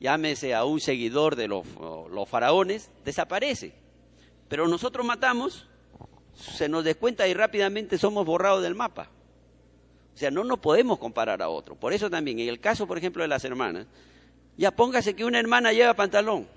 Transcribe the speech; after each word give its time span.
llámese 0.00 0.54
a 0.54 0.64
un 0.64 0.80
seguidor 0.80 1.36
de 1.36 1.48
los, 1.48 1.66
faraones, 2.28 2.90
desaparece. 3.04 3.72
Pero 4.48 4.68
nosotros 4.68 5.04
matamos, 5.04 5.66
se 6.34 6.68
nos 6.68 6.84
descuenta 6.84 7.26
y 7.28 7.34
rápidamente 7.34 7.98
somos 7.98 8.24
borrados 8.24 8.62
del 8.62 8.74
mapa. 8.74 9.10
O 10.14 10.18
sea, 10.18 10.30
no 10.30 10.42
nos 10.44 10.58
podemos 10.58 10.98
comparar 10.98 11.42
a 11.42 11.48
otro. 11.48 11.76
Por 11.76 11.92
eso 11.92 12.10
también, 12.10 12.40
en 12.40 12.48
el 12.48 12.60
caso, 12.60 12.86
por 12.86 12.98
ejemplo, 12.98 13.22
de 13.22 13.28
las 13.28 13.44
hermanas, 13.44 13.86
ya 14.56 14.70
póngase 14.70 15.14
que 15.14 15.24
una 15.24 15.38
hermana 15.38 15.72
lleva 15.72 15.94
pantalón 15.94 16.48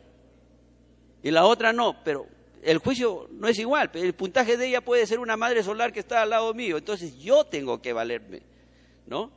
y 1.23 1.31
la 1.31 1.45
otra 1.45 1.71
no, 1.71 1.95
pero 2.03 2.25
el 2.63 2.79
juicio 2.79 3.27
no 3.31 3.47
es 3.47 3.59
igual. 3.59 3.91
El 3.93 4.13
puntaje 4.13 4.57
de 4.57 4.67
ella 4.67 4.81
puede 4.81 5.05
ser 5.05 5.19
una 5.19 5.37
madre 5.37 5.63
solar 5.63 5.93
que 5.93 5.99
está 5.99 6.21
al 6.21 6.31
lado 6.31 6.53
mío, 6.53 6.77
entonces 6.77 7.17
yo 7.19 7.43
tengo 7.43 7.81
que 7.81 7.93
valerme, 7.93 8.41
¿no? 9.05 9.31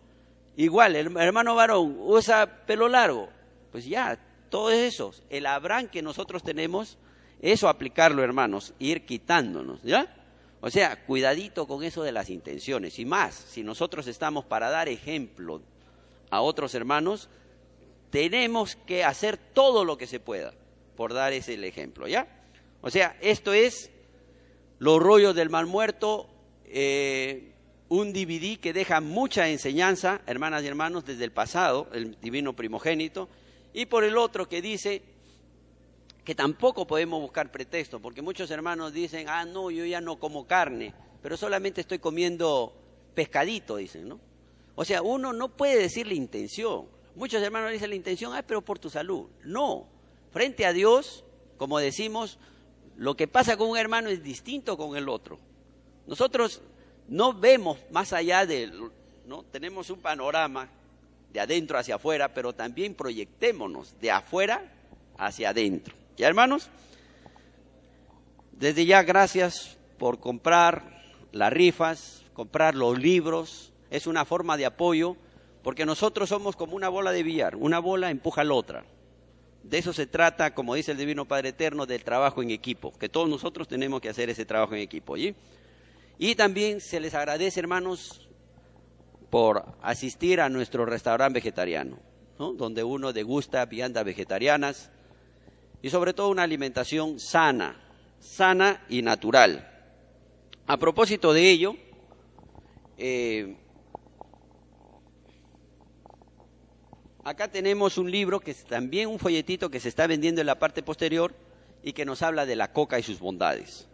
Igual, 0.57 0.97
el 0.97 1.17
hermano 1.17 1.55
varón 1.55 1.97
usa 2.01 2.65
pelo 2.67 2.89
largo, 2.89 3.29
pues 3.75 3.87
ya, 3.87 4.17
todo 4.51 4.71
eso, 4.71 5.13
el 5.31 5.47
Abraham 5.47 5.89
que 5.89 6.01
nosotros 6.01 6.45
tenemos, 6.45 6.97
eso 7.43 7.69
aplicarlo, 7.69 8.23
hermanos, 8.23 8.73
ir 8.79 9.05
quitándonos, 9.05 9.83
¿ya? 9.83 10.15
O 10.61 10.71
sea, 10.71 11.05
cuidadito 11.05 11.67
con 11.67 11.83
eso 11.83 12.05
de 12.05 12.13
las 12.13 12.31
intenciones. 12.31 13.01
Y 13.01 13.05
más, 13.05 13.35
si 13.35 13.65
nosotros 13.65 14.07
estamos 14.07 14.45
para 14.45 14.71
dar 14.71 14.89
ejemplo 14.89 15.61
a 16.31 16.41
otros 16.41 16.77
hermanos, 16.77 17.29
tenemos 18.11 18.77
que 18.77 19.03
hacer 19.03 19.39
todo 19.39 19.85
lo 19.85 19.99
que 19.99 20.07
se 20.07 20.21
pueda 20.21 20.55
por 20.95 21.13
dar 21.13 21.33
ese 21.33 21.55
ejemplo, 21.67 22.07
¿ya? 22.07 22.29
O 22.81 22.91
sea, 22.91 23.17
esto 23.21 23.53
es 23.53 23.91
los 24.79 25.03
rollos 25.03 25.35
del 25.35 25.51
mal 25.51 25.67
muerto, 25.67 26.29
eh, 26.67 27.51
un 27.89 28.13
DVD 28.13 28.57
que 28.61 28.73
deja 28.73 29.01
mucha 29.01 29.49
enseñanza, 29.49 30.21
hermanas 30.29 30.63
y 30.63 30.69
hermanos, 30.69 31.05
desde 31.05 31.25
el 31.25 31.33
pasado, 31.33 31.89
el 31.93 32.21
divino 32.21 32.55
primogénito, 32.55 33.29
y 33.75 33.87
por 33.87 34.05
el 34.05 34.17
otro 34.17 34.49
que 34.49 34.63
dice 34.63 35.03
que 36.25 36.35
tampoco 36.35 36.87
podemos 36.87 37.21
buscar 37.21 37.51
pretexto, 37.51 38.01
porque 38.01 38.23
muchos 38.23 38.51
hermanos 38.51 38.95
dicen, 38.95 39.29
ah, 39.29 39.45
no, 39.45 39.71
yo 39.71 39.85
ya 39.85 40.01
no 40.01 40.19
como 40.19 40.47
carne, 40.47 40.95
pero 41.21 41.37
solamente 41.37 41.83
estoy 41.83 41.99
comiendo 41.99 42.73
pescadito, 43.15 43.77
dicen, 43.77 44.09
¿no? 44.09 44.21
O 44.77 44.85
sea, 44.85 45.03
uno 45.03 45.33
no 45.33 45.51
puede 45.51 45.77
decir 45.77 46.07
la 46.07 46.15
intención. 46.15 46.87
Muchos 47.15 47.43
hermanos 47.43 47.73
dicen 47.73 47.91
la 47.91 47.97
intención, 47.97 48.33
ah, 48.35 48.43
pero 48.47 48.63
por 48.63 48.79
tu 48.79 48.89
salud. 48.91 49.27
No, 49.45 49.87
frente 50.31 50.65
a 50.67 50.73
Dios, 50.73 51.25
como 51.59 51.79
decimos, 51.79 52.39
lo 52.97 53.17
que 53.17 53.29
pasa 53.29 53.57
con 53.57 53.69
un 53.69 53.77
hermano 53.77 54.09
es 54.09 54.23
distinto 54.23 54.77
con 54.77 54.97
el 54.97 55.09
otro. 55.09 55.39
Nosotros 56.07 56.63
no 57.09 57.35
vemos 57.35 57.79
más 57.91 58.13
allá 58.13 58.47
de, 58.47 58.73
¿no? 59.27 59.43
Tenemos 59.45 59.91
un 59.91 60.01
panorama 60.01 60.71
de 61.35 61.41
adentro 61.41 61.77
hacia 61.77 61.97
afuera, 61.97 62.33
pero 62.33 62.53
también 62.53 62.95
proyectémonos 62.95 64.01
de 64.01 64.13
afuera 64.13 64.73
hacia 65.19 65.51
adentro. 65.51 65.93
¿Ya, 66.17 66.29
hermanos? 66.29 66.71
Desde 68.53 68.87
ya, 68.87 69.03
gracias 69.03 69.77
por 69.99 70.21
comprar 70.21 71.03
las 71.33 71.53
rifas, 71.53 72.23
comprar 72.35 72.77
los 72.77 72.97
libros. 73.01 73.73
Es 73.91 74.07
una 74.07 74.25
forma 74.25 74.57
de 74.57 74.67
apoyo, 74.67 75.17
porque 75.65 75.85
nosotros 75.85 76.29
somos 76.29 76.55
como 76.55 76.77
una 76.77 76.89
bola 76.89 77.11
de 77.11 77.25
billar. 77.25 77.57
Una 77.57 77.81
bola 77.81 78.13
empuja 78.13 78.43
a 78.43 78.45
la 78.45 78.55
otra. 78.55 78.85
De 79.65 79.79
eso 79.79 79.93
se 79.93 80.07
trata, 80.07 80.55
como 80.55 80.77
dice 80.77 80.93
el 80.93 80.99
Divino 80.99 81.25
Padre 81.25 81.49
Eterno, 81.49 81.85
del 81.85 82.05
trabajo 82.05 82.45
en 82.45 82.53
equipo, 82.53 82.97
que 82.97 83.09
todos 83.09 83.29
nosotros 83.29 83.67
tenemos 83.67 84.01
que 84.01 84.09
hacer 84.09 84.31
ese 84.31 84.45
trabajo 84.45 84.75
en 84.75 84.83
equipo. 84.83 85.17
Y 85.17 86.35
también 86.37 86.81
se 86.81 87.01
les 87.01 87.13
agradece, 87.13 87.59
hermanos, 87.59 88.24
por 89.35 89.65
asistir 89.83 90.41
a 90.41 90.49
nuestro 90.49 90.87
restaurante 90.87 91.41
vegetariano, 91.41 91.99
donde 92.39 92.85
uno 92.85 93.13
degusta 93.13 93.67
viandas 93.67 94.05
vegetarianas 94.05 94.93
y 95.83 95.91
sobre 95.91 96.13
todo 96.13 96.29
una 96.29 96.45
alimentación 96.45 97.19
sana, 97.19 97.75
sana 98.21 98.85
y 98.89 99.03
natural. 99.03 99.69
A 100.69 100.77
propósito 100.77 101.33
de 101.33 101.51
ello, 101.51 101.75
eh, 102.97 103.57
Acá 107.25 107.49
tenemos 107.49 107.99
un 107.99 108.13
libro 108.13 108.39
que 108.39 108.53
es 108.53 108.65
también 108.65 109.09
un 109.09 109.19
folletito 109.19 109.69
que 109.69 109.81
se 109.81 109.89
está 109.89 110.07
vendiendo 110.07 110.43
en 110.43 110.47
la 110.47 110.61
parte 110.61 110.85
posterior 110.85 111.35
y 111.83 111.93
que 111.93 112.05
nos 112.05 112.23
habla 112.23 112.47
de 112.47 112.55
la 112.55 112.73
coca 112.73 113.01
y 113.01 113.03
sus 113.03 113.19
bondades. 113.19 113.89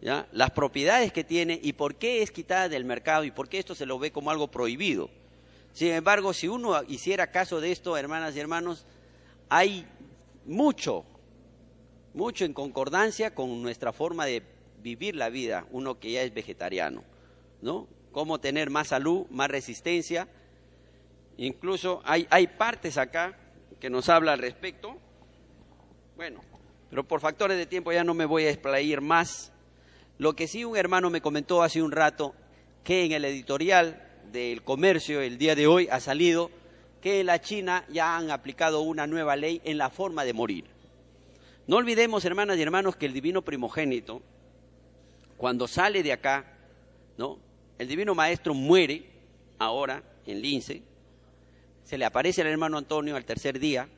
¿Ya? 0.00 0.28
Las 0.32 0.50
propiedades 0.50 1.12
que 1.12 1.24
tiene 1.24 1.58
y 1.62 1.72
por 1.72 1.96
qué 1.96 2.22
es 2.22 2.30
quitada 2.30 2.68
del 2.68 2.84
mercado 2.84 3.24
y 3.24 3.30
por 3.30 3.48
qué 3.48 3.58
esto 3.58 3.74
se 3.74 3.86
lo 3.86 3.98
ve 3.98 4.10
como 4.10 4.30
algo 4.30 4.48
prohibido. 4.50 5.10
Sin 5.72 5.92
embargo, 5.92 6.32
si 6.32 6.48
uno 6.48 6.82
hiciera 6.88 7.30
caso 7.30 7.60
de 7.60 7.72
esto, 7.72 7.96
hermanas 7.96 8.34
y 8.34 8.40
hermanos, 8.40 8.86
hay 9.48 9.86
mucho, 10.44 11.04
mucho 12.14 12.44
en 12.44 12.52
concordancia 12.52 13.34
con 13.34 13.62
nuestra 13.62 13.92
forma 13.92 14.26
de 14.26 14.42
vivir 14.82 15.16
la 15.16 15.28
vida, 15.28 15.66
uno 15.70 15.98
que 15.98 16.12
ya 16.12 16.22
es 16.22 16.32
vegetariano, 16.32 17.04
¿no? 17.62 17.86
Cómo 18.12 18.40
tener 18.40 18.70
más 18.70 18.88
salud, 18.88 19.26
más 19.30 19.50
resistencia 19.50 20.28
Incluso 21.38 22.02
hay, 22.04 22.26
hay 22.30 22.48
partes 22.48 22.98
acá 22.98 23.36
que 23.78 23.88
nos 23.88 24.08
habla 24.08 24.32
al 24.32 24.40
respecto. 24.40 24.96
Bueno, 26.16 26.40
pero 26.90 27.04
por 27.04 27.20
factores 27.20 27.56
de 27.56 27.64
tiempo 27.64 27.92
ya 27.92 28.02
no 28.02 28.12
me 28.12 28.24
voy 28.24 28.44
a 28.44 28.50
explayar 28.50 29.00
más. 29.00 29.52
Lo 30.18 30.34
que 30.34 30.48
sí 30.48 30.64
un 30.64 30.76
hermano 30.76 31.10
me 31.10 31.20
comentó 31.20 31.62
hace 31.62 31.80
un 31.80 31.92
rato, 31.92 32.34
que 32.82 33.04
en 33.04 33.12
el 33.12 33.24
editorial 33.24 34.02
del 34.32 34.62
comercio 34.62 35.20
el 35.20 35.38
día 35.38 35.54
de 35.54 35.68
hoy 35.68 35.88
ha 35.90 36.00
salido 36.00 36.50
que 37.00 37.20
en 37.20 37.26
la 37.26 37.40
China 37.40 37.84
ya 37.88 38.16
han 38.16 38.32
aplicado 38.32 38.80
una 38.80 39.06
nueva 39.06 39.36
ley 39.36 39.60
en 39.64 39.78
la 39.78 39.90
forma 39.90 40.24
de 40.24 40.32
morir. 40.32 40.64
No 41.68 41.76
olvidemos, 41.76 42.24
hermanas 42.24 42.58
y 42.58 42.62
hermanos, 42.62 42.96
que 42.96 43.06
el 43.06 43.12
divino 43.12 43.42
primogénito, 43.42 44.20
cuando 45.36 45.68
sale 45.68 46.02
de 46.02 46.12
acá, 46.12 46.44
¿no? 47.16 47.38
El 47.78 47.86
divino 47.86 48.14
maestro 48.16 48.54
muere 48.54 49.06
ahora 49.58 50.02
en 50.26 50.42
Lince, 50.42 50.82
se 51.84 51.96
le 51.96 52.04
aparece 52.04 52.40
al 52.40 52.48
hermano 52.48 52.76
Antonio 52.76 53.14
al 53.14 53.24
tercer 53.24 53.60
día, 53.60 53.88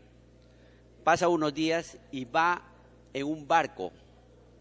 pasa 1.02 1.28
unos 1.28 1.54
días 1.54 1.97
y 2.12 2.26
va 2.26 2.62
en 3.14 3.26
un 3.26 3.48
barco, 3.48 3.91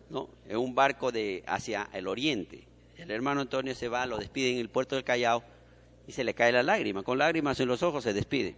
¿no? 0.09 0.29
En 0.47 0.57
un 0.57 0.75
barco 0.75 1.11
de 1.11 1.43
hacia 1.47 1.89
el 1.93 2.07
oriente. 2.07 2.63
El 2.97 3.11
hermano 3.11 3.41
Antonio 3.41 3.73
se 3.75 3.87
va, 3.87 4.05
lo 4.05 4.17
despide 4.17 4.51
en 4.51 4.57
el 4.57 4.69
puerto 4.69 4.95
del 4.95 5.03
Callao 5.03 5.43
y 6.07 6.11
se 6.11 6.23
le 6.23 6.33
cae 6.33 6.51
la 6.51 6.63
lágrima, 6.63 7.03
con 7.03 7.17
lágrimas 7.17 7.59
en 7.59 7.67
los 7.67 7.83
ojos 7.83 8.03
se 8.03 8.13
despide. 8.13 8.55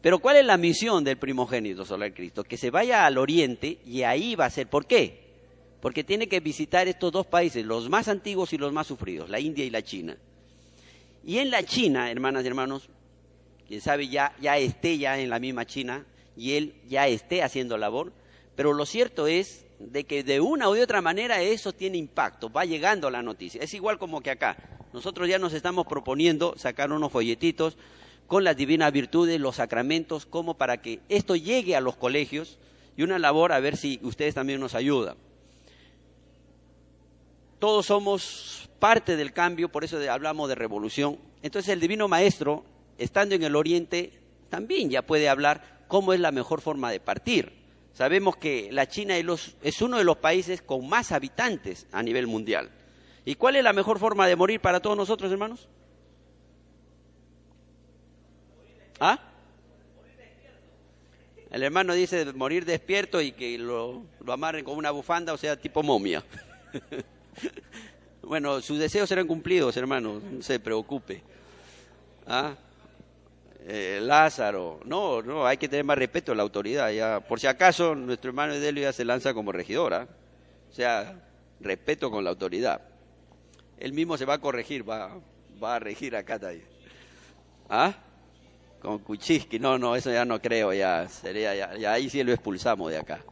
Pero 0.00 0.18
¿cuál 0.18 0.36
es 0.36 0.44
la 0.44 0.58
misión 0.58 1.02
del 1.02 1.16
primogénito 1.16 1.84
solar 1.84 2.12
Cristo? 2.12 2.44
Que 2.44 2.58
se 2.58 2.70
vaya 2.70 3.06
al 3.06 3.16
oriente 3.16 3.78
y 3.86 4.02
ahí 4.02 4.34
va 4.34 4.44
a 4.44 4.50
ser. 4.50 4.68
¿Por 4.68 4.86
qué? 4.86 5.24
Porque 5.80 6.04
tiene 6.04 6.28
que 6.28 6.40
visitar 6.40 6.86
estos 6.88 7.10
dos 7.10 7.26
países, 7.26 7.64
los 7.64 7.88
más 7.88 8.08
antiguos 8.08 8.52
y 8.52 8.58
los 8.58 8.72
más 8.72 8.86
sufridos, 8.86 9.30
la 9.30 9.40
India 9.40 9.64
y 9.64 9.70
la 9.70 9.82
China. 9.82 10.16
Y 11.24 11.38
en 11.38 11.50
la 11.50 11.62
China, 11.62 12.10
hermanas 12.10 12.44
y 12.44 12.48
hermanos, 12.48 12.88
quién 13.66 13.80
sabe 13.80 14.08
ya, 14.08 14.34
ya 14.40 14.58
esté 14.58 14.98
ya 14.98 15.18
en 15.18 15.30
la 15.30 15.38
misma 15.38 15.64
China 15.64 16.04
y 16.36 16.52
él 16.52 16.74
ya 16.86 17.08
esté 17.08 17.42
haciendo 17.42 17.78
labor, 17.78 18.12
pero 18.56 18.72
lo 18.72 18.86
cierto 18.86 19.26
es 19.26 19.64
de 19.78 20.04
que 20.04 20.22
de 20.22 20.40
una 20.40 20.68
u 20.68 20.80
otra 20.80 21.02
manera 21.02 21.42
eso 21.42 21.72
tiene 21.72 21.98
impacto, 21.98 22.50
va 22.50 22.64
llegando 22.64 23.10
la 23.10 23.22
noticia. 23.22 23.62
Es 23.62 23.74
igual 23.74 23.98
como 23.98 24.20
que 24.20 24.30
acá, 24.30 24.56
nosotros 24.92 25.28
ya 25.28 25.38
nos 25.38 25.52
estamos 25.52 25.86
proponiendo 25.86 26.54
sacar 26.56 26.92
unos 26.92 27.12
folletitos 27.12 27.76
con 28.26 28.44
las 28.44 28.56
divinas 28.56 28.92
virtudes, 28.92 29.40
los 29.40 29.56
sacramentos, 29.56 30.26
como 30.26 30.54
para 30.54 30.80
que 30.80 31.00
esto 31.08 31.36
llegue 31.36 31.76
a 31.76 31.80
los 31.80 31.96
colegios 31.96 32.58
y 32.96 33.02
una 33.02 33.18
labor 33.18 33.52
a 33.52 33.60
ver 33.60 33.76
si 33.76 33.98
ustedes 34.02 34.34
también 34.34 34.60
nos 34.60 34.74
ayudan. 34.74 35.16
Todos 37.58 37.86
somos 37.86 38.70
parte 38.78 39.16
del 39.16 39.32
cambio, 39.32 39.68
por 39.68 39.84
eso 39.84 39.98
hablamos 40.10 40.48
de 40.48 40.54
revolución. 40.54 41.18
Entonces 41.42 41.72
el 41.72 41.80
Divino 41.80 42.08
Maestro 42.08 42.64
estando 42.98 43.34
en 43.34 43.42
el 43.42 43.56
Oriente, 43.56 44.12
también 44.50 44.90
ya 44.90 45.02
puede 45.02 45.28
hablar 45.28 45.84
cómo 45.88 46.12
es 46.12 46.20
la 46.20 46.32
mejor 46.32 46.60
forma 46.60 46.90
de 46.90 47.00
partir. 47.00 47.63
Sabemos 47.94 48.36
que 48.36 48.70
la 48.72 48.88
China 48.88 49.14
es 49.16 49.80
uno 49.82 49.98
de 49.98 50.04
los 50.04 50.16
países 50.16 50.60
con 50.60 50.88
más 50.88 51.12
habitantes 51.12 51.86
a 51.92 52.02
nivel 52.02 52.26
mundial. 52.26 52.70
¿Y 53.24 53.36
cuál 53.36 53.54
es 53.56 53.64
la 53.64 53.72
mejor 53.72 54.00
forma 54.00 54.26
de 54.26 54.34
morir 54.34 54.60
para 54.60 54.80
todos 54.80 54.96
nosotros, 54.96 55.30
hermanos? 55.30 55.68
¿Ah? 58.98 59.18
El 61.50 61.62
hermano 61.62 61.94
dice 61.94 62.32
morir 62.32 62.64
despierto 62.64 63.20
y 63.20 63.30
que 63.30 63.56
lo, 63.58 64.02
lo 64.24 64.32
amarren 64.32 64.64
con 64.64 64.76
una 64.76 64.90
bufanda, 64.90 65.32
o 65.32 65.36
sea, 65.36 65.56
tipo 65.56 65.84
momia. 65.84 66.24
bueno, 68.22 68.60
sus 68.60 68.80
deseos 68.80 69.08
serán 69.08 69.28
cumplidos, 69.28 69.76
hermano, 69.76 70.20
no 70.20 70.42
se 70.42 70.58
preocupe. 70.58 71.22
¿Ah? 72.26 72.56
Eh, 73.66 74.00
Lázaro. 74.02 74.80
No, 74.84 75.22
no, 75.22 75.46
hay 75.46 75.56
que 75.56 75.68
tener 75.68 75.84
más 75.84 75.98
respeto 75.98 76.32
a 76.32 76.34
la 76.34 76.42
autoridad. 76.42 76.90
Ya, 76.90 77.20
por 77.20 77.40
si 77.40 77.46
acaso, 77.46 77.94
nuestro 77.94 78.30
hermano 78.30 78.52
Edelio 78.52 78.82
ya 78.82 78.92
se 78.92 79.04
lanza 79.04 79.32
como 79.32 79.52
regidora. 79.52 80.06
O 80.70 80.72
sea, 80.72 81.20
respeto 81.60 82.10
con 82.10 82.24
la 82.24 82.30
autoridad. 82.30 82.82
Él 83.78 83.92
mismo 83.92 84.16
se 84.16 84.24
va 84.24 84.34
a 84.34 84.40
corregir, 84.40 84.88
va, 84.88 85.18
va 85.62 85.76
a 85.76 85.78
regir 85.78 86.14
acá 86.14 86.38
también. 86.38 86.66
¿Ah? 87.68 87.94
con 88.84 88.98
Kuchiski. 88.98 89.58
No, 89.58 89.78
no, 89.78 89.96
eso 89.96 90.12
ya 90.12 90.26
no 90.26 90.40
creo, 90.42 90.72
ya 90.74 91.08
sería, 91.08 91.54
ya, 91.54 91.74
ya 91.76 91.92
ahí 91.94 92.10
sí 92.10 92.22
lo 92.22 92.32
expulsamos 92.32 92.90
de 92.90 92.98
acá. 92.98 93.24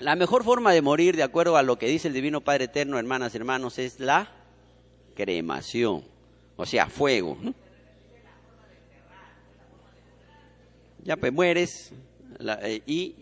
La 0.00 0.16
mejor 0.16 0.42
forma 0.42 0.72
de 0.72 0.82
morir, 0.82 1.16
de 1.16 1.22
acuerdo 1.22 1.56
a 1.56 1.62
lo 1.62 1.78
que 1.78 1.86
dice 1.86 2.08
el 2.08 2.14
Divino 2.14 2.40
Padre 2.40 2.64
Eterno, 2.64 2.98
hermanas 2.98 3.34
y 3.34 3.36
hermanos, 3.36 3.78
es 3.78 4.00
la 4.00 4.32
cremación, 5.14 6.04
o 6.56 6.66
sea, 6.66 6.86
fuego. 6.86 7.38
¿no? 7.40 7.54
Ya 11.08 11.16
pues 11.16 11.32
mueres 11.32 11.90
eh, 12.38 12.82
y 12.86 13.14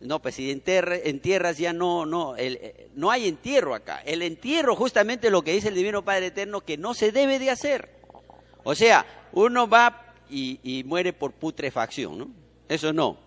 no, 0.00 0.22
pues 0.22 0.36
si 0.36 0.50
entierras 0.50 1.58
ya 1.58 1.74
no, 1.74 2.06
no, 2.06 2.36
el- 2.36 2.58
eh, 2.62 2.88
no 2.94 3.10
hay 3.10 3.28
entierro 3.28 3.74
acá. 3.74 4.00
El 4.06 4.22
entierro 4.22 4.74
justamente 4.74 5.28
lo 5.28 5.42
que 5.42 5.52
dice 5.52 5.68
el 5.68 5.74
Divino 5.74 6.02
Padre 6.02 6.28
Eterno 6.28 6.62
que 6.62 6.78
no 6.78 6.94
se 6.94 7.12
debe 7.12 7.38
de 7.38 7.50
hacer. 7.50 7.90
O 8.64 8.74
sea, 8.74 9.04
uno 9.34 9.68
va 9.68 10.14
y, 10.30 10.82
muere 10.86 11.12
por 11.12 11.32
putrefacción, 11.32 12.16
¿no? 12.16 12.30
Eso 12.66 12.94
no. 12.94 13.18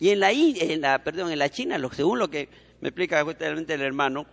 Y 0.00 0.08
en 0.08 0.18
la, 0.18 0.32
en 0.32 0.80
la, 0.80 1.04
perdón, 1.04 1.30
en 1.30 1.38
la 1.38 1.50
China, 1.50 1.78
según 1.92 2.18
lo 2.18 2.28
que 2.28 2.48
me 2.80 2.88
explica 2.88 3.22
justamente 3.22 3.74
el 3.74 3.82
hermano, 3.82 4.26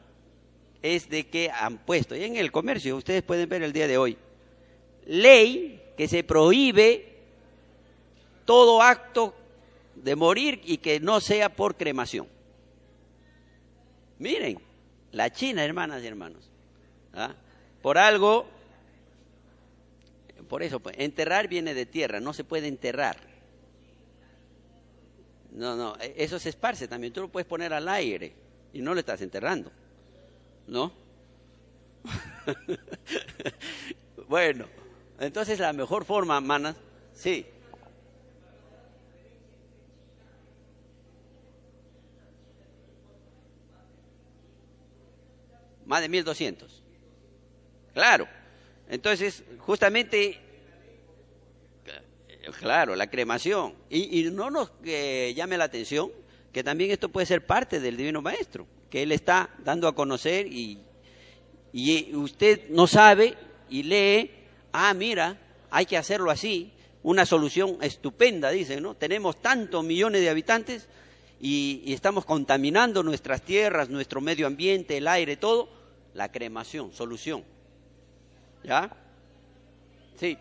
es 0.82 1.08
de 1.08 1.28
que 1.28 1.52
han 1.52 1.78
puesto, 1.78 2.16
y 2.16 2.24
en 2.24 2.36
el 2.36 2.52
comercio, 2.52 2.98
ustedes 2.98 3.22
pueden 3.22 3.48
ver 3.48 3.62
el 3.62 3.74
día 3.74 3.88
de 3.88 4.00
hoy, 4.00 4.18
ley 5.06 5.84
que 5.96 6.08
se 6.08 6.24
prohíbe 6.24 7.13
todo 8.46 8.82
acto 8.82 9.34
de 9.96 10.16
morir 10.16 10.62
y 10.66 10.78
que 10.78 11.00
no 11.00 11.20
sea 11.20 11.50
por 11.50 11.76
cremación. 11.76 12.28
Miren, 14.20 14.60
la 15.12 15.32
China, 15.32 15.64
hermanas 15.64 16.04
y 16.04 16.08
hermanos. 16.08 16.50
¿ah? 17.14 17.34
Por 17.82 17.98
algo, 17.98 18.46
por 20.48 20.64
eso, 20.64 20.80
pues, 20.80 20.96
enterrar 21.00 21.48
viene 21.48 21.74
de 21.74 21.86
tierra, 21.86 22.20
no 22.20 22.34
se 22.34 22.44
puede 22.44 22.68
enterrar. 22.68 23.18
No, 25.52 25.76
no, 25.76 25.96
e- 26.00 26.16
eso 26.18 26.40
se 26.40 26.50
esparce 26.50 26.88
también. 26.88 27.14
Tú 27.14 27.22
lo 27.22 27.30
puedes 27.30 27.48
poner 27.48 27.74
al 27.74 27.88
aire 27.88 28.34
y 28.74 28.82
no 28.82 28.94
lo 28.94 29.00
estás 29.00 29.22
enterrando. 29.22 29.72
¿No? 30.68 30.92
bueno, 34.28 34.66
entonces 35.20 35.60
la 35.60 35.74
mejor 35.74 36.06
forma, 36.06 36.40
manas, 36.42 36.76
sí. 37.14 37.46
Más 45.94 46.02
de 46.02 46.10
1200. 46.10 46.82
Claro. 47.94 48.28
Entonces, 48.90 49.44
justamente, 49.60 50.40
eh, 51.86 52.52
claro, 52.58 52.96
la 52.96 53.12
cremación. 53.12 53.76
Y, 53.92 54.22
y 54.22 54.32
no 54.32 54.50
nos 54.50 54.72
eh, 54.86 55.32
llame 55.36 55.56
la 55.56 55.66
atención 55.66 56.12
que 56.52 56.64
también 56.64 56.90
esto 56.90 57.10
puede 57.10 57.28
ser 57.28 57.46
parte 57.46 57.80
del 57.80 57.96
Divino 57.96 58.24
Maestro, 58.24 58.66
que 58.90 59.04
Él 59.04 59.12
está 59.12 59.52
dando 59.64 59.88
a 59.88 59.94
conocer 59.94 60.48
y, 60.48 60.80
y 61.72 62.16
usted 62.16 62.70
no 62.70 62.88
sabe 62.88 63.36
y 63.70 63.84
lee, 63.84 64.32
ah, 64.72 64.96
mira, 64.96 65.38
hay 65.70 65.86
que 65.86 65.98
hacerlo 65.98 66.32
así, 66.32 66.72
una 67.04 67.28
solución 67.28 67.78
estupenda, 67.82 68.50
dice, 68.50 68.82
¿no? 68.82 68.96
Tenemos 68.96 69.40
tantos 69.44 69.84
millones 69.84 70.22
de 70.22 70.30
habitantes 70.32 70.88
y 71.40 71.94
estamos 71.94 72.26
contaminando 72.26 73.04
nuestras 73.04 73.44
tierras, 73.44 73.90
nuestro 73.90 74.22
medio 74.22 74.48
ambiente, 74.48 74.98
el 74.98 75.08
aire, 75.08 75.36
todo, 75.36 75.83
la 76.14 76.32
cremación, 76.32 76.94
solución. 76.94 77.44
¿Ya? 78.64 78.96
Sí. 80.16 80.38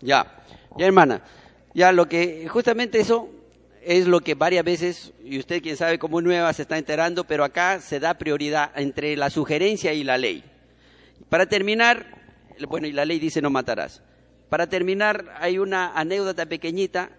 Ya, 0.00 0.42
ya 0.76 0.86
hermana, 0.86 1.22
ya 1.74 1.92
lo 1.92 2.08
que, 2.08 2.46
justamente 2.48 3.00
eso 3.00 3.28
es 3.82 4.06
lo 4.06 4.20
que 4.20 4.34
varias 4.34 4.64
veces, 4.64 5.12
y 5.24 5.38
usted 5.38 5.62
quien 5.62 5.76
sabe 5.76 5.98
cómo 5.98 6.20
nueva 6.20 6.52
se 6.52 6.62
está 6.62 6.78
enterando, 6.78 7.24
pero 7.24 7.44
acá 7.44 7.80
se 7.80 8.00
da 8.00 8.14
prioridad 8.14 8.70
entre 8.76 9.16
la 9.16 9.30
sugerencia 9.30 9.92
y 9.92 10.04
la 10.04 10.18
ley. 10.18 10.44
Para 11.28 11.46
terminar, 11.46 12.06
bueno, 12.68 12.86
y 12.86 12.92
la 12.92 13.04
ley 13.04 13.18
dice 13.18 13.42
no 13.42 13.50
matarás. 13.50 14.02
Para 14.48 14.66
terminar, 14.66 15.34
hay 15.38 15.58
una 15.58 15.92
anécdota 15.98 16.46
pequeñita. 16.46 17.10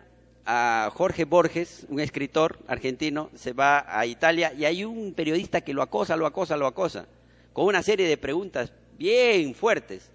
A 0.51 0.89
Jorge 0.95 1.25
Borges, 1.25 1.85
un 1.89 1.99
escritor 1.99 2.57
argentino, 2.67 3.29
se 3.35 3.53
va 3.53 3.85
a 3.87 4.07
Italia 4.07 4.51
y 4.51 4.65
hay 4.65 4.83
un 4.83 5.13
periodista 5.13 5.61
que 5.61 5.75
lo 5.75 5.83
acosa, 5.83 6.15
lo 6.15 6.25
acosa, 6.25 6.57
lo 6.57 6.65
acosa, 6.65 7.05
con 7.53 7.65
una 7.65 7.83
serie 7.83 8.07
de 8.07 8.17
preguntas 8.17 8.73
bien 8.97 9.53
fuertes. 9.53 10.09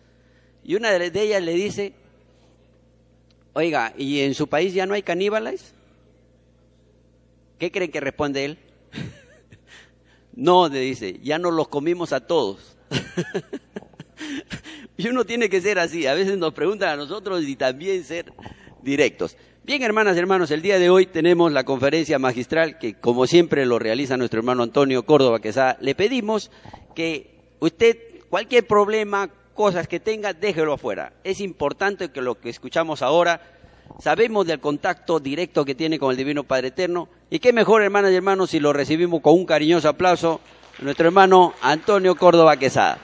Y 0.65 0.75
una 0.75 0.91
de 0.91 1.23
ellas 1.23 1.41
le 1.41 1.53
dice, 1.53 1.93
Oiga, 3.55 3.95
¿y 3.97 4.21
en 4.21 4.35
su 4.35 4.49
país 4.49 4.75
ya 4.75 4.85
no 4.85 4.95
hay 4.95 5.03
caníbales? 5.03 5.73
¿Qué 7.59 7.71
creen 7.71 7.93
que 7.93 8.01
responde 8.01 8.45
él? 8.45 8.59
no, 10.35 10.69
le 10.69 10.81
dice, 10.81 11.21
ya 11.23 11.39
nos 11.39 11.55
los 11.55 11.69
comimos 11.69 12.13
a 12.13 12.27
todos. 12.27 12.77
y 14.97 15.07
uno 15.07 15.25
tiene 15.25 15.49
que 15.49 15.61
ser 15.61 15.79
así, 15.79 16.05
a 16.09 16.15
veces 16.15 16.37
nos 16.37 16.53
preguntan 16.53 16.91
a 16.91 16.97
nosotros 16.97 17.45
y 17.45 17.55
también 17.55 18.03
ser 18.03 18.33
directos. 18.83 19.37
Bien, 19.63 19.83
hermanas 19.83 20.17
y 20.17 20.19
hermanos, 20.19 20.51
el 20.51 20.61
día 20.61 20.81
de 20.81 20.91
hoy 20.91 21.07
tenemos 21.07 21.53
la 21.53 21.65
conferencia 21.65 22.19
magistral 22.19 22.79
que, 22.79 22.95
como 22.95 23.29
siempre, 23.29 23.67
lo 23.67 23.79
realiza 23.79 24.17
nuestro 24.17 24.41
hermano 24.41 24.65
Antonio 24.65 25.07
Córdoba 25.07 25.41
Quesada. 25.41 25.79
Le 25.81 25.95
pedimos 25.95 26.51
que 26.97 27.39
usted, 27.61 27.99
cualquier 28.29 28.67
problema, 28.67 29.31
cosas 29.55 29.89
que 29.89 30.01
tenga, 30.01 30.33
déjelo 30.33 30.75
afuera. 30.75 31.13
Es 31.25 31.41
importante 31.41 32.11
que 32.11 32.21
lo 32.21 32.39
que 32.39 32.51
escuchamos 32.51 33.01
ahora, 33.01 33.41
sabemos 34.01 34.47
del 34.47 34.61
contacto 34.61 35.21
directo 35.21 35.65
que 35.65 35.75
tiene 35.75 35.99
con 35.99 36.11
el 36.11 36.17
Divino 36.17 36.45
Padre 36.45 36.69
Eterno. 36.69 37.09
Y 37.31 37.39
qué 37.39 37.53
mejor, 37.53 37.83
hermanas 37.83 38.13
y 38.13 38.17
hermanos, 38.17 38.51
si 38.51 38.61
lo 38.61 38.73
recibimos 38.73 39.23
con 39.23 39.35
un 39.35 39.47
cariñoso 39.47 39.89
aplauso, 39.89 40.41
nuestro 40.81 41.07
hermano 41.07 41.55
Antonio 41.63 42.17
Córdoba 42.17 42.57
Quesada. 42.57 42.99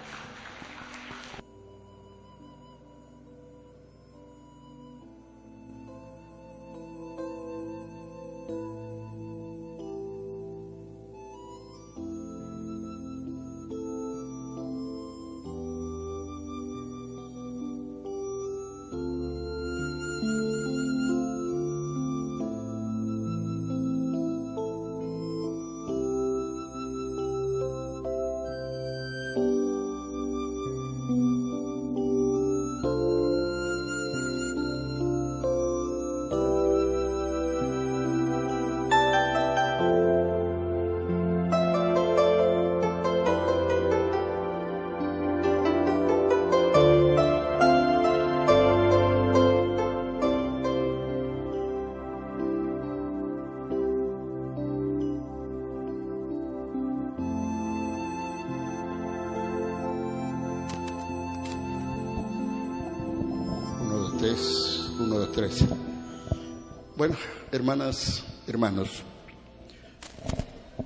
Hermanas, 67.53 68.23
hermanos, 68.47 69.03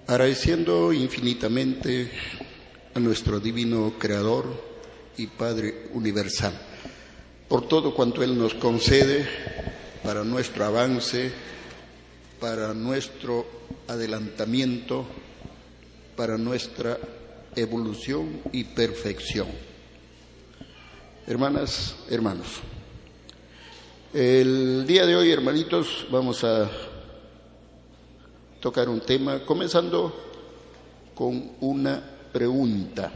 agradeciendo 0.07 0.93
infinitamente 0.93 2.11
a 2.95 3.01
nuestro 3.01 3.41
divino 3.41 3.95
Creador 3.99 4.47
y 5.17 5.27
Padre 5.27 5.89
Universal 5.93 6.53
por 7.49 7.69
todo 7.69 7.95
cuanto 7.95 8.23
Él 8.23 8.39
nos 8.39 8.55
concede 8.55 9.29
para 10.03 10.25
nuestro 10.25 10.65
avance, 10.65 11.31
para 12.41 12.75
nuestro 12.75 13.47
adelantamiento, 13.87 15.07
para 16.17 16.39
nuestra 16.39 16.99
evolución 17.55 18.41
y 18.53 18.65
perfección. 18.65 19.49
Hermanas, 21.27 21.97
hermanos, 22.11 22.61
el 24.15 24.87
día 24.87 25.07
de 25.07 25.17
hoy, 25.17 25.33
hermanitos, 25.33 26.07
vamos 26.09 26.45
a 26.45 26.71
tocar 28.61 28.89
un 28.89 29.01
tema, 29.01 29.41
comenzando 29.41 30.15
con 31.17 31.51
una 31.61 32.01
pregunta. 32.33 33.11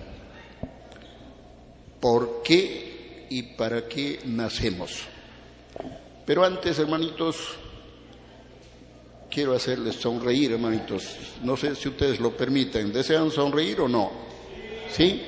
¿Por 2.00 2.42
qué 2.42 3.26
y 3.30 3.42
para 3.54 3.86
qué 3.86 4.18
nacemos? 4.24 5.02
Pero 6.26 6.44
antes, 6.44 6.80
hermanitos, 6.80 7.36
quiero 9.30 9.54
hacerles 9.54 9.94
sonreír, 9.94 10.50
hermanitos. 10.50 11.04
No 11.44 11.56
sé 11.56 11.76
si 11.76 11.90
ustedes 11.90 12.18
lo 12.18 12.36
permiten. 12.36 12.92
¿Desean 12.92 13.30
sonreír 13.30 13.82
o 13.82 13.88
no? 13.88 14.10
¿Sí? 14.90 15.22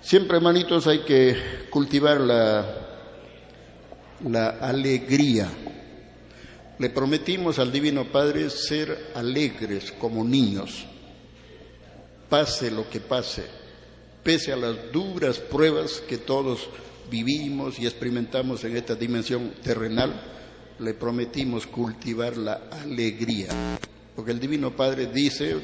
Siempre, 0.00 0.36
hermanitos, 0.36 0.86
hay 0.86 1.00
que 1.00 1.66
cultivar 1.70 2.20
la, 2.20 2.85
la 4.24 4.48
alegría. 4.60 5.48
Le 6.78 6.90
prometimos 6.90 7.58
al 7.58 7.72
Divino 7.72 8.04
Padre 8.10 8.50
ser 8.50 9.12
alegres 9.14 9.92
como 9.92 10.24
niños, 10.24 10.86
pase 12.28 12.70
lo 12.70 12.88
que 12.90 13.00
pase, 13.00 13.44
pese 14.22 14.52
a 14.52 14.56
las 14.56 14.92
duras 14.92 15.38
pruebas 15.38 16.02
que 16.06 16.18
todos 16.18 16.68
vivimos 17.10 17.78
y 17.78 17.86
experimentamos 17.86 18.64
en 18.64 18.76
esta 18.76 18.94
dimensión 18.94 19.52
terrenal, 19.62 20.12
le 20.78 20.94
prometimos 20.94 21.66
cultivar 21.66 22.36
la 22.36 22.68
alegría. 22.70 23.48
Porque 24.14 24.32
el 24.32 24.40
Divino 24.40 24.74
Padre 24.74 25.06
dice, 25.06 25.54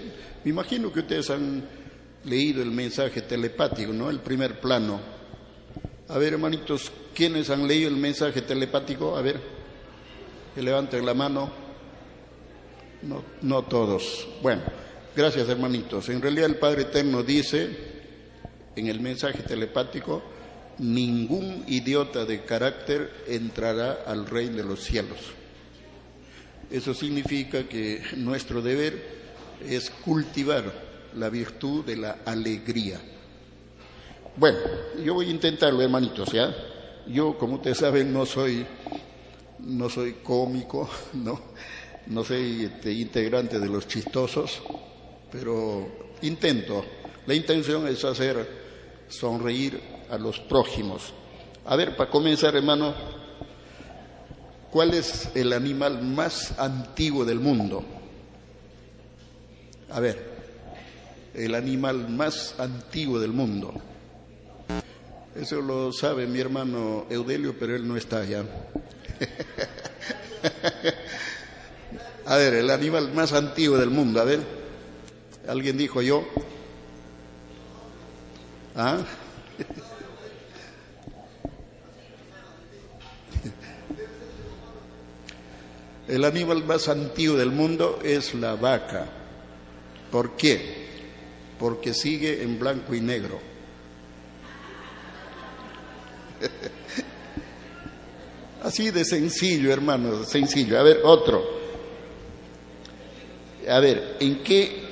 me 0.45 0.51
imagino 0.51 0.93
que 0.93 1.01
ustedes 1.01 1.31
han 1.31 1.63
leído 2.25 2.63
el 2.63 2.71
mensaje 2.71 3.23
telepático, 3.23 3.93
¿no? 3.93 4.09
El 4.09 4.21
primer 4.21 4.61
plano. 4.61 5.01
A 6.09 6.19
ver, 6.19 6.35
hermanitos, 6.35 6.93
¿quiénes 7.15 7.49
han 7.51 7.67
leído 7.67 7.89
el 7.89 7.97
mensaje 7.97 8.43
telepático? 8.43 9.17
A 9.17 9.23
ver, 9.23 9.41
que 10.55 10.63
levanten 10.63 11.07
la 11.07 11.15
mano. 11.15 11.51
No, 13.03 13.25
no 13.41 13.63
todos. 13.63 14.29
Bueno, 14.43 14.63
gracias, 15.17 15.49
hermanitos. 15.49 16.09
En 16.09 16.21
realidad 16.21 16.47
el 16.47 16.57
Padre 16.57 16.83
Eterno 16.83 17.23
dice 17.23 17.93
en 18.77 18.87
el 18.87 19.01
mensaje 19.01 19.43
telepático, 19.43 20.23
ningún 20.79 21.65
idiota 21.67 22.25
de 22.25 22.45
carácter 22.45 23.25
entrará 23.29 24.05
al 24.07 24.27
reino 24.27 24.57
de 24.57 24.65
los 24.65 24.81
cielos. 24.81 25.19
Eso 26.71 26.95
significa 26.95 27.69
que 27.69 28.03
nuestro 28.17 28.63
deber 28.63 29.23
es 29.69 29.91
cultivar 29.91 30.73
la 31.15 31.29
virtud 31.29 31.85
de 31.85 31.97
la 31.97 32.19
alegría. 32.25 33.01
Bueno, 34.35 34.59
yo 35.05 35.13
voy 35.13 35.29
a 35.29 35.31
intentarlo, 35.31 35.83
hermanitos, 35.83 36.33
¿ya? 36.33 36.55
Yo, 37.07 37.37
como 37.37 37.57
ustedes 37.57 37.77
saben, 37.77 38.15
no 38.15 38.25
soy, 38.25 38.65
no 39.59 39.91
soy 39.91 40.15
cómico, 40.23 40.89
no, 41.13 41.39
no 42.07 42.25
soy 42.25 42.65
este, 42.65 42.93
integrante 42.93 43.61
de 43.61 43.69
los 43.69 43.87
chistosos, 43.87 44.63
pero 45.31 45.87
intento. 46.23 46.83
La 47.27 47.35
intención 47.35 47.87
es 47.87 48.03
hacer 48.07 48.49
sonreír 49.07 49.79
a 50.11 50.17
los 50.17 50.41
prójimos. 50.41 51.13
A 51.67 51.77
ver, 51.77 51.95
para 51.95 52.11
comenzar, 52.11 52.57
hermano, 52.57 52.95
¿cuál 54.71 54.95
es 54.95 55.29
el 55.35 55.53
animal 55.53 56.03
más 56.03 56.59
antiguo 56.59 57.27
del 57.27 57.39
mundo? 57.39 57.85
A 59.91 60.01
ver, 60.01 60.25
el 61.35 61.55
animal 61.55 62.09
más 62.09 62.55
antiguo 62.59 63.21
del 63.21 63.33
mundo. 63.33 63.92
Eso 65.35 65.61
lo 65.61 65.93
sabe 65.93 66.27
mi 66.27 66.41
hermano 66.41 67.07
Eudelio, 67.11 67.55
pero 67.59 67.75
él 67.75 67.89
no 67.89 67.97
está 67.97 68.19
allá. 68.19 68.45
A 72.27 72.37
ver, 72.37 72.55
el 72.55 72.71
animal 72.71 73.13
más 73.13 73.33
antiguo 73.33 73.77
del 73.77 73.91
mundo, 73.91 74.21
a 74.21 74.25
ver. 74.25 74.41
¿Alguien 75.49 75.77
dijo 75.77 76.01
yo? 76.03 76.25
¿Ah? 78.77 78.99
El 86.09 86.25
animal 86.25 86.65
más 86.65 86.89
antiguo 86.89 87.37
del 87.37 87.51
mundo 87.51 87.99
es 88.03 88.35
la 88.35 88.55
vaca. 88.55 89.07
¿Por 90.11 90.37
qué? 90.37 90.89
Porque 91.59 91.95
sigue 91.95 92.43
en 92.43 92.59
blanco 92.59 92.95
y 92.95 93.01
negro. 93.01 93.52
Así 98.63 98.91
de 98.91 99.05
sencillo, 99.05 99.73
hermano, 99.73 100.25
sencillo. 100.25 100.79
A 100.79 100.83
ver, 100.83 101.01
otro. 101.05 101.63
A 103.69 103.81
ver, 103.81 104.17
¿en 104.21 104.43
qué, 104.43 104.83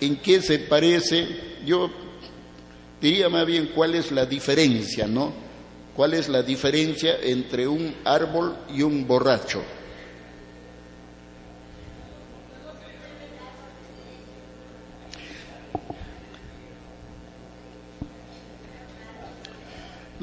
en 0.00 0.16
qué 0.16 0.42
se 0.42 0.58
parece? 0.60 1.26
Yo 1.64 1.90
diría 3.00 3.28
más 3.28 3.46
bien 3.46 3.70
cuál 3.74 3.94
es 3.94 4.12
la 4.12 4.26
diferencia, 4.26 5.06
¿no? 5.06 5.32
¿Cuál 5.94 6.14
es 6.14 6.28
la 6.28 6.42
diferencia 6.42 7.16
entre 7.22 7.66
un 7.66 7.94
árbol 8.04 8.56
y 8.74 8.82
un 8.82 9.06
borracho? 9.06 9.62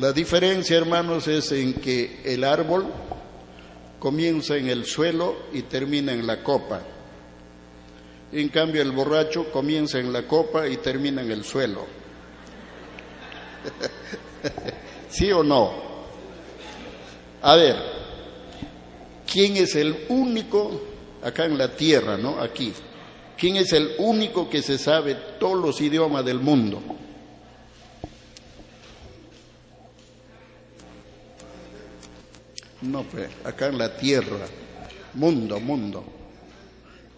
La 0.03 0.11
diferencia, 0.11 0.75
hermanos, 0.75 1.29
es 1.29 1.53
en 1.53 1.75
que 1.75 2.19
el 2.25 2.43
árbol 2.43 2.85
comienza 3.99 4.57
en 4.57 4.67
el 4.67 4.83
suelo 4.83 5.43
y 5.53 5.61
termina 5.61 6.11
en 6.11 6.27
la 6.27 6.43
copa. 6.43 6.81
En 8.33 8.49
cambio, 8.49 8.81
el 8.81 8.91
borracho 8.91 9.49
comienza 9.49 9.99
en 9.99 10.11
la 10.11 10.27
copa 10.27 10.67
y 10.67 10.75
termina 10.75 11.21
en 11.21 11.31
el 11.31 11.45
suelo. 11.45 11.85
¿Sí 15.09 15.31
o 15.31 15.41
no? 15.41 15.71
A 17.41 17.55
ver, 17.55 17.77
¿quién 19.25 19.55
es 19.55 19.73
el 19.75 20.07
único 20.09 20.81
acá 21.23 21.45
en 21.45 21.57
la 21.57 21.77
tierra, 21.77 22.17
no? 22.17 22.41
Aquí. 22.41 22.73
¿Quién 23.37 23.55
es 23.55 23.71
el 23.71 23.91
único 23.99 24.49
que 24.49 24.63
se 24.63 24.77
sabe 24.77 25.15
todos 25.39 25.63
los 25.63 25.79
idiomas 25.79 26.25
del 26.25 26.41
mundo? 26.41 26.81
No, 32.83 33.03
pues, 33.03 33.29
acá 33.45 33.67
en 33.67 33.77
la 33.77 33.95
tierra, 33.95 34.45
mundo, 35.13 35.59
mundo. 35.59 36.03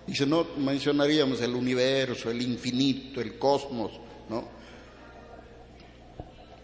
Y 0.08 0.14
si 0.14 0.26
no, 0.26 0.46
mencionaríamos 0.58 1.42
el 1.42 1.56
universo, 1.56 2.30
el 2.30 2.42
infinito, 2.42 3.20
el 3.20 3.40
cosmos, 3.40 3.92
¿no? 4.30 4.48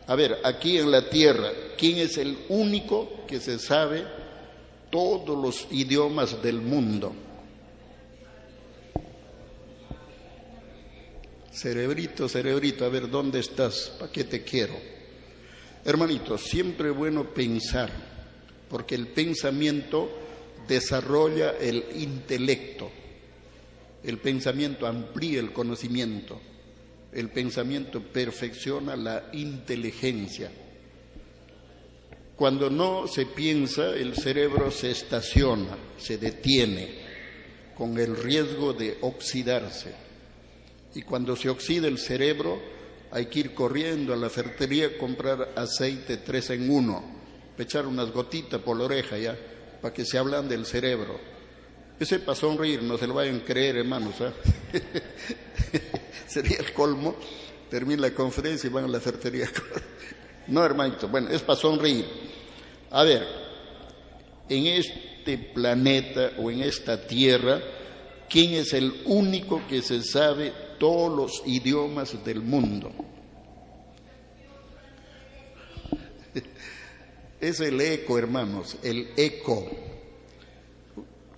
A 0.05 0.15
ver, 0.15 0.39
aquí 0.43 0.77
en 0.77 0.91
la 0.91 1.09
tierra, 1.09 1.49
¿quién 1.77 1.97
es 1.97 2.17
el 2.17 2.37
único 2.49 3.25
que 3.27 3.39
se 3.39 3.57
sabe 3.57 4.05
todos 4.91 5.37
los 5.41 5.67
idiomas 5.71 6.41
del 6.43 6.61
mundo? 6.61 7.13
Cerebrito, 11.51 12.29
cerebrito, 12.29 12.85
a 12.85 12.89
ver, 12.89 13.09
¿dónde 13.09 13.39
estás? 13.39 13.93
¿Para 13.97 14.11
qué 14.11 14.25
te 14.25 14.43
quiero? 14.43 14.75
Hermanito, 15.83 16.37
siempre 16.37 16.91
bueno 16.91 17.23
pensar, 17.33 18.10
porque 18.71 18.95
el 18.95 19.07
pensamiento 19.07 20.09
desarrolla 20.65 21.57
el 21.59 21.83
intelecto, 21.97 22.89
el 24.01 24.17
pensamiento 24.17 24.87
amplía 24.87 25.41
el 25.41 25.51
conocimiento, 25.51 26.39
el 27.11 27.29
pensamiento 27.29 28.01
perfecciona 28.01 28.95
la 28.95 29.29
inteligencia. 29.33 30.49
Cuando 32.37 32.69
no 32.69 33.09
se 33.09 33.25
piensa, 33.25 33.93
el 33.93 34.15
cerebro 34.15 34.71
se 34.71 34.91
estaciona, 34.91 35.77
se 35.97 36.17
detiene, 36.17 37.01
con 37.75 37.99
el 37.99 38.15
riesgo 38.15 38.71
de 38.71 38.97
oxidarse. 39.01 39.91
Y 40.95 41.01
cuando 41.01 41.35
se 41.35 41.49
oxida 41.49 41.89
el 41.89 41.97
cerebro, 41.97 42.57
hay 43.11 43.25
que 43.25 43.41
ir 43.41 43.53
corriendo 43.53 44.13
a 44.13 44.17
la 44.17 44.29
ferretería 44.29 44.87
a 44.87 44.97
comprar 44.97 45.51
aceite 45.57 46.15
tres 46.17 46.49
en 46.51 46.69
uno 46.69 47.20
echar 47.63 47.85
unas 47.85 48.11
gotitas 48.11 48.61
por 48.61 48.77
la 48.77 48.85
oreja 48.85 49.17
ya, 49.17 49.37
para 49.81 49.93
que 49.93 50.05
se 50.05 50.17
hablan 50.17 50.47
del 50.47 50.65
cerebro. 50.65 51.19
Ese 51.99 52.19
para 52.19 52.35
sonreír, 52.35 52.81
no 52.81 52.97
se 52.97 53.05
lo 53.05 53.13
vayan 53.13 53.37
a 53.37 53.43
creer, 53.43 53.77
hermanos. 53.77 54.15
¿ah? 54.21 54.33
Sería 56.27 56.57
el 56.57 56.73
colmo. 56.73 57.15
Termina 57.69 58.01
la 58.01 58.11
conferencia 58.11 58.67
y 58.67 58.73
van 58.73 58.85
a 58.85 58.87
la 58.87 58.99
ferretería. 58.99 59.49
no, 60.47 60.65
hermanito, 60.65 61.07
bueno, 61.07 61.29
es 61.29 61.41
para 61.41 61.59
sonreír. 61.59 62.05
A 62.89 63.03
ver, 63.03 63.25
en 64.49 64.65
este 64.65 65.37
planeta 65.37 66.31
o 66.39 66.51
en 66.51 66.61
esta 66.61 67.05
tierra, 67.05 67.61
¿quién 68.29 68.53
es 68.53 68.73
el 68.73 69.03
único 69.05 69.61
que 69.69 69.81
se 69.81 70.01
sabe 70.01 70.51
todos 70.79 71.15
los 71.15 71.43
idiomas 71.45 72.23
del 72.25 72.41
mundo? 72.41 72.91
Es 77.41 77.59
el 77.59 77.81
eco, 77.81 78.19
hermanos, 78.19 78.77
el 78.83 79.09
eco. 79.17 79.67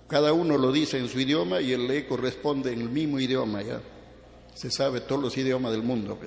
Cada 0.06 0.34
uno 0.34 0.58
lo 0.58 0.70
dice 0.70 0.98
en 0.98 1.08
su 1.08 1.18
idioma 1.18 1.62
y 1.62 1.72
el 1.72 1.90
eco 1.90 2.18
responde 2.18 2.74
en 2.74 2.82
el 2.82 2.90
mismo 2.90 3.18
idioma, 3.18 3.62
¿ya? 3.62 3.80
Se 4.54 4.70
sabe 4.70 5.00
todos 5.00 5.22
los 5.22 5.36
idiomas 5.38 5.72
del 5.72 5.82
mundo. 5.82 6.18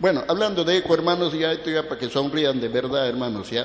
Bueno, 0.00 0.24
hablando 0.26 0.64
de 0.64 0.78
eco, 0.78 0.92
hermanos, 0.92 1.32
ya 1.38 1.52
esto 1.52 1.70
ya 1.70 1.88
para 1.88 2.00
que 2.00 2.08
sonrían 2.08 2.60
de 2.60 2.68
verdad, 2.68 3.08
hermanos, 3.08 3.48
¿ya? 3.48 3.64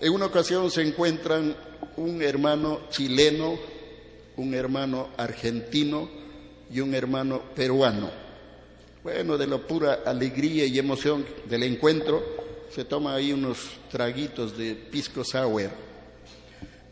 En 0.00 0.12
una 0.12 0.24
ocasión 0.24 0.70
se 0.70 0.80
encuentran 0.80 1.54
un 1.98 2.22
hermano 2.22 2.88
chileno, 2.88 3.58
un 4.36 4.54
hermano 4.54 5.08
argentino 5.18 6.08
y 6.72 6.80
un 6.80 6.94
hermano 6.94 7.42
peruano. 7.54 8.08
Bueno, 9.02 9.36
de 9.36 9.46
la 9.46 9.58
pura 9.58 10.00
alegría 10.06 10.64
y 10.64 10.78
emoción 10.78 11.26
del 11.46 11.64
encuentro, 11.64 12.47
se 12.70 12.84
toma 12.84 13.14
ahí 13.14 13.32
unos 13.32 13.70
traguitos 13.90 14.56
de 14.56 14.74
pisco 14.74 15.24
sour 15.24 15.70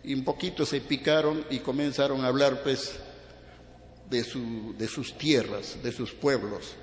y 0.06 0.14
un 0.14 0.24
poquito 0.24 0.64
se 0.64 0.80
picaron 0.80 1.44
y 1.50 1.58
comenzaron 1.58 2.24
a 2.24 2.28
hablar 2.28 2.62
pues 2.62 2.94
de, 4.08 4.22
su, 4.22 4.74
de 4.78 4.86
sus 4.86 5.18
tierras, 5.18 5.82
de 5.82 5.90
sus 5.90 6.12
pueblos. 6.12 6.74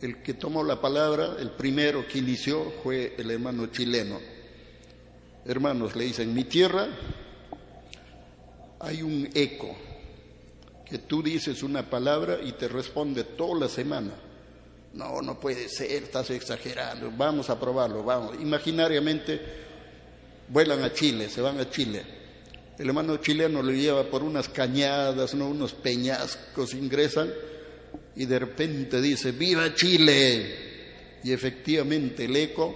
El 0.00 0.22
que 0.22 0.32
tomó 0.32 0.64
la 0.64 0.80
palabra, 0.80 1.36
el 1.38 1.50
primero 1.50 2.06
que 2.06 2.18
inició 2.18 2.72
fue 2.82 3.14
el 3.18 3.30
hermano 3.30 3.66
chileno. 3.66 4.18
Hermanos, 5.44 5.96
le 5.96 6.04
dicen, 6.04 6.32
mi 6.32 6.44
tierra 6.44 6.88
hay 8.80 9.02
un 9.02 9.28
eco, 9.34 9.76
que 10.86 10.98
tú 10.98 11.22
dices 11.22 11.62
una 11.62 11.90
palabra 11.90 12.38
y 12.42 12.52
te 12.52 12.68
responde 12.68 13.24
toda 13.24 13.60
la 13.60 13.68
semana. 13.68 14.12
No, 14.94 15.20
no 15.22 15.38
puede 15.38 15.68
ser, 15.68 15.90
estás 15.90 16.30
exagerando, 16.30 17.12
vamos 17.16 17.50
a 17.50 17.60
probarlo, 17.60 18.02
vamos. 18.02 18.36
Imaginariamente 18.40 19.40
vuelan 20.48 20.82
a 20.82 20.92
Chile, 20.92 21.28
se 21.28 21.40
van 21.40 21.60
a 21.60 21.68
Chile. 21.68 22.18
El 22.78 22.86
hermano 22.86 23.16
chileno 23.16 23.60
lo 23.60 23.72
lleva 23.72 24.04
por 24.04 24.22
unas 24.22 24.48
cañadas, 24.48 25.34
¿no? 25.34 25.48
unos 25.48 25.72
peñascos, 25.72 26.74
ingresan 26.74 27.32
y 28.14 28.24
de 28.24 28.38
repente 28.38 29.00
dice, 29.00 29.32
¡Viva 29.32 29.74
Chile! 29.74 30.68
Y 31.24 31.32
efectivamente 31.32 32.26
el 32.26 32.36
eco, 32.36 32.72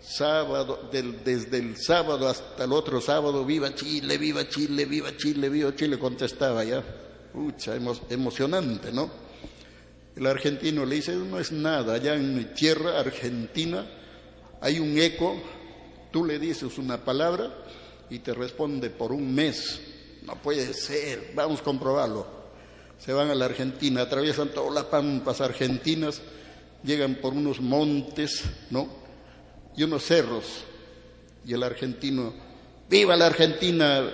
sábado, 0.00 0.88
desde 0.92 1.58
el 1.58 1.76
sábado 1.76 2.28
hasta 2.28 2.64
el 2.64 2.72
otro 2.72 3.00
sábado, 3.00 3.44
¡Viva 3.44 3.74
Chile, 3.74 4.16
viva 4.16 4.48
Chile, 4.48 4.84
viva 4.84 5.16
Chile, 5.16 5.48
viva 5.48 5.74
Chile! 5.74 5.98
contestaba 5.98 6.62
ya. 6.62 6.84
Pucha, 7.32 7.74
emocionante, 8.10 8.92
¿no? 8.92 9.25
El 10.16 10.26
argentino 10.26 10.86
le 10.86 10.96
dice, 10.96 11.14
no 11.14 11.38
es 11.38 11.52
nada, 11.52 11.92
allá 11.92 12.14
en 12.14 12.34
mi 12.34 12.44
tierra 12.44 12.98
argentina 12.98 13.86
hay 14.62 14.80
un 14.80 14.96
eco, 14.96 15.36
tú 16.10 16.24
le 16.24 16.38
dices 16.38 16.78
una 16.78 17.04
palabra 17.04 17.52
y 18.08 18.20
te 18.20 18.32
responde 18.32 18.88
por 18.88 19.12
un 19.12 19.34
mes. 19.34 19.78
No 20.22 20.36
puede 20.36 20.72
ser, 20.72 21.32
vamos 21.34 21.60
a 21.60 21.64
comprobarlo. 21.64 22.26
Se 22.98 23.12
van 23.12 23.28
a 23.28 23.34
la 23.34 23.44
Argentina, 23.44 24.00
atraviesan 24.00 24.48
todas 24.48 24.72
las 24.72 24.84
pampas 24.84 25.42
argentinas, 25.42 26.22
llegan 26.82 27.16
por 27.16 27.34
unos 27.34 27.60
montes, 27.60 28.42
¿no? 28.70 28.88
Y 29.76 29.82
unos 29.82 30.02
cerros. 30.02 30.64
Y 31.44 31.52
el 31.52 31.62
argentino, 31.62 32.32
¡viva 32.88 33.16
la 33.16 33.26
Argentina! 33.26 34.10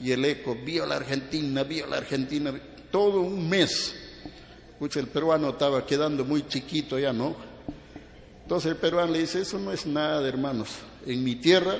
Y 0.00 0.10
el 0.10 0.24
eco, 0.24 0.56
¡viva 0.56 0.84
la 0.84 0.96
Argentina! 0.96 1.62
¡viva 1.62 1.86
la 1.86 1.98
Argentina! 1.98 2.52
Todo 2.90 3.20
un 3.20 3.48
mes 3.48 3.94
El 4.80 5.08
peruano 5.08 5.50
estaba 5.50 5.84
quedando 5.84 6.24
muy 6.24 6.46
chiquito 6.46 6.98
ya, 6.98 7.12
¿no? 7.12 7.34
Entonces 8.42 8.70
el 8.70 8.76
peruano 8.76 9.12
le 9.12 9.18
dice, 9.20 9.40
eso 9.40 9.58
no 9.58 9.72
es 9.72 9.84
nada, 9.86 10.26
hermanos. 10.26 10.70
En 11.04 11.22
mi 11.22 11.34
tierra 11.36 11.76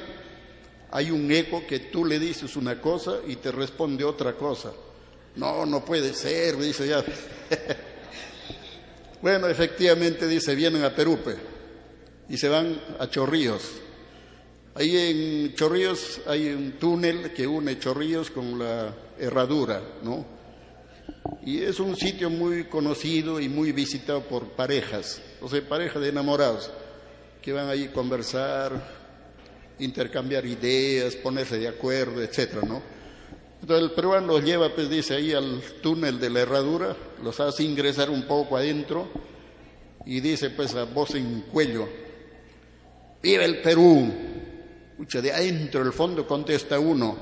hay 0.90 1.10
un 1.10 1.30
eco 1.30 1.62
que 1.66 1.78
tú 1.78 2.04
le 2.04 2.18
dices 2.18 2.56
una 2.56 2.80
cosa 2.80 3.18
y 3.26 3.36
te 3.36 3.52
responde 3.52 4.04
otra 4.04 4.34
cosa. 4.34 4.72
No, 5.36 5.64
no 5.64 5.84
puede 5.84 6.12
ser, 6.12 6.56
dice 6.56 6.88
ya. 6.88 7.04
bueno, 9.22 9.46
efectivamente 9.46 10.26
dice, 10.26 10.54
vienen 10.54 10.82
a 10.82 10.94
Perupe 10.94 11.36
y 12.28 12.36
se 12.36 12.48
van 12.48 12.80
a 12.98 13.08
Chorrillos. 13.08 13.62
Ahí 14.74 14.96
en 14.96 15.54
Chorrillos 15.54 16.20
hay 16.26 16.48
un 16.48 16.72
túnel 16.72 17.32
que 17.32 17.46
une 17.46 17.78
Chorrillos 17.78 18.30
con 18.30 18.58
la 18.58 18.94
herradura, 19.18 19.82
¿no? 20.02 20.37
Y 21.44 21.62
es 21.62 21.80
un 21.80 21.96
sitio 21.96 22.30
muy 22.30 22.64
conocido 22.64 23.40
y 23.40 23.48
muy 23.48 23.72
visitado 23.72 24.22
por 24.22 24.48
parejas, 24.50 25.20
o 25.40 25.48
sea, 25.48 25.66
parejas 25.66 26.02
de 26.02 26.08
enamorados, 26.08 26.70
que 27.42 27.52
van 27.52 27.68
allí 27.68 27.84
a 27.84 27.92
conversar, 27.92 28.72
intercambiar 29.78 30.44
ideas, 30.46 31.16
ponerse 31.16 31.58
de 31.58 31.68
acuerdo, 31.68 32.22
etcétera, 32.22 32.62
¿no? 32.66 32.82
Entonces 33.60 33.88
el 33.88 33.94
peruano 33.94 34.28
los 34.28 34.44
lleva, 34.44 34.74
pues 34.74 34.88
dice, 34.88 35.14
ahí 35.14 35.32
al 35.32 35.60
túnel 35.82 36.20
de 36.20 36.30
la 36.30 36.40
herradura, 36.40 36.96
los 37.22 37.40
hace 37.40 37.64
ingresar 37.64 38.10
un 38.10 38.22
poco 38.22 38.56
adentro 38.56 39.08
y 40.06 40.20
dice, 40.20 40.50
pues 40.50 40.74
a 40.74 40.84
voz 40.84 41.14
en 41.14 41.42
cuello, 41.42 41.88
¡Viva 43.22 43.44
el 43.44 43.60
Perú! 43.60 44.12
Escucha, 44.92 45.20
de 45.20 45.32
adentro, 45.32 45.82
el 45.82 45.92
fondo 45.92 46.26
contesta 46.26 46.78
uno, 46.78 47.16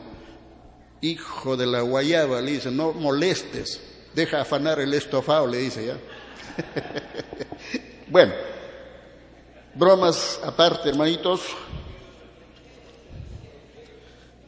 hijo 1.00 1.56
de 1.56 1.66
la 1.66 1.80
guayaba, 1.80 2.40
le 2.40 2.52
dice, 2.52 2.70
no 2.70 2.92
molestes, 2.92 3.80
deja 4.16 4.40
afanar 4.40 4.80
el 4.80 4.94
estofado, 4.94 5.46
le 5.46 5.58
dice 5.58 5.86
ya. 5.86 5.98
bueno, 8.08 8.32
bromas 9.74 10.40
aparte, 10.42 10.88
hermanitos, 10.88 11.42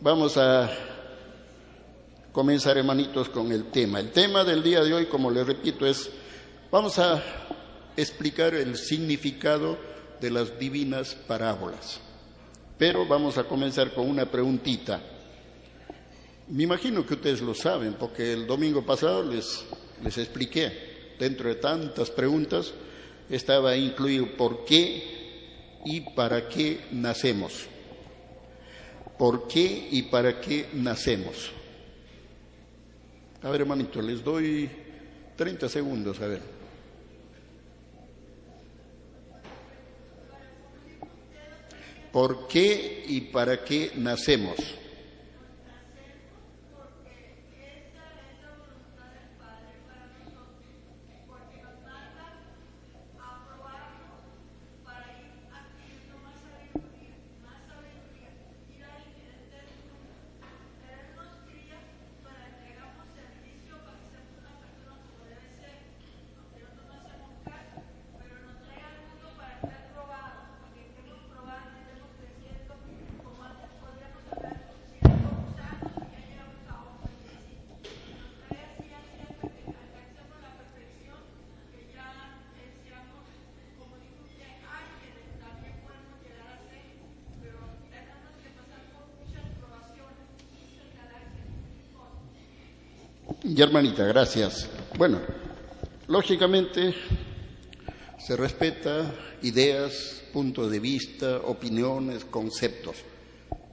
vamos 0.01 0.39
a 0.39 0.71
comenzar, 2.33 2.79
hermanitos, 2.79 3.29
con 3.29 3.53
el 3.53 3.71
tema. 3.71 4.01
El 4.01 4.11
tema 4.11 4.43
del 4.43 4.63
día 4.63 4.83
de 4.83 4.95
hoy, 4.95 5.05
como 5.05 5.31
les 5.31 5.47
repito, 5.47 5.85
es, 5.85 6.11
vamos 6.71 6.99
a 6.99 7.23
explicar 7.95 8.55
el 8.55 8.75
significado 8.79 9.77
de 10.19 10.31
las 10.31 10.59
divinas 10.59 11.15
parábolas. 11.15 12.01
Pero 12.79 13.07
vamos 13.07 13.37
a 13.37 13.45
comenzar 13.45 13.93
con 13.93 14.09
una 14.09 14.25
preguntita. 14.25 14.99
Me 16.51 16.63
imagino 16.63 17.05
que 17.05 17.15
ustedes 17.15 17.43
lo 17.43 17.55
saben, 17.55 17.95
porque 17.95 18.33
el 18.33 18.47
domingo 18.47 18.85
pasado 18.85 19.23
les, 19.23 19.65
les 20.03 20.17
expliqué, 20.17 21.15
dentro 21.19 21.49
de 21.49 21.57
tantas 21.57 22.11
preguntas, 22.11 22.73
estaba 23.29 23.77
incluido 23.77 24.27
por 24.35 24.65
qué 24.65 25.81
y 25.85 26.01
para 26.01 26.49
qué 26.49 26.81
nacemos. 26.93 27.67
¿Por 29.19 29.47
qué 29.47 29.89
y 29.91 30.03
para 30.03 30.41
qué 30.41 30.69
nacemos? 30.73 31.51
A 33.43 33.51
ver, 33.51 33.61
hermanito, 33.61 34.01
les 34.01 34.25
doy 34.25 34.71
30 35.37 35.69
segundos, 35.69 36.19
a 36.21 36.27
ver. 36.29 36.41
¿Por 42.11 42.49
qué 42.49 43.05
y 43.07 43.21
para 43.21 43.63
qué 43.63 43.93
nacemos? 43.97 44.57
Y 93.59 93.61
hermanita, 93.61 94.05
gracias. 94.05 94.69
Bueno, 94.97 95.19
lógicamente 96.07 96.95
se 98.17 98.37
respeta 98.37 99.13
ideas, 99.43 100.23
puntos 100.33 100.71
de 100.71 100.79
vista, 100.79 101.39
opiniones, 101.39 102.25
conceptos. 102.25 102.99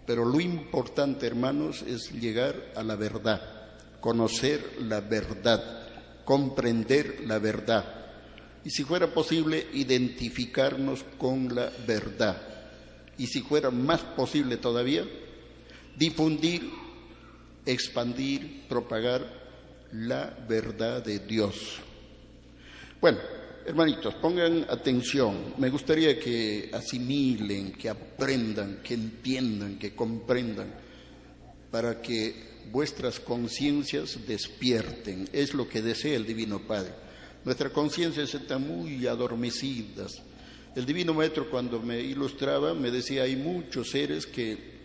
Pero 0.07 0.25
lo 0.25 0.39
importante, 0.39 1.27
hermanos, 1.27 1.83
es 1.83 2.11
llegar 2.13 2.55
a 2.75 2.81
la 2.81 2.95
verdad, 2.95 3.39
conocer 3.99 4.77
la 4.81 5.01
verdad, 5.01 6.23
comprender 6.25 7.21
la 7.27 7.37
verdad. 7.37 7.85
Y 8.63 8.71
si 8.71 8.83
fuera 8.85 9.13
posible, 9.13 9.67
identificarnos 9.71 11.05
con 11.19 11.53
la 11.53 11.69
verdad. 11.85 12.41
Y 13.19 13.27
si 13.27 13.41
fuera 13.41 13.69
más 13.69 14.01
posible 14.01 14.57
todavía, 14.57 15.05
difundir, 15.95 16.71
expandir, 17.67 18.63
propagar 18.67 19.44
la 19.95 20.35
verdad 20.47 21.03
de 21.03 21.19
Dios. 21.19 21.77
Bueno, 22.99 23.19
hermanitos, 23.65 24.15
pongan 24.15 24.65
atención. 24.69 25.53
Me 25.57 25.69
gustaría 25.69 26.19
que 26.19 26.69
asimilen, 26.73 27.73
que 27.73 27.89
aprendan, 27.89 28.81
que 28.83 28.93
entiendan, 28.93 29.77
que 29.77 29.95
comprendan, 29.95 30.73
para 31.71 32.01
que 32.01 32.55
vuestras 32.71 33.19
conciencias 33.19 34.19
despierten. 34.27 35.29
Es 35.31 35.53
lo 35.53 35.67
que 35.67 35.81
desea 35.81 36.15
el 36.15 36.25
Divino 36.25 36.59
Padre. 36.59 36.91
Nuestras 37.45 37.71
conciencias 37.71 38.33
están 38.33 38.67
muy 38.67 39.05
adormecidas. 39.07 40.21
El 40.75 40.85
Divino 40.85 41.13
Maestro 41.13 41.49
cuando 41.49 41.79
me 41.79 42.01
ilustraba 42.01 42.73
me 42.73 42.91
decía, 42.91 43.23
hay 43.23 43.35
muchos 43.35 43.91
seres 43.91 44.25
que 44.25 44.75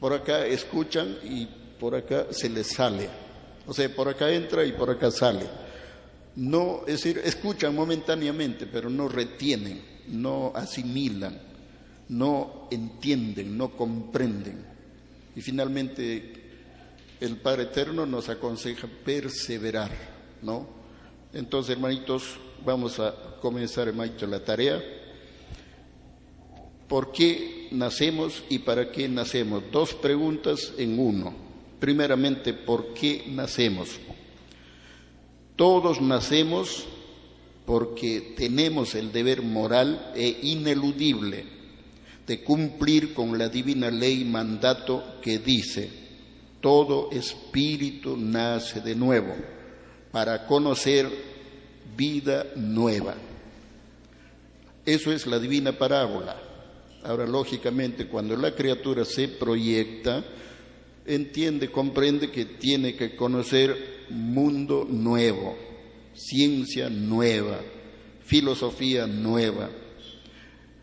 por 0.00 0.12
acá 0.12 0.46
escuchan 0.46 1.16
y 1.22 1.46
por 1.78 1.94
acá 1.94 2.26
se 2.30 2.48
les 2.48 2.66
sale. 2.66 3.23
O 3.66 3.72
sea, 3.72 3.88
por 3.94 4.08
acá 4.08 4.30
entra 4.30 4.64
y 4.64 4.72
por 4.72 4.90
acá 4.90 5.10
sale. 5.10 5.46
No, 6.36 6.80
es 6.86 7.02
decir, 7.02 7.20
escuchan 7.24 7.74
momentáneamente, 7.74 8.66
pero 8.66 8.90
no 8.90 9.08
retienen, 9.08 9.80
no 10.08 10.52
asimilan, 10.54 11.40
no 12.08 12.68
entienden, 12.70 13.56
no 13.56 13.70
comprenden. 13.70 14.64
Y 15.36 15.40
finalmente 15.40 16.42
el 17.20 17.36
Padre 17.36 17.64
Eterno 17.64 18.04
nos 18.04 18.28
aconseja 18.28 18.88
perseverar, 19.04 19.90
¿no? 20.42 20.66
Entonces, 21.32 21.76
hermanitos, 21.76 22.36
vamos 22.64 22.98
a 22.98 23.14
comenzar, 23.40 23.88
hermanitos, 23.88 24.28
la 24.28 24.44
tarea. 24.44 24.82
¿Por 26.88 27.12
qué 27.12 27.68
nacemos 27.70 28.44
y 28.48 28.58
para 28.58 28.90
qué 28.90 29.08
nacemos? 29.08 29.62
Dos 29.72 29.94
preguntas 29.94 30.72
en 30.78 30.98
uno. 30.98 31.34
Primeramente, 31.84 32.54
¿por 32.54 32.94
qué 32.94 33.26
nacemos? 33.28 33.90
Todos 35.54 36.00
nacemos 36.00 36.86
porque 37.66 38.32
tenemos 38.38 38.94
el 38.94 39.12
deber 39.12 39.42
moral 39.42 40.10
e 40.16 40.38
ineludible 40.44 41.44
de 42.26 42.42
cumplir 42.42 43.12
con 43.12 43.36
la 43.36 43.50
divina 43.50 43.90
ley 43.90 44.24
mandato 44.24 45.20
que 45.20 45.38
dice, 45.40 45.90
todo 46.62 47.10
espíritu 47.12 48.16
nace 48.16 48.80
de 48.80 48.94
nuevo 48.94 49.34
para 50.10 50.46
conocer 50.46 51.06
vida 51.94 52.46
nueva. 52.56 53.14
Eso 54.86 55.12
es 55.12 55.26
la 55.26 55.38
divina 55.38 55.72
parábola. 55.72 56.34
Ahora, 57.02 57.26
lógicamente, 57.26 58.06
cuando 58.06 58.34
la 58.38 58.54
criatura 58.54 59.04
se 59.04 59.28
proyecta, 59.28 60.24
entiende, 61.06 61.70
comprende 61.70 62.30
que 62.30 62.44
tiene 62.44 62.96
que 62.96 63.16
conocer 63.16 64.04
mundo 64.10 64.86
nuevo, 64.88 65.56
ciencia 66.14 66.88
nueva, 66.90 67.60
filosofía 68.24 69.06
nueva, 69.06 69.70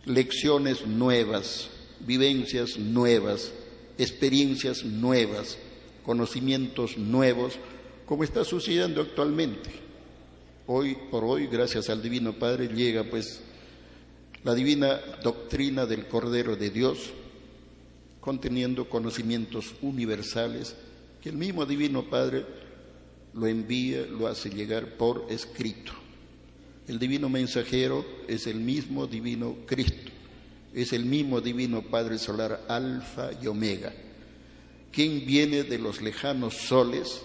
lecciones 0.06 0.86
nuevas, 0.86 1.70
vivencias 2.00 2.78
nuevas, 2.78 3.52
experiencias 3.98 4.84
nuevas, 4.84 5.58
conocimientos 6.06 6.98
nuevos, 6.98 7.54
como 8.06 8.24
está 8.24 8.44
sucediendo 8.44 9.02
actualmente. 9.02 9.70
Hoy 10.68 10.98
por 11.10 11.24
hoy, 11.24 11.48
gracias 11.48 11.90
al 11.90 12.02
Divino 12.02 12.34
Padre, 12.34 12.68
llega 12.68 13.04
pues 13.04 13.42
la 14.44 14.56
divina 14.56 15.00
doctrina 15.24 15.86
del 15.86 16.08
Cordero 16.08 16.56
de 16.56 16.70
Dios, 16.70 17.12
conteniendo 18.22 18.88
conocimientos 18.88 19.74
universales 19.82 20.76
que 21.22 21.30
el 21.30 21.36
mismo 21.36 21.66
Divino 21.66 22.10
Padre 22.10 22.46
lo 23.34 23.48
envía, 23.48 24.06
lo 24.06 24.28
hace 24.28 24.50
llegar 24.50 24.98
por 24.98 25.26
escrito. 25.30 25.92
El 26.88 27.00
divino 27.00 27.30
mensajero 27.30 28.06
es 28.28 28.48
el 28.48 28.60
mismo 28.60 29.08
divino 29.08 29.56
Cristo, 29.66 30.12
es 30.74 30.94
el 30.94 31.06
mismo 31.06 31.42
divino 31.42 31.84
Padre 31.84 32.18
Solar 32.18 32.66
Alfa 32.68 33.32
y 33.42 33.48
Omega, 33.48 33.94
quien 34.92 35.26
viene 35.26 35.64
de 35.64 35.80
los 35.80 36.02
lejanos 36.02 36.56
soles, 36.56 37.22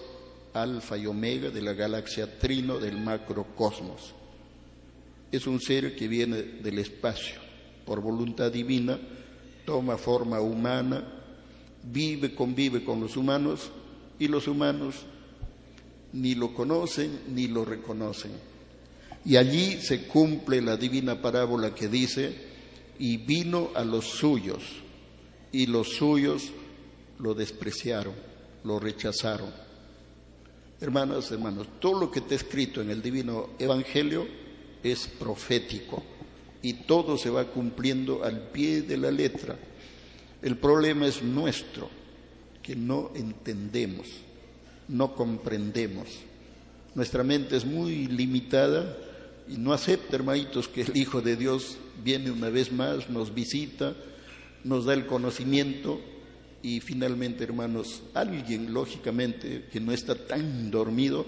Alfa 0.53 0.97
y 0.97 1.05
Omega, 1.05 1.49
de 1.49 1.61
la 1.61 1.73
galaxia 1.73 2.39
Trino 2.39 2.79
del 2.79 2.97
macrocosmos. 2.97 4.13
Es 5.31 5.45
un 5.45 5.59
ser 5.59 5.95
que 5.95 6.07
viene 6.07 6.41
del 6.41 6.79
espacio, 6.79 7.35
por 7.85 7.99
voluntad 7.99 8.51
divina, 8.51 8.97
toma 9.67 9.97
forma 9.97 10.39
humana, 10.39 11.03
vive, 11.83 12.33
convive 12.33 12.85
con 12.85 13.01
los 13.01 13.17
humanos 13.17 13.69
y 14.17 14.29
los 14.29 14.47
humanos 14.47 14.95
ni 16.13 16.35
lo 16.35 16.53
conocen 16.53 17.23
ni 17.35 17.49
lo 17.49 17.65
reconocen. 17.65 18.31
Y 19.25 19.35
allí 19.35 19.81
se 19.81 20.07
cumple 20.07 20.61
la 20.61 20.77
divina 20.77 21.21
parábola 21.21 21.75
que 21.75 21.89
dice, 21.89 22.33
y 22.97 23.17
vino 23.17 23.71
a 23.75 23.83
los 23.83 24.05
suyos, 24.05 24.63
y 25.51 25.65
los 25.65 25.97
suyos 25.97 26.53
lo 27.19 27.33
despreciaron, 27.33 28.13
lo 28.63 28.79
rechazaron. 28.79 29.51
Hermanas, 30.79 31.29
hermanos, 31.29 31.67
todo 31.81 31.99
lo 31.99 32.09
que 32.09 32.19
está 32.19 32.35
escrito 32.35 32.79
en 32.79 32.89
el 32.89 33.01
divino 33.01 33.49
Evangelio 33.59 34.25
es 34.81 35.07
profético 35.07 36.01
y 36.61 36.73
todo 36.73 37.17
se 37.17 37.29
va 37.29 37.45
cumpliendo 37.45 38.23
al 38.23 38.49
pie 38.49 38.81
de 38.81 38.97
la 38.97 39.11
letra. 39.11 39.57
El 40.41 40.57
problema 40.57 41.07
es 41.07 41.23
nuestro, 41.23 41.89
que 42.61 42.75
no 42.75 43.11
entendemos, 43.15 44.07
no 44.87 45.15
comprendemos. 45.15 46.07
Nuestra 46.95 47.23
mente 47.23 47.55
es 47.55 47.65
muy 47.65 48.07
limitada 48.07 48.97
y 49.47 49.57
no 49.57 49.73
acepta, 49.73 50.15
hermanitos, 50.15 50.67
que 50.67 50.81
el 50.81 50.97
Hijo 50.97 51.21
de 51.21 51.35
Dios 51.35 51.77
viene 52.03 52.31
una 52.31 52.49
vez 52.49 52.71
más, 52.71 53.09
nos 53.09 53.33
visita, 53.33 53.95
nos 54.63 54.85
da 54.85 54.93
el 54.93 55.05
conocimiento 55.05 56.01
y 56.61 56.79
finalmente, 56.79 57.43
hermanos, 57.43 58.01
alguien, 58.13 58.73
lógicamente, 58.73 59.65
que 59.71 59.79
no 59.79 59.91
está 59.91 60.15
tan 60.15 60.69
dormido, 60.71 61.25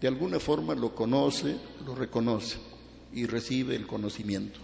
de 0.00 0.08
alguna 0.08 0.38
forma 0.38 0.74
lo 0.74 0.94
conoce, 0.94 1.56
lo 1.84 1.94
reconoce 1.94 2.67
y 3.12 3.26
recibe 3.26 3.76
el 3.76 3.86
conocimiento. 3.86 4.60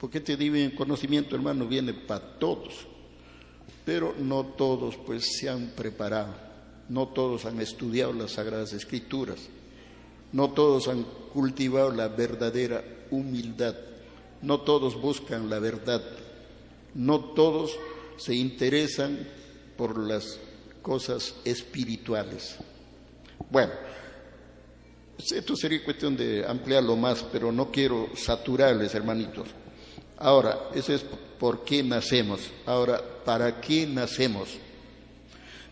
Porque 0.00 0.18
este 0.18 0.36
divino 0.36 0.74
conocimiento, 0.76 1.36
hermano, 1.36 1.66
viene 1.66 1.94
para 1.94 2.38
todos, 2.38 2.86
pero 3.84 4.14
no 4.18 4.44
todos 4.44 4.96
pues 4.96 5.38
se 5.38 5.48
han 5.48 5.68
preparado, 5.68 6.34
no 6.88 7.08
todos 7.08 7.46
han 7.46 7.60
estudiado 7.60 8.12
las 8.12 8.32
Sagradas 8.32 8.72
Escrituras, 8.72 9.38
no 10.32 10.50
todos 10.50 10.88
han 10.88 11.04
cultivado 11.32 11.92
la 11.92 12.08
verdadera 12.08 12.84
humildad, 13.10 13.74
no 14.42 14.60
todos 14.60 15.00
buscan 15.00 15.48
la 15.48 15.58
verdad, 15.58 16.02
no 16.94 17.20
todos 17.20 17.78
se 18.16 18.34
interesan 18.34 19.26
por 19.76 19.98
las 19.98 20.38
cosas 20.82 21.34
espirituales. 21.44 22.56
Bueno, 23.50 23.72
esto 25.18 25.56
sería 25.56 25.82
cuestión 25.82 26.16
de 26.16 26.44
ampliarlo 26.46 26.96
más, 26.96 27.24
pero 27.32 27.50
no 27.50 27.70
quiero 27.70 28.10
saturarles, 28.14 28.94
hermanitos. 28.94 29.48
Ahora, 30.18 30.70
eso 30.74 30.94
es 30.94 31.04
por 31.38 31.64
qué 31.64 31.82
nacemos. 31.82 32.40
Ahora, 32.66 33.02
¿para 33.24 33.60
qué 33.60 33.86
nacemos? 33.86 34.48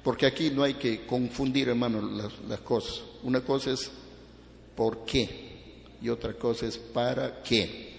Porque 0.03 0.27
aquí 0.27 0.51
no 0.51 0.63
hay 0.63 0.75
que 0.75 1.07
confundir, 1.07 1.69
hermanos, 1.69 2.33
las, 2.49 2.61
cosas. 2.61 3.03
Una 3.23 3.41
cosa 3.41 3.73
es 3.73 3.91
por 4.77 5.05
qué 5.05 5.45
y 6.03 6.09
otra 6.09 6.35
cosa 6.35 6.67
es 6.67 6.77
para 6.77 7.43
qué. 7.43 7.95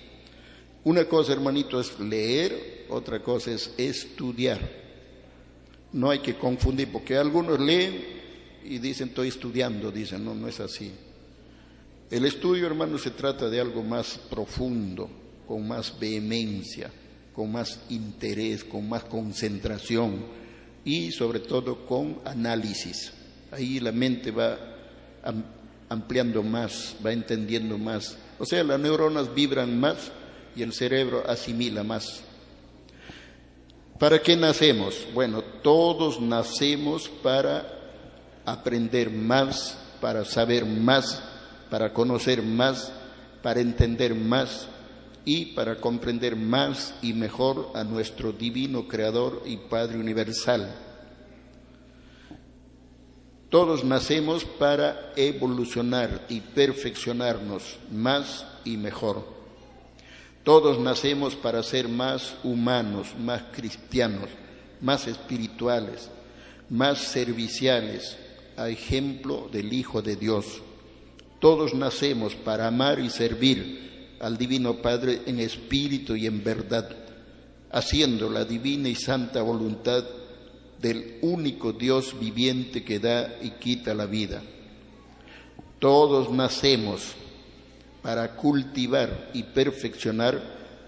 Una 0.83 1.05
cosa, 1.05 1.33
hermanito, 1.33 1.79
es 1.79 1.99
leer, 1.99 2.85
otra 2.89 3.21
cosa 3.23 3.51
es 3.51 3.71
estudiar. 3.77 4.59
No 5.93 6.11
hay 6.11 6.19
que 6.19 6.35
confundir, 6.35 6.91
porque 6.91 7.17
algunos 7.17 7.59
leen 7.59 8.03
y 8.63 8.77
dicen 8.77 9.09
estoy 9.09 9.29
estudiando, 9.29 9.91
dicen, 9.91 10.23
no, 10.23 10.35
no 10.35 10.47
es 10.47 10.59
así. 10.59 10.91
El 12.11 12.25
estudio, 12.25 12.67
hermano, 12.67 12.99
se 12.99 13.11
trata 13.11 13.49
de 13.49 13.59
algo 13.59 13.81
más 13.81 14.19
profundo, 14.29 15.09
con 15.47 15.67
más 15.67 15.97
vehemencia, 15.99 16.91
con 17.33 17.51
más 17.51 17.79
interés, 17.89 18.63
con 18.63 18.87
más 18.87 19.03
concentración 19.05 20.23
y 20.83 21.11
sobre 21.11 21.39
todo 21.39 21.85
con 21.85 22.19
análisis. 22.23 23.11
ahí 23.51 23.79
la 23.79 23.91
mente 23.91 24.31
va 24.31 24.57
ampliando 25.89 26.43
más, 26.43 26.95
va 27.03 27.11
entendiendo 27.11 27.77
más. 27.77 28.15
O 28.37 28.45
sea, 28.45 28.63
las 28.63 28.79
neuronas 28.79 29.33
vibran 29.33 29.79
más 29.79 30.11
y 30.55 30.61
el 30.61 30.73
cerebro 30.73 31.23
asimila 31.27 31.83
más. 31.83 32.21
¿Para 33.99 34.21
qué 34.21 34.35
nacemos? 34.35 35.07
Bueno, 35.13 35.41
todos 35.41 36.21
nacemos 36.21 37.09
para 37.09 37.65
aprender 38.45 39.09
más, 39.09 39.77
para 40.01 40.25
saber 40.25 40.65
más, 40.65 41.23
para 41.69 41.93
conocer 41.93 42.41
más, 42.41 42.91
para 43.41 43.61
entender 43.61 44.15
más 44.15 44.67
y 45.25 45.47
para 45.47 45.75
comprender 45.81 46.35
más 46.35 46.93
y 47.01 47.13
mejor 47.13 47.71
a 47.73 47.83
nuestro 47.83 48.31
divino 48.31 48.87
Creador 48.87 49.41
y 49.45 49.57
Padre 49.57 49.97
Universal. 49.97 50.73
Todos 53.49 53.83
nacemos 53.83 54.43
para 54.43 55.13
evolucionar 55.15 56.25
y 56.29 56.41
perfeccionarnos 56.41 57.77
más 57.91 58.45
y 58.63 58.77
mejor. 58.77 59.25
Todos 60.43 60.79
nacemos 60.79 61.35
para 61.35 61.63
ser 61.63 61.87
más 61.87 62.35
humanos, 62.43 63.07
más 63.17 63.43
cristianos, 63.51 64.29
más 64.81 65.07
espirituales, 65.07 66.09
más 66.69 66.99
serviciales, 66.99 68.17
a 68.57 68.69
ejemplo 68.69 69.49
del 69.51 69.73
Hijo 69.73 70.01
de 70.01 70.15
Dios. 70.15 70.61
Todos 71.45 71.75
nacemos 71.75 72.33
para 72.33 72.65
amar 72.65 72.99
y 72.99 73.11
servir 73.11 74.17
al 74.19 74.35
Divino 74.35 74.81
Padre 74.81 75.21
en 75.27 75.39
espíritu 75.39 76.15
y 76.15 76.25
en 76.25 76.43
verdad, 76.43 76.89
haciendo 77.71 78.31
la 78.31 78.45
divina 78.45 78.89
y 78.89 78.95
santa 78.95 79.43
voluntad 79.43 80.03
del 80.81 81.19
único 81.21 81.71
Dios 81.71 82.19
viviente 82.19 82.83
que 82.83 82.97
da 82.97 83.35
y 83.43 83.51
quita 83.59 83.93
la 83.93 84.07
vida. 84.07 84.41
Todos 85.77 86.31
nacemos 86.31 87.13
para 88.01 88.35
cultivar 88.35 89.29
y 89.35 89.43
perfeccionar 89.43 90.41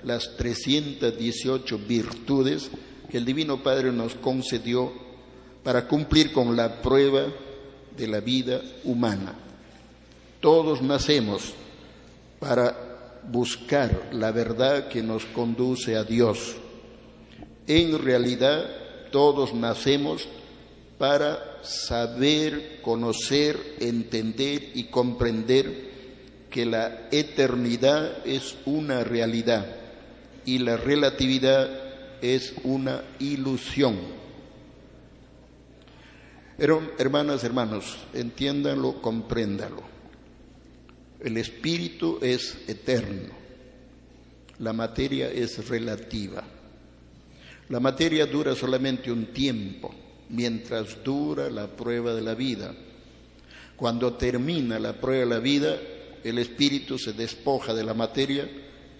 las 0.03 0.37
318 0.37 1.77
virtudes 1.87 2.71
que 3.11 3.19
el 3.19 3.25
Divino 3.25 3.61
Padre 3.61 3.91
nos 3.91 4.15
concedió 4.15 4.91
para 5.63 5.87
cumplir 5.87 6.31
con 6.33 6.55
la 6.55 6.81
prueba 6.81 7.27
de 7.95 8.07
la 8.07 8.21
vida 8.21 8.59
humana. 8.85 9.35
Todos 10.39 10.81
nacemos 10.81 11.53
para 12.39 13.21
buscar 13.29 14.09
la 14.11 14.31
verdad 14.31 14.87
que 14.87 15.01
nos 15.01 15.25
conduce 15.25 15.95
a 15.95 16.03
Dios. 16.03 16.55
En 17.67 17.99
realidad, 17.99 18.65
todos 19.11 19.53
nacemos 19.53 20.27
para 20.97 21.59
saber, 21.63 22.81
conocer, 22.81 23.57
entender 23.79 24.71
y 24.73 24.85
comprender 24.85 25.87
que 26.49 26.65
la 26.65 27.07
eternidad 27.11 28.25
es 28.25 28.55
una 28.65 29.03
realidad 29.03 29.65
y 30.45 30.59
la 30.59 30.77
relatividad 30.77 31.69
es 32.21 32.53
una 32.63 33.01
ilusión. 33.19 33.97
Hermanas, 36.57 37.43
hermanos, 37.43 37.97
entiéndanlo, 38.13 39.01
compréndanlo. 39.01 39.96
El 41.19 41.37
espíritu 41.37 42.19
es 42.21 42.57
eterno, 42.67 43.33
la 44.59 44.71
materia 44.71 45.31
es 45.31 45.67
relativa. 45.67 46.43
La 47.69 47.79
materia 47.79 48.27
dura 48.27 48.55
solamente 48.55 49.11
un 49.11 49.27
tiempo, 49.27 49.93
mientras 50.29 51.03
dura 51.03 51.49
la 51.49 51.67
prueba 51.67 52.13
de 52.13 52.21
la 52.21 52.35
vida. 52.35 52.73
Cuando 53.75 54.13
termina 54.13 54.79
la 54.79 54.93
prueba 54.93 55.21
de 55.21 55.29
la 55.29 55.39
vida, 55.39 55.79
el 56.23 56.37
espíritu 56.37 56.99
se 56.99 57.13
despoja 57.13 57.73
de 57.73 57.83
la 57.83 57.93
materia 57.93 58.49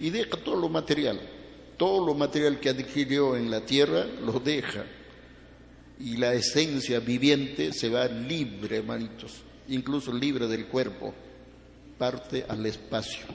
y 0.00 0.10
deja 0.10 0.36
todo 0.36 0.56
lo 0.56 0.68
material. 0.68 1.20
Todo 1.76 2.04
lo 2.04 2.14
material 2.14 2.58
que 2.58 2.70
adquirió 2.70 3.36
en 3.36 3.50
la 3.50 3.64
tierra 3.64 4.04
lo 4.04 4.40
deja. 4.40 4.84
Y 6.00 6.16
la 6.16 6.34
esencia 6.34 6.98
viviente 6.98 7.72
se 7.72 7.88
va 7.88 8.06
libre, 8.06 8.78
hermanitos, 8.78 9.42
incluso 9.68 10.12
libre 10.12 10.46
del 10.48 10.66
cuerpo, 10.66 11.14
parte 11.98 12.44
al 12.48 12.64
espacio. 12.64 13.26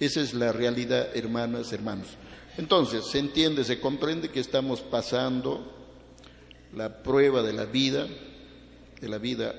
Esa 0.00 0.20
es 0.20 0.34
la 0.34 0.52
realidad, 0.52 1.16
hermanas, 1.16 1.72
hermanos. 1.72 2.08
Entonces, 2.56 3.06
se 3.06 3.18
entiende, 3.18 3.64
se 3.64 3.80
comprende 3.80 4.30
que 4.30 4.40
estamos 4.40 4.80
pasando 4.80 5.72
la 6.74 7.02
prueba 7.02 7.42
de 7.42 7.52
la 7.52 7.64
vida, 7.64 8.06
de 9.00 9.08
la 9.08 9.18
vida 9.18 9.54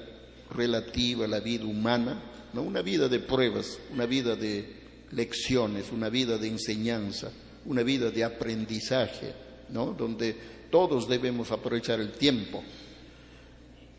relativa, 0.54 1.28
la 1.28 1.40
vida 1.40 1.66
humana, 1.66 2.22
¿no? 2.54 2.62
una 2.62 2.82
vida 2.82 3.08
de 3.08 3.20
pruebas, 3.20 3.80
una 3.94 4.06
vida 4.06 4.36
de 4.36 4.80
lecciones, 5.12 5.92
una 5.92 6.10
vida 6.10 6.38
de 6.38 6.48
enseñanza, 6.48 7.32
una 7.66 7.84
vida 7.84 8.12
de 8.12 8.24
aprendizaje, 8.24 9.34
¿no? 9.70 9.88
donde 9.88 10.36
todos 10.70 11.08
debemos 11.08 11.52
aprovechar 11.52 12.00
el 12.00 12.12
tiempo. 12.12 12.64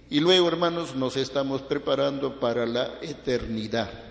Y 0.08 0.20
luego, 0.20 0.48
hermanos, 0.48 0.96
nos 0.96 1.16
estamos 1.16 1.62
preparando 1.62 2.40
para 2.40 2.66
la 2.66 2.98
eternidad. 3.00 4.09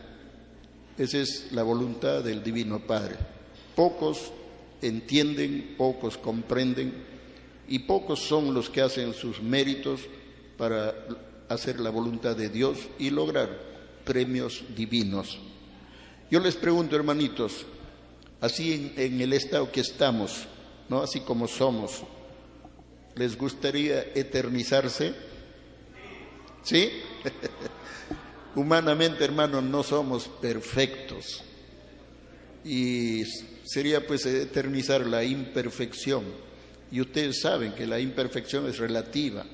Esa 0.99 1.19
es 1.19 1.53
la 1.53 1.63
voluntad 1.63 2.21
del 2.25 2.43
Divino 2.43 2.81
Padre. 2.81 3.15
Pocos 3.73 4.33
entienden, 4.81 5.75
pocos 5.77 6.17
comprenden 6.17 6.93
y 7.69 7.79
pocos 7.79 8.19
son 8.19 8.53
los 8.53 8.69
que 8.69 8.81
hacen 8.81 9.13
sus 9.13 9.41
méritos 9.41 10.01
para 10.57 10.93
hacer 11.47 11.79
la 11.79 11.89
voluntad 11.89 12.35
de 12.35 12.49
Dios 12.49 12.79
y 12.99 13.11
lograr 13.11 13.49
premios 14.03 14.65
divinos. 14.75 15.39
Yo 16.29 16.41
les 16.41 16.57
pregunto, 16.57 16.97
hermanitos, 16.97 17.65
así 18.41 18.93
en, 18.97 19.21
el 19.21 19.31
estado 19.31 19.71
que 19.71 19.79
estamos, 19.79 20.47
¿no? 20.89 21.01
así 21.01 21.21
como 21.21 21.47
somos, 21.47 22.03
¿les 23.15 23.37
gustaría 23.37 24.01
eternizarse? 24.15 25.13
¿Sí? 26.61 26.91
Humanamente, 28.55 29.23
hermanos, 29.23 29.63
no 29.63 29.83
somos 29.83 30.27
perfectos. 30.27 31.43
Y 32.65 33.23
sería 33.65 34.05
pues 34.05 34.25
eternizar 34.25 35.05
la 35.05 35.23
imperfección. 35.23 36.23
Y 36.91 37.01
ustedes 37.01 37.41
saben 37.41 37.73
que 37.73 37.85
la 37.85 37.99
imperfección 37.99 38.67
es 38.67 38.77
relativa. 38.79 39.45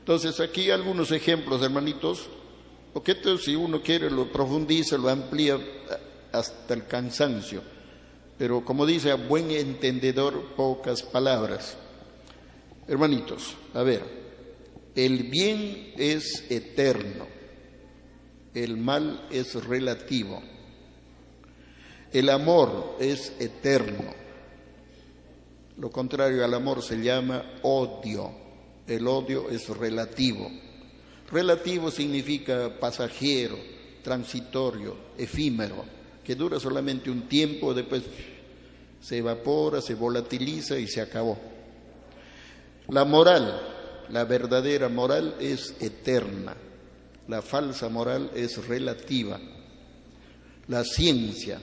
Entonces, 0.00 0.38
aquí 0.40 0.70
algunos 0.70 1.10
ejemplos, 1.10 1.62
hermanitos, 1.62 2.28
porque 2.92 3.12
esto 3.12 3.36
si 3.38 3.54
uno 3.54 3.82
quiere 3.82 4.10
lo 4.10 4.30
profundiza, 4.30 4.96
lo 4.96 5.08
amplía 5.08 5.58
hasta 6.32 6.74
el 6.74 6.86
cansancio. 6.86 7.62
Pero 8.38 8.64
como 8.64 8.84
dice, 8.86 9.10
a 9.10 9.16
buen 9.16 9.50
entendedor, 9.50 10.54
pocas 10.56 11.02
palabras. 11.02 11.76
Hermanitos, 12.86 13.56
a 13.74 13.82
ver, 13.82 14.02
el 14.94 15.24
bien 15.24 15.92
es 15.96 16.44
eterno, 16.50 17.26
el 18.64 18.76
mal 18.76 19.26
es 19.30 19.54
relativo. 19.64 20.42
El 22.12 22.30
amor 22.30 22.96
es 23.00 23.32
eterno. 23.38 24.14
Lo 25.78 25.90
contrario 25.90 26.44
al 26.44 26.54
amor 26.54 26.82
se 26.82 26.96
llama 27.02 27.44
odio. 27.62 28.30
El 28.86 29.06
odio 29.06 29.50
es 29.50 29.68
relativo. 29.68 30.50
Relativo 31.30 31.90
significa 31.90 32.78
pasajero, 32.78 33.56
transitorio, 34.02 34.96
efímero, 35.18 35.84
que 36.24 36.34
dura 36.34 36.60
solamente 36.60 37.10
un 37.10 37.28
tiempo, 37.28 37.74
después 37.74 38.04
se 39.00 39.18
evapora, 39.18 39.80
se 39.80 39.94
volatiliza 39.94 40.78
y 40.78 40.86
se 40.86 41.00
acabó. 41.00 41.36
La 42.88 43.04
moral, 43.04 43.60
la 44.10 44.24
verdadera 44.24 44.88
moral 44.88 45.34
es 45.40 45.74
eterna, 45.80 46.56
la 47.28 47.42
falsa 47.42 47.88
moral 47.88 48.30
es 48.34 48.66
relativa. 48.66 49.40
La 50.68 50.84
ciencia, 50.84 51.60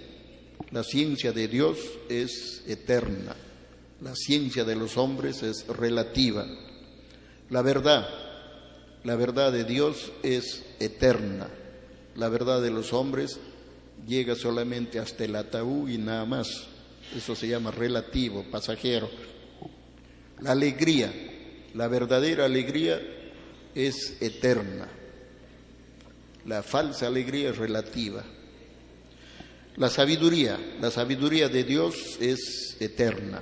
la 0.72 0.84
ciencia 0.84 1.32
de 1.32 1.48
Dios 1.48 1.78
es 2.10 2.64
eterna, 2.68 3.36
la 4.02 4.16
ciencia 4.16 4.64
de 4.64 4.76
los 4.76 4.98
hombres 4.98 5.44
es 5.44 5.68
relativa. 5.68 6.46
La 7.50 7.62
verdad, 7.62 8.08
la 9.04 9.16
verdad 9.16 9.52
de 9.52 9.66
Dios 9.66 10.12
es 10.24 10.64
eterna, 10.80 11.50
la 12.16 12.30
verdad 12.30 12.62
de 12.62 12.72
los 12.72 12.94
hombres 12.94 13.40
llega 14.08 14.36
solamente 14.36 15.00
hasta 15.00 15.26
el 15.26 15.36
ataúd 15.36 15.90
y 15.90 15.98
nada 15.98 16.26
más. 16.26 16.68
Eso 17.16 17.36
se 17.36 17.48
llama 17.48 17.72
relativo, 17.72 18.46
pasajero. 18.50 19.10
La 20.42 20.52
alegría, 20.54 21.12
la 21.74 21.88
verdadera 21.88 22.46
alegría 22.46 23.02
es 23.76 24.18
eterna. 24.22 24.88
La 26.46 26.62
falsa 26.62 27.08
alegría 27.08 27.50
es 27.50 27.58
relativa. 27.58 28.24
La 29.78 29.90
sabiduría, 29.90 30.60
la 30.82 30.92
sabiduría 30.92 31.50
de 31.50 31.64
Dios 31.64 32.18
es 32.20 32.78
eterna. 32.80 33.42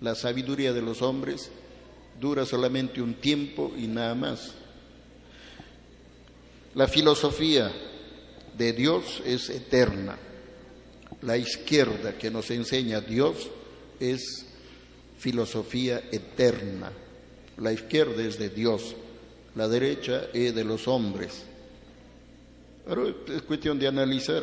La 0.00 0.14
sabiduría 0.14 0.72
de 0.72 0.82
los 0.82 1.02
hombres 1.02 1.50
dura 2.20 2.46
solamente 2.46 3.02
un 3.02 3.14
tiempo 3.14 3.72
y 3.76 3.86
nada 3.86 4.14
más. 4.14 4.52
La 6.74 6.88
filosofía 6.88 7.72
de 8.56 8.72
Dios 8.72 9.22
es 9.26 9.50
eterna. 9.50 10.16
La 11.22 11.36
izquierda 11.36 12.16
que 12.16 12.30
nos 12.30 12.50
enseña 12.50 13.00
Dios 13.00 13.48
es 14.00 14.46
filosofía 15.18 16.02
eterna. 16.12 16.92
La 17.58 17.72
izquierda 17.72 18.22
es 18.22 18.38
de 18.38 18.50
Dios, 18.50 18.94
la 19.54 19.66
derecha 19.68 20.26
es 20.34 20.54
de 20.54 20.64
los 20.64 20.86
hombres. 20.88 21.44
Ahora 22.86 23.12
es 23.34 23.42
cuestión 23.42 23.78
de 23.78 23.88
analizar. 23.88 24.42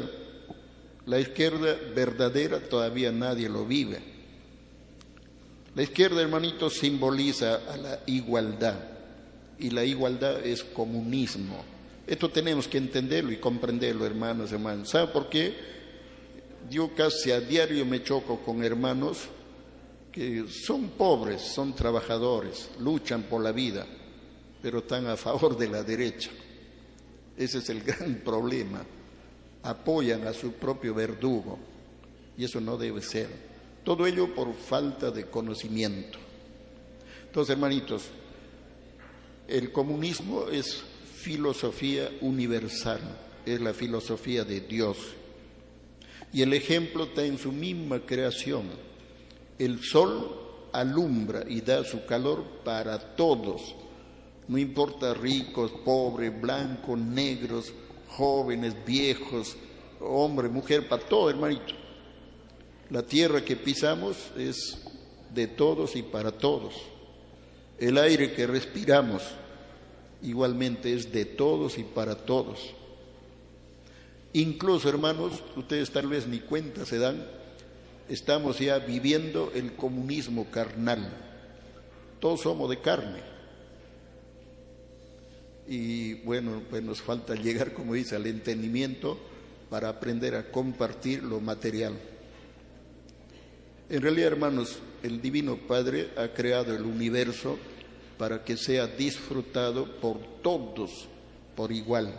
La 1.06 1.20
izquierda 1.20 1.76
verdadera 1.96 2.60
todavía 2.60 3.12
nadie 3.12 3.50
lo 3.50 3.66
vive. 3.66 4.00
La 5.76 5.84
izquierda, 5.84 6.22
hermanito, 6.22 6.70
simboliza 6.70 7.62
a 7.72 7.78
la 7.78 8.00
igualdad 8.06 8.76
y 9.58 9.70
la 9.70 9.84
igualdad 9.84 10.46
es 10.46 10.64
comunismo. 10.64 11.64
Esto 12.06 12.30
tenemos 12.30 12.68
que 12.68 12.78
entenderlo 12.78 13.32
y 13.32 13.38
comprenderlo, 13.38 14.06
hermanos, 14.06 14.52
hermanos. 14.52 14.90
¿Sabe 14.90 15.08
por 15.08 15.30
qué? 15.30 15.54
Yo 16.70 16.94
casi 16.94 17.32
a 17.32 17.40
diario 17.40 17.86
me 17.86 18.04
choco 18.04 18.40
con 18.42 18.64
hermanos 18.64 19.20
que 20.12 20.46
son 20.48 20.90
pobres, 20.90 21.42
son 21.42 21.74
trabajadores, 21.74 22.70
luchan 22.80 23.24
por 23.24 23.42
la 23.42 23.52
vida, 23.52 23.86
pero 24.62 24.80
están 24.80 25.08
a 25.08 25.18
favor 25.18 25.58
de 25.58 25.70
la 25.70 25.82
derecha. 25.82 26.30
Ese 27.38 27.60
es 27.60 27.70
el 27.70 27.84
gran 27.84 28.16
problema. 28.26 28.84
Apoyan 29.64 30.28
a 30.28 30.34
su 30.34 30.54
propio 30.54 30.94
verdugo 30.94 31.58
y 32.38 32.44
eso 32.46 32.60
no 32.60 32.78
debe 32.78 33.02
ser. 33.02 33.30
Todo 33.84 34.06
ello 34.08 34.34
por 34.34 34.54
falta 34.54 35.12
de 35.12 35.26
conocimiento. 35.26 36.20
Entonces, 37.26 37.54
hermanitos, 37.54 38.04
el 39.48 39.72
comunismo 39.72 40.48
es 40.50 40.84
filosofía 41.16 42.10
universal, 42.22 43.02
es 43.46 43.60
la 43.60 43.74
filosofía 43.74 44.44
de 44.44 44.62
Dios. 44.62 44.98
Y 46.32 46.42
el 46.42 46.54
ejemplo 46.54 47.06
está 47.06 47.24
en 47.24 47.38
su 47.38 47.52
misma 47.52 48.00
creación. 48.00 48.64
El 49.60 49.84
sol 49.84 50.70
alumbra 50.72 51.44
y 51.48 51.62
da 51.62 51.84
su 51.84 52.06
calor 52.06 52.44
para 52.64 53.16
todos, 53.16 53.76
no 54.48 54.58
importa 54.58 55.14
ricos, 55.14 55.72
pobres, 55.72 56.40
blancos, 56.40 57.00
negros, 57.00 57.74
jóvenes, 58.10 58.76
viejos, 58.86 59.56
hombre, 60.00 60.50
mujer, 60.50 60.88
para 60.88 61.04
todo, 61.04 61.30
hermanito. 61.30 61.74
La 62.90 63.04
tierra 63.04 63.44
que 63.44 63.56
pisamos 63.56 64.18
es 64.38 64.80
de 65.34 65.48
todos 65.48 65.96
y 65.96 66.04
para 66.04 66.32
todos. 66.32 66.76
El 67.80 67.98
aire 67.98 68.34
que 68.34 68.46
respiramos 68.46 69.24
igualmente 70.22 70.94
es 70.94 71.12
de 71.12 71.26
todos 71.26 71.78
y 71.78 71.84
para 71.84 72.16
todos. 72.16 72.60
Incluso, 74.34 74.90
hermanos, 74.90 75.44
ustedes 75.56 75.92
tal 75.92 76.08
vez 76.08 76.28
ni 76.28 76.40
cuenta 76.40 76.86
se 76.86 76.98
dan, 76.98 77.26
estamos 78.10 78.60
ya 78.60 78.80
viviendo 78.80 79.52
el 79.54 79.74
comunismo 79.74 80.46
carnal. 80.50 81.12
Todos 82.20 82.42
somos 82.42 82.70
de 82.70 82.80
carne. 82.80 83.33
Y 85.68 86.16
bueno, 86.26 86.62
pues 86.70 86.84
nos 86.84 87.02
falta 87.02 87.36
llegar, 87.36 87.74
como 87.74 87.94
dice, 87.94 88.16
al 88.16 88.28
entendimiento 88.28 89.18
para 89.70 89.90
aprender 89.90 90.36
a 90.36 90.52
compartir 90.52 91.24
lo 91.24 91.40
material. 91.40 91.94
En 93.90 94.02
realidad, 94.02 94.28
hermanos, 94.28 94.80
el 95.02 95.22
Divino 95.22 95.58
Padre 95.58 96.10
ha 96.18 96.30
creado 96.30 96.76
el 96.76 96.84
universo 96.84 97.58
para 98.18 98.44
que 98.44 98.58
sea 98.58 98.88
disfrutado 98.88 100.00
por 100.00 100.20
todos 100.42 101.08
por 101.56 101.72
igual. 101.72 102.14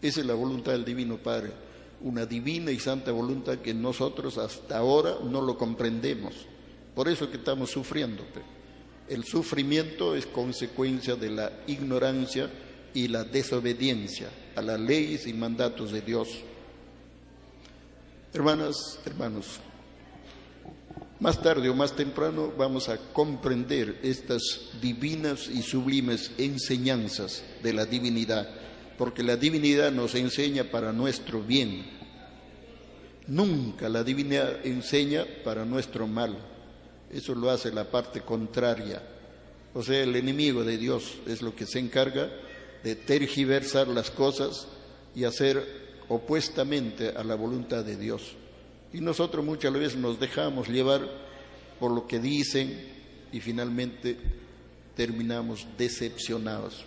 Esa 0.00 0.20
es 0.20 0.26
la 0.26 0.34
voluntad 0.34 0.72
del 0.72 0.84
Divino 0.84 1.16
Padre 1.18 1.52
una 2.00 2.26
divina 2.26 2.70
y 2.70 2.78
santa 2.78 3.10
voluntad 3.10 3.58
que 3.58 3.74
nosotros 3.74 4.38
hasta 4.38 4.78
ahora 4.78 5.16
no 5.24 5.40
lo 5.40 5.58
comprendemos. 5.58 6.34
Por 6.94 7.08
eso 7.08 7.30
que 7.30 7.38
estamos 7.38 7.70
sufriendo. 7.70 8.22
El 9.08 9.24
sufrimiento 9.24 10.14
es 10.14 10.26
consecuencia 10.26 11.16
de 11.16 11.30
la 11.30 11.52
ignorancia 11.66 12.50
y 12.94 13.08
la 13.08 13.24
desobediencia 13.24 14.28
a 14.54 14.62
las 14.62 14.78
leyes 14.78 15.26
y 15.26 15.32
mandatos 15.32 15.92
de 15.92 16.00
Dios. 16.00 16.28
Hermanas, 18.34 18.98
hermanos, 19.06 19.60
más 21.20 21.40
tarde 21.40 21.68
o 21.68 21.74
más 21.74 21.96
temprano 21.96 22.52
vamos 22.56 22.88
a 22.88 22.98
comprender 23.12 23.98
estas 24.02 24.70
divinas 24.80 25.48
y 25.48 25.62
sublimes 25.62 26.32
enseñanzas 26.38 27.42
de 27.62 27.72
la 27.72 27.86
divinidad 27.86 28.48
porque 28.98 29.22
la 29.22 29.36
divinidad 29.36 29.92
nos 29.92 30.16
enseña 30.16 30.64
para 30.64 30.92
nuestro 30.92 31.40
bien. 31.40 31.86
Nunca 33.28 33.88
la 33.88 34.02
divinidad 34.02 34.66
enseña 34.66 35.24
para 35.44 35.64
nuestro 35.64 36.08
mal. 36.08 36.36
Eso 37.12 37.34
lo 37.34 37.50
hace 37.50 37.72
la 37.72 37.84
parte 37.84 38.20
contraria. 38.20 39.02
O 39.74 39.82
sea, 39.82 40.02
el 40.02 40.14
enemigo 40.16 40.64
de 40.64 40.76
Dios 40.76 41.14
es 41.26 41.42
lo 41.42 41.54
que 41.54 41.66
se 41.66 41.78
encarga 41.78 42.30
de 42.82 42.96
tergiversar 42.96 43.88
las 43.88 44.10
cosas 44.10 44.66
y 45.14 45.24
hacer 45.24 45.64
opuestamente 46.08 47.08
a 47.08 47.24
la 47.24 47.34
voluntad 47.34 47.84
de 47.84 47.96
Dios. 47.96 48.34
Y 48.92 49.00
nosotros 49.00 49.44
muchas 49.44 49.72
veces 49.72 49.96
nos 49.96 50.18
dejamos 50.18 50.68
llevar 50.68 51.06
por 51.78 51.92
lo 51.92 52.06
que 52.06 52.18
dicen 52.18 52.88
y 53.32 53.40
finalmente 53.40 54.16
terminamos 54.96 55.66
decepcionados. 55.76 56.84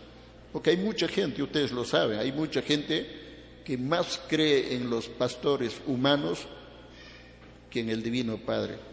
Porque 0.51 0.71
hay 0.71 0.77
mucha 0.77 1.07
gente, 1.07 1.43
ustedes 1.43 1.71
lo 1.71 1.85
saben, 1.85 2.19
hay 2.19 2.31
mucha 2.31 2.61
gente 2.61 3.07
que 3.63 3.77
más 3.77 4.19
cree 4.27 4.75
en 4.75 4.89
los 4.89 5.07
pastores 5.07 5.79
humanos 5.87 6.39
que 7.69 7.79
en 7.79 7.89
el 7.89 8.03
Divino 8.03 8.37
Padre. 8.37 8.90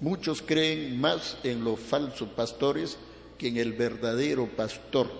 Muchos 0.00 0.42
creen 0.42 1.00
más 1.00 1.38
en 1.44 1.64
los 1.64 1.80
falsos 1.80 2.28
pastores 2.30 2.98
que 3.38 3.48
en 3.48 3.56
el 3.56 3.72
verdadero 3.72 4.46
pastor. 4.46 5.10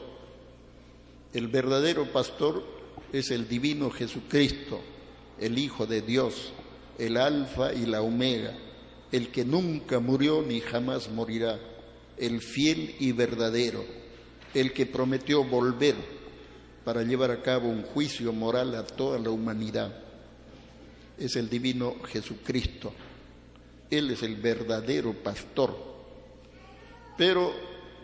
El 1.32 1.48
verdadero 1.48 2.12
pastor 2.12 2.62
es 3.12 3.30
el 3.30 3.48
Divino 3.48 3.90
Jesucristo, 3.90 4.80
el 5.38 5.58
Hijo 5.58 5.86
de 5.86 6.02
Dios, 6.02 6.52
el 6.98 7.16
Alfa 7.16 7.72
y 7.72 7.86
la 7.86 8.02
Omega, 8.02 8.56
el 9.10 9.28
que 9.28 9.44
nunca 9.44 10.00
murió 10.00 10.42
ni 10.42 10.60
jamás 10.60 11.10
morirá, 11.10 11.58
el 12.18 12.40
fiel 12.40 12.94
y 13.00 13.12
verdadero 13.12 13.84
el 14.54 14.72
que 14.72 14.86
prometió 14.86 15.44
volver 15.44 15.96
para 16.84 17.02
llevar 17.02 17.30
a 17.30 17.42
cabo 17.42 17.68
un 17.68 17.82
juicio 17.82 18.32
moral 18.32 18.74
a 18.76 18.86
toda 18.86 19.18
la 19.18 19.30
humanidad. 19.30 19.92
Es 21.18 21.36
el 21.36 21.50
divino 21.50 21.96
Jesucristo. 22.04 22.92
Él 23.98 24.10
es 24.10 24.22
el 24.22 24.36
verdadero 24.36 25.12
pastor. 25.12 25.76
Pero 27.16 27.52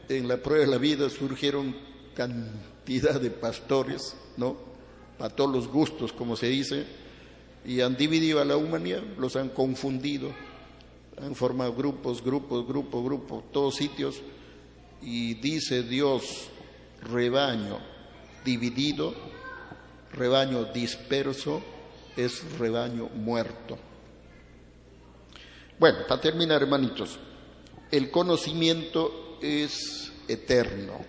en 0.08 0.28
la 0.28 0.36
prueba 0.36 0.64
de 0.64 0.70
la 0.70 0.78
vida 0.78 1.08
surgieron 1.10 1.74
cantidad 2.14 3.20
de 3.20 3.30
pastores, 3.30 4.16
¿no? 4.36 4.56
Para 5.18 5.34
todos 5.34 5.52
los 5.52 5.68
gustos, 5.68 6.12
como 6.12 6.36
se 6.36 6.48
dice, 6.48 6.84
y 7.64 7.80
han 7.80 7.96
dividido 7.96 8.40
a 8.40 8.44
la 8.44 8.56
humanidad, 8.56 9.02
los 9.18 9.36
han 9.36 9.50
confundido, 9.50 10.32
han 11.20 11.34
formado 11.34 11.74
grupos, 11.74 12.24
grupos, 12.24 12.66
grupos, 12.66 13.04
grupos, 13.04 13.44
todos 13.52 13.76
sitios 13.76 14.22
y 15.02 15.34
dice 15.34 15.82
Dios, 15.82 16.48
rebaño 17.02 17.78
dividido, 18.44 19.14
rebaño 20.12 20.64
disperso, 20.72 21.62
es 22.16 22.58
rebaño 22.58 23.08
muerto. 23.14 23.78
Bueno, 25.80 26.00
para 26.06 26.20
terminar, 26.20 26.60
hermanitos, 26.60 27.18
el 27.90 28.10
conocimiento 28.10 29.38
es 29.40 30.12
eterno, 30.28 31.00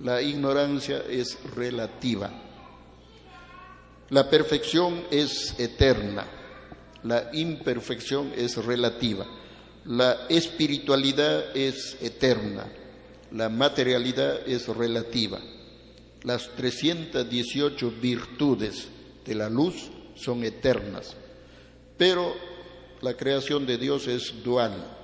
la 0.00 0.20
ignorancia 0.20 1.02
es 1.08 1.38
relativa, 1.56 2.30
la 4.10 4.28
perfección 4.28 5.04
es 5.10 5.58
eterna, 5.58 6.26
la 7.02 7.30
imperfección 7.32 8.30
es 8.36 8.62
relativa. 8.62 9.26
La 9.86 10.26
espiritualidad 10.28 11.56
es 11.56 11.96
eterna, 12.02 12.66
la 13.32 13.48
materialidad 13.48 14.46
es 14.46 14.68
relativa. 14.68 15.40
Las 16.24 16.50
318 16.56 17.90
virtudes 18.02 18.88
de 19.24 19.34
la 19.34 19.48
luz 19.48 19.90
son 20.14 20.44
eternas, 20.44 21.16
pero 21.96 22.49
la 23.02 23.16
creación 23.16 23.66
de 23.66 23.78
Dios 23.78 24.06
es 24.06 24.42
dual. 24.42 24.98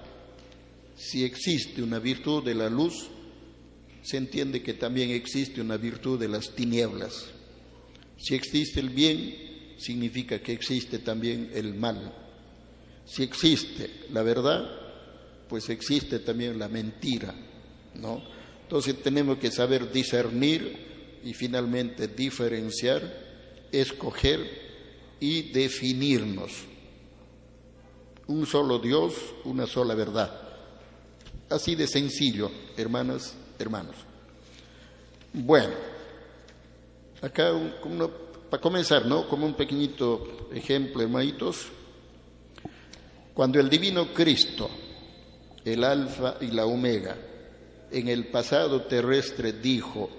Si 0.96 1.24
existe 1.24 1.82
una 1.82 1.98
virtud 1.98 2.42
de 2.42 2.54
la 2.54 2.68
luz, 2.68 3.08
se 4.02 4.16
entiende 4.16 4.62
que 4.62 4.74
también 4.74 5.10
existe 5.10 5.60
una 5.60 5.76
virtud 5.76 6.18
de 6.18 6.28
las 6.28 6.54
tinieblas. 6.54 7.26
Si 8.18 8.34
existe 8.34 8.80
el 8.80 8.90
bien, 8.90 9.34
significa 9.78 10.40
que 10.40 10.52
existe 10.52 10.98
también 10.98 11.50
el 11.54 11.74
mal. 11.74 12.14
Si 13.04 13.22
existe 13.22 13.90
la 14.12 14.22
verdad, 14.22 14.64
pues 15.48 15.68
existe 15.68 16.18
también 16.18 16.58
la 16.58 16.68
mentira, 16.68 17.34
¿no? 17.94 18.22
Entonces 18.62 19.00
tenemos 19.02 19.38
que 19.38 19.50
saber 19.50 19.92
discernir 19.92 21.20
y 21.24 21.34
finalmente 21.34 22.08
diferenciar, 22.08 23.68
escoger 23.70 24.40
y 25.20 25.50
definirnos. 25.52 26.52
Un 28.28 28.46
solo 28.46 28.78
Dios, 28.78 29.14
una 29.44 29.66
sola 29.66 29.94
verdad. 29.94 30.30
Así 31.48 31.74
de 31.76 31.86
sencillo, 31.86 32.50
hermanas, 32.76 33.34
hermanos. 33.58 33.96
Bueno, 35.32 35.74
acá 37.22 37.52
para 38.50 38.60
comenzar, 38.60 39.06
¿no? 39.06 39.28
Como 39.28 39.46
un 39.46 39.54
pequeñito 39.54 40.48
ejemplo, 40.52 41.02
hermanitos. 41.02 41.66
Cuando 43.34 43.60
el 43.60 43.68
divino 43.68 44.12
Cristo, 44.12 44.70
el 45.64 45.84
alfa 45.84 46.36
y 46.40 46.48
la 46.48 46.66
omega, 46.66 47.16
en 47.90 48.08
el 48.08 48.28
pasado 48.28 48.82
terrestre 48.82 49.52
dijo, 49.52 50.10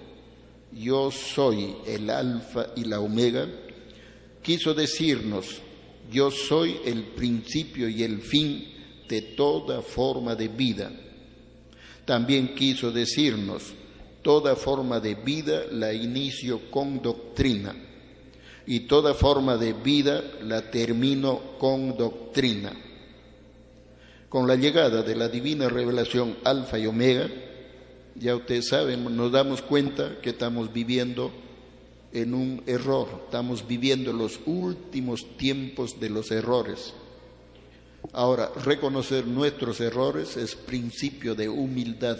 yo 0.72 1.10
soy 1.10 1.76
el 1.86 2.08
alfa 2.10 2.68
y 2.76 2.84
la 2.84 3.00
omega, 3.00 3.46
quiso 4.42 4.72
decirnos, 4.72 5.60
yo 6.10 6.30
soy 6.30 6.80
el 6.84 7.02
principio 7.04 7.88
y 7.88 8.02
el 8.02 8.20
fin 8.20 8.66
de 9.08 9.22
toda 9.22 9.82
forma 9.82 10.34
de 10.34 10.48
vida. 10.48 10.90
También 12.04 12.54
quiso 12.54 12.90
decirnos, 12.90 13.74
toda 14.22 14.56
forma 14.56 15.00
de 15.00 15.14
vida 15.14 15.64
la 15.70 15.92
inicio 15.92 16.70
con 16.70 17.02
doctrina 17.02 17.74
y 18.66 18.80
toda 18.80 19.14
forma 19.14 19.56
de 19.56 19.72
vida 19.72 20.22
la 20.42 20.70
termino 20.70 21.56
con 21.58 21.96
doctrina. 21.96 22.72
Con 24.28 24.46
la 24.46 24.56
llegada 24.56 25.02
de 25.02 25.16
la 25.16 25.28
divina 25.28 25.68
revelación 25.68 26.36
alfa 26.44 26.78
y 26.78 26.86
omega, 26.86 27.30
ya 28.14 28.36
ustedes 28.36 28.68
saben, 28.68 29.16
nos 29.16 29.32
damos 29.32 29.62
cuenta 29.62 30.18
que 30.20 30.30
estamos 30.30 30.72
viviendo 30.72 31.30
en 32.12 32.34
un 32.34 32.62
error, 32.66 33.22
estamos 33.24 33.66
viviendo 33.66 34.12
los 34.12 34.40
últimos 34.46 35.36
tiempos 35.36 36.00
de 36.00 36.10
los 36.10 36.30
errores. 36.30 36.94
Ahora, 38.12 38.50
reconocer 38.64 39.26
nuestros 39.26 39.80
errores 39.80 40.36
es 40.36 40.54
principio 40.54 41.34
de 41.34 41.48
humildad. 41.48 42.18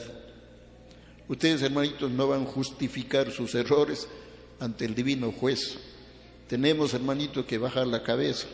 Ustedes, 1.28 1.62
hermanitos, 1.62 2.10
no 2.10 2.28
van 2.28 2.42
a 2.42 2.46
justificar 2.46 3.30
sus 3.30 3.54
errores 3.54 4.08
ante 4.60 4.84
el 4.84 4.94
divino 4.94 5.32
juez. 5.32 5.78
Tenemos, 6.48 6.94
hermanitos, 6.94 7.46
que 7.46 7.58
bajar 7.58 7.86
la 7.86 8.02
cabeza. 8.02 8.46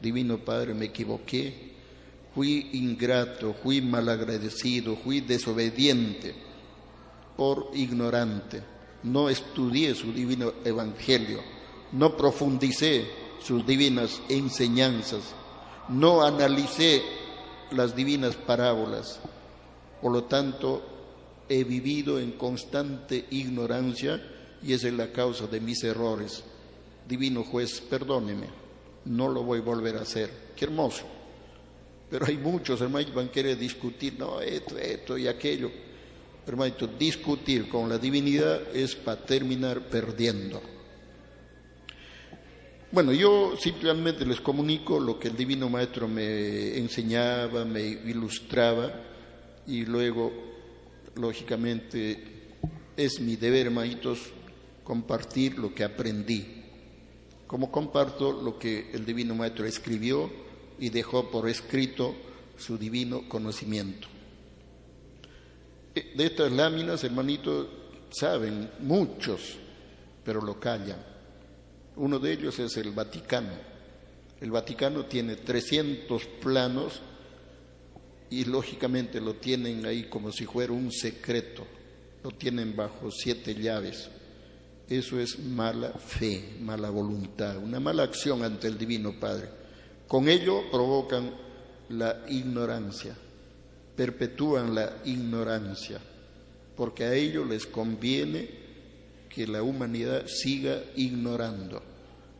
Divino 0.00 0.38
Padre, 0.38 0.74
me 0.74 0.86
equivoqué, 0.86 1.72
fui 2.34 2.70
ingrato, 2.72 3.54
fui 3.62 3.80
malagradecido, 3.80 4.96
fui 4.96 5.20
desobediente 5.20 6.34
por 7.36 7.70
ignorante, 7.74 8.62
no 9.02 9.28
estudié 9.28 9.94
su 9.94 10.12
divino 10.12 10.52
evangelio, 10.64 11.40
no 11.92 12.16
profundicé 12.16 13.06
sus 13.42 13.66
divinas 13.66 14.20
enseñanzas, 14.28 15.22
no 15.88 16.22
analicé 16.22 17.02
las 17.70 17.94
divinas 17.94 18.34
parábolas. 18.34 19.20
Por 20.02 20.12
lo 20.12 20.24
tanto, 20.24 20.82
he 21.48 21.64
vivido 21.64 22.18
en 22.18 22.32
constante 22.32 23.26
ignorancia 23.30 24.22
y 24.62 24.72
esa 24.72 24.88
es 24.88 24.94
la 24.94 25.12
causa 25.12 25.46
de 25.46 25.60
mis 25.60 25.82
errores. 25.84 26.42
Divino 27.06 27.44
juez, 27.44 27.80
perdóneme, 27.80 28.46
no 29.06 29.28
lo 29.28 29.42
voy 29.42 29.60
a 29.60 29.62
volver 29.62 29.96
a 29.96 30.02
hacer. 30.02 30.30
Qué 30.54 30.66
hermoso. 30.66 31.04
Pero 32.10 32.26
hay 32.26 32.36
muchos 32.36 32.80
hermanos 32.80 33.10
que 33.10 33.16
van 33.16 33.26
a 33.28 33.32
querer 33.32 33.58
discutir, 33.58 34.14
no, 34.18 34.40
esto, 34.40 34.76
esto 34.78 35.16
y 35.16 35.28
aquello 35.28 35.70
hermanito, 36.48 36.86
discutir 36.86 37.68
con 37.68 37.88
la 37.88 37.98
divinidad 37.98 38.74
es 38.74 38.94
para 38.94 39.24
terminar 39.24 39.88
perdiendo. 39.88 40.60
Bueno, 42.90 43.12
yo 43.12 43.54
simplemente 43.58 44.24
les 44.24 44.40
comunico 44.40 44.98
lo 44.98 45.18
que 45.18 45.28
el 45.28 45.36
Divino 45.36 45.68
Maestro 45.68 46.08
me 46.08 46.78
enseñaba, 46.78 47.66
me 47.66 47.82
ilustraba 47.82 48.90
y 49.66 49.84
luego, 49.84 50.32
lógicamente, 51.14 52.56
es 52.96 53.20
mi 53.20 53.36
deber, 53.36 53.66
hermanitos, 53.66 54.18
compartir 54.82 55.58
lo 55.58 55.74
que 55.74 55.84
aprendí. 55.84 56.64
Como 57.46 57.70
comparto 57.70 58.32
lo 58.32 58.58
que 58.58 58.90
el 58.92 59.04
Divino 59.04 59.34
Maestro 59.34 59.66
escribió 59.66 60.30
y 60.78 60.88
dejó 60.88 61.30
por 61.30 61.46
escrito 61.48 62.14
su 62.56 62.78
divino 62.78 63.28
conocimiento. 63.28 64.08
De 66.14 66.26
estas 66.26 66.52
láminas, 66.52 67.04
hermanitos, 67.04 67.66
saben 68.10 68.70
muchos, 68.80 69.56
pero 70.24 70.40
lo 70.40 70.58
callan. 70.58 70.98
Uno 71.96 72.18
de 72.18 72.32
ellos 72.32 72.58
es 72.58 72.76
el 72.76 72.92
Vaticano. 72.92 73.52
El 74.40 74.50
Vaticano 74.50 75.06
tiene 75.06 75.36
300 75.36 76.24
planos 76.40 77.00
y 78.30 78.44
lógicamente 78.44 79.20
lo 79.20 79.34
tienen 79.34 79.84
ahí 79.86 80.04
como 80.04 80.30
si 80.30 80.46
fuera 80.46 80.72
un 80.72 80.92
secreto. 80.92 81.66
Lo 82.22 82.30
tienen 82.30 82.76
bajo 82.76 83.10
siete 83.10 83.54
llaves. 83.54 84.08
Eso 84.88 85.20
es 85.20 85.38
mala 85.38 85.90
fe, 85.92 86.56
mala 86.60 86.90
voluntad, 86.90 87.58
una 87.58 87.78
mala 87.78 88.04
acción 88.04 88.42
ante 88.42 88.68
el 88.68 88.78
Divino 88.78 89.18
Padre. 89.18 89.48
Con 90.06 90.28
ello 90.28 90.70
provocan 90.70 91.30
la 91.90 92.24
ignorancia 92.28 93.14
perpetúan 93.98 94.76
la 94.76 94.98
ignorancia, 95.06 95.98
porque 96.76 97.02
a 97.02 97.14
ellos 97.14 97.48
les 97.48 97.66
conviene 97.66 98.48
que 99.28 99.44
la 99.48 99.64
humanidad 99.64 100.28
siga 100.28 100.80
ignorando, 100.94 101.82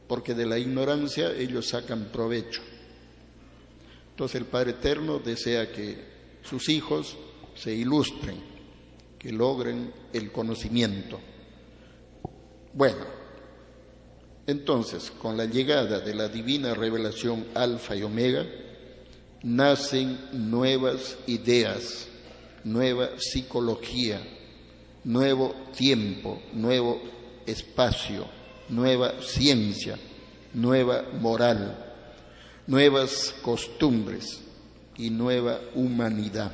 porque 0.07 0.35
de 0.35 0.47
la 0.47 0.57
ignorancia 0.57 1.33
ellos 1.33 1.67
sacan 1.67 2.11
provecho. 2.13 2.63
Entonces 4.11 4.41
el 4.41 4.47
Padre 4.47 4.71
Eterno 4.71 5.19
desea 5.19 5.73
que 5.73 5.99
sus 6.45 6.69
hijos 6.69 7.17
se 7.57 7.75
ilustren, 7.75 8.37
que 9.19 9.33
logren 9.33 9.93
el 10.13 10.31
conocimiento. 10.31 11.19
Bueno, 12.73 13.05
entonces, 14.47 15.11
con 15.11 15.37
la 15.37 15.47
llegada 15.47 15.99
de 15.99 16.15
la 16.15 16.29
divina 16.29 16.73
revelación 16.73 17.47
alfa 17.55 17.97
y 17.97 18.05
omega, 18.05 18.47
nacen 19.43 20.19
nuevas 20.33 21.17
ideas, 21.27 22.09
nueva 22.65 23.11
psicología, 23.19 24.21
nuevo 25.05 25.55
tiempo, 25.77 26.43
nuevo 26.53 27.01
espacio, 27.47 28.27
nueva 28.69 29.15
ciencia, 29.23 29.99
nueva 30.53 31.05
moral, 31.21 31.77
nuevas 32.67 33.35
costumbres 33.43 34.41
y 34.97 35.11
nueva 35.11 35.61
humanidad. 35.75 36.53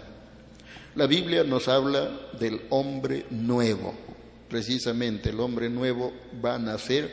La 0.94 1.06
Biblia 1.06 1.42
nos 1.42 1.66
habla 1.66 2.08
del 2.38 2.60
hombre 2.70 3.26
nuevo. 3.30 3.94
Precisamente 4.48 5.30
el 5.30 5.40
hombre 5.40 5.68
nuevo 5.68 6.12
va 6.44 6.54
a 6.54 6.58
nacer 6.58 7.10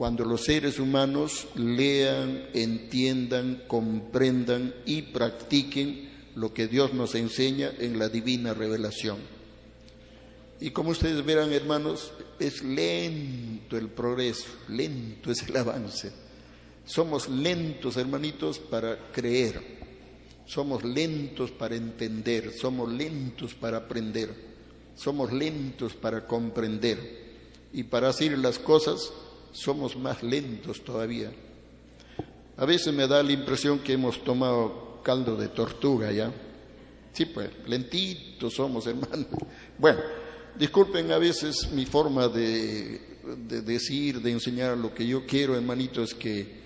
cuando 0.00 0.24
los 0.24 0.44
seres 0.44 0.78
humanos 0.78 1.46
lean, 1.56 2.48
entiendan, 2.54 3.64
comprendan 3.66 4.74
y 4.86 5.02
practiquen 5.02 6.08
lo 6.36 6.54
que 6.54 6.68
Dios 6.68 6.94
nos 6.94 7.14
enseña 7.14 7.70
en 7.78 7.98
la 7.98 8.08
divina 8.08 8.54
revelación. 8.54 9.18
Y 10.58 10.70
como 10.70 10.92
ustedes 10.92 11.22
verán, 11.22 11.52
hermanos, 11.52 12.12
es 12.38 12.64
lento 12.64 13.76
el 13.76 13.88
progreso, 13.88 14.46
lento 14.68 15.30
es 15.30 15.42
el 15.42 15.54
avance. 15.58 16.10
Somos 16.86 17.28
lentos, 17.28 17.98
hermanitos, 17.98 18.58
para 18.58 19.12
creer. 19.12 19.60
Somos 20.46 20.82
lentos 20.82 21.50
para 21.50 21.76
entender, 21.76 22.54
somos 22.54 22.90
lentos 22.90 23.52
para 23.52 23.76
aprender, 23.76 24.34
somos 24.94 25.30
lentos 25.30 25.92
para 25.92 26.26
comprender. 26.26 27.20
Y 27.74 27.82
para 27.82 28.08
hacer 28.08 28.38
las 28.38 28.58
cosas 28.58 29.12
somos 29.52 29.96
más 29.96 30.22
lentos 30.22 30.82
todavía. 30.84 31.30
A 32.56 32.64
veces 32.66 32.92
me 32.92 33.06
da 33.06 33.22
la 33.22 33.32
impresión 33.32 33.78
que 33.78 33.94
hemos 33.94 34.22
tomado 34.22 35.00
caldo 35.02 35.36
de 35.36 35.48
tortuga 35.48 36.12
ya. 36.12 36.30
Sí, 37.12 37.24
pues, 37.26 37.50
lentitos 37.66 38.54
somos, 38.54 38.86
hermanos. 38.86 39.26
Bueno, 39.78 40.00
disculpen 40.58 41.10
a 41.10 41.18
veces 41.18 41.70
mi 41.72 41.86
forma 41.86 42.28
de, 42.28 43.00
de 43.48 43.62
decir, 43.62 44.20
de 44.20 44.32
enseñar 44.32 44.76
lo 44.76 44.94
que 44.94 45.06
yo 45.06 45.26
quiero, 45.26 45.56
hermanitos, 45.56 46.14
que 46.14 46.60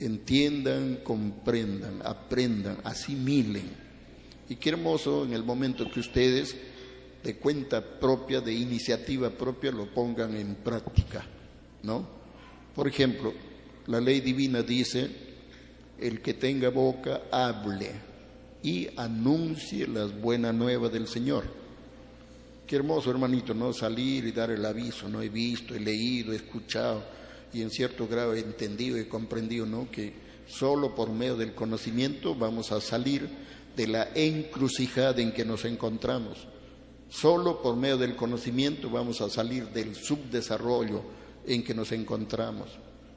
entiendan, 0.00 1.00
comprendan, 1.02 2.00
aprendan, 2.04 2.78
asimilen. 2.84 3.70
Y 4.48 4.56
qué 4.56 4.70
hermoso 4.70 5.24
en 5.24 5.32
el 5.32 5.44
momento 5.44 5.90
que 5.90 6.00
ustedes, 6.00 6.56
de 7.22 7.36
cuenta 7.36 7.82
propia, 7.82 8.40
de 8.40 8.54
iniciativa 8.54 9.30
propia, 9.30 9.72
lo 9.72 9.92
pongan 9.92 10.36
en 10.36 10.54
práctica, 10.56 11.26
¿no? 11.82 12.15
Por 12.76 12.86
ejemplo, 12.86 13.32
la 13.86 14.02
ley 14.02 14.20
divina 14.20 14.62
dice, 14.62 15.08
el 15.98 16.20
que 16.20 16.34
tenga 16.34 16.68
boca, 16.68 17.22
hable 17.32 17.90
y 18.62 18.86
anuncie 18.98 19.86
las 19.86 20.20
buenas 20.20 20.54
nuevas 20.54 20.92
del 20.92 21.08
Señor. 21.08 21.44
Qué 22.66 22.76
hermoso, 22.76 23.10
hermanito, 23.10 23.54
¿no? 23.54 23.72
Salir 23.72 24.26
y 24.26 24.32
dar 24.32 24.50
el 24.50 24.62
aviso, 24.62 25.08
¿no? 25.08 25.22
He 25.22 25.30
visto, 25.30 25.74
he 25.74 25.80
leído, 25.80 26.34
he 26.34 26.36
escuchado 26.36 27.02
y 27.50 27.62
en 27.62 27.70
cierto 27.70 28.06
grado 28.06 28.34
he 28.34 28.40
entendido 28.40 28.98
y 28.98 29.06
comprendido, 29.06 29.64
¿no? 29.64 29.90
Que 29.90 30.12
solo 30.46 30.94
por 30.94 31.10
medio 31.10 31.36
del 31.36 31.54
conocimiento 31.54 32.34
vamos 32.34 32.72
a 32.72 32.80
salir 32.82 33.26
de 33.74 33.86
la 33.86 34.08
encrucijada 34.14 35.22
en 35.22 35.32
que 35.32 35.46
nos 35.46 35.64
encontramos. 35.64 36.46
Solo 37.08 37.62
por 37.62 37.74
medio 37.76 37.96
del 37.96 38.16
conocimiento 38.16 38.90
vamos 38.90 39.22
a 39.22 39.30
salir 39.30 39.68
del 39.68 39.94
subdesarrollo 39.94 41.24
en 41.46 41.62
que 41.62 41.74
nos 41.74 41.92
encontramos. 41.92 42.68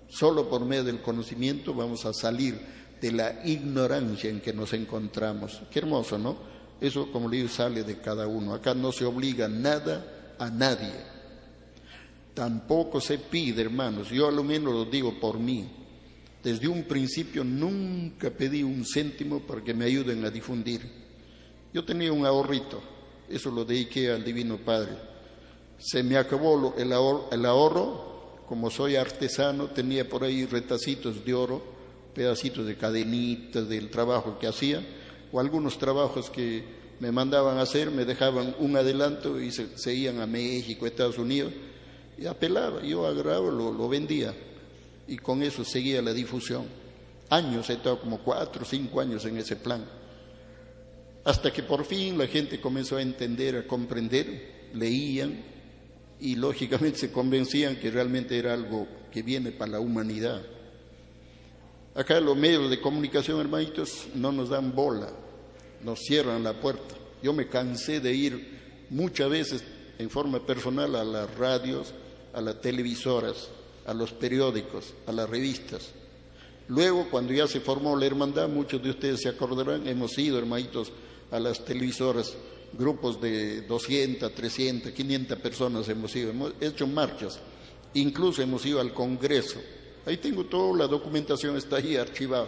Solo 0.08 0.50
por 0.50 0.66
medio 0.66 0.84
del 0.84 1.02
conocimiento 1.02 1.74
vamos 1.74 2.06
a 2.06 2.14
salir 2.14 2.60
de 3.02 3.12
la 3.12 3.46
ignorancia 3.46 4.30
en 4.30 4.42
que 4.42 4.54
nos 4.54 4.74
encontramos. 4.74 5.62
Qué 5.72 5.80
hermoso, 5.80 6.18
¿no? 6.18 6.38
Eso, 6.82 7.12
como 7.12 7.28
le 7.28 7.38
digo, 7.38 7.50
sale 7.50 7.84
de 7.84 8.00
cada 8.00 8.28
uno. 8.28 8.54
Acá 8.54 8.74
no 8.74 8.92
se 8.92 9.06
obliga 9.06 9.48
nada 9.48 10.36
a 10.38 10.50
nadie. 10.50 10.94
Tampoco 12.34 13.02
se 13.02 13.18
pide, 13.18 13.62
hermanos. 13.62 14.10
Yo 14.10 14.28
a 14.28 14.32
lo 14.32 14.44
menos 14.44 14.74
lo 14.74 14.86
digo 14.86 15.20
por 15.20 15.40
mí. 15.40 15.70
Desde 16.42 16.70
un 16.70 16.84
principio 16.84 17.44
nunca 17.44 18.30
pedí 18.30 18.64
un 18.64 18.86
céntimo 18.86 19.42
para 19.42 19.62
que 19.62 19.74
me 19.74 19.86
ayuden 19.86 20.24
a 20.24 20.30
difundir. 20.30 20.82
Yo 21.74 21.84
tenía 21.84 22.14
un 22.14 22.26
ahorrito, 22.26 22.82
eso 23.30 23.52
lo 23.52 23.66
dediqué 23.66 24.10
al 24.10 24.24
Divino 24.24 24.58
Padre. 24.58 24.92
Se 25.78 26.02
me 26.02 26.18
acabó 26.18 26.74
el 26.78 27.46
ahorro, 27.46 28.09
como 28.50 28.72
soy 28.72 28.96
artesano, 28.96 29.68
tenía 29.68 30.10
por 30.10 30.24
ahí 30.24 30.48
retacitos 30.48 31.24
de 31.24 31.36
oro, 31.36 31.62
pedacitos 32.16 32.66
de 32.66 32.76
cadenitas 32.76 33.70
del 33.70 33.92
trabajo 33.92 34.40
que 34.40 34.48
hacía, 34.48 34.82
o 35.32 35.40
algunos 35.40 35.78
trabajos 35.78 36.32
que 36.32 36.64
me 37.00 37.12
mandaban 37.12 37.60
a 37.60 37.62
hacer, 37.62 37.92
me 37.92 38.06
dejaban 38.06 38.56
un 38.58 38.76
adelanto 38.76 39.40
y 39.40 39.52
se, 39.52 39.94
iban 39.94 40.20
a 40.20 40.26
México, 40.26 40.88
Estados 40.88 41.20
Unidos, 41.20 41.54
y 42.18 42.26
apelaba, 42.26 42.82
yo 42.82 43.06
agarraba, 43.06 43.52
lo, 43.52 43.72
lo 43.72 43.88
vendía 43.88 44.34
y 45.08 45.18
con 45.18 45.44
eso 45.44 45.64
seguía 45.64 46.02
la 46.02 46.12
difusión. 46.12 46.66
Años, 47.30 47.70
he 47.70 47.74
estado 47.74 48.00
como 48.00 48.18
cuatro 48.18 48.64
o 48.64 48.66
cinco 48.66 49.00
años 49.00 49.26
en 49.26 49.38
ese 49.38 49.56
plan. 49.58 49.86
Hasta 51.24 51.54
que 51.54 51.62
por 51.62 51.86
fin 51.86 52.18
la 52.18 52.26
gente 52.26 52.60
comenzó 52.60 52.98
a 52.98 53.04
entender, 53.04 53.58
a 53.58 53.68
comprender, 53.68 54.70
leían 54.74 55.40
y 56.20 56.36
lógicamente 56.36 57.00
se 57.00 57.12
convencían 57.12 57.78
que 57.78 57.92
realmente 57.92 58.38
era 58.38 58.54
algo 58.54 58.88
que 59.12 59.22
viene 59.22 59.52
para 59.52 59.74
la 59.74 59.80
humanidad. 59.80 60.42
Acá 61.96 62.20
los 62.20 62.38
medios 62.38 62.70
de 62.70 62.80
comunicación, 62.80 63.40
hermanitos, 63.40 64.08
no 64.16 64.32
nos 64.32 64.50
dan 64.50 64.74
bola, 64.76 65.10
nos 65.84 66.00
cierran 66.00 66.44
la 66.44 66.54
puerta. 66.54 66.96
Yo 67.22 67.34
me 67.34 67.48
cansé 67.48 68.00
de 68.00 68.14
ir 68.14 68.60
muchas 68.90 69.30
veces 69.30 69.64
en 69.98 70.10
forma 70.10 70.46
personal 70.46 70.96
a 70.96 71.04
las 71.04 71.34
radios, 71.36 71.94
a 72.34 72.42
las 72.42 72.62
televisoras, 72.62 73.50
a 73.86 73.94
los 73.94 74.12
periódicos, 74.14 74.94
a 75.08 75.12
las 75.12 75.30
revistas. 75.30 75.90
Luego, 76.68 77.10
cuando 77.10 77.34
ya 77.34 77.48
se 77.48 77.60
formó 77.60 77.98
la 77.98 78.06
hermandad, 78.06 78.48
muchos 78.48 78.82
de 78.84 78.92
ustedes 78.92 79.22
se 79.22 79.30
acordarán, 79.30 79.88
hemos 79.88 80.18
ido, 80.18 80.38
hermanitos, 80.38 80.92
a 81.32 81.40
las 81.40 81.66
televisoras, 81.66 82.34
grupos 82.74 83.20
de 83.22 83.62
200, 83.62 84.34
300, 84.34 84.92
500 84.92 85.40
personas 85.40 85.90
hemos 85.90 86.16
ido, 86.16 86.30
hemos 86.32 86.54
hecho 86.62 86.88
marchas, 86.88 87.40
incluso 87.94 88.42
hemos 88.42 88.66
ido 88.66 88.80
al 88.80 88.94
Congreso. 88.94 89.60
Ahí 90.06 90.18
tengo 90.18 90.46
toda 90.46 90.78
la 90.78 90.88
documentación, 90.88 91.58
está 91.58 91.78
ahí 91.78 91.96
archivada. 91.96 92.48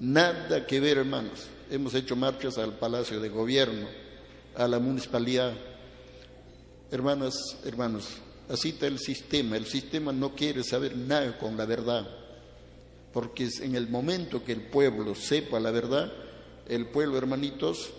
Nada 0.00 0.66
que 0.66 0.80
ver, 0.80 0.98
hermanos. 0.98 1.46
Hemos 1.70 1.94
hecho 1.94 2.16
marchas 2.16 2.58
al 2.58 2.78
Palacio 2.78 3.20
de 3.20 3.28
Gobierno, 3.28 3.86
a 4.54 4.68
la 4.68 4.78
municipalidad. 4.78 5.54
Hermanas, 6.90 7.34
hermanos, 7.64 8.08
Así 8.48 8.70
está 8.70 8.86
el 8.86 8.98
sistema. 8.98 9.56
El 9.56 9.66
sistema 9.66 10.12
no 10.12 10.34
quiere 10.34 10.62
saber 10.62 10.96
nada 10.96 11.36
con 11.38 11.56
la 11.56 11.66
verdad. 11.66 12.06
Porque 13.12 13.48
en 13.60 13.74
el 13.74 13.88
momento 13.88 14.44
que 14.44 14.52
el 14.52 14.62
pueblo 14.62 15.14
sepa 15.14 15.58
la 15.58 15.70
verdad, 15.70 16.12
el 16.68 16.86
pueblo, 16.86 17.16
hermanitos, 17.18 17.90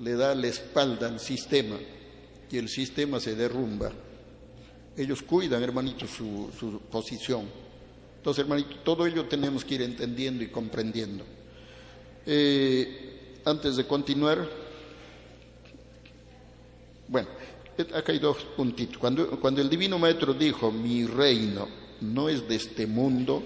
le 0.00 0.12
da 0.14 0.34
la 0.34 0.46
espalda 0.48 1.08
al 1.08 1.20
sistema 1.20 1.76
y 2.50 2.58
el 2.58 2.68
sistema 2.68 3.20
se 3.20 3.34
derrumba. 3.34 3.90
Ellos 4.96 5.22
cuidan, 5.22 5.62
hermanitos, 5.62 6.10
su, 6.10 6.80
posición. 6.90 7.44
Entonces, 8.18 8.42
hermanitos, 8.42 8.82
todo 8.82 9.06
ello 9.06 9.26
tenemos 9.26 9.64
que 9.64 9.74
ir 9.74 9.82
entendiendo 9.82 10.42
y 10.42 10.48
comprendiendo. 10.48 11.24
Eh, 12.24 13.40
antes 13.44 13.76
de 13.76 13.86
continuar, 13.86 14.48
bueno, 17.08 17.28
acá 17.94 18.12
hay 18.12 18.18
dos 18.18 18.38
puntitos. 18.56 18.98
Cuando, 18.98 19.38
cuando 19.40 19.60
el 19.60 19.68
Divino 19.68 19.98
Maestro 19.98 20.34
dijo, 20.34 20.72
mi 20.72 21.06
reino 21.06 21.68
no 22.00 22.28
es 22.28 22.48
de 22.48 22.56
este 22.56 22.86
mundo, 22.86 23.42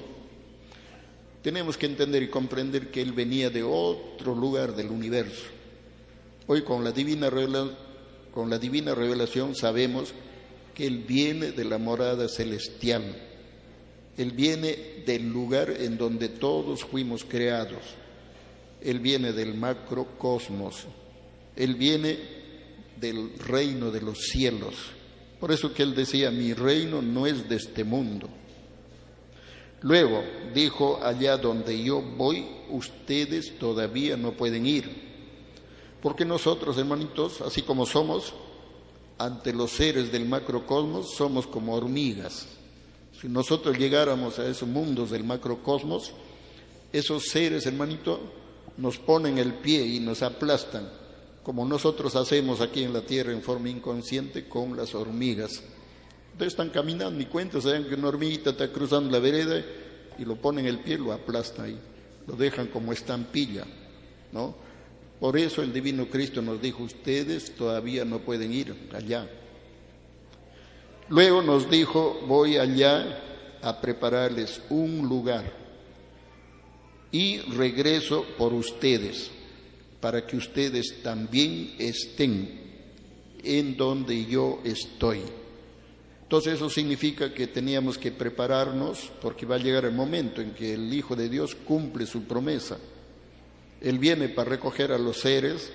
tenemos 1.43 1.77
que 1.77 1.87
entender 1.87 2.23
y 2.23 2.29
comprender 2.29 2.91
que 2.91 3.03
Él 3.03 3.13
venía 3.13 3.51
de 3.51 3.63
otro 3.63 4.35
lugar 4.35 4.75
del 4.75 4.89
universo. 4.89 5.60
Hoy 6.53 6.63
con 6.63 6.83
la 6.83 6.91
divina, 6.91 7.31
con 8.35 8.51
la 8.51 8.59
divina 8.59 8.93
revelación 8.93 9.55
sabemos 9.55 10.13
que 10.75 10.85
Él 10.85 11.05
viene 11.07 11.53
de 11.53 11.65
la 11.65 11.79
morada 11.79 12.27
celestial. 12.27 13.05
Él 14.17 14.33
viene 14.33 15.05
del 15.07 15.29
lugar 15.29 15.71
en 15.71 15.97
donde 15.97 16.29
todos 16.29 16.85
fuimos 16.85 17.25
creados. 17.25 17.79
Él 18.81 18.99
viene 18.99 19.33
del 19.33 19.55
macrocosmos. 19.55 20.87
Él 21.55 21.77
viene 21.77 22.19
del 23.01 23.39
reino 23.39 23.93
de 23.93 24.01
los 24.01 24.19
cielos. 24.19 24.75
Por 25.39 25.53
eso 25.53 25.73
que 25.73 25.85
él 25.85 25.95
decía, 25.95 26.33
mi 26.33 26.53
reino 26.53 27.01
no 27.01 27.29
es 27.29 27.49
de 27.49 27.55
este 27.55 27.85
mundo. 27.85 28.29
Luego 29.83 30.25
dijo, 30.53 30.99
allá 31.01 31.37
donde 31.37 31.81
yo 31.81 32.03
voy, 32.03 32.45
ustedes 32.71 33.57
todavía 33.57 34.17
no 34.17 34.33
pueden 34.33 34.67
ir. 34.67 35.10
Porque 36.03 36.25
nosotros, 36.25 36.79
hermanitos, 36.79 37.41
así 37.41 37.63
como 37.63 37.87
somos, 37.87 38.33
ante 39.19 39.53
los 39.53 39.71
seres 39.71 40.11
del 40.11 40.27
macrocosmos, 40.27 41.15
somos 41.15 41.47
como 41.47 41.75
hormigas. 41.75 42.47
Si 43.21 43.29
nosotros 43.29 43.77
llegáramos 43.79 44.39
a 44.39 44.47
esos 44.47 44.69
mundos 44.69 45.11
del 45.11 45.25
macrocosmos, 45.25 46.13
esos 46.93 47.25
seres, 47.25 47.67
hermanito, 47.67 48.21
nos 48.79 48.99
ponen 48.99 49.39
el 49.39 49.55
pie 49.55 49.85
y 49.85 50.01
nos 50.01 50.23
aplastan 50.23 50.89
como 51.43 51.65
nosotros 51.65 52.17
hacemos 52.17 52.61
aquí 52.61 52.83
en 52.85 52.93
la 52.93 53.03
tierra 53.03 53.33
en 53.33 53.43
forma 53.43 53.69
inconsciente 53.69 54.49
con 54.49 54.77
las 54.77 54.95
hormigas. 54.95 55.63
Entonces 56.33 56.53
están 56.53 56.71
caminando 56.71 57.21
y 57.21 57.27
cuentan, 57.27 57.63
saben 57.63 57.87
que 57.87 57.95
una 57.95 58.09
hormiguita 58.09 58.51
está 58.51 58.71
cruzando 58.71 59.11
la 59.11 59.19
vereda 59.19 59.63
y 60.19 60.25
lo 60.25 60.37
ponen 60.37 60.67
el 60.67 60.81
pie, 60.81 60.99
lo 60.99 61.13
aplastan 61.13 61.67
ahí, 61.67 61.79
lo 62.27 62.37
dejan 62.37 62.69
como 62.69 62.93
estampilla, 62.93 63.65
¿no? 64.33 64.55
Por 65.21 65.37
eso 65.37 65.63
el 65.63 65.73
Divino 65.73 66.07
Cristo 66.07 66.41
nos 66.41 66.63
dijo, 66.63 66.83
ustedes 66.83 67.55
todavía 67.55 68.07
no 68.07 68.21
pueden 68.21 68.53
ir 68.53 68.75
allá. 68.95 69.29
Luego 71.11 71.43
nos 71.43 71.69
dijo, 71.69 72.21
voy 72.27 72.57
allá 72.57 73.21
a 73.61 73.81
prepararles 73.81 74.63
un 74.71 75.07
lugar 75.07 75.53
y 77.13 77.39
regreso 77.39 78.25
por 78.39 78.55
ustedes 78.55 79.31
para 80.01 80.27
que 80.27 80.37
ustedes 80.37 81.03
también 81.03 81.75
estén 81.79 82.61
en 83.43 83.77
donde 83.77 84.25
yo 84.25 84.61
estoy. 84.65 85.21
Entonces 86.23 86.55
eso 86.55 86.71
significa 86.71 87.35
que 87.35 87.49
teníamos 87.49 87.99
que 87.99 88.13
prepararnos 88.13 89.11
porque 89.21 89.45
va 89.45 89.57
a 89.57 89.59
llegar 89.59 89.85
el 89.85 89.93
momento 89.93 90.41
en 90.41 90.53
que 90.53 90.75
el 90.75 90.95
Hijo 90.95 91.17
de 91.17 91.29
Dios 91.29 91.55
cumple 91.57 92.07
su 92.07 92.23
promesa. 92.23 92.79
Él 93.81 93.99
viene 93.99 94.29
para 94.29 94.51
recoger 94.51 94.93
a 94.93 94.99
los 94.99 95.21
seres, 95.21 95.71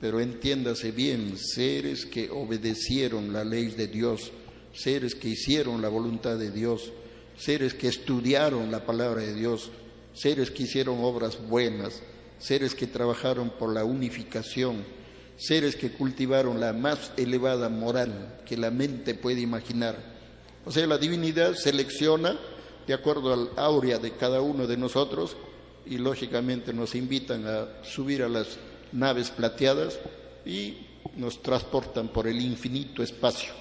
pero 0.00 0.20
entiéndase 0.20 0.92
bien, 0.92 1.36
seres 1.36 2.06
que 2.06 2.30
obedecieron 2.30 3.32
la 3.32 3.44
ley 3.44 3.68
de 3.68 3.88
Dios, 3.88 4.30
seres 4.72 5.14
que 5.14 5.28
hicieron 5.28 5.82
la 5.82 5.88
voluntad 5.88 6.36
de 6.36 6.50
Dios, 6.50 6.92
seres 7.36 7.74
que 7.74 7.88
estudiaron 7.88 8.70
la 8.70 8.86
palabra 8.86 9.22
de 9.22 9.34
Dios, 9.34 9.70
seres 10.12 10.50
que 10.50 10.64
hicieron 10.64 10.98
obras 11.02 11.38
buenas, 11.48 12.02
seres 12.38 12.74
que 12.74 12.86
trabajaron 12.86 13.50
por 13.50 13.72
la 13.72 13.84
unificación, 13.84 14.84
seres 15.36 15.74
que 15.74 15.90
cultivaron 15.90 16.60
la 16.60 16.72
más 16.72 17.12
elevada 17.16 17.68
moral 17.68 18.42
que 18.46 18.56
la 18.56 18.70
mente 18.70 19.14
puede 19.14 19.40
imaginar. 19.40 19.96
O 20.64 20.70
sea, 20.70 20.86
la 20.86 20.98
divinidad 20.98 21.54
selecciona 21.54 22.38
de 22.86 22.94
acuerdo 22.94 23.32
al 23.32 23.50
aurea 23.56 23.98
de 23.98 24.12
cada 24.12 24.40
uno 24.40 24.66
de 24.66 24.76
nosotros 24.76 25.36
y 25.86 25.98
lógicamente 25.98 26.72
nos 26.72 26.94
invitan 26.94 27.46
a 27.46 27.84
subir 27.84 28.22
a 28.22 28.28
las 28.28 28.58
naves 28.92 29.30
plateadas 29.30 29.98
y 30.44 30.78
nos 31.16 31.42
transportan 31.42 32.08
por 32.08 32.26
el 32.26 32.40
infinito 32.40 33.02
espacio. 33.02 33.52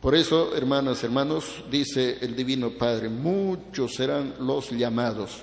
Por 0.00 0.14
eso, 0.14 0.54
hermanas, 0.54 1.02
hermanos, 1.04 1.64
dice 1.70 2.18
el 2.20 2.36
Divino 2.36 2.70
Padre, 2.70 3.08
muchos 3.08 3.94
serán 3.94 4.34
los 4.40 4.70
llamados 4.70 5.42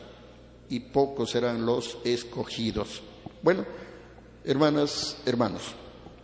y 0.70 0.80
pocos 0.80 1.32
serán 1.32 1.66
los 1.66 1.98
escogidos. 2.04 3.02
Bueno, 3.42 3.66
hermanas, 4.46 5.18
hermanos, 5.26 5.64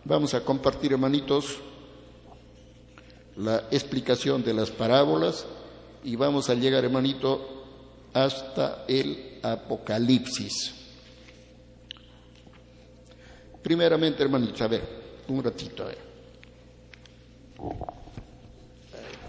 Vamos 0.04 0.32
a 0.32 0.42
compartir, 0.42 0.92
hermanitos, 0.92 1.58
la 3.36 3.64
explicación 3.70 4.42
de 4.42 4.54
las 4.54 4.70
parábolas 4.70 5.44
y 6.02 6.16
vamos 6.16 6.48
a 6.48 6.54
llegar, 6.54 6.84
hermanito, 6.84 7.59
hasta 8.12 8.84
el 8.88 9.38
Apocalipsis. 9.42 10.74
Primeramente, 13.62 14.22
hermanitos, 14.22 14.60
a 14.62 14.68
ver, 14.68 14.82
un 15.28 15.44
ratito, 15.44 15.82
a 15.82 15.86
ver. 15.86 15.98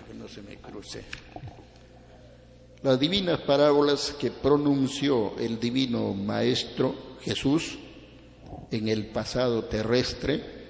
que 0.08 0.14
no 0.14 0.28
se 0.28 0.42
me 0.42 0.58
cruce. 0.58 1.04
Las 2.84 3.00
divinas 3.00 3.42
parábolas 3.42 4.16
que 4.20 4.32
pronunció 4.32 5.38
el 5.38 5.60
divino 5.60 6.14
Maestro 6.14 7.18
Jesús 7.22 7.78
en 8.72 8.88
el 8.88 9.08
pasado 9.08 9.66
terrestre 9.66 10.62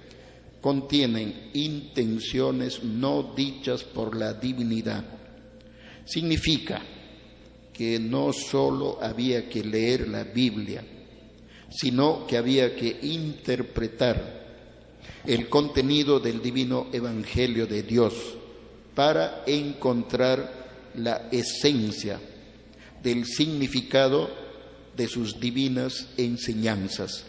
contienen 0.60 1.52
intenciones 1.54 2.84
no 2.84 3.34
dichas 3.36 3.84
por 3.84 4.16
la 4.16 4.34
divinidad. 4.34 5.06
Significa 6.04 6.82
que 7.82 7.98
no 7.98 8.32
sólo 8.32 9.00
había 9.02 9.50
que 9.50 9.64
leer 9.64 10.08
la 10.08 10.24
Biblia, 10.24 10.84
sino 11.72 12.28
que 12.28 12.38
había 12.38 12.76
que 12.76 12.96
interpretar 13.02 14.46
el 15.26 15.50
contenido 15.50 16.20
del 16.20 16.44
divino 16.44 16.90
Evangelio 16.92 17.66
de 17.66 17.82
Dios 17.82 18.14
para 18.94 19.42
encontrar 19.48 20.92
la 20.94 21.28
esencia 21.32 22.20
del 23.02 23.26
significado 23.26 24.30
de 24.96 25.08
sus 25.08 25.40
divinas 25.40 26.06
enseñanzas. 26.18 27.24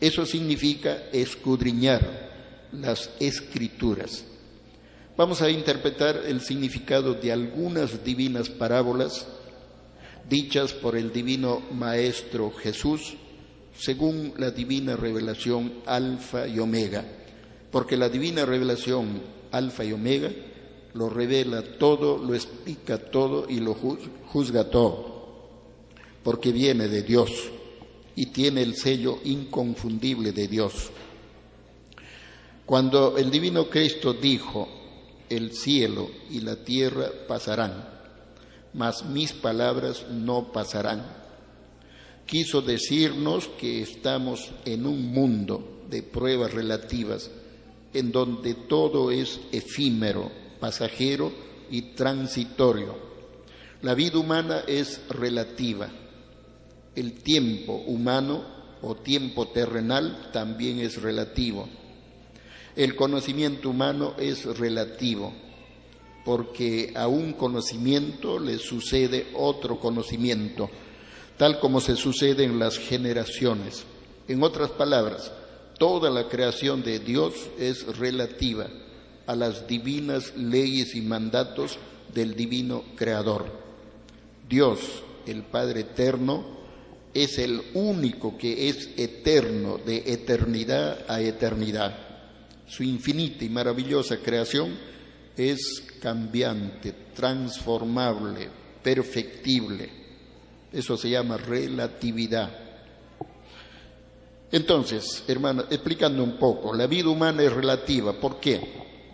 Eso 0.00 0.24
significa 0.24 1.10
escudriñar 1.12 2.30
las 2.72 3.10
escrituras. 3.20 4.24
Vamos 5.18 5.42
a 5.42 5.50
interpretar 5.50 6.22
el 6.26 6.40
significado 6.40 7.12
de 7.12 7.32
algunas 7.32 8.02
divinas 8.02 8.48
parábolas 8.48 9.26
dichas 10.30 10.72
por 10.72 10.96
el 10.96 11.12
divino 11.12 11.60
Maestro 11.72 12.52
Jesús 12.52 13.16
según 13.76 14.34
la 14.36 14.52
divina 14.52 14.94
revelación 14.94 15.72
alfa 15.86 16.46
y 16.46 16.58
omega, 16.58 17.04
porque 17.72 17.96
la 17.96 18.08
divina 18.08 18.44
revelación 18.44 19.20
alfa 19.50 19.84
y 19.84 19.92
omega 19.92 20.30
lo 20.94 21.08
revela 21.08 21.62
todo, 21.78 22.18
lo 22.18 22.34
explica 22.34 22.98
todo 22.98 23.46
y 23.48 23.58
lo 23.58 23.74
juzga 23.74 24.70
todo, 24.70 25.48
porque 26.22 26.52
viene 26.52 26.88
de 26.88 27.02
Dios 27.02 27.30
y 28.14 28.26
tiene 28.26 28.62
el 28.62 28.76
sello 28.76 29.18
inconfundible 29.24 30.32
de 30.32 30.46
Dios. 30.46 30.90
Cuando 32.66 33.18
el 33.18 33.30
divino 33.30 33.68
Cristo 33.68 34.12
dijo, 34.12 34.68
el 35.28 35.52
cielo 35.52 36.08
y 36.30 36.40
la 36.40 36.56
tierra 36.56 37.08
pasarán, 37.26 37.99
mas 38.72 39.04
mis 39.04 39.32
palabras 39.32 40.06
no 40.10 40.52
pasarán, 40.52 41.04
quiso 42.26 42.62
decirnos 42.62 43.48
que 43.58 43.82
estamos 43.82 44.50
en 44.64 44.86
un 44.86 45.12
mundo 45.12 45.82
de 45.88 46.02
pruebas 46.02 46.52
relativas, 46.52 47.30
en 47.92 48.12
donde 48.12 48.54
todo 48.54 49.10
es 49.10 49.40
efímero, 49.52 50.30
pasajero 50.60 51.32
y 51.70 51.82
transitorio. 51.94 52.96
La 53.82 53.94
vida 53.94 54.18
humana 54.18 54.62
es 54.66 55.00
relativa. 55.08 55.88
El 56.94 57.14
tiempo 57.14 57.74
humano 57.86 58.44
o 58.82 58.94
tiempo 58.94 59.48
terrenal 59.48 60.30
también 60.32 60.78
es 60.78 61.00
relativo 61.02 61.68
el 62.76 62.94
conocimiento 62.94 63.70
humano 63.70 64.14
es 64.18 64.44
relativo, 64.58 65.32
porque 66.24 66.92
a 66.94 67.08
un 67.08 67.32
conocimiento 67.32 68.38
le 68.38 68.58
sucede 68.58 69.28
otro 69.34 69.78
conocimiento, 69.78 70.70
tal 71.36 71.58
como 71.58 71.80
se 71.80 71.96
sucede 71.96 72.44
en 72.44 72.58
las 72.58 72.78
generaciones. 72.78 73.84
En 74.28 74.42
otras 74.42 74.70
palabras, 74.70 75.32
toda 75.78 76.10
la 76.10 76.28
creación 76.28 76.82
de 76.82 76.98
Dios 76.98 77.34
es 77.58 77.96
relativa 77.98 78.66
a 79.26 79.34
las 79.34 79.66
divinas 79.66 80.36
leyes 80.36 80.94
y 80.94 81.00
mandatos 81.00 81.78
del 82.14 82.34
divino 82.34 82.84
Creador. 82.96 83.46
Dios, 84.48 84.80
el 85.26 85.42
Padre 85.42 85.80
Eterno, 85.80 86.58
es 87.14 87.38
el 87.38 87.62
único 87.74 88.36
que 88.38 88.68
es 88.68 88.90
eterno 88.96 89.78
de 89.78 90.04
eternidad 90.06 91.04
a 91.08 91.20
eternidad 91.20 92.10
su 92.70 92.84
infinita 92.84 93.44
y 93.44 93.48
maravillosa 93.48 94.18
creación 94.18 94.78
es 95.36 95.82
cambiante, 96.00 96.92
transformable, 97.14 98.48
perfectible. 98.82 99.88
Eso 100.72 100.96
se 100.96 101.10
llama 101.10 101.36
relatividad. 101.36 102.50
Entonces, 104.52 105.24
hermano, 105.28 105.64
explicando 105.70 106.24
un 106.24 106.36
poco, 106.36 106.74
la 106.74 106.86
vida 106.86 107.08
humana 107.08 107.42
es 107.42 107.52
relativa. 107.52 108.12
¿Por 108.18 108.40
qué? 108.40 108.60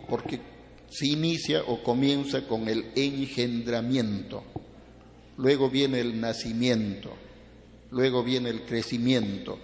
Porque 0.08 0.40
se 0.88 1.06
inicia 1.06 1.62
o 1.66 1.82
comienza 1.82 2.46
con 2.46 2.68
el 2.68 2.86
engendramiento, 2.94 4.44
luego 5.36 5.68
viene 5.68 6.00
el 6.00 6.20
nacimiento, 6.20 7.10
luego 7.90 8.22
viene 8.22 8.50
el 8.50 8.62
crecimiento, 8.62 9.58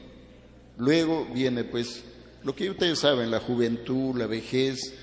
luego 0.79 1.27
viene 1.33 1.65
pues 1.65 2.03
lo 2.45 2.55
que 2.55 2.71
ustedes 2.71 2.99
saben, 2.99 3.31
la 3.31 3.41
juventud, 3.41 4.17
la 4.17 4.27
vejez, 4.27 4.95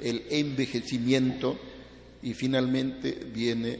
el 0.00 0.24
envejecimiento 0.30 1.58
y 2.22 2.34
finalmente 2.34 3.12
viene 3.32 3.78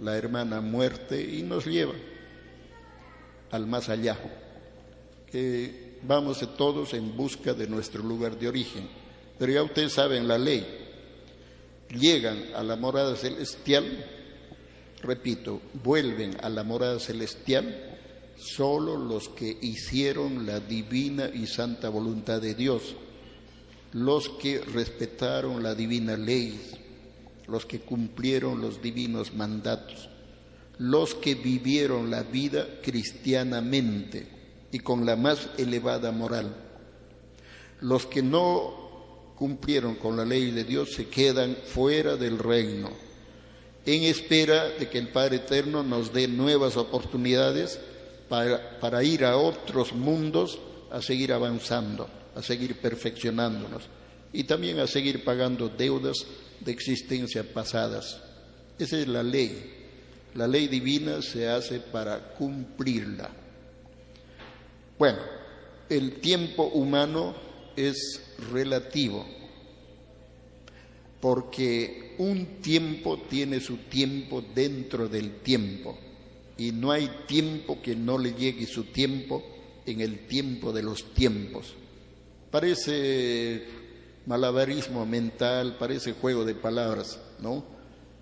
la 0.00 0.16
hermana 0.16 0.60
muerte 0.60 1.22
y 1.22 1.42
nos 1.42 1.66
lleva 1.66 1.94
al 3.50 3.66
más 3.66 3.88
allá, 3.88 4.16
que 5.30 5.98
vamos 6.02 6.38
todos 6.56 6.94
en 6.94 7.16
busca 7.16 7.52
de 7.52 7.66
nuestro 7.66 8.02
lugar 8.02 8.38
de 8.38 8.48
origen. 8.48 8.88
Pero 9.38 9.52
ya 9.52 9.62
ustedes 9.62 9.92
saben 9.92 10.28
la 10.28 10.38
ley, 10.38 10.66
llegan 11.98 12.38
a 12.54 12.62
la 12.62 12.76
morada 12.76 13.16
celestial, 13.16 13.84
repito, 15.02 15.60
vuelven 15.82 16.36
a 16.42 16.48
la 16.48 16.62
morada 16.62 17.00
celestial 17.00 17.96
solo 18.36 18.96
los 18.96 19.28
que 19.28 19.58
hicieron 19.60 20.46
la 20.46 20.60
divina 20.60 21.30
y 21.32 21.46
santa 21.46 21.88
voluntad 21.88 22.40
de 22.40 22.54
Dios, 22.54 22.94
los 23.92 24.28
que 24.28 24.60
respetaron 24.60 25.62
la 25.62 25.74
divina 25.74 26.16
ley, 26.16 26.60
los 27.48 27.66
que 27.66 27.80
cumplieron 27.80 28.60
los 28.60 28.80
divinos 28.80 29.34
mandatos, 29.34 30.08
los 30.78 31.14
que 31.14 31.34
vivieron 31.34 32.10
la 32.10 32.22
vida 32.22 32.66
cristianamente 32.82 34.26
y 34.72 34.78
con 34.78 35.04
la 35.04 35.16
más 35.16 35.50
elevada 35.58 36.12
moral. 36.12 36.54
Los 37.80 38.06
que 38.06 38.22
no 38.22 39.32
cumplieron 39.36 39.94
con 39.94 40.16
la 40.16 40.24
ley 40.24 40.50
de 40.50 40.64
Dios 40.64 40.92
se 40.92 41.08
quedan 41.08 41.56
fuera 41.64 42.16
del 42.16 42.38
reino, 42.38 42.90
en 43.86 44.02
espera 44.04 44.68
de 44.68 44.88
que 44.88 44.98
el 44.98 45.08
Padre 45.08 45.36
Eterno 45.36 45.82
nos 45.82 46.12
dé 46.12 46.28
nuevas 46.28 46.76
oportunidades 46.76 47.80
para, 48.28 49.02
ir 49.02 49.24
a 49.24 49.36
otros 49.36 49.92
mundos 49.92 50.58
a 50.90 51.02
seguir 51.02 51.32
avanzando, 51.32 52.08
a 52.34 52.42
seguir 52.42 52.76
perfeccionándonos 52.76 53.84
y 54.32 54.44
también 54.44 54.78
a 54.78 54.86
seguir 54.86 55.24
pagando 55.24 55.68
deudas 55.68 56.26
de 56.60 56.72
existencia 56.72 57.42
pasadas. 57.52 58.20
Esa 58.78 58.98
es 58.98 59.08
la 59.08 59.22
ley. 59.22 59.76
La 60.34 60.46
ley 60.46 60.68
divina 60.68 61.22
se 61.22 61.48
hace 61.48 61.80
para 61.80 62.34
cumplirla. 62.34 63.30
Bueno, 64.98 65.18
el 65.88 66.20
tiempo 66.20 66.64
humano 66.64 67.34
es 67.74 68.20
relativo, 68.52 69.26
porque 71.20 72.14
un 72.18 72.60
tiempo 72.60 73.18
tiene 73.28 73.60
su 73.60 73.78
tiempo 73.78 74.44
dentro 74.54 75.08
del 75.08 75.40
tiempo 75.40 75.98
y 76.56 76.72
no 76.72 76.92
hay 76.92 77.10
tiempo 77.26 77.80
que 77.80 77.96
no 77.96 78.18
le 78.18 78.34
llegue 78.34 78.66
su 78.66 78.84
tiempo 78.84 79.42
en 79.86 80.00
el 80.02 80.26
tiempo 80.26 80.72
de 80.72 80.82
los 80.82 81.14
tiempos. 81.14 81.74
Parece 82.50 83.64
malabarismo 84.26 85.06
mental, 85.06 85.76
parece 85.78 86.12
juego 86.12 86.44
de 86.44 86.54
palabras, 86.54 87.18
¿no? 87.40 87.64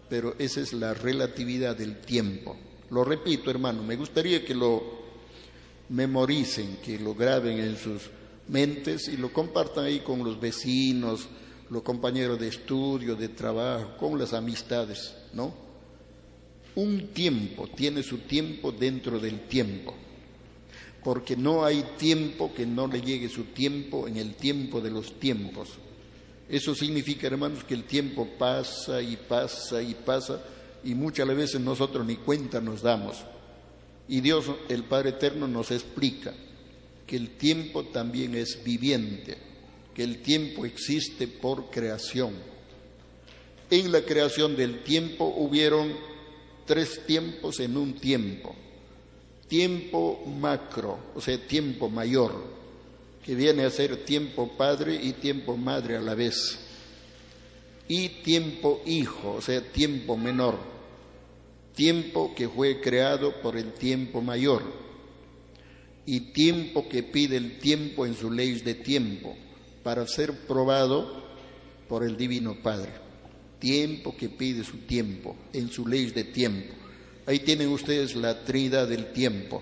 Pero 0.09 0.35
esa 0.39 0.61
es 0.61 0.73
la 0.73 0.95
relatividad 0.95 1.77
del 1.77 2.01
tiempo. 2.01 2.57
Lo 2.91 3.05
repito, 3.05 3.51
hermano, 3.51 3.83
me 3.83 3.97
gustaría 3.97 4.45
que 4.45 4.55
lo 4.55 4.99
memoricen, 5.91 6.79
que 6.85 6.99
lo 6.99 7.15
graben 7.15 7.59
en 7.59 7.77
sus 7.77 8.03
mentes 8.49 9.09
y 9.09 9.17
lo 9.17 9.33
compartan 9.33 9.85
ahí 9.85 10.01
con 10.01 10.25
los 10.25 10.41
vecinos, 10.41 11.29
los 11.71 11.83
compañeros 11.83 12.39
de 12.39 12.49
estudio, 12.49 13.15
de 13.15 13.29
trabajo, 13.29 13.97
con 13.99 14.19
las 14.19 14.33
amistades, 14.33 15.15
¿no? 15.33 15.53
Un 16.75 17.09
tiempo 17.09 17.69
tiene 17.75 18.03
su 18.03 18.19
tiempo 18.19 18.73
dentro 18.73 19.19
del 19.19 19.41
tiempo. 19.49 19.95
Porque 21.03 21.37
no 21.37 21.65
hay 21.65 21.83
tiempo 21.97 22.53
que 22.55 22.67
no 22.67 22.87
le 22.87 23.01
llegue 23.01 23.29
su 23.29 23.45
tiempo 23.45 24.09
en 24.09 24.17
el 24.17 24.35
tiempo 24.35 24.81
de 24.81 24.91
los 24.91 25.19
tiempos. 25.19 25.71
Eso 26.49 26.75
significa, 26.75 27.27
hermanos, 27.27 27.65
que 27.65 27.75
el 27.75 27.85
tiempo 27.85 28.27
pasa 28.39 29.03
y 29.03 29.17
pasa 29.17 29.83
y 29.83 29.95
pasa 29.95 30.43
y 30.85 30.95
muchas 30.95 31.27
veces 31.29 31.61
nosotros 31.61 32.07
ni 32.07 32.17
cuenta 32.17 32.61
nos 32.61 32.83
damos. 32.83 33.19
Y 34.09 34.21
Dios, 34.21 34.47
el 34.69 34.85
Padre 34.85 35.11
Eterno, 35.11 35.47
nos 35.47 35.71
explica 35.71 36.33
que 37.07 37.17
el 37.17 37.31
tiempo 37.37 37.85
también 37.85 38.35
es 38.35 38.63
viviente, 38.65 39.37
que 39.95 40.03
el 40.03 40.23
tiempo 40.23 40.65
existe 40.65 41.29
por 41.29 41.71
creación. 41.71 42.33
En 43.71 43.93
la 43.93 44.03
creación 44.03 44.57
del 44.57 44.83
tiempo 44.83 45.27
hubieron 45.27 45.93
tres 46.65 47.05
tiempos 47.07 47.61
en 47.61 47.77
un 47.77 47.95
tiempo. 47.95 48.55
Tiempo 49.49 50.23
macro, 50.27 50.99
o 51.15 51.21
sea, 51.21 51.39
tiempo 51.39 51.89
mayor, 51.89 52.33
que 53.25 53.35
viene 53.35 53.65
a 53.65 53.71
ser 53.71 54.05
tiempo 54.05 54.49
padre 54.57 54.95
y 54.95 55.15
tiempo 55.15 55.57
madre 55.57 55.97
a 55.97 56.01
la 56.01 56.15
vez. 56.15 56.59
Y 57.89 58.09
tiempo 58.23 58.83
hijo, 58.87 59.37
o 59.39 59.41
sea, 59.41 59.61
tiempo 59.73 60.17
menor. 60.17 60.59
Tiempo 61.75 62.35
que 62.35 62.49
fue 62.49 62.81
creado 62.81 63.41
por 63.41 63.57
el 63.57 63.73
tiempo 63.73 64.21
mayor. 64.21 64.63
Y 66.05 66.33
tiempo 66.33 66.89
que 66.89 67.03
pide 67.03 67.37
el 67.37 67.59
tiempo 67.59 68.05
en 68.05 68.15
su 68.15 68.31
ley 68.31 68.61
de 68.61 68.75
tiempo 68.75 69.37
para 69.83 70.07
ser 70.07 70.47
probado 70.47 71.25
por 71.89 72.05
el 72.05 72.17
Divino 72.17 72.57
Padre 72.63 73.09
tiempo 73.59 74.17
que 74.17 74.29
pide 74.29 74.65
su 74.65 74.79
tiempo, 74.79 75.37
en 75.53 75.71
su 75.71 75.87
ley 75.87 76.07
de 76.07 76.25
tiempo. 76.25 76.75
Ahí 77.29 77.41
tienen 77.41 77.69
ustedes 77.69 78.17
la 78.17 78.43
trinidad 78.43 78.89
del 78.89 79.13
tiempo, 79.13 79.61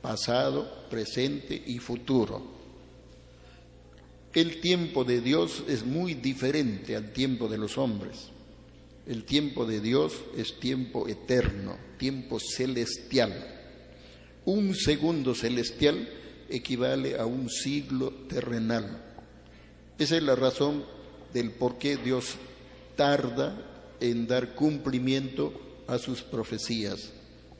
pasado, 0.00 0.86
presente 0.88 1.62
y 1.66 1.78
futuro. 1.78 2.42
El 4.32 4.62
tiempo 4.62 5.04
de 5.04 5.20
Dios 5.20 5.62
es 5.68 5.84
muy 5.84 6.14
diferente 6.14 6.96
al 6.96 7.12
tiempo 7.12 7.48
de 7.48 7.58
los 7.58 7.76
hombres. 7.76 8.28
El 9.06 9.24
tiempo 9.24 9.66
de 9.66 9.82
Dios 9.82 10.14
es 10.38 10.58
tiempo 10.58 11.06
eterno, 11.06 11.76
tiempo 11.98 12.38
celestial. 12.40 13.44
Un 14.46 14.74
segundo 14.74 15.34
celestial 15.34 16.08
equivale 16.48 17.18
a 17.18 17.26
un 17.26 17.50
siglo 17.50 18.10
terrenal. 18.26 19.04
Esa 19.98 20.16
es 20.16 20.22
la 20.22 20.34
razón 20.34 20.82
del 21.34 21.50
por 21.50 21.76
qué 21.76 21.98
Dios 21.98 22.36
tarda 22.96 23.54
en 24.00 24.26
dar 24.26 24.54
cumplimiento 24.54 25.65
a 25.86 25.98
sus 25.98 26.22
profecías. 26.22 27.10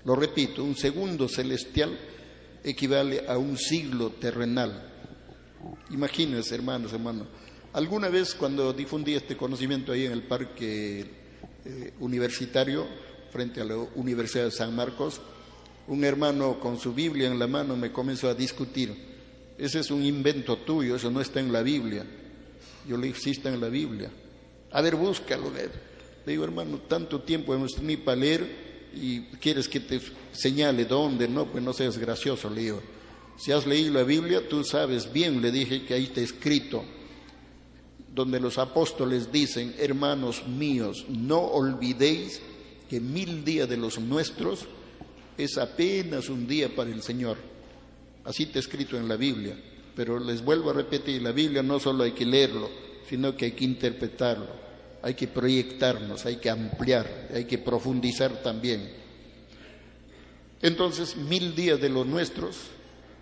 Lo 0.04 0.14
repito, 0.14 0.62
un 0.62 0.76
segundo 0.76 1.28
celestial 1.28 1.98
equivale 2.62 3.24
a 3.28 3.38
un 3.38 3.56
siglo 3.56 4.10
terrenal. 4.10 4.92
Imagínense, 5.90 6.54
hermanos, 6.54 6.92
hermanos, 6.92 7.26
alguna 7.72 8.08
vez 8.08 8.34
cuando 8.34 8.72
difundí 8.72 9.14
este 9.14 9.36
conocimiento 9.36 9.92
ahí 9.92 10.04
en 10.06 10.12
el 10.12 10.22
parque 10.22 11.00
eh, 11.64 11.92
universitario, 12.00 12.86
frente 13.30 13.60
a 13.60 13.64
la 13.64 13.76
Universidad 13.76 14.44
de 14.44 14.50
San 14.50 14.74
Marcos, 14.74 15.20
un 15.88 16.04
hermano 16.04 16.58
con 16.58 16.78
su 16.78 16.92
Biblia 16.92 17.28
en 17.28 17.38
la 17.38 17.46
mano 17.46 17.76
me 17.76 17.92
comenzó 17.92 18.28
a 18.28 18.34
discutir. 18.34 18.94
Ese 19.58 19.80
es 19.80 19.90
un 19.90 20.04
invento 20.04 20.58
tuyo, 20.58 20.96
eso 20.96 21.10
no 21.10 21.20
está 21.20 21.40
en 21.40 21.52
la 21.52 21.62
Biblia. 21.62 22.04
Yo 22.88 22.96
le 22.96 23.08
dije, 23.08 23.40
en 23.44 23.60
la 23.60 23.68
Biblia. 23.68 24.10
A 24.72 24.80
ver, 24.80 24.96
búscalo. 24.96 25.50
Le 26.26 26.32
digo, 26.32 26.42
hermano, 26.42 26.78
tanto 26.88 27.20
tiempo 27.20 27.54
hemos 27.54 27.76
tenido 27.76 28.02
para 28.04 28.16
leer 28.16 28.90
y 28.92 29.20
quieres 29.38 29.68
que 29.68 29.78
te 29.78 30.00
señale 30.32 30.84
dónde, 30.84 31.28
no, 31.28 31.46
pues 31.46 31.62
no 31.62 31.72
seas 31.72 31.98
gracioso, 31.98 32.50
le 32.50 32.62
digo. 32.62 32.82
Si 33.38 33.52
has 33.52 33.64
leído 33.64 33.94
la 33.94 34.02
Biblia, 34.02 34.48
tú 34.48 34.64
sabes 34.64 35.12
bien, 35.12 35.40
le 35.40 35.52
dije 35.52 35.84
que 35.84 35.94
ahí 35.94 36.04
está 36.04 36.20
escrito, 36.20 36.84
donde 38.12 38.40
los 38.40 38.58
apóstoles 38.58 39.30
dicen, 39.30 39.76
hermanos 39.78 40.48
míos, 40.48 41.06
no 41.08 41.38
olvidéis 41.38 42.40
que 42.90 42.98
mil 42.98 43.44
días 43.44 43.68
de 43.68 43.76
los 43.76 44.00
nuestros 44.00 44.66
es 45.38 45.56
apenas 45.58 46.28
un 46.28 46.48
día 46.48 46.74
para 46.74 46.90
el 46.90 47.02
Señor. 47.02 47.36
Así 48.24 48.44
está 48.44 48.58
escrito 48.58 48.96
en 48.96 49.06
la 49.06 49.16
Biblia. 49.16 49.56
Pero 49.94 50.18
les 50.18 50.42
vuelvo 50.42 50.70
a 50.70 50.74
repetir, 50.74 51.22
la 51.22 51.30
Biblia 51.30 51.62
no 51.62 51.78
solo 51.78 52.02
hay 52.02 52.12
que 52.12 52.26
leerlo, 52.26 52.68
sino 53.08 53.36
que 53.36 53.44
hay 53.44 53.52
que 53.52 53.64
interpretarlo 53.64 54.65
hay 55.06 55.14
que 55.14 55.28
proyectarnos, 55.28 56.26
hay 56.26 56.38
que 56.38 56.50
ampliar, 56.50 57.28
hay 57.32 57.44
que 57.44 57.58
profundizar 57.58 58.42
también. 58.42 58.90
Entonces, 60.60 61.14
mil 61.14 61.54
días 61.54 61.80
de 61.80 61.88
los 61.88 62.04
nuestros, 62.04 62.56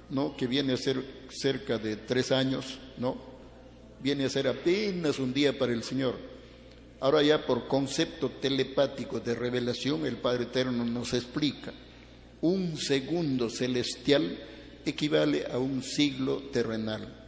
¿no? 0.08 0.34
que 0.34 0.46
viene 0.46 0.72
a 0.72 0.78
ser 0.78 1.04
cerca 1.28 1.76
de 1.76 1.96
tres 1.96 2.32
años, 2.32 2.78
¿no? 2.96 3.18
viene 4.00 4.24
a 4.24 4.30
ser 4.30 4.48
apenas 4.48 5.18
un 5.18 5.34
día 5.34 5.58
para 5.58 5.74
el 5.74 5.82
Señor. 5.82 6.16
Ahora 7.00 7.22
ya 7.22 7.44
por 7.44 7.68
concepto 7.68 8.30
telepático 8.30 9.20
de 9.20 9.34
revelación, 9.34 10.06
el 10.06 10.16
Padre 10.16 10.44
Eterno 10.44 10.86
nos 10.86 11.12
explica, 11.12 11.74
un 12.40 12.78
segundo 12.78 13.50
celestial 13.50 14.38
equivale 14.86 15.44
a 15.52 15.58
un 15.58 15.82
siglo 15.82 16.44
terrenal. 16.50 17.23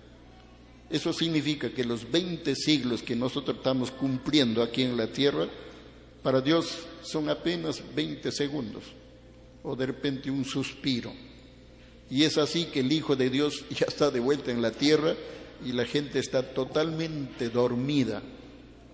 Eso 0.88 1.12
significa 1.12 1.70
que 1.70 1.84
los 1.84 2.10
20 2.10 2.54
siglos 2.54 3.02
que 3.02 3.16
nosotros 3.16 3.56
estamos 3.56 3.90
cumpliendo 3.90 4.62
aquí 4.62 4.82
en 4.82 4.96
la 4.96 5.08
tierra, 5.08 5.48
para 6.22 6.40
Dios 6.40 6.78
son 7.02 7.28
apenas 7.28 7.82
20 7.94 8.30
segundos 8.32 8.84
o 9.62 9.74
de 9.74 9.86
repente 9.86 10.30
un 10.30 10.44
suspiro. 10.44 11.12
Y 12.08 12.22
es 12.22 12.38
así 12.38 12.66
que 12.66 12.80
el 12.80 12.92
Hijo 12.92 13.16
de 13.16 13.30
Dios 13.30 13.64
ya 13.70 13.86
está 13.88 14.10
de 14.10 14.20
vuelta 14.20 14.52
en 14.52 14.62
la 14.62 14.70
tierra 14.70 15.14
y 15.64 15.72
la 15.72 15.84
gente 15.84 16.20
está 16.20 16.42
totalmente 16.54 17.48
dormida. 17.48 18.22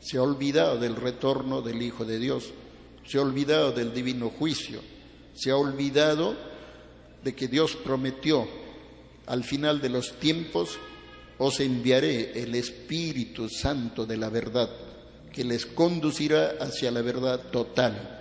Se 0.01 0.17
ha 0.17 0.23
olvidado 0.23 0.79
del 0.79 0.97
retorno 0.97 1.61
del 1.61 1.83
Hijo 1.83 2.05
de 2.05 2.19
Dios, 2.19 2.51
se 3.07 3.19
ha 3.19 3.23
olvidado 3.23 3.73
del 3.73 3.93
divino 3.93 4.31
juicio, 4.31 4.81
se 5.35 5.51
ha 5.51 5.57
olvidado 5.57 6.37
de 7.23 7.35
que 7.35 7.49
Dios 7.49 7.77
prometió 7.77 8.49
al 9.27 9.45
final 9.45 9.81
de 9.81 9.91
los 9.91 10.19
tiempos 10.19 10.79
os 11.45 11.59
enviaré 11.59 12.41
el 12.41 12.55
Espíritu 12.55 13.49
Santo 13.49 14.07
de 14.07 14.17
la 14.17 14.29
verdad, 14.29 14.71
que 15.33 15.43
les 15.43 15.67
conducirá 15.67 16.55
hacia 16.61 16.93
la 16.93 17.03
verdad 17.03 17.51
total. 17.51 18.21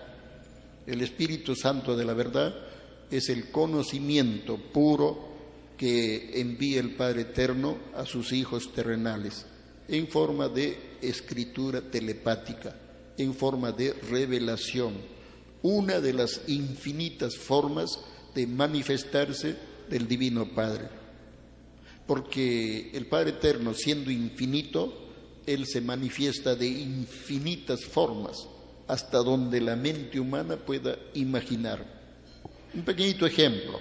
El 0.87 1.01
Espíritu 1.01 1.55
Santo 1.55 1.95
de 1.95 2.03
la 2.03 2.15
verdad 2.15 2.51
es 3.11 3.29
el 3.29 3.51
conocimiento 3.51 4.57
puro 4.57 5.29
que 5.77 6.41
envía 6.41 6.79
el 6.79 6.95
Padre 6.95 7.21
Eterno 7.21 7.77
a 7.95 8.07
sus 8.07 8.33
hijos 8.33 8.73
terrenales, 8.73 9.45
en 9.87 10.07
forma 10.07 10.49
de 10.49 10.97
escritura 10.99 11.79
telepática, 11.79 12.75
en 13.19 13.35
forma 13.35 13.71
de 13.71 13.93
revelación, 13.93 14.95
una 15.61 15.99
de 15.99 16.13
las 16.13 16.41
infinitas 16.47 17.37
formas 17.37 17.99
de 18.33 18.47
manifestarse 18.47 19.55
del 19.87 20.07
Divino 20.07 20.49
Padre 20.55 21.00
porque 22.11 22.91
el 22.93 23.05
Padre 23.05 23.29
Eterno, 23.29 23.73
siendo 23.73 24.11
infinito, 24.11 24.93
Él 25.45 25.65
se 25.65 25.79
manifiesta 25.79 26.55
de 26.55 26.67
infinitas 26.67 27.85
formas, 27.85 28.49
hasta 28.85 29.19
donde 29.19 29.61
la 29.61 29.77
mente 29.77 30.19
humana 30.19 30.57
pueda 30.57 30.97
imaginar. 31.13 31.85
Un 32.73 32.81
pequeñito 32.81 33.25
ejemplo, 33.25 33.79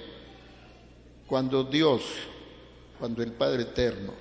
cuando 1.27 1.65
Dios, 1.65 2.03
cuando 3.01 3.21
el 3.25 3.33
Padre 3.33 3.63
Eterno 3.63 4.15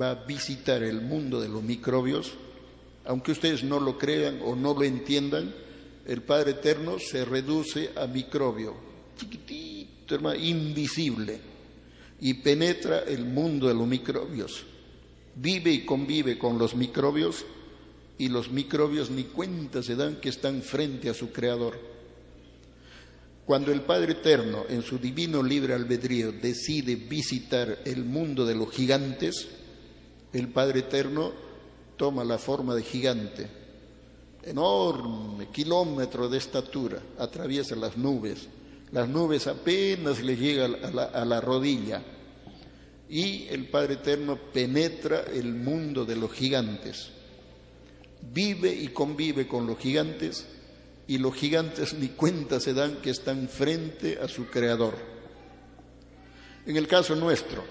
va 0.00 0.12
a 0.12 0.24
visitar 0.26 0.84
el 0.84 1.00
mundo 1.00 1.40
de 1.40 1.48
los 1.48 1.60
microbios, 1.60 2.34
aunque 3.04 3.32
ustedes 3.32 3.64
no 3.64 3.80
lo 3.80 3.98
crean 3.98 4.42
o 4.44 4.54
no 4.54 4.74
lo 4.74 4.84
entiendan, 4.84 5.52
el 6.06 6.22
Padre 6.22 6.52
Eterno 6.52 7.00
se 7.00 7.24
reduce 7.24 7.90
a 7.96 8.06
microbio, 8.06 8.76
chiquitito, 9.18 10.14
hermano, 10.14 10.38
invisible 10.38 11.53
y 12.24 12.32
penetra 12.32 13.00
el 13.00 13.26
mundo 13.26 13.68
de 13.68 13.74
los 13.74 13.86
microbios. 13.86 14.64
Vive 15.34 15.70
y 15.70 15.84
convive 15.84 16.38
con 16.38 16.56
los 16.56 16.74
microbios 16.74 17.44
y 18.16 18.28
los 18.28 18.50
microbios 18.50 19.10
ni 19.10 19.24
cuenta 19.24 19.82
se 19.82 19.94
dan 19.94 20.16
que 20.22 20.30
están 20.30 20.62
frente 20.62 21.10
a 21.10 21.14
su 21.14 21.32
creador. 21.32 21.78
Cuando 23.44 23.72
el 23.72 23.82
Padre 23.82 24.12
Eterno, 24.12 24.64
en 24.70 24.80
su 24.80 24.96
divino 24.96 25.42
libre 25.42 25.74
albedrío, 25.74 26.32
decide 26.32 26.96
visitar 26.96 27.80
el 27.84 28.06
mundo 28.06 28.46
de 28.46 28.54
los 28.54 28.70
gigantes, 28.70 29.46
el 30.32 30.48
Padre 30.48 30.80
Eterno 30.80 31.30
toma 31.98 32.24
la 32.24 32.38
forma 32.38 32.74
de 32.74 32.84
gigante, 32.84 33.46
enorme, 34.44 35.48
kilómetro 35.52 36.30
de 36.30 36.38
estatura, 36.38 37.02
atraviesa 37.18 37.76
las 37.76 37.98
nubes, 37.98 38.48
las 38.92 39.10
nubes 39.10 39.46
apenas 39.46 40.22
le 40.22 40.36
llegan 40.36 40.76
a 40.82 40.90
la, 40.90 41.04
a 41.04 41.24
la 41.26 41.42
rodilla 41.42 42.02
y 43.08 43.46
el 43.48 43.66
Padre 43.68 43.94
Eterno 43.94 44.36
penetra 44.36 45.24
el 45.32 45.52
mundo 45.54 46.04
de 46.04 46.16
los 46.16 46.32
gigantes, 46.32 47.10
vive 48.32 48.72
y 48.72 48.88
convive 48.88 49.46
con 49.46 49.66
los 49.66 49.78
gigantes 49.78 50.46
y 51.06 51.18
los 51.18 51.34
gigantes 51.34 51.94
ni 51.94 52.08
cuenta 52.08 52.60
se 52.60 52.72
dan 52.72 52.96
que 52.96 53.10
están 53.10 53.48
frente 53.48 54.18
a 54.22 54.28
su 54.28 54.46
Creador. 54.46 54.94
En 56.66 56.76
el 56.76 56.88
caso 56.88 57.14
nuestro, 57.14 57.62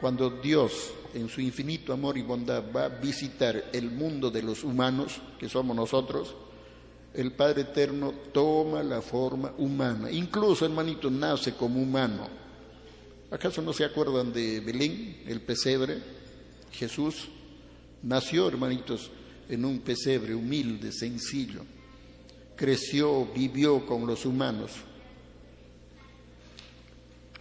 cuando 0.00 0.30
Dios 0.30 0.92
en 1.14 1.28
su 1.28 1.40
infinito 1.40 1.92
amor 1.92 2.18
y 2.18 2.22
bondad 2.22 2.62
va 2.74 2.84
a 2.84 2.88
visitar 2.88 3.70
el 3.72 3.90
mundo 3.90 4.30
de 4.30 4.42
los 4.42 4.62
humanos, 4.64 5.20
que 5.38 5.48
somos 5.48 5.74
nosotros, 5.74 6.34
el 7.12 7.32
Padre 7.32 7.62
Eterno 7.62 8.12
toma 8.32 8.82
la 8.82 9.00
forma 9.00 9.52
humana. 9.58 10.10
Incluso, 10.10 10.64
hermanito, 10.64 11.10
nace 11.10 11.54
como 11.54 11.80
humano. 11.80 12.43
¿Acaso 13.34 13.60
no 13.62 13.72
se 13.72 13.84
acuerdan 13.84 14.32
de 14.32 14.60
Belén, 14.60 15.24
el 15.26 15.40
pesebre? 15.40 15.98
Jesús 16.70 17.26
nació, 18.00 18.46
hermanitos, 18.46 19.10
en 19.48 19.64
un 19.64 19.80
pesebre 19.80 20.36
humilde, 20.36 20.92
sencillo. 20.92 21.62
Creció, 22.54 23.26
vivió 23.34 23.84
con 23.86 24.06
los 24.06 24.24
humanos. 24.24 24.70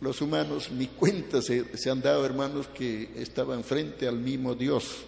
Los 0.02 0.20
humanos, 0.20 0.72
mi 0.72 0.88
cuenta 0.88 1.44
se, 1.44 1.78
se 1.78 1.92
han 1.92 2.02
dado, 2.02 2.26
hermanos, 2.26 2.66
que 2.70 3.12
estaban 3.16 3.64
frente 3.64 4.08
al 4.08 4.18
mismo 4.18 4.56
Dios, 4.56 5.04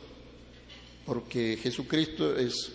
porque 1.03 1.57
Jesucristo 1.63 2.37
es 2.37 2.73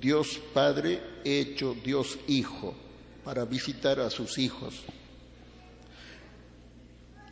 Dios 0.00 0.40
Padre 0.54 1.02
hecho 1.22 1.76
Dios 1.84 2.18
Hijo 2.28 2.74
para 3.22 3.44
visitar 3.44 4.00
a 4.00 4.08
sus 4.08 4.38
hijos. 4.38 4.86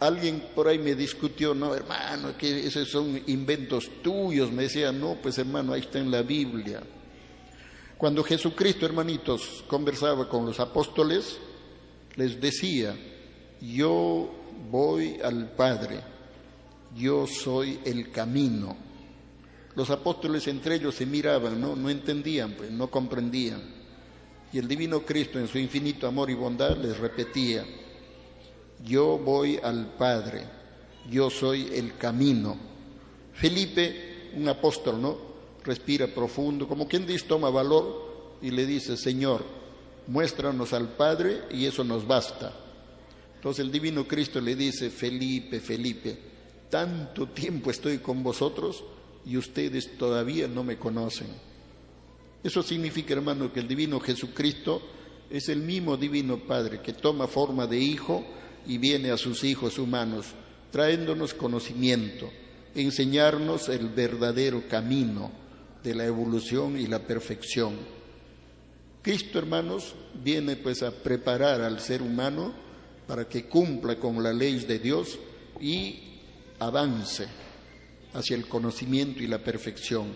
Alguien 0.05 0.49
por 0.55 0.69
ahí 0.69 0.79
me 0.79 0.95
discutió, 0.95 1.55
no, 1.55 1.75
hermano, 1.75 2.37
que 2.37 2.67
esos 2.67 2.91
son 2.91 3.23
inventos 3.27 3.89
tuyos. 4.03 4.53
Me 4.53 4.65
decía, 4.65 4.93
no, 4.93 5.17
pues 5.23 5.39
hermano, 5.39 5.73
ahí 5.73 5.81
está 5.81 5.99
en 5.99 6.11
la 6.11 6.21
Biblia. 6.21 6.83
Cuando 7.97 8.23
Jesucristo, 8.23 8.85
hermanitos, 8.85 9.65
conversaba 9.67 10.29
con 10.29 10.45
los 10.45 10.61
apóstoles, 10.61 11.39
les 12.17 12.39
decía, 12.39 12.95
yo 13.63 14.31
voy 14.71 15.19
al 15.25 15.53
Padre, 15.53 16.01
yo 16.95 17.27
soy 17.27 17.81
el 17.87 18.11
camino. 18.11 18.77
Los 19.75 19.89
apóstoles 19.89 20.47
entre 20.49 20.75
ellos 20.75 20.97
se 20.97 21.07
miraban, 21.07 21.59
no, 21.59 21.75
no 21.75 21.89
entendían, 21.89 22.53
pues, 22.53 22.71
no 22.71 22.91
comprendían. 22.91 23.63
Y 24.53 24.59
el 24.59 24.69
divino 24.69 25.01
Cristo 25.01 25.39
en 25.39 25.49
su 25.49 25.59
infinito 25.59 26.07
amor 26.07 26.29
y 26.29 26.35
bondad 26.35 26.77
les 26.77 26.99
repetía, 26.99 27.65
yo 28.85 29.19
voy 29.19 29.59
al 29.63 29.95
Padre, 29.97 30.45
yo 31.11 31.31
soy 31.31 31.71
el 31.73 31.97
camino. 31.97 32.57
Felipe, 33.33 34.31
un 34.35 34.49
apóstol, 34.49 35.01
¿no? 35.01 35.17
Respira 35.65 36.07
profundo, 36.07 36.69
como 36.69 36.87
quien 36.87 37.07
dice, 37.07 37.27
toma 37.27 37.49
valor 37.49 38.37
y 38.43 38.51
le 38.51 38.67
dice, 38.67 38.97
Señor, 38.97 39.45
muéstranos 40.07 40.73
al 40.73 40.89
Padre 40.89 41.43
y 41.51 41.65
eso 41.65 41.83
nos 41.83 42.07
basta. 42.07 42.53
Entonces 43.37 43.65
el 43.65 43.73
divino 43.73 44.07
Cristo 44.07 44.41
le 44.41 44.55
dice, 44.55 44.91
Felipe, 44.91 45.61
Felipe, 45.61 46.19
tanto 46.71 47.29
tiempo 47.29 47.71
estoy 47.71 47.99
con 47.99 48.23
vosotros 48.23 48.85
y 49.25 49.37
ustedes 49.37 49.97
todavía 49.97 50.47
no 50.47 50.63
me 50.63 50.77
conocen. 50.77 51.29
Eso 52.43 52.63
significa, 52.63 53.15
hermano, 53.15 53.51
que 53.53 53.61
el 53.61 53.69
divino 53.69 53.99
Jesucristo 54.01 54.83
es 55.31 55.49
el 55.49 55.61
mismo 55.61 55.97
divino 55.97 56.39
Padre 56.39 56.83
que 56.83 56.93
toma 56.93 57.27
forma 57.27 57.67
de 57.67 57.79
hijo 57.79 58.25
y 58.67 58.79
viene 58.79 59.11
a 59.11 59.17
sus 59.17 59.45
hijos 59.45 59.79
humanos, 59.79 60.27
trayéndonos 60.71 61.35
conocimiento, 61.35 62.31
enseñarnos 62.75 63.69
el 63.69 63.89
verdadero 63.89 64.67
camino 64.69 65.31
de 65.83 65.95
la 65.95 66.05
evolución 66.05 66.79
y 66.79 66.87
la 66.87 67.01
perfección. 67.01 67.75
Cristo, 69.03 69.39
hermanos, 69.39 69.95
viene 70.23 70.57
pues 70.57 70.83
a 70.83 70.91
preparar 70.91 71.61
al 71.61 71.81
ser 71.81 72.01
humano 72.01 72.55
para 73.07 73.29
que 73.29 73.45
cumpla 73.45 73.97
con 73.97 74.23
la 74.23 74.33
ley 74.33 74.61
de 74.61 74.79
Dios 74.79 75.19
y 75.61 76.01
avance 76.59 77.27
hacia 78.15 78.37
el 78.37 78.49
conocimiento 78.49 79.23
y 79.23 79.27
la 79.27 79.39
perfección 79.39 80.09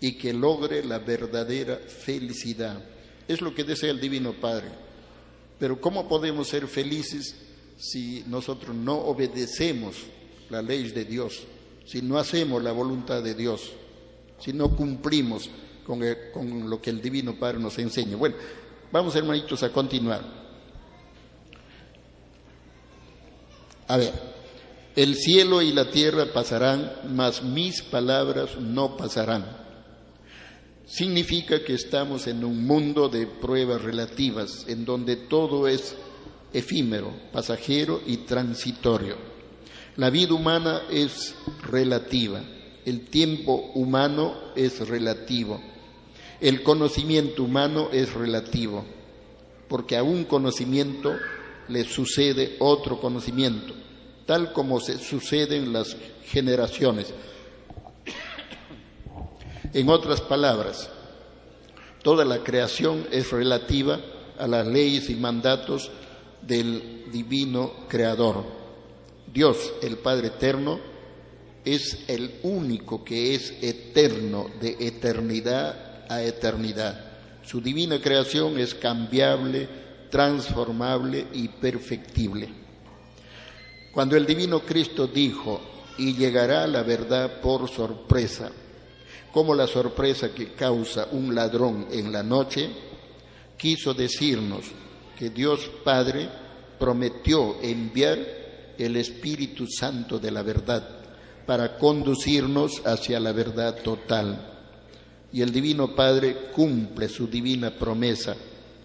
y 0.00 0.12
que 0.12 0.32
logre 0.32 0.84
la 0.84 0.98
verdadera 0.98 1.78
felicidad. 1.78 2.84
Es 3.26 3.40
lo 3.40 3.54
que 3.54 3.64
desea 3.64 3.90
el 3.90 4.00
Divino 4.00 4.34
Padre. 4.34 4.68
Pero 5.58 5.80
¿cómo 5.80 6.08
podemos 6.08 6.48
ser 6.48 6.66
felices 6.66 7.34
si 7.78 8.24
nosotros 8.26 8.74
no 8.74 8.96
obedecemos 8.96 9.94
la 10.50 10.60
ley 10.60 10.90
de 10.90 11.04
Dios, 11.04 11.44
si 11.86 12.02
no 12.02 12.18
hacemos 12.18 12.62
la 12.62 12.72
voluntad 12.72 13.22
de 13.22 13.34
Dios, 13.34 13.72
si 14.40 14.52
no 14.52 14.74
cumplimos 14.76 15.48
con, 15.86 16.02
con 16.34 16.68
lo 16.68 16.82
que 16.82 16.90
el 16.90 17.00
Divino 17.00 17.38
Padre 17.38 17.60
nos 17.60 17.78
enseña? 17.78 18.16
Bueno, 18.16 18.36
vamos 18.90 19.14
hermanitos 19.14 19.62
a 19.62 19.72
continuar. 19.72 20.22
A 23.86 23.96
ver, 23.96 24.12
el 24.96 25.14
cielo 25.14 25.62
y 25.62 25.72
la 25.72 25.90
tierra 25.90 26.26
pasarán, 26.32 26.92
mas 27.14 27.42
mis 27.42 27.82
palabras 27.82 28.58
no 28.58 28.96
pasarán. 28.96 29.46
Significa 30.84 31.62
que 31.62 31.74
estamos 31.74 32.26
en 32.26 32.44
un 32.44 32.66
mundo 32.66 33.08
de 33.08 33.26
pruebas 33.26 33.80
relativas, 33.80 34.64
en 34.68 34.84
donde 34.84 35.16
todo 35.16 35.68
es 35.68 35.94
efímero, 36.52 37.12
pasajero 37.32 38.00
y 38.06 38.18
transitorio. 38.18 39.16
La 39.96 40.10
vida 40.10 40.34
humana 40.34 40.82
es 40.90 41.34
relativa, 41.70 42.40
el 42.84 43.06
tiempo 43.06 43.72
humano 43.74 44.34
es 44.54 44.86
relativo, 44.88 45.60
el 46.40 46.62
conocimiento 46.62 47.42
humano 47.42 47.88
es 47.92 48.12
relativo, 48.14 48.84
porque 49.68 49.96
a 49.96 50.02
un 50.02 50.24
conocimiento 50.24 51.12
le 51.68 51.84
sucede 51.84 52.56
otro 52.60 53.00
conocimiento 53.00 53.74
tal 54.28 54.52
como 54.52 54.78
se 54.78 54.98
suceden 54.98 55.72
las 55.72 55.96
generaciones. 56.26 57.14
En 59.72 59.88
otras 59.88 60.20
palabras, 60.20 60.90
toda 62.02 62.26
la 62.26 62.40
creación 62.44 63.06
es 63.10 63.30
relativa 63.30 63.98
a 64.38 64.46
las 64.46 64.66
leyes 64.66 65.08
y 65.08 65.14
mandatos 65.14 65.90
del 66.48 67.04
divino 67.12 67.86
creador. 67.88 68.42
Dios, 69.32 69.74
el 69.82 69.98
Padre 69.98 70.28
Eterno, 70.28 70.80
es 71.64 72.04
el 72.08 72.40
único 72.42 73.04
que 73.04 73.34
es 73.34 73.52
eterno, 73.60 74.48
de 74.58 74.76
eternidad 74.80 76.06
a 76.08 76.22
eternidad. 76.22 77.04
Su 77.44 77.60
divina 77.60 78.00
creación 78.00 78.58
es 78.58 78.74
cambiable, 78.74 79.68
transformable 80.10 81.26
y 81.34 81.48
perfectible. 81.48 82.48
Cuando 83.92 84.16
el 84.16 84.24
divino 84.24 84.60
Cristo 84.60 85.06
dijo, 85.06 85.60
y 85.98 86.14
llegará 86.14 86.66
la 86.66 86.82
verdad 86.82 87.40
por 87.42 87.68
sorpresa, 87.68 88.50
como 89.32 89.54
la 89.54 89.66
sorpresa 89.66 90.32
que 90.32 90.52
causa 90.52 91.08
un 91.12 91.34
ladrón 91.34 91.88
en 91.90 92.10
la 92.10 92.22
noche, 92.22 92.70
quiso 93.58 93.92
decirnos 93.92 94.64
que 95.18 95.30
Dios 95.30 95.70
Padre 95.82 96.28
prometió 96.78 97.56
enviar 97.60 98.18
el 98.78 98.96
Espíritu 98.96 99.66
Santo 99.66 100.18
de 100.18 100.30
la 100.30 100.42
verdad 100.42 100.88
para 101.46 101.76
conducirnos 101.76 102.82
hacia 102.84 103.18
la 103.18 103.32
verdad 103.32 103.82
total. 103.82 104.54
Y 105.32 105.42
el 105.42 105.50
Divino 105.50 105.94
Padre 105.94 106.50
cumple 106.54 107.08
su 107.08 107.26
divina 107.26 107.70
promesa, 107.70 108.36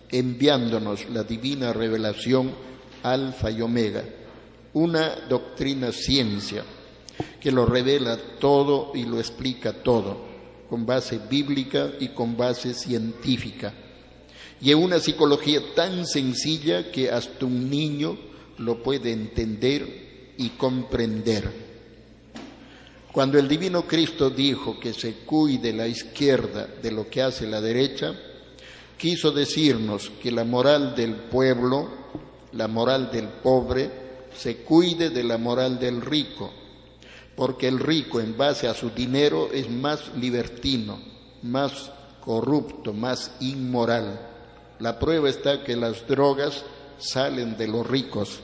enviándonos 0.09 1.09
la 1.09 1.23
divina 1.23 1.71
revelación 1.71 2.51
Alfa 3.03 3.51
y 3.51 3.61
Omega 3.61 4.03
una 4.73 5.15
doctrina 5.29 5.91
ciencia 5.91 6.63
que 7.39 7.51
lo 7.51 7.65
revela 7.65 8.17
todo 8.39 8.91
y 8.95 9.03
lo 9.03 9.19
explica 9.19 9.71
todo, 9.71 10.25
con 10.69 10.85
base 10.85 11.19
bíblica 11.29 11.91
y 11.99 12.09
con 12.09 12.35
base 12.35 12.73
científica. 12.73 13.73
Y 14.63 14.69
es 14.69 14.77
una 14.77 15.01
psicología 15.01 15.59
tan 15.75 16.07
sencilla 16.07 16.89
que 16.89 17.11
hasta 17.11 17.45
un 17.45 17.69
niño 17.69 18.17
lo 18.59 18.81
puede 18.81 19.11
entender 19.11 20.33
y 20.37 20.51
comprender. 20.51 21.51
Cuando 23.11 23.37
el 23.37 23.49
divino 23.49 23.85
Cristo 23.85 24.29
dijo 24.29 24.79
que 24.79 24.93
se 24.93 25.15
cuide 25.25 25.73
la 25.73 25.85
izquierda 25.85 26.65
de 26.81 26.91
lo 26.91 27.09
que 27.09 27.21
hace 27.21 27.45
la 27.45 27.59
derecha, 27.59 28.17
quiso 28.97 29.33
decirnos 29.33 30.09
que 30.21 30.31
la 30.31 30.45
moral 30.45 30.95
del 30.95 31.13
pueblo, 31.13 31.89
la 32.53 32.69
moral 32.69 33.11
del 33.11 33.27
pobre, 33.27 33.91
se 34.33 34.59
cuide 34.59 35.09
de 35.09 35.25
la 35.25 35.37
moral 35.37 35.77
del 35.77 35.99
rico, 35.99 36.53
porque 37.35 37.67
el 37.67 37.79
rico 37.79 38.21
en 38.21 38.37
base 38.37 38.69
a 38.69 38.73
su 38.73 38.91
dinero 38.91 39.49
es 39.51 39.69
más 39.69 40.15
libertino, 40.15 40.99
más 41.41 41.91
corrupto, 42.21 42.93
más 42.93 43.31
inmoral. 43.41 44.29
La 44.83 44.99
prueba 44.99 45.29
está 45.29 45.63
que 45.63 45.77
las 45.77 46.05
drogas 46.05 46.65
salen 46.97 47.55
de 47.55 47.69
los 47.69 47.87
ricos. 47.87 48.41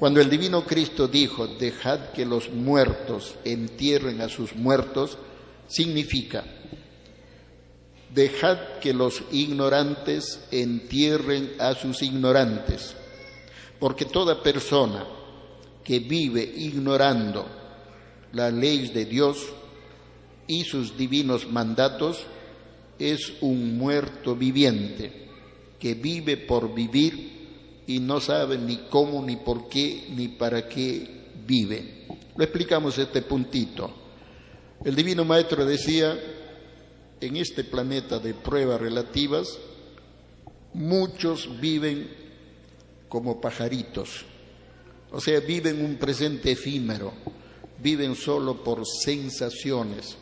Cuando 0.00 0.20
el 0.20 0.28
divino 0.28 0.64
Cristo 0.64 1.06
dijo, 1.06 1.46
dejad 1.46 2.10
que 2.10 2.26
los 2.26 2.50
muertos 2.50 3.36
entierren 3.44 4.20
a 4.20 4.28
sus 4.28 4.56
muertos, 4.56 5.16
significa, 5.68 6.42
dejad 8.12 8.58
que 8.80 8.92
los 8.92 9.22
ignorantes 9.30 10.40
entierren 10.50 11.52
a 11.60 11.76
sus 11.76 12.02
ignorantes 12.02 12.96
porque 13.78 14.06
toda 14.06 14.42
persona 14.42 15.06
que 15.84 16.00
vive 16.00 16.42
ignorando 16.42 17.46
las 18.32 18.52
leyes 18.52 18.92
de 18.92 19.04
Dios 19.04 19.38
y 20.48 20.64
sus 20.64 20.96
divinos 20.96 21.46
mandatos 21.46 22.24
es 22.98 23.34
un 23.40 23.78
muerto 23.78 24.34
viviente 24.34 25.24
que 25.84 25.92
vive 25.92 26.38
por 26.38 26.72
vivir 26.72 27.82
y 27.86 28.00
no 28.00 28.18
sabe 28.18 28.56
ni 28.56 28.86
cómo, 28.88 29.22
ni 29.22 29.36
por 29.36 29.68
qué, 29.68 30.06
ni 30.16 30.28
para 30.28 30.66
qué 30.66 31.26
vive. 31.46 32.06
Lo 32.34 32.42
explicamos 32.42 32.96
este 32.96 33.20
puntito. 33.20 33.92
El 34.82 34.96
Divino 34.96 35.26
Maestro 35.26 35.66
decía, 35.66 36.18
en 37.20 37.36
este 37.36 37.64
planeta 37.64 38.18
de 38.18 38.32
pruebas 38.32 38.80
relativas, 38.80 39.58
muchos 40.72 41.60
viven 41.60 42.08
como 43.06 43.38
pajaritos, 43.38 44.24
o 45.10 45.20
sea, 45.20 45.38
viven 45.40 45.84
un 45.84 45.96
presente 45.96 46.52
efímero, 46.52 47.12
viven 47.82 48.14
solo 48.14 48.64
por 48.64 48.86
sensaciones, 48.86 50.16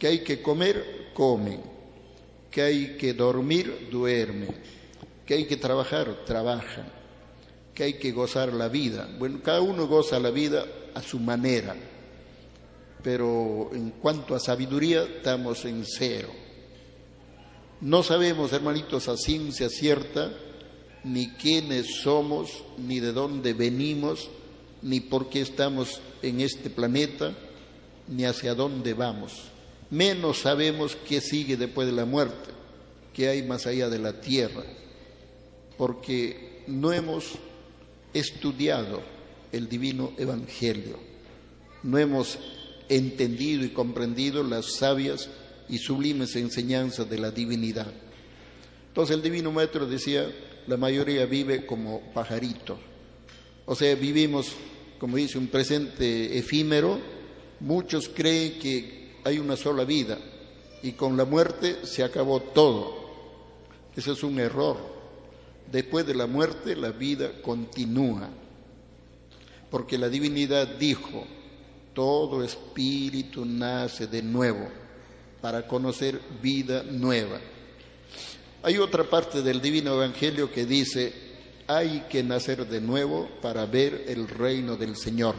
que 0.00 0.08
hay 0.08 0.18
que 0.24 0.42
comer, 0.42 1.10
comen, 1.14 1.60
que 2.50 2.62
hay 2.62 2.96
que 2.96 3.14
dormir, 3.14 3.88
duermen, 3.88 4.79
que 5.30 5.36
hay 5.36 5.44
que 5.44 5.58
trabajar, 5.58 6.24
trabajan, 6.26 6.90
que 7.72 7.84
hay 7.84 7.92
que 8.00 8.10
gozar 8.10 8.52
la 8.52 8.66
vida. 8.66 9.08
Bueno, 9.16 9.38
cada 9.44 9.60
uno 9.60 9.86
goza 9.86 10.18
la 10.18 10.32
vida 10.32 10.66
a 10.92 11.02
su 11.02 11.20
manera, 11.20 11.76
pero 13.00 13.70
en 13.72 13.90
cuanto 13.90 14.34
a 14.34 14.40
sabiduría 14.40 15.04
estamos 15.04 15.64
en 15.66 15.84
cero. 15.86 16.30
No 17.80 18.02
sabemos, 18.02 18.52
hermanitos, 18.52 19.06
a 19.06 19.16
ciencia 19.16 19.68
cierta 19.68 20.32
ni 21.04 21.28
quiénes 21.34 22.00
somos, 22.02 22.64
ni 22.76 22.98
de 22.98 23.12
dónde 23.12 23.52
venimos, 23.52 24.28
ni 24.82 24.98
por 24.98 25.28
qué 25.28 25.42
estamos 25.42 26.00
en 26.22 26.40
este 26.40 26.70
planeta, 26.70 27.36
ni 28.08 28.24
hacia 28.24 28.56
dónde 28.56 28.94
vamos. 28.94 29.42
Menos 29.90 30.40
sabemos 30.40 30.96
qué 31.08 31.20
sigue 31.20 31.56
después 31.56 31.86
de 31.86 31.92
la 31.92 32.04
muerte, 32.04 32.50
qué 33.14 33.28
hay 33.28 33.44
más 33.44 33.68
allá 33.68 33.88
de 33.88 34.00
la 34.00 34.20
tierra, 34.20 34.64
porque 35.80 36.60
no 36.66 36.92
hemos 36.92 37.36
estudiado 38.12 39.00
el 39.50 39.66
divino 39.66 40.12
evangelio, 40.18 40.98
no 41.84 41.96
hemos 41.96 42.38
entendido 42.90 43.64
y 43.64 43.70
comprendido 43.70 44.44
las 44.44 44.74
sabias 44.74 45.30
y 45.70 45.78
sublimes 45.78 46.36
enseñanzas 46.36 47.08
de 47.08 47.16
la 47.16 47.30
divinidad. 47.30 47.90
Entonces 48.88 49.16
el 49.16 49.22
divino 49.22 49.52
maestro 49.52 49.86
decía, 49.86 50.30
la 50.66 50.76
mayoría 50.76 51.24
vive 51.24 51.64
como 51.64 52.12
pajarito. 52.12 52.78
O 53.64 53.74
sea, 53.74 53.94
vivimos, 53.94 54.52
como 54.98 55.16
dice, 55.16 55.38
un 55.38 55.46
presente 55.46 56.36
efímero. 56.36 57.00
Muchos 57.60 58.10
creen 58.10 58.58
que 58.58 59.12
hay 59.24 59.38
una 59.38 59.56
sola 59.56 59.84
vida 59.84 60.18
y 60.82 60.92
con 60.92 61.16
la 61.16 61.24
muerte 61.24 61.86
se 61.86 62.04
acabó 62.04 62.40
todo. 62.40 63.00
Eso 63.96 64.12
es 64.12 64.22
un 64.22 64.38
error. 64.38 64.89
Después 65.70 66.06
de 66.06 66.14
la 66.14 66.26
muerte 66.26 66.74
la 66.76 66.90
vida 66.90 67.40
continúa. 67.42 68.28
Porque 69.70 69.98
la 69.98 70.08
divinidad 70.08 70.66
dijo, 70.66 71.24
todo 71.94 72.42
espíritu 72.42 73.44
nace 73.44 74.06
de 74.06 74.22
nuevo 74.22 74.68
para 75.40 75.66
conocer 75.66 76.20
vida 76.42 76.82
nueva. 76.82 77.38
Hay 78.62 78.78
otra 78.78 79.04
parte 79.04 79.42
del 79.42 79.60
Divino 79.60 79.94
Evangelio 79.94 80.52
que 80.52 80.66
dice, 80.66 81.12
hay 81.66 82.06
que 82.10 82.22
nacer 82.22 82.66
de 82.66 82.80
nuevo 82.80 83.28
para 83.40 83.64
ver 83.64 84.04
el 84.08 84.28
reino 84.28 84.76
del 84.76 84.96
Señor. 84.96 85.34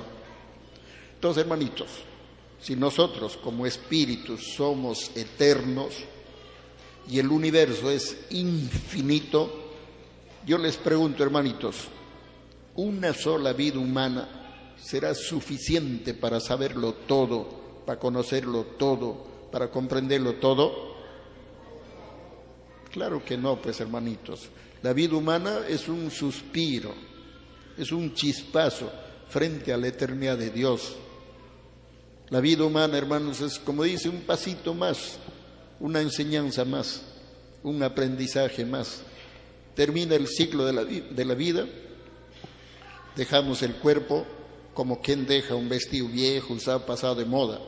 Entonces, 1.15 1.43
hermanitos, 1.43 1.89
si 2.59 2.75
nosotros 2.75 3.37
como 3.37 3.65
espíritus 3.65 4.53
somos 4.55 5.11
eternos 5.15 5.93
y 7.09 7.19
el 7.19 7.27
universo 7.27 7.91
es 7.91 8.17
infinito, 8.29 9.60
yo 10.45 10.57
les 10.57 10.77
pregunto, 10.77 11.23
hermanitos, 11.23 11.87
¿una 12.75 13.13
sola 13.13 13.53
vida 13.53 13.79
humana 13.79 14.73
será 14.81 15.13
suficiente 15.13 16.13
para 16.13 16.39
saberlo 16.39 16.93
todo, 16.93 17.83
para 17.85 17.99
conocerlo 17.99 18.63
todo, 18.77 19.25
para 19.51 19.69
comprenderlo 19.69 20.35
todo? 20.35 20.95
Claro 22.91 23.23
que 23.23 23.37
no, 23.37 23.61
pues 23.61 23.79
hermanitos. 23.79 24.49
La 24.81 24.93
vida 24.93 25.15
humana 25.15 25.59
es 25.67 25.87
un 25.87 26.09
suspiro, 26.09 26.93
es 27.77 27.91
un 27.91 28.13
chispazo 28.13 28.91
frente 29.29 29.71
a 29.71 29.77
la 29.77 29.87
eternidad 29.87 30.37
de 30.37 30.49
Dios. 30.49 30.95
La 32.29 32.39
vida 32.39 32.63
humana, 32.63 32.97
hermanos, 32.97 33.41
es 33.41 33.59
como 33.59 33.83
dice, 33.83 34.09
un 34.09 34.21
pasito 34.21 34.73
más, 34.73 35.19
una 35.79 36.01
enseñanza 36.01 36.65
más, 36.65 37.03
un 37.61 37.83
aprendizaje 37.83 38.65
más. 38.65 39.03
Termina 39.75 40.15
el 40.15 40.27
ciclo 40.27 40.65
de 40.65 41.25
la, 41.25 41.33
vida, 41.33 41.65
dejamos 43.15 43.61
el 43.63 43.75
cuerpo 43.75 44.25
como 44.73 45.01
quien 45.01 45.25
deja 45.25 45.55
un 45.55 45.69
vestido 45.69 46.07
viejo, 46.07 46.53
usado, 46.53 46.85
pasado 46.85 47.15
de 47.15 47.25
moda 47.25 47.59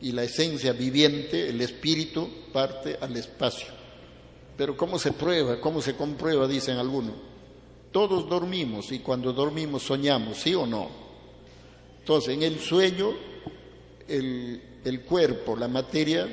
y 0.00 0.12
la 0.12 0.22
esencia 0.22 0.72
viviente, 0.72 1.48
el 1.48 1.60
espíritu, 1.60 2.28
parte 2.52 2.96
al 3.00 3.16
espacio. 3.16 3.66
Pero 4.56 4.76
¿cómo 4.76 4.98
se 4.98 5.12
prueba? 5.12 5.60
¿Cómo 5.60 5.82
se 5.82 5.94
comprueba? 5.94 6.46
Dicen 6.46 6.78
algunos. 6.78 7.14
Todos 7.90 8.28
dormimos 8.28 8.92
y 8.92 9.00
cuando 9.00 9.32
dormimos 9.32 9.82
soñamos, 9.82 10.38
¿sí 10.38 10.54
o 10.54 10.64
no? 10.64 10.88
Entonces, 11.98 12.34
en 12.34 12.44
el 12.44 12.60
sueño, 12.60 13.10
el 14.08 15.02
cuerpo, 15.06 15.56
la 15.56 15.68
materia, 15.68 16.28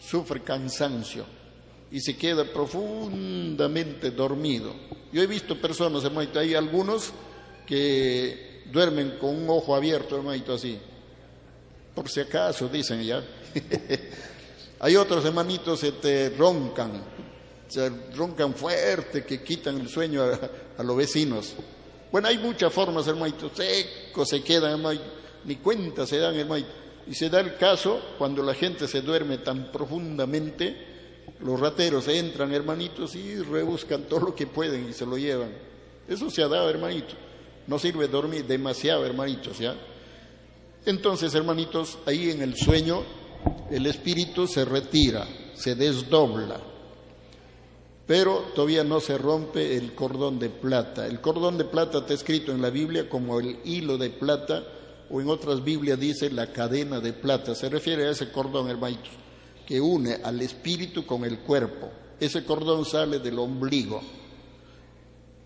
sufre 0.00 0.40
cansancio 0.42 1.37
y 1.90 2.00
se 2.00 2.16
queda 2.16 2.44
profundamente 2.44 4.10
dormido. 4.10 4.72
Yo 5.12 5.22
he 5.22 5.26
visto 5.26 5.60
personas, 5.60 6.04
hermanito, 6.04 6.38
hay 6.38 6.54
algunos 6.54 7.12
que 7.66 8.62
duermen 8.70 9.16
con 9.20 9.30
un 9.30 9.48
ojo 9.48 9.74
abierto, 9.74 10.16
hermanito, 10.16 10.54
así 10.54 10.78
por 11.98 12.08
si 12.08 12.20
acaso, 12.20 12.68
dicen 12.68 13.02
ya. 13.02 13.24
Hay 14.78 14.94
otros 14.94 15.24
hermanitos 15.24 15.80
que 15.80 15.90
te 15.90 16.30
roncan, 16.30 17.02
se 17.66 17.90
roncan 18.14 18.54
fuerte, 18.54 19.24
que 19.24 19.42
quitan 19.42 19.80
el 19.80 19.88
sueño 19.88 20.22
a, 20.22 20.82
los 20.84 20.96
vecinos. 20.96 21.54
Bueno, 22.12 22.28
hay 22.28 22.38
muchas 22.38 22.72
formas, 22.72 23.08
hermanito, 23.08 23.50
secos 23.52 24.28
se 24.28 24.44
quedan, 24.44 24.74
hermanito, 24.74 25.02
ni 25.44 25.56
cuenta 25.56 26.06
se 26.06 26.18
dan, 26.18 26.36
hermanito. 26.36 26.68
Y 27.08 27.16
se 27.16 27.28
da 27.28 27.40
el 27.40 27.56
caso 27.56 28.00
cuando 28.16 28.44
la 28.44 28.54
gente 28.54 28.86
se 28.86 29.00
duerme 29.00 29.38
tan 29.38 29.72
profundamente, 29.72 30.76
los 31.40 31.60
rateros 31.60 32.08
entran, 32.08 32.52
hermanitos, 32.52 33.14
y 33.14 33.36
rebuscan 33.36 34.04
todo 34.04 34.20
lo 34.20 34.34
que 34.34 34.46
pueden 34.46 34.88
y 34.88 34.92
se 34.92 35.06
lo 35.06 35.16
llevan. 35.16 35.50
Eso 36.08 36.30
se 36.30 36.42
ha 36.42 36.48
dado, 36.48 36.68
hermanito. 36.70 37.14
No 37.66 37.78
sirve 37.78 38.08
dormir 38.08 38.46
demasiado, 38.46 39.04
hermanitos, 39.04 39.58
¿ya? 39.58 39.74
Entonces, 40.86 41.34
hermanitos, 41.34 41.98
ahí 42.06 42.30
en 42.30 42.40
el 42.40 42.56
sueño 42.56 43.02
el 43.70 43.86
espíritu 43.86 44.46
se 44.46 44.64
retira, 44.64 45.26
se 45.54 45.74
desdobla, 45.74 46.60
pero 48.06 48.46
todavía 48.54 48.84
no 48.84 49.00
se 49.00 49.18
rompe 49.18 49.76
el 49.76 49.94
cordón 49.94 50.38
de 50.38 50.48
plata. 50.48 51.06
El 51.06 51.20
cordón 51.20 51.58
de 51.58 51.64
plata 51.64 51.98
está 51.98 52.14
escrito 52.14 52.52
en 52.52 52.62
la 52.62 52.70
Biblia 52.70 53.08
como 53.08 53.38
el 53.38 53.58
hilo 53.64 53.98
de 53.98 54.08
plata, 54.10 54.64
o 55.10 55.20
en 55.20 55.28
otras 55.28 55.62
Biblias 55.62 56.00
dice 56.00 56.30
la 56.30 56.52
cadena 56.52 57.00
de 57.00 57.12
plata. 57.12 57.54
Se 57.54 57.68
refiere 57.68 58.06
a 58.06 58.10
ese 58.10 58.32
cordón, 58.32 58.70
hermanitos, 58.70 59.10
que 59.68 59.78
une 59.78 60.14
al 60.24 60.40
espíritu 60.40 61.04
con 61.04 61.26
el 61.26 61.40
cuerpo. 61.40 61.90
Ese 62.18 62.42
cordón 62.42 62.86
sale 62.86 63.18
del 63.18 63.38
ombligo. 63.38 64.00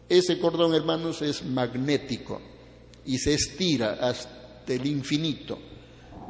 Ese 0.09 0.39
cordón, 0.39 0.75
hermanos, 0.75 1.23
es 1.23 1.45
magnético 1.45 2.41
y 3.05 3.18
se 3.18 3.35
estira 3.35 3.95
hasta 4.01 4.62
del 4.64 4.87
infinito. 4.87 5.59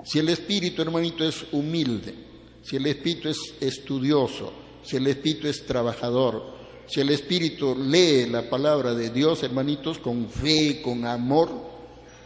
Si 0.06 0.18
el 0.18 0.30
espíritu, 0.30 0.80
hermanito, 0.80 1.22
es 1.22 1.44
humilde, 1.52 2.14
si 2.62 2.76
el 2.76 2.86
espíritu 2.86 3.28
es 3.28 3.36
estudioso, 3.60 4.54
si 4.82 4.96
el 4.96 5.06
espíritu 5.06 5.48
es 5.48 5.66
trabajador, 5.66 6.44
si 6.86 7.02
el 7.02 7.10
espíritu 7.10 7.76
lee 7.76 8.24
la 8.24 8.48
palabra 8.48 8.94
de 8.94 9.10
Dios, 9.10 9.42
hermanitos, 9.42 9.98
con 9.98 10.30
fe, 10.30 10.80
con 10.80 11.04
amor, 11.04 11.50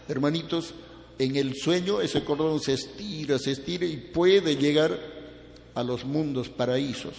hermanitos, 0.09 0.75
en 1.19 1.35
el 1.35 1.57
sueño 1.57 2.01
ese 2.01 2.23
cordón 2.23 2.61
se 2.61 2.75
estira, 2.75 3.37
se 3.41 3.51
estira 3.51 3.85
y 3.85 3.97
puede 3.97 4.55
llegar 4.55 5.16
a 5.77 5.85
los 5.85 6.05
mundos 6.05 6.49
paraísos. 6.49 7.14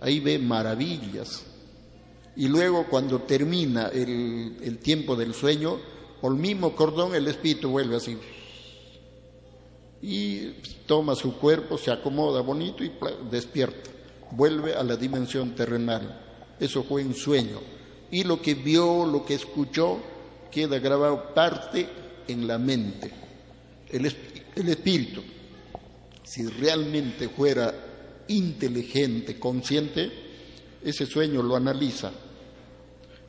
Ahí 0.00 0.20
ve 0.20 0.38
maravillas. 0.38 1.44
Y 2.34 2.48
luego 2.48 2.86
cuando 2.88 3.20
termina 3.20 3.88
el, 3.88 4.56
el 4.62 4.78
tiempo 4.78 5.14
del 5.14 5.34
sueño, 5.34 5.78
por 6.20 6.32
el 6.32 6.38
mismo 6.38 6.74
cordón 6.74 7.14
el 7.14 7.28
espíritu 7.28 7.68
vuelve 7.68 7.96
así. 7.96 8.16
Y 10.00 10.52
toma 10.86 11.14
su 11.14 11.36
cuerpo, 11.36 11.76
se 11.76 11.90
acomoda 11.90 12.40
bonito 12.40 12.82
y 12.82 12.90
despierta. 13.30 13.90
Vuelve 14.30 14.74
a 14.74 14.82
la 14.82 14.96
dimensión 14.96 15.54
terrenal. 15.54 16.22
Eso 16.58 16.82
fue 16.82 17.04
un 17.04 17.14
sueño. 17.14 17.60
Y 18.10 18.24
lo 18.24 18.40
que 18.40 18.54
vio, 18.54 19.04
lo 19.04 19.26
que 19.26 19.34
escuchó, 19.34 19.98
queda 20.50 20.78
grabado 20.78 21.34
parte 21.34 21.86
en 22.26 22.48
la 22.48 22.56
mente. 22.56 23.10
El, 23.90 24.06
el 24.56 24.68
espíritu, 24.70 25.22
si 26.22 26.46
realmente 26.46 27.28
fuera 27.28 27.89
inteligente, 28.30 29.38
consciente, 29.38 30.10
ese 30.82 31.06
sueño 31.06 31.42
lo 31.42 31.56
analiza 31.56 32.10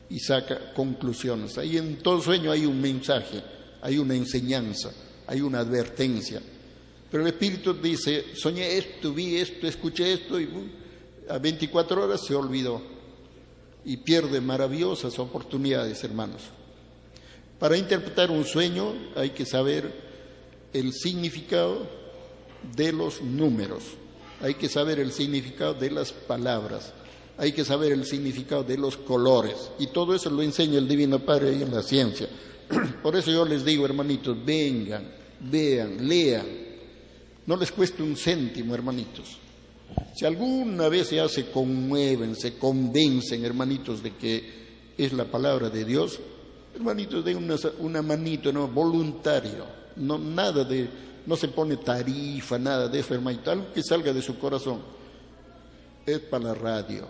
y 0.08 0.18
saca 0.18 0.72
conclusiones. 0.72 1.58
Ahí 1.58 1.76
en 1.76 1.98
todo 1.98 2.20
sueño 2.20 2.50
hay 2.50 2.66
un 2.66 2.80
mensaje, 2.80 3.42
hay 3.80 3.98
una 3.98 4.14
enseñanza, 4.14 4.92
hay 5.26 5.40
una 5.40 5.60
advertencia. 5.60 6.40
Pero 7.10 7.22
el 7.22 7.28
espíritu 7.28 7.74
dice, 7.74 8.34
soñé 8.34 8.78
esto, 8.78 9.12
vi 9.12 9.36
esto, 9.36 9.66
escuché 9.66 10.12
esto 10.12 10.40
y 10.40 10.48
a 11.28 11.38
24 11.38 12.04
horas 12.04 12.20
se 12.26 12.34
olvidó 12.34 12.82
y 13.84 13.98
pierde 13.98 14.40
maravillosas 14.40 15.18
oportunidades, 15.18 16.02
hermanos. 16.04 16.42
Para 17.58 17.76
interpretar 17.76 18.30
un 18.30 18.44
sueño 18.44 18.94
hay 19.14 19.30
que 19.30 19.46
saber 19.46 19.92
el 20.72 20.92
significado 20.92 21.86
de 22.74 22.92
los 22.92 23.20
números, 23.20 23.84
hay 24.42 24.54
que 24.54 24.68
saber 24.68 24.98
el 24.98 25.12
significado 25.12 25.74
de 25.74 25.90
las 25.90 26.12
palabras, 26.12 26.92
hay 27.38 27.52
que 27.52 27.64
saber 27.64 27.92
el 27.92 28.04
significado 28.04 28.64
de 28.64 28.76
los 28.76 28.96
colores 28.96 29.70
y 29.78 29.86
todo 29.86 30.14
eso 30.14 30.28
lo 30.30 30.42
enseña 30.42 30.78
el 30.78 30.88
Divino 30.88 31.20
Padre 31.20 31.50
ahí 31.50 31.62
en 31.62 31.74
la 31.74 31.82
ciencia. 31.82 32.28
Por 33.02 33.16
eso 33.16 33.30
yo 33.30 33.44
les 33.44 33.64
digo, 33.64 33.84
hermanitos, 33.84 34.36
vengan, 34.44 35.04
vean, 35.40 36.08
lean. 36.08 36.46
No 37.46 37.56
les 37.56 37.72
cueste 37.72 38.02
un 38.02 38.16
céntimo, 38.16 38.74
hermanitos. 38.74 39.38
Si 40.14 40.24
alguna 40.24 40.88
vez 40.88 41.10
ya 41.10 41.28
se 41.28 41.50
conmueven, 41.50 42.34
se 42.36 42.56
convencen, 42.58 43.44
hermanitos, 43.44 44.02
de 44.02 44.14
que 44.16 44.62
es 44.96 45.12
la 45.12 45.24
palabra 45.24 45.70
de 45.70 45.84
Dios, 45.84 46.18
hermanitos, 46.74 47.24
den 47.24 47.36
una, 47.36 47.56
una 47.78 48.02
manito, 48.02 48.52
no, 48.52 48.68
voluntario, 48.68 49.66
no, 49.96 50.18
nada 50.18 50.64
de, 50.64 50.88
no 51.26 51.36
se 51.36 51.48
pone 51.48 51.76
tarifa, 51.76 52.58
nada 52.58 52.88
de 52.88 53.00
eso, 53.00 53.14
hermanito, 53.14 53.50
algo 53.50 53.72
que 53.72 53.82
salga 53.82 54.12
de 54.12 54.22
su 54.22 54.38
corazón. 54.38 54.80
Es 56.04 56.18
para 56.20 56.44
la 56.44 56.54
radio, 56.54 57.06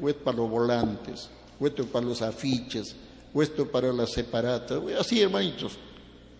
o 0.00 0.08
es 0.08 0.14
para 0.14 0.36
los 0.36 0.48
volantes, 0.48 1.28
o 1.58 1.66
esto 1.66 1.82
es 1.82 1.88
para 1.88 2.06
los 2.06 2.22
afiches, 2.22 2.94
o 3.34 3.42
esto 3.42 3.66
para 3.66 3.92
las 3.92 4.12
separatas, 4.12 4.80
así, 4.98 5.20
hermanitos. 5.20 5.72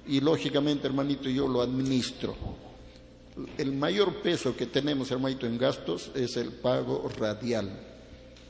Y 0.07 0.21
lógicamente, 0.21 0.87
hermanito, 0.87 1.29
yo 1.29 1.49
lo 1.49 1.63
administro 1.63 2.37
el 3.59 3.73
mayor 3.73 4.15
peso 4.23 4.57
que 4.57 4.67
tenemos, 4.67 5.11
hermanito, 5.11 5.47
en 5.47 5.59
gastos 5.59 6.11
es 6.15 6.37
el 6.37 6.53
pago 6.53 7.11
radial. 7.19 7.71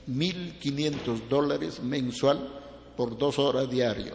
1.500 0.09 1.29
dólares 1.29 1.83
mensual 1.83 2.39
por 2.97 3.19
dos 3.19 3.39
horas 3.39 3.69
diario. 3.69 4.15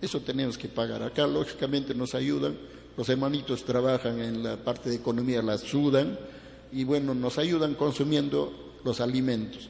Eso 0.00 0.20
tenemos 0.20 0.56
que 0.56 0.68
pagar. 0.68 1.02
Acá, 1.02 1.26
lógicamente, 1.26 1.94
nos 1.94 2.14
ayudan. 2.14 2.56
Los 2.96 3.08
hermanitos 3.08 3.64
trabajan 3.64 4.20
en 4.20 4.42
la 4.42 4.56
parte 4.56 4.90
de 4.90 4.96
economía, 4.96 5.42
la 5.42 5.58
sudan 5.58 6.18
y, 6.72 6.84
bueno, 6.84 7.14
nos 7.14 7.38
ayudan 7.38 7.74
consumiendo 7.74 8.78
los 8.84 9.00
alimentos. 9.00 9.68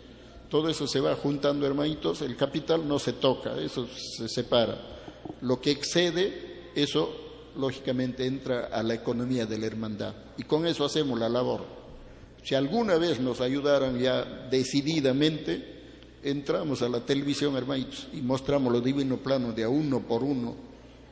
Todo 0.49 0.69
eso 0.69 0.87
se 0.87 1.01
va 1.01 1.15
juntando, 1.15 1.67
hermanitos. 1.67 2.23
El 2.23 2.37
capital 2.37 2.87
no 2.87 2.99
se 2.99 3.13
toca, 3.13 3.57
eso 3.61 3.87
se 3.87 4.29
separa. 4.29 4.77
Lo 5.43 5.61
que 5.61 5.71
excede, 5.71 6.71
eso 6.75 7.09
lógicamente 7.57 8.27
entra 8.27 8.67
a 8.67 8.83
la 8.83 8.95
economía 8.95 9.47
de 9.47 9.59
la 9.59 9.67
hermandad. 9.67 10.15
Y 10.37 10.43
con 10.43 10.67
eso 10.67 10.85
hacemos 10.85 11.19
la 11.19 11.29
labor. 11.29 11.63
Si 12.43 12.55
alguna 12.55 12.97
vez 12.97 13.21
nos 13.21 13.41
ayudaran 13.41 13.99
ya 13.99 14.25
decididamente, 14.51 15.81
entramos 16.23 16.83
a 16.83 16.89
la 16.89 17.01
televisión, 17.01 17.57
hermanitos, 17.57 18.09
y 18.13 18.21
mostramos 18.21 18.73
los 18.73 18.83
divinos 18.83 19.21
planos 19.21 19.55
de 19.55 19.65
a 19.65 19.69
uno 19.69 20.01
por 20.01 20.25
uno 20.25 20.70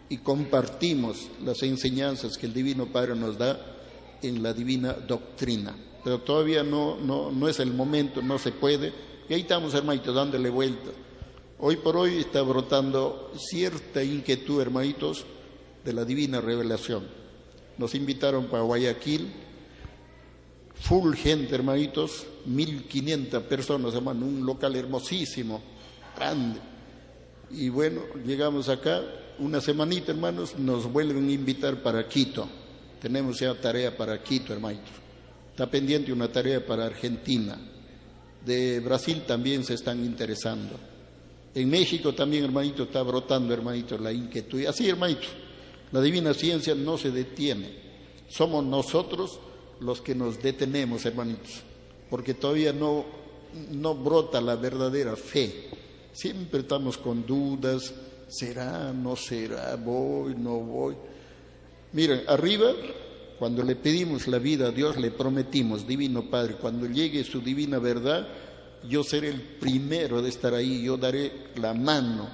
y 0.08 0.18
compartimos 0.18 1.28
las 1.44 1.62
enseñanzas 1.62 2.38
que 2.38 2.46
el 2.46 2.54
Divino 2.54 2.86
Padre 2.86 3.14
nos 3.14 3.36
da 3.36 3.58
en 4.22 4.42
la 4.42 4.52
divina 4.52 4.92
doctrina. 4.92 5.76
Pero 6.02 6.20
todavía 6.20 6.62
no, 6.62 6.96
no, 6.96 7.30
no 7.30 7.48
es 7.48 7.60
el 7.60 7.72
momento, 7.72 8.22
no 8.22 8.38
se 8.38 8.52
puede. 8.52 8.92
Y 9.28 9.34
ahí 9.34 9.42
estamos, 9.42 9.74
hermanitos, 9.74 10.14
dándole 10.14 10.48
vuelta. 10.48 10.90
Hoy 11.58 11.76
por 11.76 11.96
hoy 11.96 12.18
está 12.18 12.42
brotando 12.42 13.32
cierta 13.36 14.02
inquietud, 14.02 14.60
hermanitos, 14.60 15.24
de 15.84 15.92
la 15.92 16.04
divina 16.04 16.40
revelación. 16.40 17.06
Nos 17.76 17.94
invitaron 17.94 18.46
para 18.46 18.62
Guayaquil, 18.62 19.32
full 20.74 21.14
gente, 21.14 21.54
hermanitos, 21.54 22.26
1500 22.46 23.42
personas, 23.44 23.94
hermano, 23.94 24.24
un 24.24 24.46
local 24.46 24.76
hermosísimo, 24.76 25.60
grande. 26.16 26.60
Y 27.50 27.68
bueno, 27.68 28.02
llegamos 28.24 28.68
acá, 28.68 29.02
una 29.38 29.60
semanita, 29.60 30.12
hermanos, 30.12 30.58
nos 30.58 30.90
vuelven 30.90 31.28
a 31.28 31.32
invitar 31.32 31.82
para 31.82 32.08
Quito. 32.08 32.48
Tenemos 33.00 33.40
ya 33.40 33.54
tarea 33.54 33.96
para 33.96 34.22
Quito, 34.22 34.52
hermanitos. 34.52 34.90
Está 35.50 35.70
pendiente 35.70 36.12
una 36.12 36.30
tarea 36.30 36.64
para 36.64 36.86
Argentina. 36.86 37.58
De 38.44 38.80
Brasil 38.80 39.22
también 39.26 39.64
se 39.64 39.74
están 39.74 40.04
interesando. 40.04 40.78
En 41.54 41.68
México 41.68 42.14
también, 42.14 42.44
hermanito, 42.44 42.84
está 42.84 43.02
brotando, 43.02 43.52
hermanito, 43.52 43.98
la 43.98 44.12
inquietud. 44.12 44.64
Así, 44.66 44.88
hermanitos 44.88 45.30
la 45.92 46.00
divina 46.02 46.34
ciencia 46.34 46.74
no 46.74 46.98
se 46.98 47.10
detiene. 47.10 47.70
Somos 48.28 48.64
nosotros 48.64 49.38
los 49.80 50.02
que 50.02 50.14
nos 50.14 50.42
detenemos, 50.42 51.06
hermanitos, 51.06 51.62
porque 52.10 52.34
todavía 52.34 52.72
no, 52.72 53.04
no 53.70 53.94
brota 53.94 54.40
la 54.40 54.56
verdadera 54.56 55.16
fe. 55.16 55.70
Siempre 56.12 56.60
estamos 56.60 56.98
con 56.98 57.24
dudas, 57.24 57.94
será, 58.28 58.92
no 58.92 59.16
será, 59.16 59.76
voy, 59.76 60.34
no 60.34 60.58
voy. 60.60 60.94
Miren, 61.92 62.22
arriba, 62.28 62.72
cuando 63.38 63.62
le 63.62 63.76
pedimos 63.76 64.28
la 64.28 64.38
vida 64.38 64.68
a 64.68 64.70
Dios, 64.70 64.96
le 64.96 65.10
prometimos, 65.10 65.86
Divino 65.86 66.30
Padre, 66.30 66.54
cuando 66.54 66.86
llegue 66.86 67.24
su 67.24 67.40
divina 67.40 67.78
verdad, 67.78 68.28
yo 68.88 69.02
seré 69.02 69.28
el 69.28 69.40
primero 69.40 70.22
de 70.22 70.28
estar 70.28 70.54
ahí, 70.54 70.82
yo 70.82 70.96
daré 70.96 71.48
la 71.56 71.74
mano, 71.74 72.28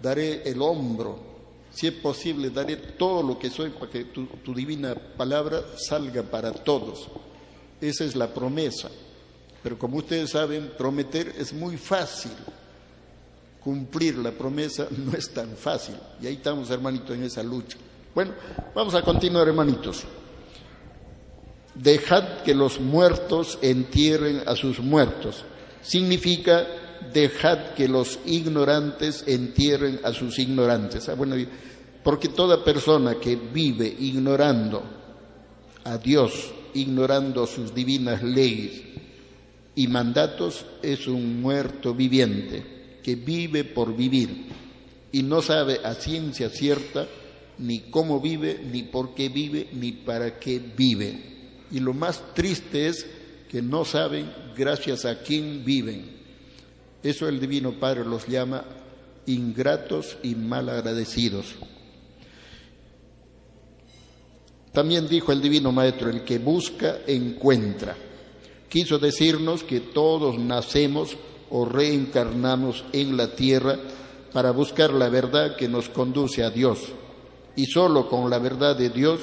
daré 0.00 0.42
el 0.48 0.60
hombro, 0.62 1.28
si 1.70 1.86
es 1.86 1.92
posible, 1.94 2.50
daré 2.50 2.76
todo 2.76 3.22
lo 3.22 3.38
que 3.38 3.50
soy 3.50 3.70
para 3.70 3.90
que 3.90 4.04
tu, 4.04 4.54
divina 4.54 4.94
palabra 4.94 5.62
salga 5.76 6.22
para 6.22 6.52
todos. 6.52 7.08
Esa 7.80 8.04
es 8.04 8.16
la 8.16 8.32
promesa. 8.32 8.90
Pero 9.62 9.78
como 9.78 9.98
ustedes 9.98 10.30
saben, 10.30 10.72
prometer 10.76 11.34
es 11.38 11.52
muy 11.52 11.76
fácil. 11.76 12.32
Cumplir 13.62 14.18
la 14.18 14.30
promesa 14.32 14.86
no 14.96 15.12
es 15.12 15.30
tan 15.30 15.56
fácil. 15.56 15.96
Y 16.22 16.26
ahí 16.26 16.34
estamos, 16.34 16.70
hermanitos, 16.70 17.16
en 17.16 17.24
esa 17.24 17.42
lucha. 17.42 17.76
Bueno, 18.14 18.32
vamos 18.74 18.94
a 18.94 19.02
continuar, 19.02 19.48
hermanitos. 19.48 20.04
Dejad 21.74 22.42
que 22.42 22.54
los 22.54 22.80
muertos 22.80 23.58
entierren 23.62 24.42
a 24.46 24.56
sus 24.56 24.80
muertos. 24.80 25.44
Significa 25.82 26.66
dejad 27.12 27.74
que 27.74 27.86
los 27.86 28.18
ignorantes 28.26 29.22
entierren 29.26 30.00
a 30.02 30.12
sus 30.12 30.38
ignorantes. 30.38 31.08
Ah, 31.08 31.14
bueno, 31.14 31.36
porque 32.02 32.28
toda 32.28 32.64
persona 32.64 33.16
que 33.16 33.36
vive 33.36 33.86
ignorando 33.86 34.82
a 35.84 35.98
Dios, 35.98 36.52
ignorando 36.74 37.46
sus 37.46 37.74
divinas 37.74 38.22
leyes 38.22 38.82
y 39.76 39.86
mandatos, 39.86 40.66
es 40.82 41.06
un 41.06 41.40
muerto 41.40 41.94
viviente 41.94 42.77
que 43.02 43.14
vive 43.14 43.64
por 43.64 43.96
vivir 43.96 44.46
y 45.12 45.22
no 45.22 45.42
sabe 45.42 45.80
a 45.84 45.94
ciencia 45.94 46.50
cierta 46.50 47.08
ni 47.58 47.80
cómo 47.90 48.20
vive, 48.20 48.60
ni 48.70 48.84
por 48.84 49.14
qué 49.14 49.28
vive, 49.28 49.68
ni 49.72 49.92
para 49.92 50.38
qué 50.38 50.60
vive. 50.60 51.18
Y 51.70 51.80
lo 51.80 51.92
más 51.92 52.22
triste 52.34 52.86
es 52.86 53.06
que 53.48 53.62
no 53.62 53.84
saben 53.84 54.32
gracias 54.56 55.04
a 55.04 55.22
quién 55.22 55.64
viven. 55.64 56.18
Eso 57.02 57.28
el 57.28 57.40
Divino 57.40 57.72
Padre 57.72 58.04
los 58.04 58.26
llama 58.26 58.64
ingratos 59.26 60.16
y 60.22 60.34
malagradecidos. 60.34 61.54
También 64.72 65.08
dijo 65.08 65.32
el 65.32 65.40
Divino 65.40 65.72
Maestro, 65.72 66.10
el 66.10 66.22
que 66.22 66.38
busca, 66.38 66.98
encuentra. 67.06 67.96
Quiso 68.68 68.98
decirnos 68.98 69.64
que 69.64 69.80
todos 69.80 70.38
nacemos 70.38 71.16
o 71.50 71.64
reencarnamos 71.64 72.84
en 72.92 73.16
la 73.16 73.34
tierra 73.34 73.76
para 74.32 74.50
buscar 74.50 74.92
la 74.92 75.08
verdad 75.08 75.56
que 75.56 75.68
nos 75.68 75.88
conduce 75.88 76.42
a 76.44 76.50
Dios. 76.50 76.80
Y 77.56 77.66
solo 77.66 78.08
con 78.08 78.30
la 78.30 78.38
verdad 78.38 78.76
de 78.76 78.90
Dios 78.90 79.20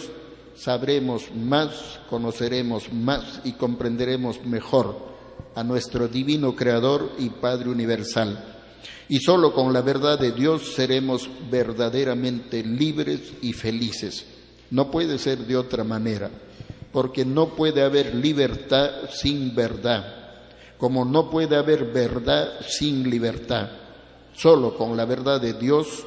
sabremos 0.56 1.34
más, 1.36 2.00
conoceremos 2.10 2.92
más 2.92 3.42
y 3.44 3.54
comprenderemos 3.54 4.44
mejor 4.46 4.98
a 5.56 5.64
nuestro 5.64 6.08
divino 6.08 6.56
Creador 6.56 7.12
y 7.18 7.30
Padre 7.30 7.70
Universal. 7.70 8.54
Y 9.08 9.20
solo 9.20 9.54
con 9.54 9.72
la 9.72 9.82
verdad 9.82 10.20
de 10.20 10.32
Dios 10.32 10.74
seremos 10.74 11.30
verdaderamente 11.50 12.64
libres 12.64 13.34
y 13.42 13.54
felices. 13.54 14.26
No 14.72 14.90
puede 14.90 15.20
ser 15.20 15.40
de 15.46 15.56
otra 15.56 15.84
manera, 15.84 16.30
porque 16.92 17.24
no 17.24 17.56
puede 17.56 17.84
haber 17.84 18.16
libertad 18.16 19.10
sin 19.12 19.54
verdad, 19.54 20.25
como 20.78 21.06
no 21.06 21.30
puede 21.30 21.56
haber 21.56 21.86
verdad 21.86 22.60
sin 22.68 23.10
libertad. 23.10 23.70
Solo 24.34 24.78
con 24.78 24.98
la 24.98 25.06
verdad 25.06 25.40
de 25.40 25.54
Dios 25.54 26.06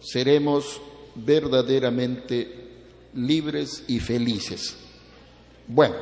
seremos 0.00 0.80
verdaderamente 1.14 2.66
libres 3.14 3.84
y 3.88 3.98
felices. 3.98 4.76
Bueno, 5.66 5.96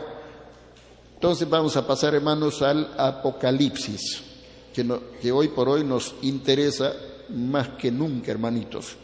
entonces 1.15 1.49
vamos 1.49 1.77
a 1.77 1.87
pasar, 1.87 2.15
hermanos, 2.15 2.61
al 2.61 2.93
Apocalipsis, 2.99 4.23
que, 4.75 4.87
que 5.23 5.33
hoy 5.33 5.49
por 5.49 5.69
hoy 5.69 5.85
nos 5.85 6.15
interesa 6.23 6.93
más 7.31 7.69
que 7.71 7.91
nunca, 7.91 8.31
hermanitos. 8.31 8.97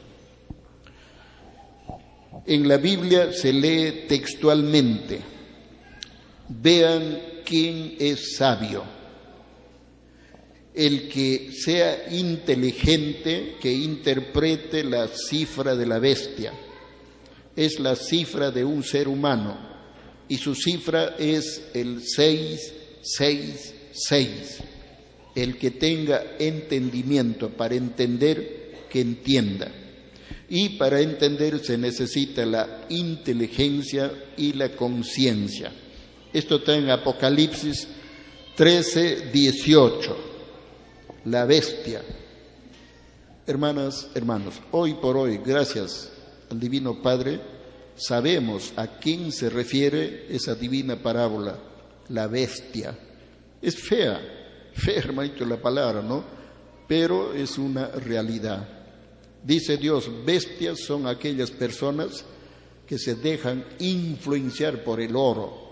En 2.46 2.68
la 2.68 2.76
Biblia 2.76 3.32
se 3.32 3.52
lee 3.52 4.06
textualmente, 4.08 5.20
vean 6.48 7.18
quién 7.50 7.96
es 7.98 8.36
sabio, 8.36 8.84
el 10.72 11.08
que 11.08 11.50
sea 11.52 12.14
inteligente, 12.14 13.56
que 13.60 13.72
interprete 13.72 14.84
la 14.84 15.08
cifra 15.08 15.74
de 15.74 15.84
la 15.84 15.98
bestia, 15.98 16.52
es 17.56 17.80
la 17.80 17.96
cifra 17.96 18.52
de 18.52 18.64
un 18.64 18.84
ser 18.84 19.08
humano 19.08 19.58
y 20.28 20.36
su 20.36 20.54
cifra 20.54 21.16
es 21.18 21.70
el 21.74 22.06
666. 22.06 24.58
El 25.34 25.58
que 25.58 25.72
tenga 25.72 26.36
entendimiento 26.38 27.50
para 27.50 27.74
entender, 27.74 28.86
que 28.88 29.00
entienda. 29.00 29.72
Y 30.48 30.78
para 30.78 31.00
entender 31.00 31.58
se 31.58 31.76
necesita 31.76 32.46
la 32.46 32.86
inteligencia 32.90 34.12
y 34.36 34.52
la 34.52 34.76
conciencia. 34.76 35.72
Esto 36.32 36.56
está 36.56 36.76
en 36.76 36.90
Apocalipsis 36.90 37.88
13, 38.56 39.30
18. 39.32 40.16
La 41.24 41.44
bestia. 41.44 42.02
Hermanas, 43.46 44.08
hermanos, 44.14 44.54
hoy 44.70 44.94
por 44.94 45.16
hoy, 45.16 45.40
gracias 45.44 46.12
al 46.48 46.60
Divino 46.60 47.02
Padre, 47.02 47.40
sabemos 47.96 48.72
a 48.76 48.86
quién 48.98 49.32
se 49.32 49.50
refiere 49.50 50.26
esa 50.30 50.54
divina 50.54 51.02
parábola, 51.02 51.58
la 52.10 52.28
bestia. 52.28 52.96
Es 53.60 53.76
fea, 53.76 54.20
fea, 54.72 54.98
hermanito, 54.98 55.44
la 55.44 55.60
palabra, 55.60 56.00
¿no? 56.00 56.22
Pero 56.86 57.34
es 57.34 57.58
una 57.58 57.88
realidad. 57.88 58.68
Dice 59.42 59.78
Dios, 59.78 60.08
bestias 60.24 60.78
son 60.80 61.08
aquellas 61.08 61.50
personas 61.50 62.24
que 62.86 62.98
se 62.98 63.16
dejan 63.16 63.64
influenciar 63.80 64.84
por 64.84 65.00
el 65.00 65.16
oro. 65.16 65.69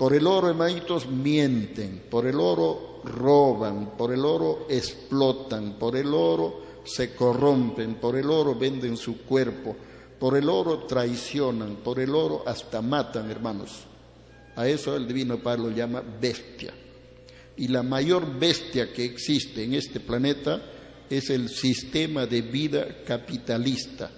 Por 0.00 0.14
el 0.14 0.26
oro, 0.26 0.48
hermanitos, 0.48 1.06
mienten, 1.10 2.04
por 2.08 2.26
el 2.26 2.40
oro 2.40 3.02
roban, 3.04 3.98
por 3.98 4.14
el 4.14 4.24
oro 4.24 4.66
explotan, 4.70 5.74
por 5.74 5.94
el 5.94 6.14
oro 6.14 6.62
se 6.86 7.14
corrompen, 7.14 7.96
por 7.96 8.16
el 8.16 8.30
oro 8.30 8.54
venden 8.54 8.96
su 8.96 9.18
cuerpo, 9.24 9.76
por 10.18 10.38
el 10.38 10.48
oro 10.48 10.84
traicionan, 10.84 11.76
por 11.84 12.00
el 12.00 12.14
oro 12.14 12.44
hasta 12.46 12.80
matan, 12.80 13.30
hermanos. 13.30 13.72
A 14.56 14.66
eso 14.66 14.96
el 14.96 15.06
Divino 15.06 15.36
Padre 15.36 15.64
lo 15.64 15.70
llama 15.70 16.02
bestia. 16.18 16.72
Y 17.58 17.68
la 17.68 17.82
mayor 17.82 18.38
bestia 18.38 18.94
que 18.94 19.04
existe 19.04 19.64
en 19.64 19.74
este 19.74 20.00
planeta 20.00 20.62
es 21.10 21.28
el 21.28 21.50
sistema 21.50 22.24
de 22.24 22.40
vida 22.40 23.04
capitalista. 23.04 24.10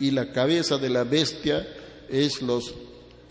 Y 0.00 0.10
la 0.10 0.32
cabeza 0.32 0.78
de 0.78 0.88
la 0.88 1.04
bestia 1.04 1.64
es 2.08 2.42
los 2.42 2.74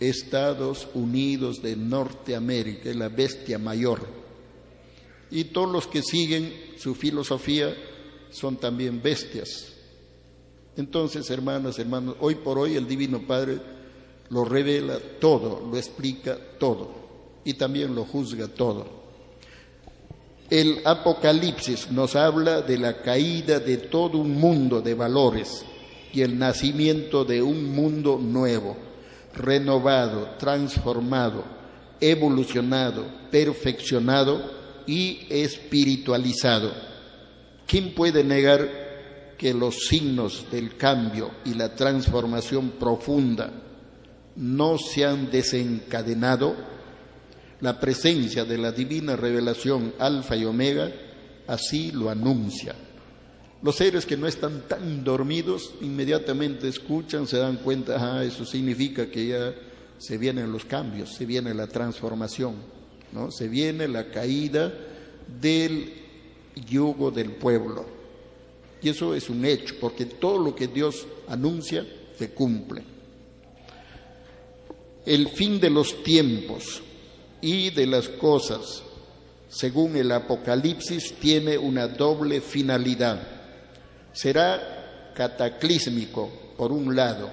Estados 0.00 0.88
Unidos 0.94 1.62
de 1.62 1.76
Norteamérica, 1.76 2.92
la 2.94 3.08
bestia 3.08 3.58
mayor. 3.58 4.06
Y 5.30 5.44
todos 5.44 5.70
los 5.70 5.86
que 5.86 6.02
siguen 6.02 6.52
su 6.78 6.94
filosofía 6.94 7.74
son 8.30 8.56
también 8.56 9.02
bestias. 9.02 9.72
Entonces, 10.76 11.28
hermanas, 11.30 11.78
hermanos, 11.78 12.16
hoy 12.20 12.36
por 12.36 12.58
hoy 12.58 12.76
el 12.76 12.86
Divino 12.86 13.20
Padre 13.26 13.58
lo 14.30 14.44
revela 14.44 14.98
todo, 15.20 15.66
lo 15.70 15.76
explica 15.76 16.38
todo 16.58 16.90
y 17.44 17.54
también 17.54 17.94
lo 17.94 18.04
juzga 18.04 18.46
todo. 18.48 18.98
El 20.50 20.80
Apocalipsis 20.84 21.90
nos 21.90 22.16
habla 22.16 22.62
de 22.62 22.78
la 22.78 23.02
caída 23.02 23.58
de 23.58 23.76
todo 23.76 24.18
un 24.18 24.38
mundo 24.38 24.80
de 24.80 24.94
valores 24.94 25.64
y 26.12 26.22
el 26.22 26.38
nacimiento 26.38 27.24
de 27.24 27.42
un 27.42 27.74
mundo 27.74 28.18
nuevo, 28.18 28.76
renovado, 29.38 30.34
transformado, 30.38 31.44
evolucionado, 32.00 33.06
perfeccionado 33.30 34.58
y 34.86 35.26
espiritualizado. 35.30 36.72
¿Quién 37.66 37.94
puede 37.94 38.24
negar 38.24 39.36
que 39.36 39.54
los 39.54 39.86
signos 39.86 40.46
del 40.50 40.76
cambio 40.76 41.30
y 41.44 41.54
la 41.54 41.74
transformación 41.74 42.70
profunda 42.70 43.50
no 44.36 44.78
se 44.78 45.04
han 45.04 45.30
desencadenado? 45.30 46.56
La 47.60 47.78
presencia 47.78 48.44
de 48.44 48.58
la 48.58 48.72
divina 48.72 49.16
revelación 49.16 49.94
alfa 49.98 50.36
y 50.36 50.44
omega 50.44 50.90
así 51.46 51.90
lo 51.92 52.10
anuncia. 52.10 52.74
Los 53.60 53.76
seres 53.76 54.06
que 54.06 54.16
no 54.16 54.28
están 54.28 54.68
tan 54.68 55.02
dormidos 55.02 55.74
inmediatamente 55.80 56.68
escuchan, 56.68 57.26
se 57.26 57.38
dan 57.38 57.56
cuenta, 57.56 57.96
ah, 57.98 58.24
eso 58.24 58.44
significa 58.44 59.10
que 59.10 59.26
ya 59.26 59.54
se 59.98 60.16
vienen 60.16 60.52
los 60.52 60.64
cambios, 60.64 61.14
se 61.14 61.26
viene 61.26 61.52
la 61.54 61.66
transformación, 61.66 62.54
¿no? 63.12 63.32
Se 63.32 63.48
viene 63.48 63.88
la 63.88 64.10
caída 64.10 64.72
del 65.40 65.92
yugo 66.68 67.10
del 67.10 67.32
pueblo. 67.32 67.84
Y 68.80 68.90
eso 68.90 69.12
es 69.14 69.28
un 69.28 69.44
hecho, 69.44 69.74
porque 69.80 70.06
todo 70.06 70.38
lo 70.38 70.54
que 70.54 70.68
Dios 70.68 71.06
anuncia 71.26 71.84
se 72.16 72.30
cumple. 72.30 72.84
El 75.04 75.28
fin 75.30 75.58
de 75.58 75.70
los 75.70 76.04
tiempos 76.04 76.80
y 77.40 77.70
de 77.70 77.86
las 77.86 78.08
cosas, 78.08 78.82
según 79.48 79.96
el 79.96 80.12
Apocalipsis, 80.12 81.14
tiene 81.14 81.58
una 81.58 81.88
doble 81.88 82.40
finalidad. 82.40 83.37
Será 84.12 85.12
cataclísmico, 85.14 86.30
por 86.56 86.72
un 86.72 86.94
lado, 86.94 87.30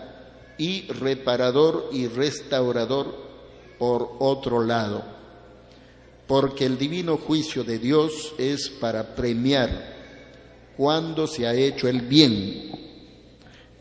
y 0.58 0.88
reparador 0.88 1.90
y 1.92 2.08
restaurador, 2.08 3.26
por 3.78 4.16
otro 4.20 4.64
lado, 4.64 5.04
porque 6.28 6.66
el 6.66 6.78
divino 6.78 7.18
juicio 7.18 7.64
de 7.64 7.78
Dios 7.78 8.34
es 8.38 8.70
para 8.70 9.16
premiar 9.16 9.94
cuando 10.78 11.28
se 11.28 11.46
ha 11.46 11.54
hecho 11.54 11.88
el 11.88 12.02
bien 12.02 12.72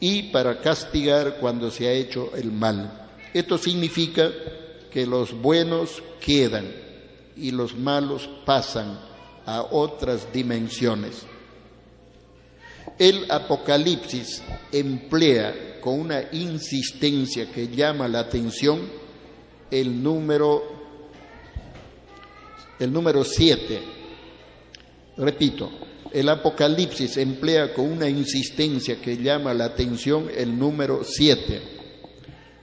y 0.00 0.24
para 0.24 0.60
castigar 0.60 1.38
cuando 1.38 1.70
se 1.70 1.88
ha 1.88 1.92
hecho 1.92 2.30
el 2.34 2.52
mal. 2.52 3.08
Esto 3.32 3.56
significa 3.56 4.30
que 4.90 5.06
los 5.06 5.32
buenos 5.40 6.02
quedan 6.20 6.70
y 7.36 7.50
los 7.50 7.76
malos 7.76 8.28
pasan 8.44 8.98
a 9.46 9.62
otras 9.62 10.32
dimensiones. 10.32 11.26
El 12.98 13.30
Apocalipsis 13.30 14.42
emplea 14.70 15.80
con 15.80 16.00
una 16.00 16.28
insistencia 16.32 17.50
que 17.50 17.68
llama 17.68 18.06
la 18.06 18.20
atención 18.20 18.80
el 19.70 20.02
número 20.02 20.62
el 22.78 22.92
número 22.92 23.24
7. 23.24 23.80
Repito, 25.16 25.70
el 26.12 26.28
Apocalipsis 26.28 27.16
emplea 27.16 27.72
con 27.72 27.90
una 27.90 28.08
insistencia 28.08 29.00
que 29.00 29.16
llama 29.16 29.54
la 29.54 29.66
atención 29.66 30.30
el 30.36 30.56
número 30.56 31.02
7. 31.04 31.60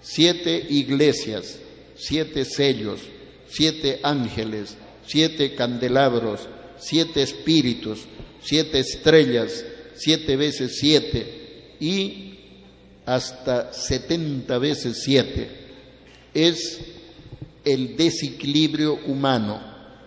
Siete 0.02 0.66
iglesias, 0.70 1.60
siete 1.96 2.46
sellos, 2.46 3.02
siete 3.48 4.00
ángeles, 4.04 4.78
siete 5.06 5.56
candelabros, 5.56 6.48
siete 6.78 7.22
espíritus, 7.22 8.06
siete 8.42 8.80
estrellas, 8.80 9.66
siete 10.02 10.36
veces 10.36 10.78
siete 10.80 11.76
y 11.80 12.40
hasta 13.06 13.74
setenta 13.74 14.58
veces 14.58 15.02
siete. 15.04 15.50
Es 16.34 16.80
el 17.64 17.96
desequilibrio 17.96 19.00
humano 19.06 19.62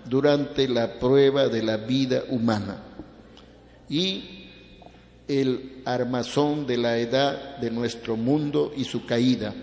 durante 0.08 0.68
la 0.68 0.98
prueba 0.98 1.48
de 1.48 1.62
la 1.62 1.76
vida 1.76 2.24
humana 2.28 2.82
y 3.88 4.48
el 5.28 5.82
armazón 5.84 6.66
de 6.66 6.76
la 6.76 6.98
edad 6.98 7.56
de 7.58 7.70
nuestro 7.70 8.16
mundo 8.16 8.72
y 8.76 8.84
su 8.84 9.06
caída. 9.06 9.54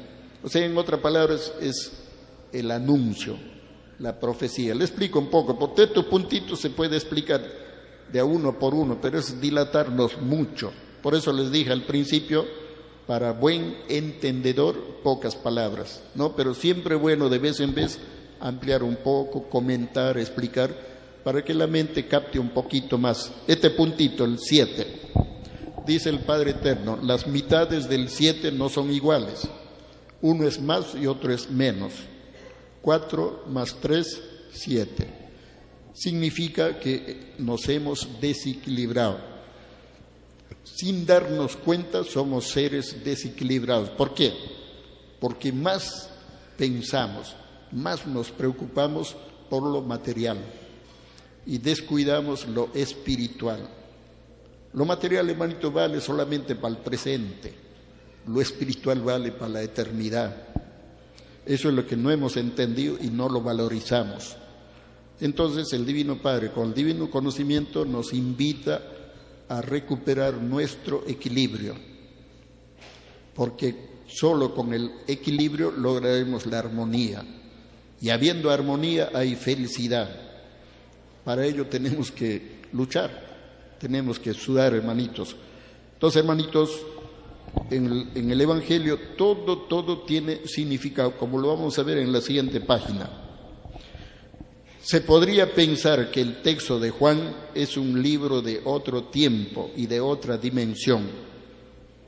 O 0.43 0.49
sea, 0.49 0.65
en 0.65 0.77
otras 0.77 0.99
palabras, 1.01 1.53
es 1.61 1.91
el 2.51 2.71
anuncio, 2.71 3.37
la 3.99 4.19
profecía. 4.19 4.73
Le 4.73 4.85
explico 4.85 5.19
un 5.19 5.29
poco, 5.29 5.57
porque 5.57 5.83
estos 5.83 6.05
puntitos 6.05 6.59
se 6.59 6.71
puede 6.71 6.95
explicar 6.95 7.60
de 8.11 8.19
a 8.19 8.25
uno 8.25 8.59
por 8.59 8.73
uno, 8.73 8.99
pero 9.01 9.19
es 9.19 9.39
dilatarnos 9.39 10.21
mucho. 10.21 10.71
Por 11.01 11.15
eso 11.15 11.31
les 11.33 11.51
dije 11.51 11.71
al 11.71 11.83
principio, 11.83 12.45
para 13.07 13.31
buen 13.31 13.77
entendedor, 13.89 15.01
pocas 15.03 15.35
palabras, 15.35 16.01
¿no? 16.15 16.35
Pero 16.35 16.53
siempre 16.53 16.95
bueno 16.95 17.29
de 17.29 17.39
vez 17.39 17.59
en 17.59 17.73
vez 17.73 17.99
ampliar 18.39 18.83
un 18.83 18.97
poco, 18.97 19.49
comentar, 19.49 20.17
explicar, 20.17 20.71
para 21.23 21.43
que 21.43 21.53
la 21.53 21.67
mente 21.67 22.07
capte 22.07 22.39
un 22.39 22.49
poquito 22.49 22.97
más. 22.97 23.31
Este 23.47 23.69
puntito, 23.69 24.25
el 24.25 24.39
7. 24.39 25.01
Dice 25.85 26.09
el 26.09 26.19
Padre 26.19 26.51
Eterno, 26.51 26.99
las 27.01 27.25
mitades 27.27 27.89
del 27.89 28.09
siete 28.09 28.51
no 28.51 28.69
son 28.69 28.91
iguales. 28.91 29.47
Uno 30.21 30.47
es 30.47 30.61
más 30.61 30.93
y 30.93 31.07
otro 31.07 31.33
es 31.33 31.49
menos. 31.49 31.93
Cuatro 32.81 33.43
más 33.47 33.75
tres, 33.81 34.21
siete. 34.51 35.20
Significa 35.93 36.79
que 36.79 37.33
nos 37.37 37.67
hemos 37.69 38.07
desequilibrado. 38.21 39.19
Sin 40.63 41.05
darnos 41.05 41.57
cuenta 41.57 42.03
somos 42.03 42.47
seres 42.47 43.03
desequilibrados. 43.03 43.89
¿Por 43.89 44.13
qué? 44.13 44.33
Porque 45.19 45.51
más 45.51 46.09
pensamos, 46.57 47.35
más 47.71 48.05
nos 48.07 48.31
preocupamos 48.31 49.15
por 49.49 49.63
lo 49.63 49.81
material 49.81 50.37
y 51.45 51.57
descuidamos 51.57 52.47
lo 52.47 52.69
espiritual. 52.73 53.67
Lo 54.73 54.85
material, 54.85 55.29
hermanito, 55.29 55.71
vale 55.71 55.99
solamente 55.99 56.55
para 56.55 56.75
el 56.75 56.81
presente, 56.81 57.53
lo 58.27 58.39
espiritual 58.39 59.01
vale 59.01 59.31
para 59.31 59.49
la 59.49 59.61
eternidad. 59.61 60.35
Eso 61.45 61.69
es 61.69 61.75
lo 61.75 61.85
que 61.85 61.97
no 61.97 62.11
hemos 62.11 62.37
entendido 62.37 62.97
y 63.01 63.09
no 63.09 63.27
lo 63.27 63.41
valorizamos. 63.41 64.37
Entonces 65.21 65.71
el 65.73 65.85
Divino 65.85 66.17
Padre, 66.17 66.51
con 66.51 66.69
el 66.69 66.73
divino 66.73 67.09
conocimiento, 67.09 67.85
nos 67.85 68.11
invita 68.11 68.81
a 69.47 69.61
recuperar 69.61 70.33
nuestro 70.33 71.03
equilibrio, 71.07 71.75
porque 73.35 73.91
solo 74.07 74.53
con 74.55 74.73
el 74.73 74.91
equilibrio 75.07 75.69
lograremos 75.69 76.47
la 76.47 76.59
armonía. 76.59 77.23
Y 78.01 78.09
habiendo 78.09 78.49
armonía 78.49 79.11
hay 79.13 79.35
felicidad. 79.35 80.09
Para 81.23 81.45
ello 81.45 81.67
tenemos 81.67 82.11
que 82.11 82.61
luchar, 82.73 83.77
tenemos 83.79 84.17
que 84.17 84.33
sudar, 84.33 84.73
hermanitos. 84.73 85.35
Entonces, 85.93 86.21
hermanitos, 86.21 86.81
en 87.69 87.85
el, 87.85 88.09
en 88.15 88.31
el, 88.31 88.41
Evangelio 88.41 88.97
todo, 89.15 89.59
todo 89.59 89.99
tiene 89.99 90.47
significado, 90.47 91.15
como 91.15 91.37
lo 91.37 91.49
vamos 91.49 91.77
a 91.77 91.83
ver 91.83 91.99
en 91.99 92.11
la 92.11 92.21
siguiente 92.21 92.59
página. 92.59 93.30
Se 94.83 95.01
podría 95.01 95.53
pensar 95.53 96.09
que 96.09 96.21
el 96.21 96.41
texto 96.41 96.79
de 96.79 96.89
Juan 96.89 97.35
es 97.53 97.77
un 97.77 98.01
libro 98.01 98.41
de 98.41 98.61
otro 98.65 99.03
tiempo 99.05 99.69
y 99.75 99.85
de 99.85 100.01
otra 100.01 100.39
dimensión, 100.39 101.07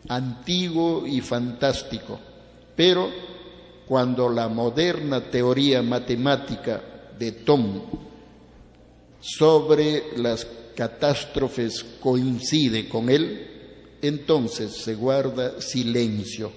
antiguo 0.09 1.05
y 1.05 1.21
fantástico, 1.21 2.19
pero 2.75 3.11
cuando 3.85 4.27
la 4.27 4.47
moderna 4.47 5.21
teoría 5.21 5.83
matemática 5.83 6.81
de 7.17 7.31
Tom 7.31 7.81
sobre 9.19 10.17
las 10.17 10.47
catástrofes 10.75 11.85
coincide 11.99 12.89
con 12.89 13.11
él, 13.11 13.49
entonces 14.01 14.71
se 14.77 14.95
guarda 14.95 15.61
silencio, 15.61 16.51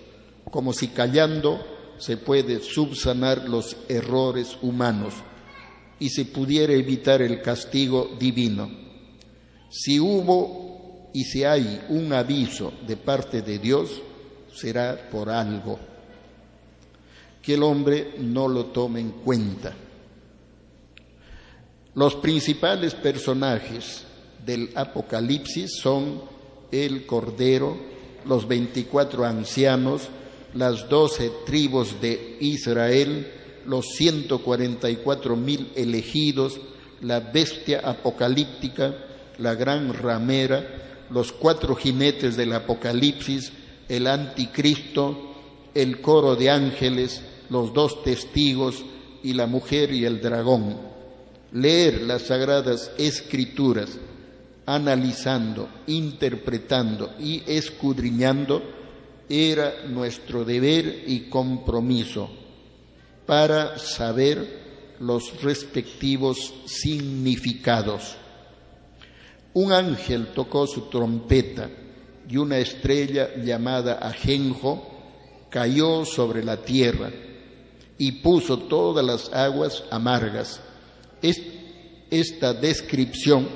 como 0.51 0.73
si 0.73 0.89
callando 0.89 1.63
se 1.99 2.17
puede 2.17 2.63
subsanar 2.63 3.47
los 3.47 3.77
errores 3.91 4.57
humanos 4.63 5.13
y 5.99 6.11
se 6.11 6.27
pudiera 6.27 6.73
evitar 6.73 7.23
el 7.23 7.41
castigo 7.41 8.17
divino. 8.19 8.71
Si 9.71 9.99
hubo 9.99 11.11
y 11.13 11.25
si 11.25 11.45
hay 11.45 11.81
un 11.89 12.13
aviso 12.13 12.73
de 12.87 12.97
parte 12.97 13.43
de 13.43 13.59
Dios, 13.59 14.03
será 14.55 15.09
por 15.11 15.31
algo 15.31 15.79
que 17.43 17.55
el 17.55 17.63
hombre 17.63 18.15
no 18.19 18.49
lo 18.49 18.67
tome 18.67 19.01
en 19.01 19.11
cuenta. 19.11 19.75
Los 21.95 22.17
principales 22.17 22.95
personajes 22.95 24.05
del 24.45 24.71
Apocalipsis 24.75 25.79
son 25.81 26.23
el 26.71 27.07
Cordero, 27.07 27.77
los 28.27 28.47
veinticuatro 28.47 29.25
ancianos, 29.25 30.09
las 30.55 30.89
doce 30.89 31.31
tribus 31.47 32.01
de 32.01 32.37
Israel, 32.41 33.33
los 33.67 33.87
ciento 33.97 34.41
cuarenta 34.41 34.89
y 34.91 34.97
cuatro 34.97 35.37
mil 35.37 35.73
elegidos, 35.75 36.59
la 37.03 37.21
bestia 37.21 37.81
apocalíptica, 37.85 38.95
la 39.39 39.55
gran 39.55 39.93
ramera, 39.93 41.07
los 41.11 41.33
cuatro 41.33 41.75
jinetes 41.75 42.37
del 42.37 42.53
Apocalipsis, 42.53 43.53
el 43.89 44.07
anticristo, 44.07 45.35
el 45.75 46.01
coro 46.01 46.37
de 46.37 46.51
ángeles, 46.51 47.23
los 47.51 47.73
dos 47.73 48.03
testigos 48.03 48.85
y 49.23 49.35
la 49.35 49.47
mujer 49.47 49.93
y 49.93 50.05
el 50.05 50.21
dragón. 50.21 50.77
Leer 51.53 52.03
las 52.03 52.23
sagradas 52.23 52.91
escrituras, 52.99 53.91
analizando, 54.65 55.69
interpretando 55.87 57.13
y 57.21 57.43
escudriñando, 57.47 58.63
era 59.29 59.87
nuestro 59.89 60.45
deber 60.45 61.05
y 61.07 61.29
compromiso 61.29 62.46
para 63.27 63.79
saber 63.79 64.95
los 65.01 65.43
respectivos 65.43 66.55
significados. 66.67 68.17
Un 69.55 69.73
ángel 69.73 70.29
tocó 70.29 70.67
su 70.67 70.83
trompeta 70.83 71.69
y 72.29 72.37
una 72.37 72.59
estrella 72.59 73.35
llamada 73.37 73.95
Ajenjo 73.95 74.87
cayó 75.51 76.05
sobre 76.05 76.45
la 76.45 76.59
tierra 76.59 77.11
y 77.99 78.13
puso 78.13 78.59
todas 78.59 79.05
las 79.05 79.33
aguas 79.33 79.85
amargas. 79.91 80.61
Esta 82.11 82.53
descripción 82.55 83.49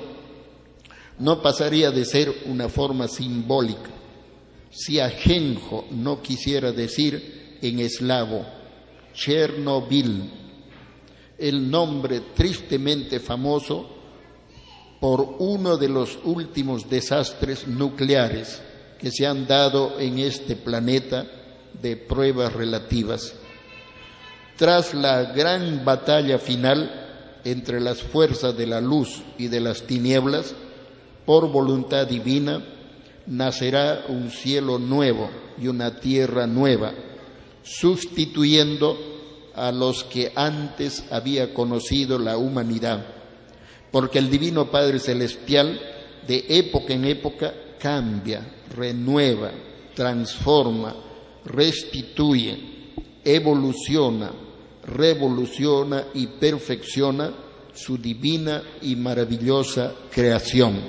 no 1.19 1.41
pasaría 1.41 1.91
de 1.91 2.05
ser 2.05 2.33
una 2.45 2.67
forma 2.67 3.07
simbólica 3.07 3.89
si 4.71 4.99
ajenjo 4.99 5.85
no 5.91 6.21
quisiera 6.21 6.71
decir 6.71 7.57
en 7.61 7.79
eslavo 7.79 8.45
Chernobyl, 9.13 10.29
el 11.37 11.69
nombre 11.69 12.21
tristemente 12.35 13.19
famoso 13.19 13.89
por 14.99 15.35
uno 15.39 15.77
de 15.77 15.89
los 15.89 16.19
últimos 16.23 16.89
desastres 16.89 17.67
nucleares 17.67 18.61
que 18.99 19.11
se 19.11 19.25
han 19.25 19.47
dado 19.47 19.99
en 19.99 20.19
este 20.19 20.55
planeta 20.55 21.25
de 21.81 21.97
pruebas 21.97 22.53
relativas. 22.53 23.33
Tras 24.57 24.93
la 24.93 25.23
gran 25.33 25.83
batalla 25.83 26.37
final 26.37 27.39
entre 27.43 27.79
las 27.79 28.03
fuerzas 28.03 28.55
de 28.55 28.67
la 28.67 28.79
luz 28.79 29.23
y 29.39 29.47
de 29.47 29.59
las 29.59 29.81
tinieblas, 29.83 30.53
por 31.25 31.51
voluntad 31.51 32.05
divina, 32.05 32.63
nacerá 33.25 34.05
un 34.07 34.29
cielo 34.29 34.77
nuevo 34.77 35.31
y 35.59 35.67
una 35.67 35.99
tierra 35.99 36.45
nueva, 36.45 36.93
sustituyendo 37.63 38.97
a 39.55 39.71
los 39.71 40.03
que 40.05 40.31
antes 40.35 41.03
había 41.11 41.53
conocido 41.53 42.17
la 42.17 42.37
humanidad, 42.37 43.05
porque 43.91 44.19
el 44.19 44.29
Divino 44.29 44.71
Padre 44.71 44.99
Celestial 44.99 45.79
de 46.27 46.45
época 46.49 46.93
en 46.93 47.05
época 47.05 47.53
cambia, 47.79 48.41
renueva, 48.75 49.51
transforma, 49.93 50.95
restituye, 51.45 52.57
evoluciona, 53.23 54.31
revoluciona 54.85 56.05
y 56.13 56.27
perfecciona 56.27 57.31
su 57.73 57.97
divina 57.97 58.61
y 58.81 58.95
maravillosa 58.95 59.93
creación. 60.11 60.79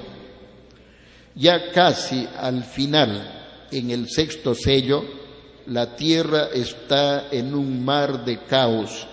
Ya 1.35 1.73
casi 1.73 2.29
al 2.39 2.65
final, 2.65 3.67
en 3.71 3.91
el 3.91 4.09
sexto 4.11 4.55
sello, 4.55 5.22
la 5.67 5.97
Tierra 5.97 6.49
está 6.53 7.29
en 7.31 7.55
un 7.55 7.85
mar 7.85 8.25
de 8.25 8.39
caos. 8.39 9.07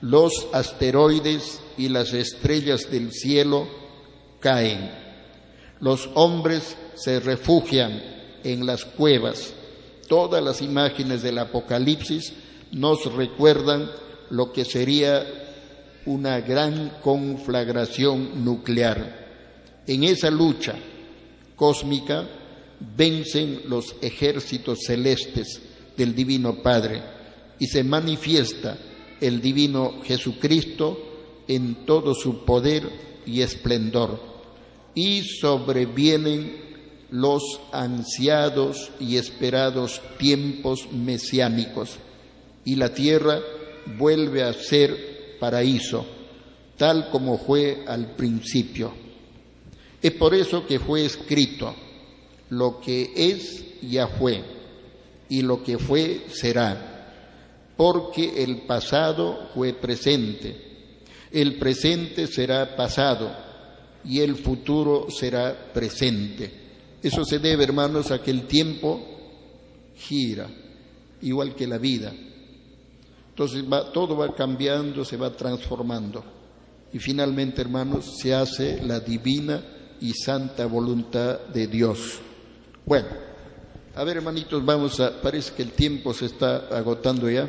Los 0.00 0.46
asteroides 0.52 1.60
y 1.76 1.88
las 1.88 2.12
estrellas 2.12 2.90
del 2.90 3.12
cielo 3.12 3.66
caen. 4.40 4.90
Los 5.80 6.08
hombres 6.14 6.76
se 6.94 7.20
refugian 7.20 8.02
en 8.42 8.66
las 8.66 8.84
cuevas. 8.84 9.52
Todas 10.08 10.42
las 10.42 10.62
imágenes 10.62 11.22
del 11.22 11.38
Apocalipsis 11.38 12.32
nos 12.72 13.12
recuerdan 13.14 13.90
lo 14.30 14.52
que 14.52 14.64
sería 14.64 15.24
una 16.06 16.40
gran 16.40 16.98
conflagración 17.02 18.44
nuclear. 18.44 19.24
En 19.86 20.04
esa 20.04 20.30
lucha 20.30 20.74
cósmica 21.56 22.26
vencen 22.96 23.62
los 23.68 23.96
ejércitos 24.02 24.80
celestes 24.86 25.60
del 25.96 26.14
Divino 26.14 26.62
Padre 26.62 27.02
y 27.58 27.66
se 27.66 27.84
manifiesta 27.84 28.76
el 29.20 29.40
Divino 29.40 30.02
Jesucristo 30.04 31.42
en 31.48 31.86
todo 31.86 32.14
su 32.14 32.44
poder 32.44 32.88
y 33.26 33.40
esplendor 33.40 34.20
y 34.94 35.22
sobrevienen 35.22 36.62
los 37.10 37.60
ansiados 37.72 38.90
y 38.98 39.16
esperados 39.16 40.00
tiempos 40.18 40.88
mesiánicos 40.92 41.98
y 42.64 42.76
la 42.76 42.92
tierra 42.92 43.40
vuelve 43.98 44.42
a 44.42 44.52
ser 44.52 45.36
paraíso, 45.38 46.06
tal 46.76 47.10
como 47.10 47.38
fue 47.38 47.84
al 47.86 48.14
principio. 48.16 48.92
Es 50.02 50.12
por 50.12 50.34
eso 50.34 50.66
que 50.66 50.78
fue 50.78 51.04
escrito, 51.04 51.74
lo 52.50 52.80
que 52.80 53.12
es 53.14 53.64
ya 53.82 54.08
fue 54.08 54.42
y 55.28 55.42
lo 55.42 55.62
que 55.62 55.78
fue 55.78 56.26
será, 56.32 57.72
porque 57.76 58.42
el 58.42 58.62
pasado 58.62 59.48
fue 59.54 59.72
presente, 59.72 60.56
el 61.30 61.58
presente 61.58 62.26
será 62.26 62.76
pasado 62.76 63.30
y 64.04 64.20
el 64.20 64.36
futuro 64.36 65.08
será 65.10 65.72
presente. 65.72 66.62
Eso 67.02 67.24
se 67.24 67.38
debe, 67.38 67.64
hermanos, 67.64 68.10
a 68.10 68.22
que 68.22 68.30
el 68.30 68.46
tiempo 68.46 69.00
gira, 69.96 70.48
igual 71.22 71.54
que 71.54 71.66
la 71.66 71.78
vida. 71.78 72.12
Entonces 73.30 73.64
todo 73.92 74.16
va 74.16 74.34
cambiando, 74.34 75.04
se 75.04 75.16
va 75.16 75.36
transformando. 75.36 76.24
Y 76.92 76.98
finalmente, 77.00 77.60
hermanos, 77.60 78.18
se 78.18 78.32
hace 78.32 78.80
la 78.82 79.00
divina 79.00 79.60
y 80.00 80.12
santa 80.12 80.66
voluntad 80.66 81.40
de 81.52 81.66
Dios. 81.66 82.20
Bueno, 82.86 83.08
a 83.96 84.04
ver, 84.04 84.16
hermanitos, 84.16 84.64
vamos 84.64 84.98
a, 84.98 85.20
parece 85.20 85.52
que 85.54 85.62
el 85.62 85.70
tiempo 85.70 86.12
se 86.12 86.26
está 86.26 86.68
agotando 86.76 87.30
ya. 87.30 87.48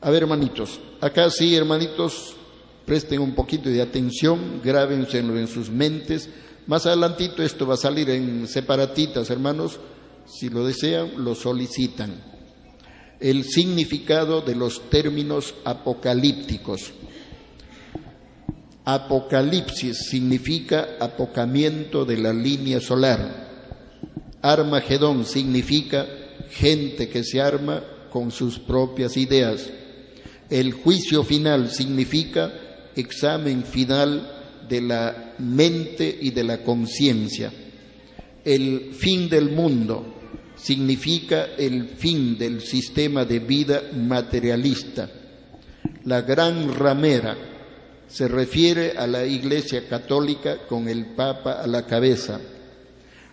A 0.00 0.10
ver, 0.10 0.22
hermanitos, 0.22 0.80
acá 1.00 1.28
sí, 1.30 1.54
hermanitos, 1.54 2.34
presten 2.86 3.20
un 3.20 3.34
poquito 3.34 3.68
de 3.68 3.82
atención, 3.82 4.60
grábenselo 4.64 5.38
en 5.38 5.48
sus 5.48 5.70
mentes. 5.70 6.30
Más 6.66 6.86
adelantito 6.86 7.42
esto 7.42 7.66
va 7.66 7.74
a 7.74 7.76
salir 7.76 8.08
en 8.10 8.48
separatitas, 8.48 9.28
hermanos, 9.30 9.78
si 10.26 10.48
lo 10.48 10.64
desean, 10.64 11.22
lo 11.22 11.34
solicitan. 11.34 12.14
El 13.20 13.44
significado 13.44 14.40
de 14.40 14.56
los 14.56 14.88
términos 14.88 15.54
apocalípticos. 15.64 16.92
Apocalipsis 18.84 20.06
significa 20.08 20.96
apocamiento 20.98 22.04
de 22.04 22.16
la 22.16 22.32
línea 22.32 22.80
solar. 22.80 23.51
Armagedón 24.42 25.24
significa 25.24 26.06
gente 26.50 27.08
que 27.08 27.24
se 27.24 27.40
arma 27.40 27.82
con 28.10 28.30
sus 28.30 28.58
propias 28.58 29.16
ideas. 29.16 29.70
El 30.50 30.72
juicio 30.72 31.24
final 31.24 31.70
significa 31.70 32.52
examen 32.94 33.64
final 33.64 34.30
de 34.68 34.80
la 34.80 35.34
mente 35.38 36.18
y 36.20 36.30
de 36.30 36.44
la 36.44 36.62
conciencia. 36.62 37.52
El 38.44 38.92
fin 38.92 39.28
del 39.28 39.50
mundo 39.50 40.14
significa 40.56 41.50
el 41.56 41.88
fin 41.88 42.36
del 42.36 42.60
sistema 42.60 43.24
de 43.24 43.38
vida 43.38 43.82
materialista. 43.94 45.08
La 46.04 46.22
gran 46.22 46.74
ramera 46.74 47.36
se 48.08 48.28
refiere 48.28 48.92
a 48.96 49.06
la 49.06 49.24
Iglesia 49.24 49.88
Católica 49.88 50.66
con 50.68 50.88
el 50.88 51.06
Papa 51.14 51.62
a 51.62 51.66
la 51.66 51.86
cabeza. 51.86 52.40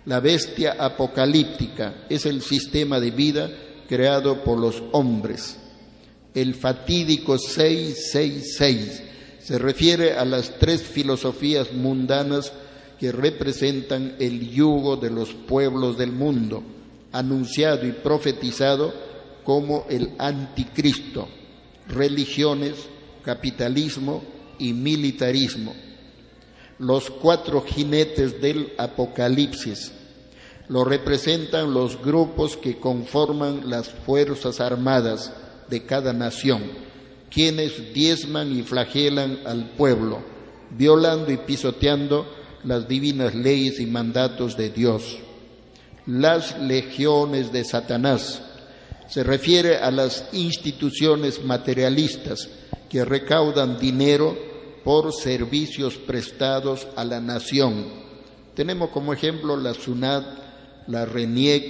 La 0.05 0.19
bestia 0.19 0.75
apocalíptica 0.79 2.05
es 2.09 2.25
el 2.25 2.41
sistema 2.41 2.99
de 2.99 3.11
vida 3.11 3.49
creado 3.87 4.43
por 4.43 4.59
los 4.59 4.81
hombres. 4.91 5.57
El 6.33 6.55
fatídico 6.55 7.37
666 7.37 9.03
se 9.41 9.57
refiere 9.57 10.13
a 10.13 10.25
las 10.25 10.57
tres 10.59 10.83
filosofías 10.83 11.73
mundanas 11.73 12.51
que 12.99 13.11
representan 13.11 14.15
el 14.19 14.49
yugo 14.51 14.97
de 14.97 15.09
los 15.09 15.33
pueblos 15.33 15.97
del 15.97 16.11
mundo, 16.11 16.63
anunciado 17.11 17.87
y 17.87 17.91
profetizado 17.91 18.93
como 19.43 19.85
el 19.89 20.11
anticristo, 20.17 21.27
religiones, 21.87 22.75
capitalismo, 23.23 24.21
y 24.59 24.73
militarismo. 24.73 25.73
Los 26.79 27.09
cuatro 27.09 27.61
jinetes 27.61 28.41
del 28.41 28.71
Apocalipsis 28.77 29.91
lo 30.69 30.85
representan 30.85 31.73
los 31.73 32.01
grupos 32.01 32.55
que 32.55 32.79
conforman 32.79 33.69
las 33.69 33.89
Fuerzas 33.89 34.61
Armadas 34.61 35.33
de 35.67 35.83
cada 35.83 36.13
nación, 36.13 36.63
quienes 37.29 37.93
diezman 37.93 38.57
y 38.57 38.61
flagelan 38.61 39.39
al 39.45 39.71
pueblo, 39.71 40.21
violando 40.69 41.33
y 41.33 41.37
pisoteando 41.37 42.25
las 42.63 42.87
divinas 42.87 43.35
leyes 43.35 43.81
y 43.81 43.85
mandatos 43.85 44.55
de 44.55 44.69
Dios. 44.69 45.17
Las 46.05 46.57
legiones 46.59 47.51
de 47.51 47.65
Satanás 47.65 48.41
se 49.09 49.23
refiere 49.23 49.77
a 49.77 49.91
las 49.91 50.29
instituciones 50.31 51.43
materialistas 51.43 52.47
que 52.89 53.03
recaudan 53.03 53.79
dinero 53.79 54.48
por 54.89 55.13
servicios 55.13 55.97
prestados 55.97 56.87
a 56.95 57.05
la 57.05 57.21
nación. 57.21 57.85
Tenemos 58.55 58.89
como 58.89 59.13
ejemplo 59.13 59.55
la 59.55 59.75
SUNAT, 59.75 60.25
la 60.87 61.05
RENIEC, 61.05 61.63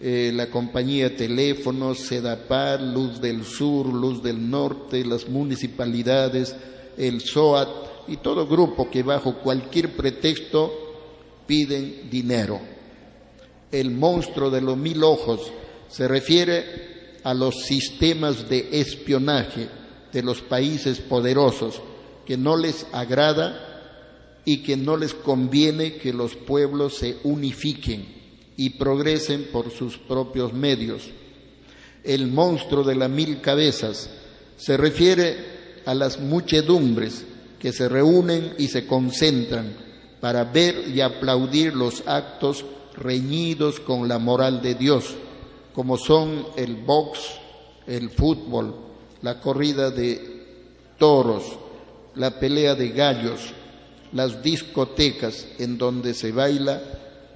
eh, 0.00 0.32
la 0.34 0.50
compañía 0.50 1.04
de 1.04 1.10
teléfonos, 1.10 2.00
SEDAPAR, 2.00 2.82
Luz 2.82 3.20
del 3.20 3.44
Sur, 3.44 3.86
Luz 3.86 4.24
del 4.24 4.50
Norte, 4.50 5.04
las 5.04 5.28
municipalidades, 5.28 6.56
el 6.98 7.20
SOAT 7.20 7.68
y 8.08 8.16
todo 8.16 8.48
grupo 8.48 8.90
que 8.90 9.04
bajo 9.04 9.36
cualquier 9.36 9.96
pretexto 9.96 11.44
piden 11.46 12.10
dinero. 12.10 12.58
El 13.70 13.92
monstruo 13.92 14.50
de 14.50 14.62
los 14.62 14.76
mil 14.76 15.04
ojos 15.04 15.42
se 15.88 16.08
refiere 16.08 17.20
a 17.22 17.34
los 17.34 17.62
sistemas 17.62 18.48
de 18.48 18.68
espionaje 18.80 19.68
de 20.12 20.22
los 20.24 20.40
países 20.40 20.98
poderosos 20.98 21.80
que 22.26 22.36
no 22.36 22.56
les 22.56 22.86
agrada 22.92 23.68
y 24.44 24.58
que 24.62 24.76
no 24.76 24.96
les 24.96 25.14
conviene 25.14 25.94
que 25.96 26.12
los 26.12 26.34
pueblos 26.34 26.96
se 26.96 27.16
unifiquen 27.24 28.06
y 28.56 28.70
progresen 28.70 29.48
por 29.52 29.70
sus 29.70 29.98
propios 29.98 30.52
medios. 30.52 31.10
El 32.04 32.26
monstruo 32.26 32.82
de 32.84 32.96
las 32.96 33.10
mil 33.10 33.40
cabezas 33.40 34.10
se 34.56 34.76
refiere 34.76 35.82
a 35.86 35.94
las 35.94 36.20
muchedumbres 36.20 37.24
que 37.58 37.72
se 37.72 37.88
reúnen 37.88 38.54
y 38.58 38.68
se 38.68 38.86
concentran 38.86 39.76
para 40.20 40.44
ver 40.44 40.88
y 40.88 41.00
aplaudir 41.00 41.74
los 41.74 42.02
actos 42.06 42.64
reñidos 42.96 43.80
con 43.80 44.08
la 44.08 44.18
moral 44.18 44.62
de 44.62 44.74
Dios, 44.74 45.14
como 45.74 45.96
son 45.96 46.46
el 46.56 46.76
box, 46.76 47.20
el 47.86 48.10
fútbol, 48.10 48.74
la 49.22 49.40
corrida 49.40 49.90
de 49.90 50.32
toros, 50.98 51.44
la 52.14 52.38
pelea 52.38 52.74
de 52.74 52.90
gallos, 52.90 53.52
las 54.12 54.42
discotecas 54.42 55.46
en 55.58 55.78
donde 55.78 56.14
se 56.14 56.32
baila 56.32 56.80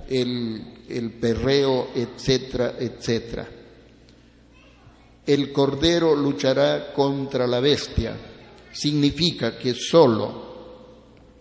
el, 0.08 0.62
el 0.88 1.12
perreo, 1.12 1.88
etcétera, 1.94 2.74
etcétera. 2.78 3.48
El 5.26 5.52
cordero 5.52 6.14
luchará 6.14 6.92
contra 6.92 7.46
la 7.46 7.60
bestia. 7.60 8.16
Significa 8.72 9.58
que 9.58 9.74
solo 9.74 10.44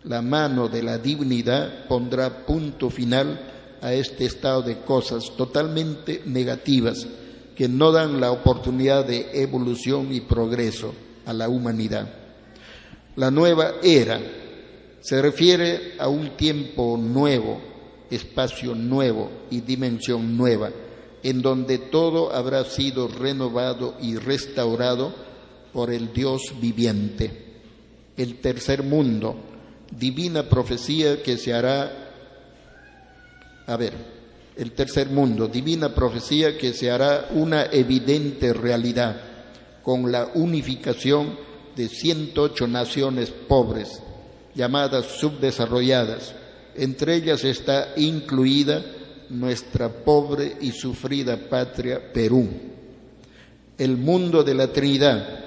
la 0.03 0.21
mano 0.21 0.67
de 0.67 0.81
la 0.81 0.97
divinidad 0.97 1.87
pondrá 1.87 2.45
punto 2.45 2.89
final 2.89 3.77
a 3.81 3.93
este 3.93 4.25
estado 4.25 4.61
de 4.61 4.79
cosas 4.79 5.31
totalmente 5.35 6.23
negativas 6.25 7.05
que 7.55 7.67
no 7.67 7.91
dan 7.91 8.19
la 8.19 8.31
oportunidad 8.31 9.05
de 9.05 9.29
evolución 9.33 10.13
y 10.13 10.21
progreso 10.21 10.93
a 11.25 11.33
la 11.33 11.47
humanidad. 11.49 12.24
La 13.15 13.31
nueva 13.31 13.75
era 13.81 14.19
se 14.99 15.21
refiere 15.21 15.93
a 15.99 16.07
un 16.07 16.35
tiempo 16.35 16.97
nuevo, 16.97 17.61
espacio 18.09 18.73
nuevo 18.73 19.29
y 19.51 19.61
dimensión 19.61 20.35
nueva, 20.35 20.71
en 21.21 21.41
donde 21.43 21.77
todo 21.77 22.33
habrá 22.33 22.65
sido 22.65 23.07
renovado 23.07 23.95
y 24.01 24.15
restaurado 24.15 25.13
por 25.71 25.91
el 25.91 26.11
Dios 26.11 26.41
viviente. 26.59 27.31
El 28.17 28.39
tercer 28.39 28.81
mundo, 28.81 29.35
divina 29.91 30.49
profecía 30.49 31.21
que 31.21 31.37
se 31.37 31.53
hará, 31.53 32.11
a 33.67 33.77
ver, 33.77 33.93
el 34.57 34.71
tercer 34.71 35.09
mundo, 35.09 35.47
divina 35.47 35.93
profecía 35.93 36.57
que 36.57 36.73
se 36.73 36.89
hará 36.89 37.29
una 37.31 37.65
evidente 37.65 38.53
realidad 38.53 39.21
con 39.83 40.11
la 40.11 40.31
unificación 40.33 41.37
de 41.75 41.89
108 41.89 42.67
naciones 42.67 43.29
pobres, 43.29 44.01
llamadas 44.53 45.05
subdesarrolladas. 45.19 46.33
Entre 46.75 47.15
ellas 47.15 47.43
está 47.43 47.93
incluida 47.97 48.83
nuestra 49.29 49.89
pobre 49.89 50.57
y 50.61 50.71
sufrida 50.71 51.37
patria 51.37 52.11
Perú. 52.13 52.47
El 53.77 53.97
mundo 53.97 54.43
de 54.43 54.53
la 54.53 54.67
Trinidad 54.67 55.39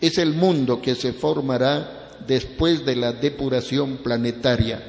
es 0.00 0.18
el 0.18 0.34
mundo 0.34 0.80
que 0.80 0.94
se 0.94 1.12
formará 1.12 2.10
después 2.26 2.84
de 2.84 2.96
la 2.96 3.12
depuración 3.12 3.98
planetaria, 3.98 4.82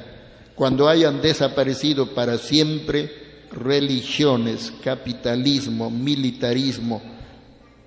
cuando 0.54 0.88
hayan 0.88 1.20
desaparecido 1.20 2.14
para 2.14 2.38
siempre 2.38 3.10
religiones, 3.52 4.72
capitalismo, 4.82 5.90
militarismo, 5.90 7.00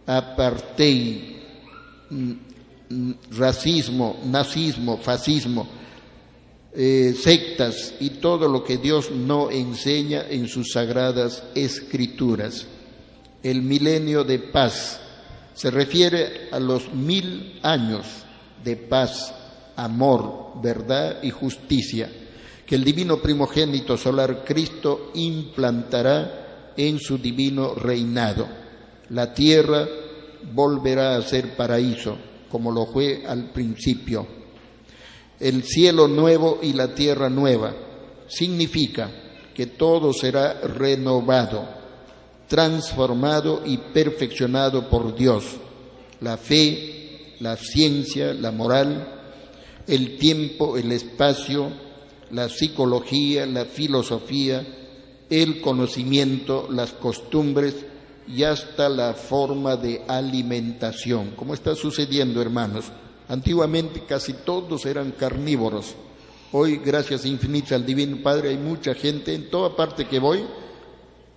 apartheid, 0.05 1.41
racismo, 3.31 4.19
nazismo, 4.26 4.97
fascismo, 4.97 5.68
eh, 6.73 7.13
sectas 7.19 7.95
y 7.99 8.11
todo 8.11 8.47
lo 8.47 8.63
que 8.63 8.77
Dios 8.77 9.11
no 9.11 9.51
enseña 9.51 10.26
en 10.30 10.47
sus 10.47 10.72
sagradas 10.72 11.43
escrituras. 11.55 12.65
El 13.43 13.61
milenio 13.61 14.23
de 14.23 14.39
paz 14.39 14.99
se 15.53 15.69
refiere 15.69 16.49
a 16.51 16.59
los 16.59 16.93
mil 16.93 17.59
años 17.63 18.05
de 18.63 18.77
paz, 18.77 19.34
amor, 19.76 20.61
verdad 20.61 21.22
y 21.23 21.30
justicia 21.30 22.09
que 22.72 22.76
el 22.76 22.85
divino 22.85 23.22
primogénito 23.22 23.97
solar 23.97 24.45
Cristo 24.45 25.11
implantará 25.15 26.72
en 26.77 26.99
su 26.99 27.18
divino 27.18 27.76
reinado. 27.76 28.47
La 29.09 29.34
tierra 29.34 29.85
volverá 30.53 31.18
a 31.18 31.22
ser 31.22 31.57
paraíso, 31.57 32.18
como 32.52 32.72
lo 32.72 32.88
fue 32.88 33.23
al 33.26 33.52
principio. 33.52 34.28
El 35.40 35.64
cielo 35.64 36.07
nuevo 36.07 36.60
y 36.61 36.73
la 36.73 36.94
tierra 36.94 37.30
nueva 37.30 37.73
significa 38.28 39.10
que 39.56 39.68
todo 39.68 40.14
será 40.14 40.61
renovado, 40.61 41.68
transformado 42.48 43.64
y 43.65 43.78
perfeccionado 43.78 44.90
por 44.90 45.15
Dios. 45.15 45.45
La 46.19 46.38
fe, 46.38 47.36
la 47.40 47.56
ciencia, 47.56 48.34
la 48.34 48.52
moral, 48.52 49.22
el 49.88 50.18
tiempo, 50.18 50.78
el 50.78 50.91
espacio, 50.91 51.72
la 52.30 52.49
psicología, 52.49 53.45
la 53.45 53.65
filosofía, 53.65 54.65
el 55.30 55.61
conocimiento, 55.61 56.68
las 56.69 56.91
costumbres 56.91 57.73
y 58.27 58.43
hasta 58.43 58.89
la 58.89 59.14
forma 59.14 59.76
de 59.76 60.03
alimentación, 60.07 61.31
como 61.35 61.53
está 61.53 61.76
sucediendo, 61.76 62.41
hermanos. 62.41 62.85
Antiguamente 63.27 64.03
casi 64.06 64.34
todos 64.34 64.85
eran 64.85 65.11
carnívoros. 65.11 65.95
Hoy, 66.52 66.77
gracias 66.84 67.26
infinitas 67.26 67.73
al 67.73 67.85
Divino 67.85 68.18
Padre, 68.22 68.49
hay 68.49 68.57
mucha 68.57 68.93
gente, 68.93 69.34
en 69.34 69.49
toda 69.49 69.76
parte 69.76 70.07
que 70.07 70.19
voy, 70.19 70.43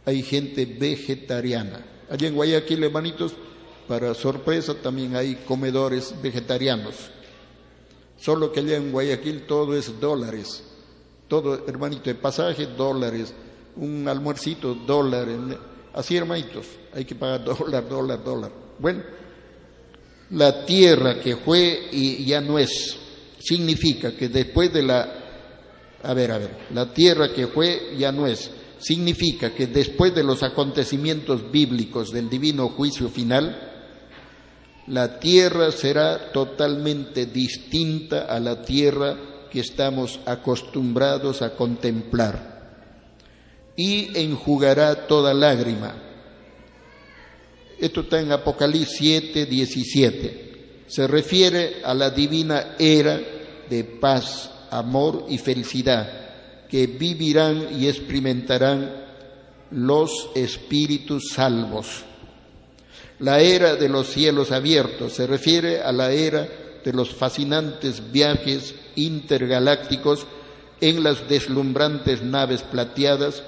hay 0.04 0.22
gente 0.22 0.66
vegetariana. 0.66 1.84
Allá 2.10 2.28
en 2.28 2.34
Guayaquil, 2.34 2.84
hermanitos, 2.84 3.32
para 3.86 4.14
sorpresa, 4.14 4.74
también 4.74 5.14
hay 5.14 5.36
comedores 5.46 6.14
vegetarianos. 6.22 6.94
Solo 8.18 8.50
que 8.52 8.60
allá 8.60 8.76
en 8.76 8.90
Guayaquil 8.92 9.46
todo 9.46 9.76
es 9.76 10.00
dólares 10.00 10.64
todo, 11.28 11.66
hermanito, 11.66 12.04
de 12.04 12.14
pasaje, 12.14 12.66
dólares, 12.66 13.34
un 13.76 14.06
almuercito, 14.08 14.74
dólares. 14.74 15.36
Así, 15.94 16.16
hermanitos, 16.16 16.66
hay 16.92 17.04
que 17.04 17.14
pagar 17.14 17.44
dólar, 17.44 17.88
dólar, 17.88 18.24
dólar. 18.24 18.52
Bueno, 18.78 19.02
la 20.30 20.64
tierra 20.64 21.20
que 21.20 21.36
fue 21.36 21.88
y 21.92 22.24
ya 22.24 22.40
no 22.40 22.58
es, 22.58 22.96
significa 23.38 24.16
que 24.16 24.28
después 24.28 24.72
de 24.72 24.82
la... 24.82 25.20
A 26.02 26.12
ver, 26.12 26.32
a 26.32 26.38
ver, 26.38 26.50
la 26.74 26.92
tierra 26.92 27.32
que 27.32 27.46
fue 27.46 27.94
ya 27.96 28.10
no 28.10 28.26
es, 28.26 28.50
significa 28.78 29.54
que 29.54 29.68
después 29.68 30.14
de 30.14 30.24
los 30.24 30.42
acontecimientos 30.42 31.50
bíblicos 31.50 32.10
del 32.10 32.28
divino 32.28 32.68
juicio 32.70 33.08
final, 33.08 33.72
la 34.88 35.18
tierra 35.18 35.70
será 35.70 36.32
totalmente 36.32 37.26
distinta 37.26 38.26
a 38.26 38.38
la 38.40 38.62
tierra 38.62 39.16
que 39.50 39.60
estamos 39.60 40.20
acostumbrados 40.26 41.40
a 41.40 41.54
contemplar. 41.54 42.53
Y 43.76 44.16
enjugará 44.18 45.06
toda 45.06 45.34
lágrima. 45.34 45.94
Esto 47.78 48.02
está 48.02 48.20
en 48.20 48.32
Apocalipsis 48.32 48.96
7, 48.98 49.46
17. 49.46 50.84
Se 50.86 51.06
refiere 51.06 51.82
a 51.84 51.92
la 51.94 52.10
divina 52.10 52.76
era 52.78 53.20
de 53.68 53.84
paz, 53.84 54.50
amor 54.70 55.26
y 55.28 55.38
felicidad 55.38 56.24
que 56.68 56.86
vivirán 56.86 57.68
y 57.78 57.88
experimentarán 57.88 58.90
los 59.70 60.30
espíritus 60.34 61.30
salvos. 61.32 62.04
La 63.20 63.40
era 63.40 63.76
de 63.76 63.88
los 63.88 64.08
cielos 64.08 64.50
abiertos 64.50 65.12
se 65.12 65.26
refiere 65.26 65.82
a 65.82 65.92
la 65.92 66.10
era 66.10 66.48
de 66.84 66.92
los 66.92 67.10
fascinantes 67.14 68.12
viajes 68.12 68.74
intergalácticos 68.96 70.26
en 70.80 71.02
las 71.02 71.28
deslumbrantes 71.28 72.22
naves 72.22 72.62
plateadas 72.62 73.42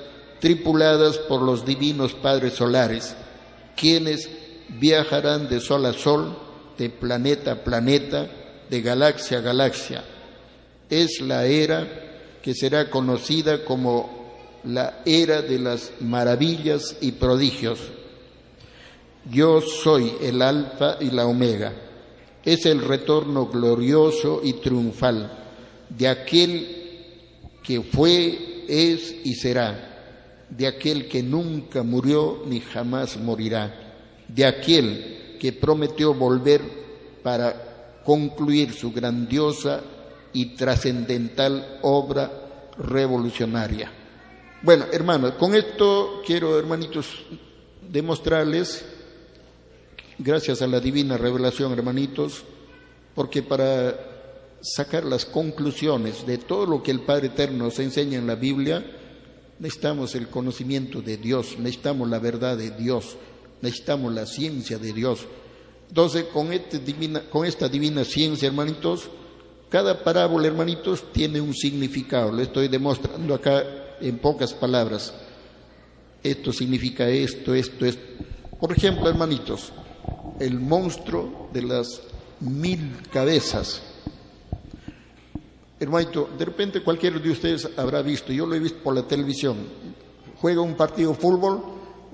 tripuladas 0.47 1.19
por 1.19 1.43
los 1.43 1.67
divinos 1.67 2.15
padres 2.15 2.53
solares, 2.53 3.17
quienes 3.77 4.31
viajarán 4.79 5.49
de 5.49 5.59
sol 5.59 5.85
a 5.87 5.93
sol, 5.93 6.39
de 6.79 6.89
planeta 6.89 7.51
a 7.51 7.65
planeta, 7.65 8.31
de 8.71 8.81
galaxia 8.81 9.39
a 9.39 9.41
galaxia. 9.41 10.05
Es 10.89 11.21
la 11.21 11.47
era 11.47 12.39
que 12.45 12.55
será 12.55 12.91
conocida 12.91 13.65
como 13.65 14.63
la 14.63 15.03
era 15.05 15.43
de 15.43 15.59
las 15.59 15.91
maravillas 15.99 16.95
y 17.01 17.11
prodigios. 17.11 17.81
Yo 19.29 19.61
soy 19.61 20.13
el 20.23 20.43
alfa 20.43 20.99
y 21.01 21.11
la 21.11 21.27
omega 21.27 21.73
es 22.45 22.67
el 22.67 22.83
retorno 22.83 23.47
glorioso 23.47 24.43
y 24.45 24.53
triunfal 24.53 25.29
de 25.89 26.07
aquel 26.07 26.69
que 27.65 27.83
fue, 27.83 28.65
es 28.69 29.13
y 29.25 29.35
será, 29.35 29.96
de 30.51 30.67
aquel 30.67 31.09
que 31.09 31.23
nunca 31.23 31.83
murió 31.83 32.43
ni 32.47 32.61
jamás 32.61 33.19
morirá, 33.19 33.75
de 34.29 34.47
aquel 34.47 35.37
que 35.41 35.53
prometió 35.53 36.15
volver 36.15 36.63
para 37.23 38.01
concluir 38.05 38.73
su 38.73 38.93
grandiosa 38.93 39.83
y 40.33 40.55
trascendental 40.55 41.79
obra 41.83 42.31
revolucionaria. 42.79 43.91
Bueno, 44.63 44.87
hermanos, 44.93 45.33
con 45.33 45.55
esto 45.55 46.23
quiero, 46.25 46.59
hermanitos, 46.59 47.07
demostrarles 47.91 48.85
gracias 50.19 50.63
a 50.63 50.67
la 50.67 50.81
divina 50.81 51.17
revelación, 51.17 51.73
hermanitos, 51.73 52.45
porque 53.15 53.43
para 53.43 53.95
sacar 54.61 55.05
las 55.05 55.25
conclusiones 55.25 56.27
de 56.27 56.39
todo 56.39 56.67
lo 56.67 56.83
que 56.83 56.91
el 56.91 57.01
Padre 57.01 57.29
Eterno 57.29 57.65
nos 57.65 57.79
enseña 57.79 58.19
en 58.19 58.27
la 58.27 58.35
Biblia, 58.35 58.85
necesitamos 59.59 60.15
el 60.15 60.29
conocimiento 60.29 61.01
de 61.01 61.17
Dios, 61.17 61.57
necesitamos 61.59 62.09
la 62.09 62.19
verdad 62.19 62.57
de 62.57 62.71
Dios, 62.71 63.17
necesitamos 63.63 64.13
la 64.13 64.27
ciencia 64.27 64.79
de 64.79 64.93
Dios. 64.93 65.27
Entonces, 65.89 66.25
con, 66.25 66.53
este 66.53 66.81
con 67.31 67.47
esta 67.47 67.69
divina 67.69 68.05
ciencia, 68.05 68.49
hermanitos, 68.49 69.09
cada 69.69 70.03
parábola, 70.03 70.47
hermanitos, 70.47 71.13
tiene 71.13 71.41
un 71.41 71.55
significado. 71.55 72.33
Lo 72.33 72.43
estoy 72.43 72.69
demostrando 72.69 73.35
acá 73.35 73.65
en 74.01 74.19
pocas 74.19 74.53
palabras. 74.53 75.15
Esto 76.23 76.53
significa 76.53 77.09
esto, 77.09 77.55
esto, 77.55 77.85
esto. 77.87 78.03
Por 78.61 78.73
ejemplo, 78.73 79.09
hermanitos, 79.09 79.73
el 80.41 80.59
monstruo 80.59 81.51
de 81.53 81.63
las 81.63 82.01
mil 82.41 82.97
cabezas. 83.13 83.83
Hermanito, 85.79 86.31
de 86.39 86.45
repente 86.45 86.83
cualquiera 86.83 87.19
de 87.19 87.31
ustedes 87.31 87.69
habrá 87.77 88.01
visto, 88.01 88.33
yo 88.33 88.47
lo 88.47 88.55
he 88.55 88.59
visto 88.59 88.79
por 88.83 88.95
la 88.95 89.03
televisión, 89.03 89.57
juega 90.41 90.63
un 90.63 90.75
partido 90.75 91.13
de 91.13 91.19
fútbol, 91.19 91.63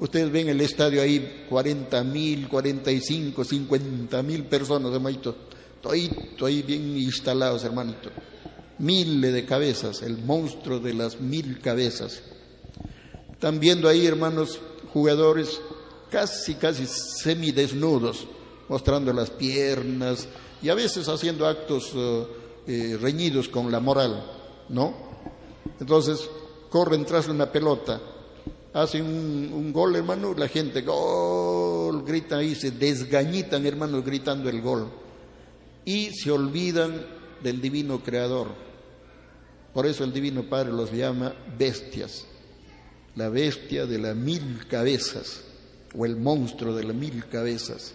ustedes 0.01 0.33
ven 0.33 0.49
el 0.49 0.61
estadio 0.61 1.01
ahí, 1.01 1.47
40 1.49 2.03
mil, 2.03 2.49
45, 2.49 3.45
50 3.45 4.23
mil 4.25 4.45
personas, 4.47 4.93
hermanito, 4.93 5.37
ahí, 5.91 6.11
ahí 6.45 6.63
bien 6.63 6.97
instalados, 6.97 7.65
hermanito. 7.65 8.11
Miles 8.79 9.33
de 9.33 9.45
cabezas, 9.45 10.03
el 10.03 10.19
monstruo 10.19 10.81
de 10.81 10.95
las 10.95 11.21
mil 11.21 11.61
cabezas. 11.61 12.21
Están 13.31 13.61
viendo 13.61 13.89
ahí, 13.89 14.07
hermanos, 14.07 14.61
jugadores 14.93 15.61
casi, 16.11 16.55
casi 16.55 16.87
semidesnudos, 16.87 18.27
mostrando 18.69 19.13
las 19.13 19.31
piernas 19.31 20.27
y 20.63 20.69
a 20.69 20.75
veces 20.75 21.09
haciendo 21.09 21.47
actos 21.47 21.93
eh, 21.95 22.27
eh, 22.67 22.97
reñidos 23.01 23.49
con 23.49 23.71
la 23.73 23.81
moral, 23.81 24.25
¿no? 24.69 24.95
Entonces 25.81 26.29
corren 26.71 27.05
tras 27.05 27.29
una 27.29 27.51
pelota, 27.51 28.01
hacen 28.73 29.05
un, 29.05 29.73
gol, 29.73 29.97
hermano, 29.97 30.35
la 30.35 30.49
gente, 30.49 30.83
gol, 30.83 32.05
gritan 32.05 32.39
ahí, 32.39 32.55
se 32.55 32.71
desgañitan, 32.71 33.67
hermanos, 33.67 34.05
gritando 34.05 34.49
el 34.49 34.61
gol. 34.61 34.89
Y 35.85 36.11
se 36.11 36.31
olvidan 36.31 37.05
del 37.43 37.61
divino 37.61 38.03
creador. 38.03 38.49
Por 39.75 39.87
eso 39.87 40.05
el 40.05 40.13
divino 40.13 40.45
Padre 40.45 40.73
los 40.73 40.93
llama 40.93 41.35
bestias, 41.59 42.27
la 43.17 43.29
bestia 43.29 43.87
de 43.87 43.99
las 43.99 44.15
mil 44.15 44.67
cabezas 44.69 45.43
o 45.97 46.07
el 46.07 46.17
monstruo 46.17 46.75
de 46.75 46.85
las 46.85 46.95
mil 46.95 47.27
cabezas. 47.27 47.95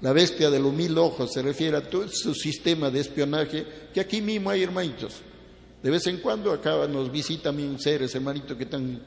La 0.00 0.12
bestia 0.12 0.50
de 0.50 0.58
los 0.58 0.72
mil 0.72 0.96
ojos 0.96 1.32
se 1.32 1.42
refiere 1.42 1.76
a 1.76 1.88
todo 1.88 2.08
su 2.08 2.34
sistema 2.34 2.90
de 2.90 3.00
espionaje 3.00 3.66
que 3.92 4.00
aquí 4.00 4.22
mismo 4.22 4.50
hay, 4.50 4.62
hermanitos. 4.62 5.16
De 5.82 5.90
vez 5.90 6.06
en 6.06 6.18
cuando 6.18 6.52
acá 6.52 6.86
nos 6.86 7.10
visitan 7.10 7.78
seres, 7.78 8.14
hermanitos, 8.14 8.56
que 8.56 8.64
están 8.64 9.02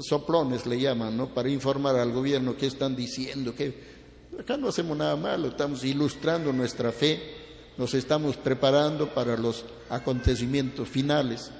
soplones, 0.00 0.66
le 0.66 0.80
llaman, 0.80 1.16
¿no? 1.16 1.28
Para 1.32 1.48
informar 1.48 1.96
al 1.96 2.12
gobierno 2.12 2.56
qué 2.56 2.66
están 2.66 2.94
diciendo, 2.96 3.54
que 3.54 3.74
acá 4.38 4.56
no 4.56 4.68
hacemos 4.68 4.96
nada 4.96 5.16
malo, 5.16 5.48
estamos 5.48 5.84
ilustrando 5.84 6.52
nuestra 6.52 6.92
fe 6.92 7.44
nos 7.76 7.92
estamos 7.94 8.36
preparando 8.36 9.12
para 9.12 9.36
los 9.36 9.64
acontecimientos 9.90 10.88
finales. 10.88 11.50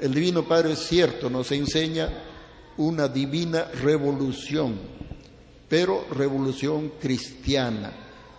El 0.00 0.14
Divino 0.14 0.46
Padre 0.48 0.72
es 0.72 0.80
cierto, 0.80 1.30
nos 1.30 1.52
enseña 1.52 2.08
una 2.76 3.06
divina 3.08 3.64
revolución, 3.82 4.76
pero 5.74 6.06
revolución 6.12 6.92
cristiana, 7.00 7.90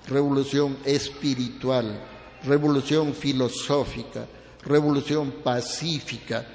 revolución 0.08 0.78
espiritual, 0.86 2.00
revolución 2.46 3.14
filosófica, 3.14 4.26
revolución 4.64 5.34
pacífica, 5.44 6.46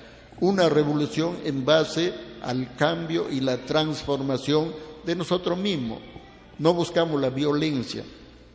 una 0.41 0.71
revolución 0.71 1.37
en 1.45 1.67
base 1.67 2.15
al 2.41 2.77
cambio 2.77 3.29
y 3.31 3.41
la 3.41 3.59
transformación 3.59 4.73
de 5.05 5.17
nosotros 5.17 5.59
mismos. 5.59 5.99
No 6.59 6.73
buscamos 6.73 7.21
la 7.21 7.29
violencia, 7.29 8.03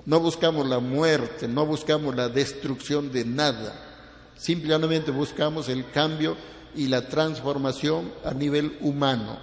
no 0.08 0.20
buscamos 0.20 0.66
la 0.66 0.80
muerte, 0.80 1.48
no 1.48 1.68
buscamos 1.68 2.16
la 2.16 2.28
destrucción 2.28 3.12
de 3.12 3.24
nada. 3.24 4.34
Simplemente 4.36 5.12
buscamos 5.12 5.70
el 5.70 5.92
cambio 5.92 6.36
y 6.76 6.88
la 6.88 7.08
transformación 7.08 8.12
a 8.24 8.34
nivel 8.34 8.80
humano. 8.82 9.38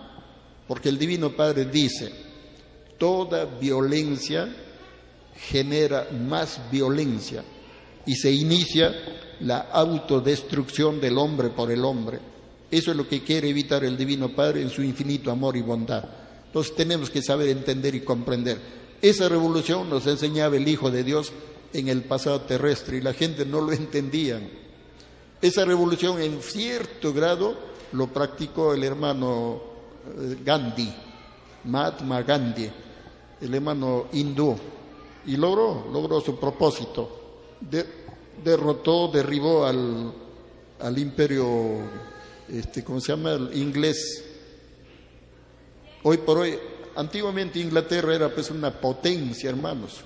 Porque 0.66 0.88
el 0.88 0.98
Divino 0.98 1.30
Padre 1.30 1.66
dice, 1.66 2.31
toda 3.02 3.46
violencia 3.46 4.48
genera 5.34 6.06
más 6.12 6.60
violencia 6.70 7.42
y 8.06 8.14
se 8.14 8.30
inicia 8.30 8.94
la 9.40 9.58
autodestrucción 9.72 11.00
del 11.00 11.18
hombre 11.18 11.48
por 11.48 11.72
el 11.72 11.84
hombre. 11.84 12.20
Eso 12.70 12.92
es 12.92 12.96
lo 12.96 13.08
que 13.08 13.24
quiere 13.24 13.48
evitar 13.48 13.82
el 13.82 13.96
Divino 13.96 14.28
Padre 14.36 14.62
en 14.62 14.70
su 14.70 14.84
infinito 14.84 15.32
amor 15.32 15.56
y 15.56 15.62
bondad. 15.62 16.04
Entonces 16.46 16.76
tenemos 16.76 17.10
que 17.10 17.22
saber 17.22 17.48
entender 17.48 17.92
y 17.96 18.02
comprender. 18.02 18.58
Esa 19.02 19.28
revolución 19.28 19.90
nos 19.90 20.06
enseñaba 20.06 20.54
el 20.54 20.68
Hijo 20.68 20.88
de 20.92 21.02
Dios 21.02 21.32
en 21.72 21.88
el 21.88 22.04
pasado 22.04 22.42
terrestre 22.42 22.98
y 22.98 23.00
la 23.00 23.14
gente 23.14 23.44
no 23.44 23.62
lo 23.62 23.72
entendía. 23.72 24.40
Esa 25.40 25.64
revolución 25.64 26.22
en 26.22 26.40
cierto 26.40 27.12
grado 27.12 27.58
lo 27.94 28.06
practicó 28.12 28.74
el 28.74 28.84
hermano 28.84 29.60
eh, 30.06 30.36
Gandhi, 30.44 30.94
Mahatma 31.64 32.22
Gandhi, 32.22 32.70
el 33.42 33.54
hermano 33.54 34.06
hindú, 34.12 34.56
y 35.26 35.36
logró, 35.36 35.86
logró 35.92 36.20
su 36.20 36.38
propósito. 36.38 37.18
derrotó, 38.42 39.08
derribó 39.08 39.66
al, 39.66 40.12
al 40.80 40.98
imperio, 40.98 41.78
este, 42.48 42.82
¿cómo 42.82 43.00
se 43.00 43.12
llama? 43.12 43.32
El 43.32 43.56
inglés 43.56 44.24
Hoy 46.04 46.18
por 46.18 46.38
hoy, 46.38 46.58
antiguamente 46.96 47.60
Inglaterra 47.60 48.14
era 48.14 48.28
pues 48.28 48.50
una 48.50 48.72
potencia, 48.72 49.48
hermanos. 49.48 50.00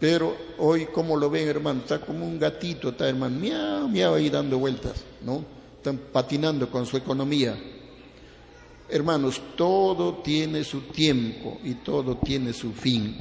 Pero 0.00 0.36
hoy, 0.58 0.86
como 0.86 1.16
lo 1.16 1.30
ven, 1.30 1.48
hermano, 1.48 1.80
está 1.80 2.00
como 2.00 2.26
un 2.26 2.38
gatito, 2.38 2.90
está, 2.90 3.08
hermano, 3.08 3.38
miau, 3.38 3.88
miau, 3.88 4.14
ahí 4.14 4.30
dando 4.30 4.58
vueltas, 4.58 5.04
¿no? 5.22 5.44
Están 5.76 5.98
patinando 6.12 6.68
con 6.70 6.86
su 6.86 6.96
economía. 6.96 7.56
Hermanos, 8.88 9.40
todo 9.56 10.14
tiene 10.22 10.64
su 10.64 10.80
tiempo 10.82 11.58
y 11.62 11.74
todo 11.74 12.16
tiene 12.16 12.52
su 12.52 12.72
fin. 12.72 13.16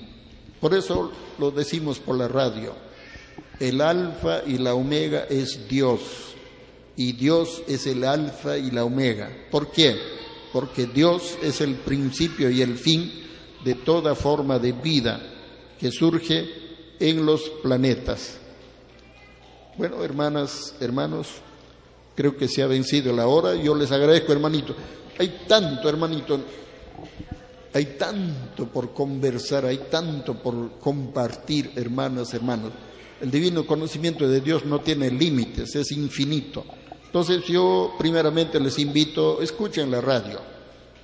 Por 0.59 0.73
eso 0.73 1.11
lo 1.37 1.51
decimos 1.51 1.99
por 1.99 2.17
la 2.17 2.27
radio. 2.27 2.73
El 3.59 3.81
alfa 3.81 4.43
y 4.45 4.57
la 4.57 4.73
omega 4.73 5.25
es 5.29 5.67
Dios. 5.67 6.01
Y 6.95 7.13
Dios 7.13 7.61
es 7.67 7.85
el 7.85 8.03
alfa 8.03 8.57
y 8.57 8.71
la 8.71 8.85
omega. 8.85 9.29
¿Por 9.51 9.71
qué? 9.71 9.95
porque 10.51 10.87
Dios 10.87 11.37
es 11.43 11.61
el 11.61 11.75
principio 11.75 12.49
y 12.49 12.61
el 12.61 12.77
fin 12.77 13.11
de 13.63 13.75
toda 13.75 14.15
forma 14.15 14.59
de 14.59 14.71
vida 14.71 15.21
que 15.79 15.91
surge 15.91 16.49
en 16.99 17.25
los 17.25 17.41
planetas. 17.61 18.39
Bueno, 19.77 20.03
hermanas, 20.03 20.73
hermanos, 20.79 21.27
creo 22.15 22.35
que 22.35 22.47
se 22.47 22.63
ha 22.63 22.67
vencido 22.67 23.13
la 23.13 23.27
hora. 23.27 23.55
Yo 23.55 23.75
les 23.75 23.91
agradezco, 23.91 24.31
hermanito. 24.31 24.75
Hay 25.19 25.45
tanto, 25.47 25.89
hermanito, 25.89 26.39
hay 27.73 27.85
tanto 27.97 28.67
por 28.67 28.93
conversar, 28.93 29.65
hay 29.65 29.77
tanto 29.89 30.35
por 30.35 30.79
compartir, 30.79 31.71
hermanas, 31.75 32.33
hermanos. 32.33 32.71
El 33.19 33.31
divino 33.31 33.65
conocimiento 33.65 34.27
de 34.27 34.41
Dios 34.41 34.65
no 34.65 34.79
tiene 34.81 35.09
límites, 35.09 35.75
es 35.75 35.91
infinito. 35.91 36.63
Entonces 37.05 37.45
yo 37.45 37.93
primeramente 37.97 38.59
les 38.59 38.77
invito, 38.79 39.41
escuchen 39.41 39.89
la 39.89 40.01
radio. 40.01 40.39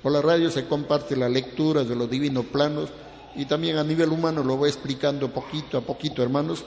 Por 0.02 0.12
la 0.12 0.22
radio 0.22 0.50
se 0.50 0.66
comparte 0.66 1.16
la 1.16 1.28
lectura 1.28 1.82
de 1.82 1.96
los 1.96 2.08
divinos 2.10 2.44
planos 2.46 2.90
y 3.34 3.46
también 3.46 3.78
a 3.78 3.84
nivel 3.84 4.10
humano 4.10 4.44
lo 4.44 4.56
voy 4.56 4.68
explicando 4.68 5.32
poquito 5.32 5.78
a 5.78 5.80
poquito, 5.80 6.22
hermanos. 6.22 6.64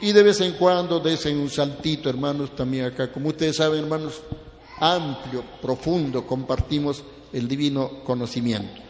Y 0.00 0.12
de 0.12 0.22
vez 0.22 0.40
en 0.42 0.52
cuando 0.54 1.00
desen 1.00 1.38
un 1.38 1.48
saltito, 1.48 2.10
hermanos, 2.10 2.54
también 2.54 2.84
acá. 2.84 3.10
Como 3.10 3.28
ustedes 3.28 3.56
saben, 3.56 3.84
hermanos, 3.84 4.20
amplio, 4.78 5.44
profundo, 5.60 6.26
compartimos 6.26 7.02
el 7.32 7.48
divino 7.48 8.04
conocimiento. 8.04 8.82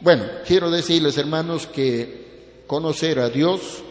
Bueno, 0.00 0.24
quiero 0.46 0.70
decirles, 0.70 1.18
hermanos, 1.18 1.66
que 1.66 2.64
conocer 2.66 3.18
a 3.18 3.28
Dios 3.28 3.82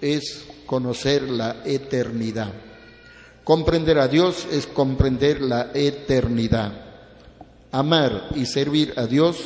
es 0.00 0.44
conocer 0.66 1.22
la 1.22 1.62
eternidad. 1.64 2.52
Comprender 3.44 3.98
a 3.98 4.08
Dios 4.08 4.46
es 4.50 4.66
comprender 4.66 5.40
la 5.40 5.70
eternidad. 5.74 6.72
Amar 7.72 8.28
y 8.34 8.46
servir 8.46 8.94
a 8.96 9.06
Dios 9.06 9.38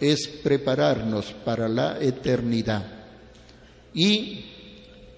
es 0.00 0.28
prepararnos 0.28 1.26
para 1.44 1.68
la 1.68 1.98
eternidad. 2.00 2.84
Y 3.94 4.44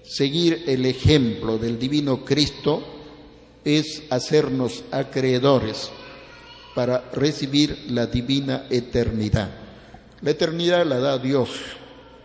seguir 0.03 0.63
el 0.67 0.85
ejemplo 0.85 1.57
del 1.57 1.77
divino 1.77 2.23
Cristo 2.23 2.92
es 3.63 4.03
hacernos 4.09 4.83
acreedores 4.91 5.89
para 6.75 7.09
recibir 7.13 7.85
la 7.89 8.07
divina 8.07 8.65
eternidad. 8.69 9.49
La 10.21 10.31
eternidad 10.31 10.85
la 10.85 10.99
da 10.99 11.17
Dios, 11.17 11.49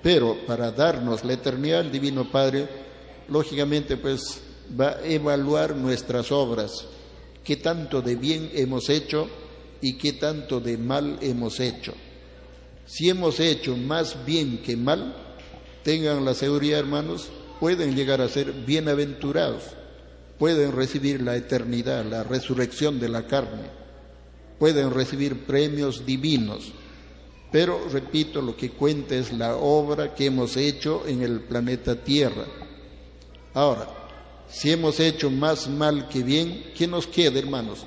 pero 0.03 0.39
para 0.47 0.71
darnos 0.71 1.25
la 1.25 1.35
eternidad 1.35 1.81
el 1.81 1.93
Divino 1.93 2.31
Padre, 2.31 2.69
lógicamente 3.29 3.97
pues 3.97 4.41
va 4.79 4.91
a 4.91 5.05
evaluar 5.05 5.75
nuestras 5.75 6.31
obras, 6.31 6.87
qué 7.45 7.57
tanto 7.57 8.01
de 8.03 8.17
bien 8.17 8.51
hemos 8.55 8.89
hecho 8.89 9.29
y 9.81 9.97
qué 9.97 10.15
tanto 10.15 10.61
de 10.61 10.79
mal 10.79 11.19
hemos 11.21 11.61
hecho. 11.61 11.95
Si 12.87 13.09
hemos 13.11 13.39
hecho 13.41 13.77
más 13.77 14.25
bien 14.25 14.59
que 14.59 14.77
mal, 14.77 15.15
tengan 15.83 16.25
la 16.25 16.35
seguridad, 16.35 16.81
hermanos, 16.81 17.29
pueden 17.61 17.95
llegar 17.95 18.21
a 18.21 18.29
ser 18.29 18.53
bienaventurados, 18.53 19.63
pueden 20.39 20.73
recibir 20.73 21.21
la 21.21 21.37
eternidad, 21.37 22.05
la 22.05 22.23
resurrección 22.23 23.01
de 23.01 23.09
la 23.09 23.27
carne, 23.27 23.69
pueden 24.59 24.91
recibir 24.91 25.45
premios 25.45 26.07
divinos. 26.07 26.73
Pero, 27.51 27.89
repito, 27.91 28.43
lo 28.43 28.57
que 28.57 28.71
cuenta 28.71 29.15
es 29.15 29.33
la 29.33 29.57
obra 29.57 30.15
que 30.15 30.27
hemos 30.27 30.57
hecho 30.57 31.05
en 31.07 31.23
el 31.23 31.41
planeta 31.41 31.97
Tierra. 31.97 32.45
Ahora, 33.55 33.89
si 34.51 34.71
hemos 34.71 35.01
hecho 35.01 35.31
más 35.31 35.69
mal 35.69 36.09
que 36.09 36.23
bien, 36.23 36.73
¿qué 36.77 36.87
nos 36.87 37.07
queda, 37.07 37.39
hermanos? 37.39 37.87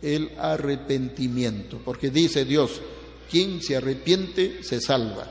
El 0.00 0.30
arrepentimiento, 0.38 1.78
porque 1.84 2.10
dice 2.10 2.44
Dios, 2.44 2.80
quien 3.30 3.62
se 3.62 3.76
arrepiente 3.76 4.62
se 4.62 4.80
salva. 4.80 5.26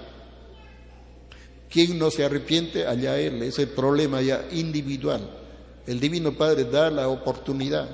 Quien 1.70 1.98
no 1.98 2.12
se 2.12 2.24
arrepiente, 2.24 2.86
allá 2.86 3.20
él, 3.20 3.42
ese 3.44 3.66
problema 3.66 4.22
ya 4.22 4.48
individual. 4.52 5.41
El 5.88 6.00
Divino 6.00 6.34
Padre 6.34 6.66
da 6.66 6.90
la 6.90 7.08
oportunidad 7.08 7.90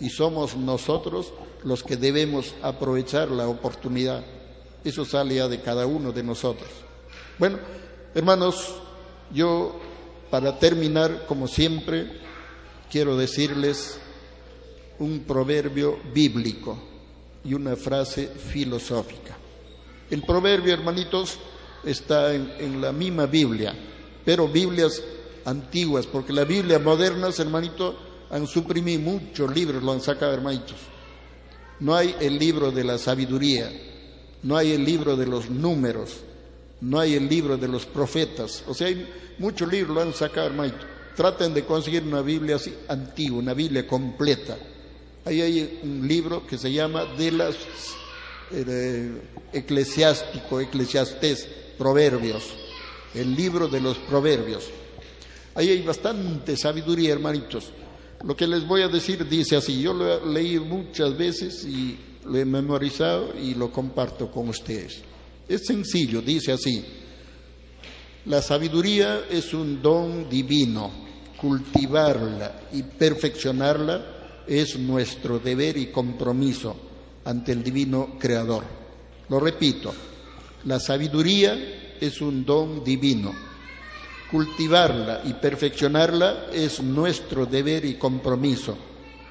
y 0.00 0.10
somos 0.10 0.56
nosotros 0.56 1.32
los 1.64 1.82
que 1.82 1.96
debemos 1.96 2.54
aprovechar 2.62 3.30
la 3.30 3.48
oportunidad. 3.48 4.24
Eso 4.84 5.04
sale 5.04 5.36
ya 5.36 5.48
de 5.48 5.60
cada 5.60 5.86
uno 5.86 6.12
de 6.12 6.22
nosotros. 6.22 6.68
Bueno, 7.38 7.58
hermanos, 8.14 8.74
yo 9.32 9.78
para 10.30 10.58
terminar, 10.58 11.26
como 11.26 11.48
siempre, 11.48 12.20
quiero 12.90 13.16
decirles 13.16 13.98
un 14.98 15.20
proverbio 15.20 15.98
bíblico 16.12 16.78
y 17.44 17.54
una 17.54 17.76
frase 17.76 18.28
filosófica. 18.28 19.36
El 20.10 20.22
proverbio, 20.22 20.74
hermanitos, 20.74 21.38
está 21.84 22.34
en, 22.34 22.80
la 22.80 22.92
misma 22.92 23.26
Biblia, 23.26 23.74
pero 24.24 24.48
Biblias 24.48 25.02
antiguas, 25.44 26.06
porque 26.06 26.32
la 26.32 26.44
Biblia 26.44 26.78
moderna, 26.78 27.28
hermanito, 27.36 27.96
han 28.30 28.46
suprimido 28.46 29.00
muchos 29.00 29.54
libros, 29.54 29.82
lo 29.82 29.92
han 29.92 30.00
sacado, 30.00 30.32
hermanitos. 30.32 30.76
No 31.80 31.94
hay 31.94 32.14
el 32.20 32.38
libro 32.38 32.70
de 32.70 32.84
la 32.84 32.98
sabiduría, 32.98 33.70
no 34.42 34.56
hay 34.56 34.72
el 34.72 34.84
libro 34.84 35.16
de 35.16 35.26
los 35.26 35.50
números, 35.50 36.18
no 36.80 37.00
hay 37.00 37.14
el 37.14 37.28
libro 37.28 37.56
de 37.56 37.68
los 37.68 37.86
profetas. 37.86 38.64
O 38.68 38.74
sea, 38.74 38.88
hay 38.88 39.08
muchos 39.38 39.70
libros, 39.70 39.94
lo 39.94 40.02
han 40.02 40.14
sacado, 40.14 40.46
hermanito. 40.46 40.78
Traten 41.16 41.52
de 41.52 41.64
conseguir 41.64 42.02
una 42.02 42.22
Biblia 42.22 42.56
así 42.56 42.72
antigua, 42.88 43.38
una 43.38 43.54
Biblia 43.54 43.86
completa. 43.86 44.56
Ahí 45.24 45.40
hay 45.40 45.80
un 45.82 46.06
libro 46.06 46.46
que 46.46 46.56
se 46.56 46.72
llama 46.72 47.04
de 47.04 47.32
las 47.32 47.56
eh, 48.52 49.10
eclesiástico, 49.52 50.60
eclesiastés, 50.60 51.48
proverbios, 51.76 52.44
el 53.14 53.34
libro 53.34 53.68
de 53.68 53.80
los 53.80 53.98
proverbios. 53.98 54.68
Ahí 55.54 55.68
hay 55.70 55.82
bastante 55.82 56.56
sabiduría, 56.56 57.12
hermanitos. 57.12 57.72
Lo 58.24 58.36
que 58.36 58.46
les 58.46 58.66
voy 58.66 58.82
a 58.82 58.88
decir 58.88 59.26
dice 59.28 59.56
así, 59.56 59.80
yo 59.80 59.92
lo 59.94 60.12
he 60.12 60.26
leído 60.26 60.64
muchas 60.64 61.16
veces 61.16 61.64
y 61.64 61.98
lo 62.26 62.36
he 62.36 62.44
memorizado 62.44 63.34
y 63.36 63.54
lo 63.54 63.72
comparto 63.72 64.30
con 64.30 64.48
ustedes. 64.48 65.00
Es 65.48 65.66
sencillo, 65.66 66.20
dice 66.20 66.52
así, 66.52 66.84
la 68.26 68.42
sabiduría 68.42 69.22
es 69.30 69.54
un 69.54 69.80
don 69.80 70.28
divino, 70.28 70.90
cultivarla 71.36 72.68
y 72.72 72.82
perfeccionarla 72.82 74.44
es 74.46 74.78
nuestro 74.78 75.38
deber 75.38 75.76
y 75.78 75.86
compromiso 75.86 76.76
ante 77.24 77.52
el 77.52 77.62
divino 77.62 78.16
Creador. 78.18 78.64
Lo 79.28 79.40
repito, 79.40 79.94
la 80.64 80.78
sabiduría 80.78 81.96
es 82.00 82.20
un 82.20 82.44
don 82.44 82.84
divino. 82.84 83.49
Cultivarla 84.30 85.22
y 85.24 85.34
perfeccionarla 85.34 86.46
es 86.52 86.80
nuestro 86.80 87.46
deber 87.46 87.84
y 87.84 87.94
compromiso 87.94 88.76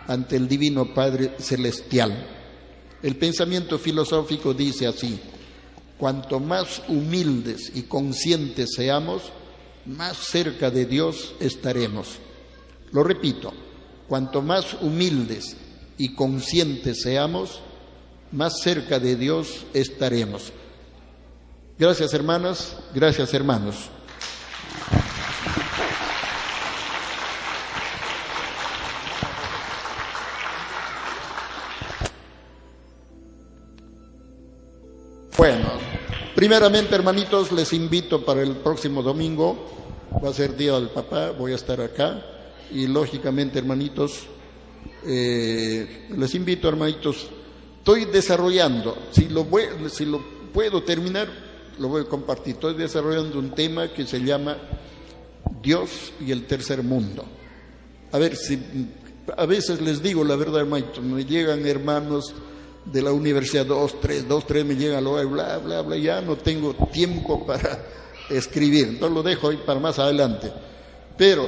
ante 0.07 0.35
el 0.35 0.47
Divino 0.47 0.93
Padre 0.93 1.35
Celestial. 1.39 2.27
El 3.01 3.15
pensamiento 3.15 3.79
filosófico 3.79 4.53
dice 4.53 4.87
así, 4.87 5.17
cuanto 5.97 6.39
más 6.39 6.81
humildes 6.89 7.71
y 7.75 7.83
conscientes 7.83 8.71
seamos, 8.75 9.31
más 9.85 10.17
cerca 10.17 10.69
de 10.69 10.85
Dios 10.85 11.33
estaremos. 11.39 12.17
Lo 12.91 13.03
repito, 13.03 13.53
cuanto 14.07 14.41
más 14.41 14.75
humildes 14.81 15.55
y 15.97 16.13
conscientes 16.13 17.01
seamos, 17.03 17.61
más 18.31 18.59
cerca 18.61 18.99
de 18.99 19.15
Dios 19.15 19.65
estaremos. 19.73 20.51
Gracias 21.77 22.13
hermanas, 22.13 22.75
gracias 22.93 23.33
hermanos. 23.33 23.89
Primeramente 36.39 36.95
hermanitos 36.95 37.51
les 37.51 37.73
invito 37.73 38.23
para 38.23 38.41
el 38.41 38.55
próximo 38.55 39.03
domingo, 39.03 39.57
va 40.23 40.29
a 40.29 40.33
ser 40.33 40.55
Día 40.55 40.71
del 40.75 40.87
Papá, 40.87 41.31
voy 41.31 41.51
a 41.51 41.55
estar 41.55 41.81
acá 41.81 42.23
y 42.71 42.87
lógicamente 42.87 43.59
hermanitos, 43.59 44.21
eh, 45.05 46.07
les 46.15 46.35
invito 46.35 46.69
hermanitos, 46.69 47.27
estoy 47.79 48.05
desarrollando, 48.05 48.97
si 49.11 49.25
lo, 49.25 49.43
puedo 50.53 50.81
terminar, 50.83 51.27
lo 51.77 51.89
voy 51.89 52.03
a 52.03 52.05
compartir. 52.05 52.53
Estoy 52.53 52.75
desarrollando 52.75 53.37
un 53.37 53.53
tema 53.53 53.89
que 53.89 54.07
se 54.07 54.21
llama 54.21 54.55
Dios 55.61 56.13
y 56.25 56.31
el 56.31 56.45
tercer 56.45 56.83
mundo. 56.83 57.25
A 58.13 58.17
ver, 58.17 58.37
a 59.35 59.45
veces 59.45 59.81
les 59.81 60.01
digo 60.01 60.23
la 60.23 60.37
verdad, 60.37 60.65
maestro, 60.65 61.01
me 61.01 61.25
llegan 61.25 61.65
hermanos 61.65 62.33
de 62.85 63.01
la 63.01 63.11
universidad, 63.11 63.65
dos, 63.65 63.99
tres, 63.99 64.27
dos, 64.27 64.45
tres, 64.45 64.65
me 64.65 64.75
llegan, 64.75 65.03
bla, 65.03 65.57
bla, 65.57 65.81
bla, 65.81 65.97
ya 65.97 66.21
no 66.21 66.35
tengo 66.37 66.73
tiempo 66.91 67.45
para 67.45 67.85
escribir, 68.29 68.87
entonces 68.87 69.15
lo 69.15 69.23
dejo 69.23 69.49
ahí 69.49 69.59
para 69.65 69.79
más 69.79 69.99
adelante. 69.99 70.51
Pero 71.17 71.47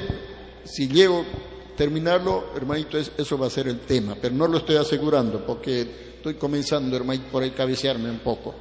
si 0.64 0.88
llego 0.88 1.22
a 1.22 1.78
terminarlo, 1.78 2.46
hermanito, 2.56 2.98
eso 2.98 3.38
va 3.38 3.48
a 3.48 3.50
ser 3.50 3.68
el 3.68 3.80
tema, 3.80 4.16
pero 4.22 4.36
no 4.36 4.48
lo 4.48 4.58
estoy 4.58 4.76
asegurando 4.76 5.46
porque 5.46 5.82
estoy 6.18 6.36
comenzando, 6.36 6.96
hermanito, 6.96 7.26
por 7.32 7.44
ahí 7.44 7.54
un 7.58 8.20
poco. 8.24 8.54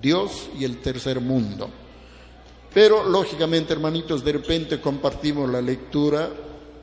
Dios 0.00 0.50
y 0.58 0.64
el 0.64 0.78
tercer 0.78 1.20
mundo. 1.20 1.70
Pero 2.72 3.08
lógicamente, 3.08 3.72
hermanitos, 3.72 4.22
de 4.22 4.32
repente 4.32 4.80
compartimos 4.80 5.48
la 5.50 5.62
lectura, 5.62 6.30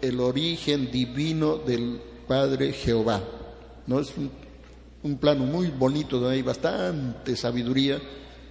el 0.01 0.19
origen 0.19 0.91
divino 0.91 1.57
del 1.57 2.01
Padre 2.27 2.73
Jehová. 2.73 3.21
¿No? 3.87 3.99
Es 3.99 4.17
un, 4.17 4.31
plano 5.17 5.45
muy 5.45 5.67
bonito 5.67 6.19
donde 6.19 6.35
hay 6.35 6.41
bastante 6.41 7.35
sabiduría, 7.35 8.01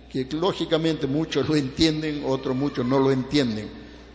que 0.09 0.27
lógicamente 0.31 1.09
muchos 1.09 1.49
lo 1.49 1.57
entienden, 1.57 2.23
otros 2.25 2.55
muchos 2.55 2.87
no 2.87 3.01
lo 3.01 3.11
entienden, 3.11 3.69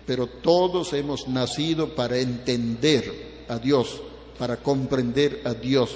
pero 0.06 0.28
todos 0.28 0.94
hemos 0.94 1.28
nacido 1.28 1.94
para 1.94 2.18
entender 2.18 3.44
a 3.50 3.60
Dios, 3.60 4.02
para 4.38 4.58
comprender 4.58 5.42
a 5.44 5.54
Dios. 5.54 5.92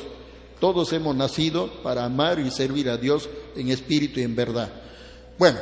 Todos 0.59 0.91
hemos 0.91 1.15
nacido 1.15 1.81
para 1.81 2.03
amar 2.03 2.39
y 2.39 2.51
servir 2.51 2.89
a 2.89 2.97
Dios 2.97 3.29
en 3.55 3.69
espíritu 3.69 4.19
y 4.19 4.23
en 4.23 4.35
verdad. 4.35 4.71
Bueno, 5.37 5.59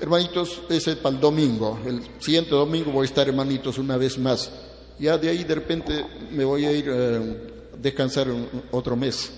hermanitos, 0.00 0.62
ese 0.68 0.92
es 0.92 0.96
para 0.96 1.14
el 1.14 1.20
domingo. 1.20 1.78
El 1.86 2.02
siguiente 2.20 2.50
domingo 2.50 2.90
voy 2.90 3.04
a 3.04 3.08
estar, 3.08 3.28
hermanitos, 3.28 3.78
una 3.78 3.96
vez 3.96 4.18
más. 4.18 4.50
Ya 4.98 5.16
de 5.18 5.28
ahí 5.28 5.44
de 5.44 5.54
repente 5.54 6.04
me 6.32 6.44
voy 6.44 6.64
a 6.64 6.72
ir 6.72 6.84
eh, 6.88 7.55
descansar 7.80 8.28
otro 8.70 8.96
mes. 8.96 9.32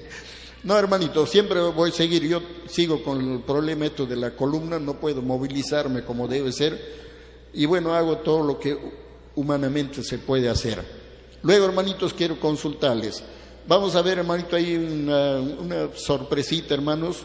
no, 0.64 0.78
hermanitos, 0.78 1.30
siempre 1.30 1.60
voy 1.60 1.90
a 1.90 1.92
seguir. 1.92 2.24
Yo 2.24 2.42
sigo 2.66 3.02
con 3.02 3.32
el 3.32 3.40
problema 3.40 3.86
esto 3.86 4.06
de 4.06 4.16
la 4.16 4.34
columna, 4.34 4.78
no 4.78 4.94
puedo 4.94 5.22
movilizarme 5.22 6.04
como 6.04 6.28
debe 6.28 6.52
ser. 6.52 7.04
Y 7.52 7.66
bueno, 7.66 7.94
hago 7.94 8.18
todo 8.18 8.44
lo 8.44 8.58
que 8.58 8.76
humanamente 9.36 10.02
se 10.02 10.18
puede 10.18 10.48
hacer. 10.48 10.82
Luego, 11.42 11.66
hermanitos, 11.66 12.14
quiero 12.14 12.40
consultarles. 12.40 13.22
Vamos 13.66 13.94
a 13.96 14.02
ver, 14.02 14.18
hermanito, 14.18 14.56
ahí 14.56 14.76
una, 14.76 15.88
sorpresita, 15.94 16.74
hermanos. 16.74 17.18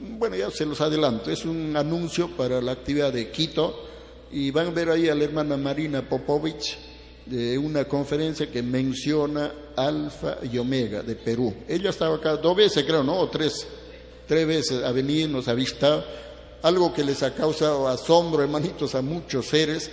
Bueno, 0.00 0.36
ya 0.36 0.50
se 0.50 0.64
los 0.64 0.80
adelanto. 0.80 1.30
Es 1.30 1.44
un 1.44 1.76
anuncio 1.76 2.28
para 2.36 2.60
la 2.60 2.72
actividad 2.72 3.12
de 3.12 3.30
Quito. 3.30 3.84
Y 4.30 4.50
van 4.50 4.68
a 4.68 4.70
ver 4.70 4.90
ahí 4.90 5.08
a 5.08 5.14
la 5.14 5.24
hermana 5.24 5.56
Marina 5.56 6.06
Popovich 6.06 6.76
de 7.28 7.58
una 7.58 7.84
conferencia 7.84 8.50
que 8.50 8.62
menciona 8.62 9.52
Alfa 9.76 10.38
y 10.50 10.56
Omega 10.58 11.02
de 11.02 11.14
Perú. 11.14 11.54
Ella 11.68 11.90
estaba 11.90 12.16
acá 12.16 12.36
dos 12.36 12.56
veces, 12.56 12.84
creo, 12.84 13.02
¿no? 13.02 13.18
O 13.18 13.28
tres, 13.28 13.66
tres 14.26 14.46
veces 14.46 14.82
a 14.82 14.92
venir, 14.92 15.28
nos 15.28 15.48
ha 15.48 15.54
visto. 15.54 16.04
Algo 16.62 16.92
que 16.92 17.04
les 17.04 17.22
ha 17.22 17.34
causado 17.34 17.86
asombro, 17.86 18.42
hermanitos, 18.42 18.94
a 18.94 19.02
muchos 19.02 19.46
seres, 19.46 19.90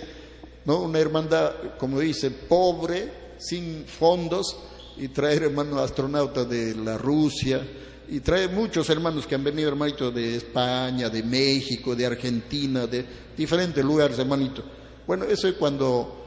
¿no? 0.64 0.80
Una 0.82 0.98
hermandad, 0.98 1.52
como 1.78 2.00
dice, 2.00 2.30
pobre, 2.30 3.26
sin 3.38 3.84
fondos 3.84 4.56
y 4.96 5.08
traer 5.08 5.44
hermanos 5.44 5.80
astronautas 5.80 6.48
de 6.48 6.74
la 6.74 6.96
Rusia 6.96 7.60
y 8.08 8.20
trae 8.20 8.48
muchos 8.48 8.88
hermanos 8.88 9.26
que 9.26 9.34
han 9.34 9.44
venido 9.44 9.68
hermanitos 9.68 10.14
de 10.14 10.36
España, 10.36 11.08
de 11.08 11.22
México, 11.22 11.94
de 11.94 12.06
Argentina, 12.06 12.86
de 12.86 13.04
diferentes 13.36 13.84
lugares 13.84 14.18
hermanito. 14.18 14.62
Bueno, 15.06 15.24
eso 15.24 15.48
es 15.48 15.54
cuando 15.54 16.25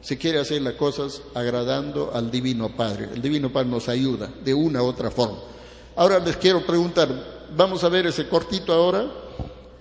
se 0.00 0.16
quiere 0.16 0.38
hacer 0.38 0.62
las 0.62 0.74
cosas 0.74 1.22
agradando 1.34 2.12
al 2.14 2.30
Divino 2.30 2.74
Padre. 2.76 3.08
El 3.14 3.22
Divino 3.22 3.52
Padre 3.52 3.68
nos 3.68 3.88
ayuda 3.88 4.30
de 4.44 4.54
una 4.54 4.82
u 4.82 4.86
otra 4.86 5.10
forma. 5.10 5.38
Ahora 5.96 6.18
les 6.20 6.36
quiero 6.36 6.64
preguntar, 6.64 7.08
vamos 7.56 7.82
a 7.82 7.88
ver 7.88 8.06
ese 8.06 8.28
cortito 8.28 8.72
ahora 8.72 9.10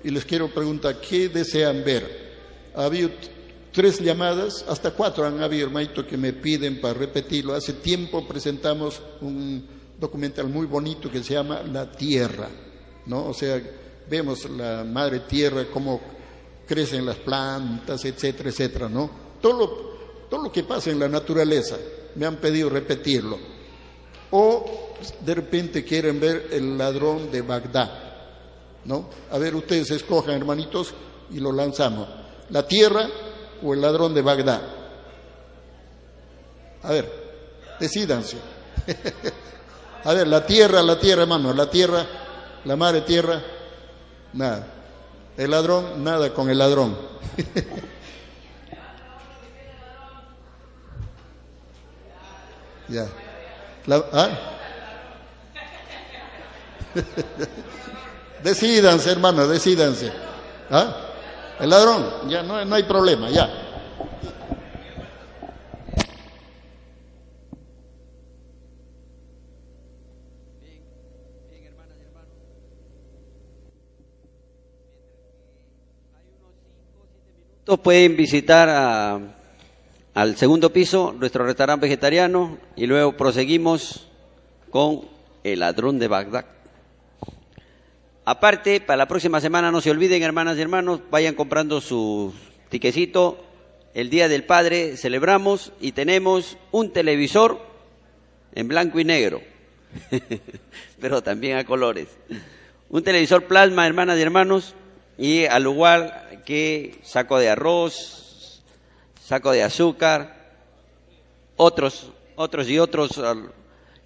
y 0.04 0.10
les 0.10 0.26
quiero 0.26 0.50
preguntar, 0.50 1.00
¿qué 1.00 1.30
desean 1.30 1.84
ver? 1.84 2.28
Ha 2.76 2.86
habido 2.86 3.10
tres 3.72 4.00
llamadas, 4.00 4.66
hasta 4.68 4.92
cuatro 4.92 5.26
han 5.26 5.42
habido, 5.42 5.68
hermanito, 5.68 6.06
que 6.06 6.18
me 6.18 6.34
piden 6.34 6.82
para 6.82 6.96
repetirlo. 6.96 7.54
Hace 7.54 7.74
tiempo 7.74 8.28
presentamos 8.28 9.02
un 9.22 9.66
documental 10.00 10.48
muy 10.48 10.66
bonito 10.66 11.12
que 11.12 11.24
se 11.24 11.34
llama 11.34 11.62
La 11.62 11.92
Tierra, 11.92 12.48
¿no? 13.06 13.28
O 13.28 13.34
sea, 13.34 13.62
vemos 14.10 14.50
la 14.50 14.84
madre 14.84 15.22
tierra, 15.22 15.66
cómo 15.72 16.00
crecen 16.68 17.06
las 17.06 17.18
plantas, 17.18 18.04
etcétera, 18.06 18.50
etcétera, 18.50 18.90
¿no? 18.90 19.10
Todo 19.42 19.58
lo, 19.58 19.97
todo 20.30 20.44
lo 20.44 20.52
que 20.52 20.64
pasa 20.64 20.90
en 20.90 21.00
la 21.00 21.08
naturaleza, 21.08 21.78
me 22.16 22.26
han 22.26 22.38
pedido 22.38 22.70
repetirlo. 22.70 23.38
O 24.32 24.96
de 25.22 25.36
repente 25.36 25.84
quieren 25.84 26.20
ver 26.20 26.50
el 26.52 26.78
ladrón 26.78 27.32
de 27.32 27.42
Bagdad, 27.42 27.92
¿no? 28.86 29.10
A 29.32 29.38
ver, 29.38 29.56
ustedes 29.56 29.92
escojan, 29.92 30.36
hermanitos, 30.36 30.94
y 31.32 31.40
lo 31.40 31.52
lanzamos. 31.52 32.08
La 32.50 32.68
tierra, 32.68 33.08
o 33.64 33.74
el 33.74 33.82
ladrón 33.82 34.14
de 34.14 34.22
Bagdad? 34.22 34.62
A 36.84 36.92
ver, 36.92 37.12
decídanse. 37.80 38.38
A 40.04 40.14
ver, 40.14 40.28
la 40.28 40.46
tierra, 40.46 40.82
la 40.84 40.98
tierra, 40.98 41.24
hermano, 41.24 41.54
la 41.54 41.70
tierra, 41.70 42.06
la 42.64 42.76
madre 42.78 43.02
tierra, 43.02 43.42
nada. 44.34 44.66
El 45.36 45.52
ladrón, 45.52 46.02
nada 46.02 46.34
con 46.34 46.50
el 46.50 46.58
ladrón. 46.58 46.98
ya. 52.90 53.08
¿ah? 54.14 54.30
decídanse, 58.44 59.12
hermano, 59.12 59.48
decídanse. 59.48 60.12
¿Ah? 60.70 60.96
El 61.60 61.70
ladrón, 61.70 62.30
ya 62.30 62.44
no, 62.44 62.64
no 62.66 62.76
hay 62.76 62.84
problema, 62.84 63.30
ya. 63.30 63.68
pueden 77.88 78.16
visitar 78.16 78.70
a 78.70 79.37
al 80.18 80.36
segundo 80.36 80.74
piso, 80.74 81.14
nuestro 81.16 81.46
restaurante 81.46 81.86
vegetariano, 81.86 82.58
y 82.76 82.88
luego 82.88 83.16
proseguimos 83.16 84.08
con 84.72 85.02
el 85.44 85.60
ladrón 85.60 86.00
de 86.00 86.08
Bagdad. 86.08 86.46
Aparte, 88.26 88.82
para 88.82 88.98
la 88.98 89.08
próxima 89.08 89.40
semana 89.42 89.72
no 89.72 89.80
se 89.80 89.92
olviden, 89.92 90.24
hermanas 90.24 90.58
y 90.58 90.62
hermanos, 90.62 91.02
vayan 91.12 91.36
comprando 91.36 91.82
su 91.82 92.34
tiquecito. 92.70 93.46
El 93.94 94.10
Día 94.10 94.28
del 94.28 94.44
Padre 94.44 94.98
celebramos 94.98 95.72
y 95.80 95.92
tenemos 95.92 96.58
un 96.72 96.92
televisor 96.92 97.62
en 98.56 98.68
blanco 98.70 99.00
y 99.00 99.04
negro, 99.04 99.44
pero 101.00 101.22
también 101.22 101.60
a 101.60 101.64
colores. 101.64 102.08
Un 102.90 103.04
televisor 103.04 103.44
plasma, 103.44 103.86
hermanas 103.86 104.18
y 104.18 104.24
hermanos, 104.24 104.74
y 105.20 105.46
al 105.46 105.66
igual 105.66 106.42
que 106.44 106.98
saco 107.04 107.38
de 107.38 107.50
arroz, 107.50 108.27
saco 109.28 109.52
de 109.52 109.62
azúcar, 109.62 110.54
otros, 111.58 112.14
otros 112.38 112.70
y 112.70 112.80
otros. 112.80 113.12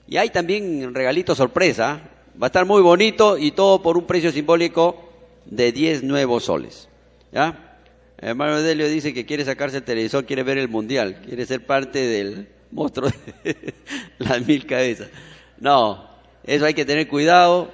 Y 0.07 0.17
hay 0.17 0.31
también 0.31 0.95
regalito 0.95 1.35
sorpresa. 1.35 2.01
Va 2.41 2.47
a 2.47 2.49
estar 2.49 2.65
muy 2.65 2.81
bonito 2.81 3.37
y 3.37 3.51
todo 3.51 3.83
por 3.83 3.97
un 3.97 4.07
precio 4.07 4.31
simbólico 4.31 5.11
de 5.45 5.71
10 5.71 6.03
nuevos 6.03 6.45
soles. 6.45 6.89
¿Ya? 7.31 7.77
Hermano 8.17 8.63
Delio 8.63 8.89
dice 8.89 9.13
que 9.13 9.27
quiere 9.27 9.45
sacarse 9.45 9.77
el 9.77 9.83
televisor, 9.83 10.25
quiere 10.25 10.41
ver 10.41 10.57
el 10.57 10.69
mundial, 10.69 11.21
quiere 11.23 11.45
ser 11.45 11.67
parte 11.67 11.99
del 11.99 12.47
monstruo 12.71 13.11
de 13.43 13.75
las 14.17 14.47
mil 14.47 14.65
cabezas. 14.65 15.09
No, 15.59 16.09
eso 16.43 16.65
hay 16.65 16.73
que 16.73 16.85
tener 16.85 17.07
cuidado 17.07 17.69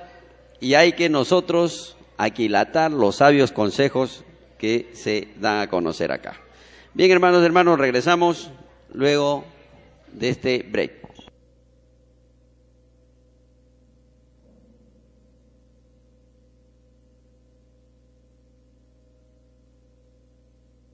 y 0.60 0.74
hay 0.74 0.94
que 0.94 1.08
nosotros 1.08 1.96
aquilatar 2.18 2.92
los 2.92 3.18
sabios 3.18 3.54
consejos 3.54 4.26
que 4.58 4.90
se 4.94 5.30
dan 5.40 5.62
a 5.62 5.70
conocer 5.70 6.12
acá. 6.12 6.42
Bien, 6.98 7.12
hermanos, 7.12 7.44
hermanos, 7.44 7.78
regresamos 7.78 8.50
luego 8.92 9.46
de 10.14 10.30
este 10.30 10.66
break. 10.68 11.07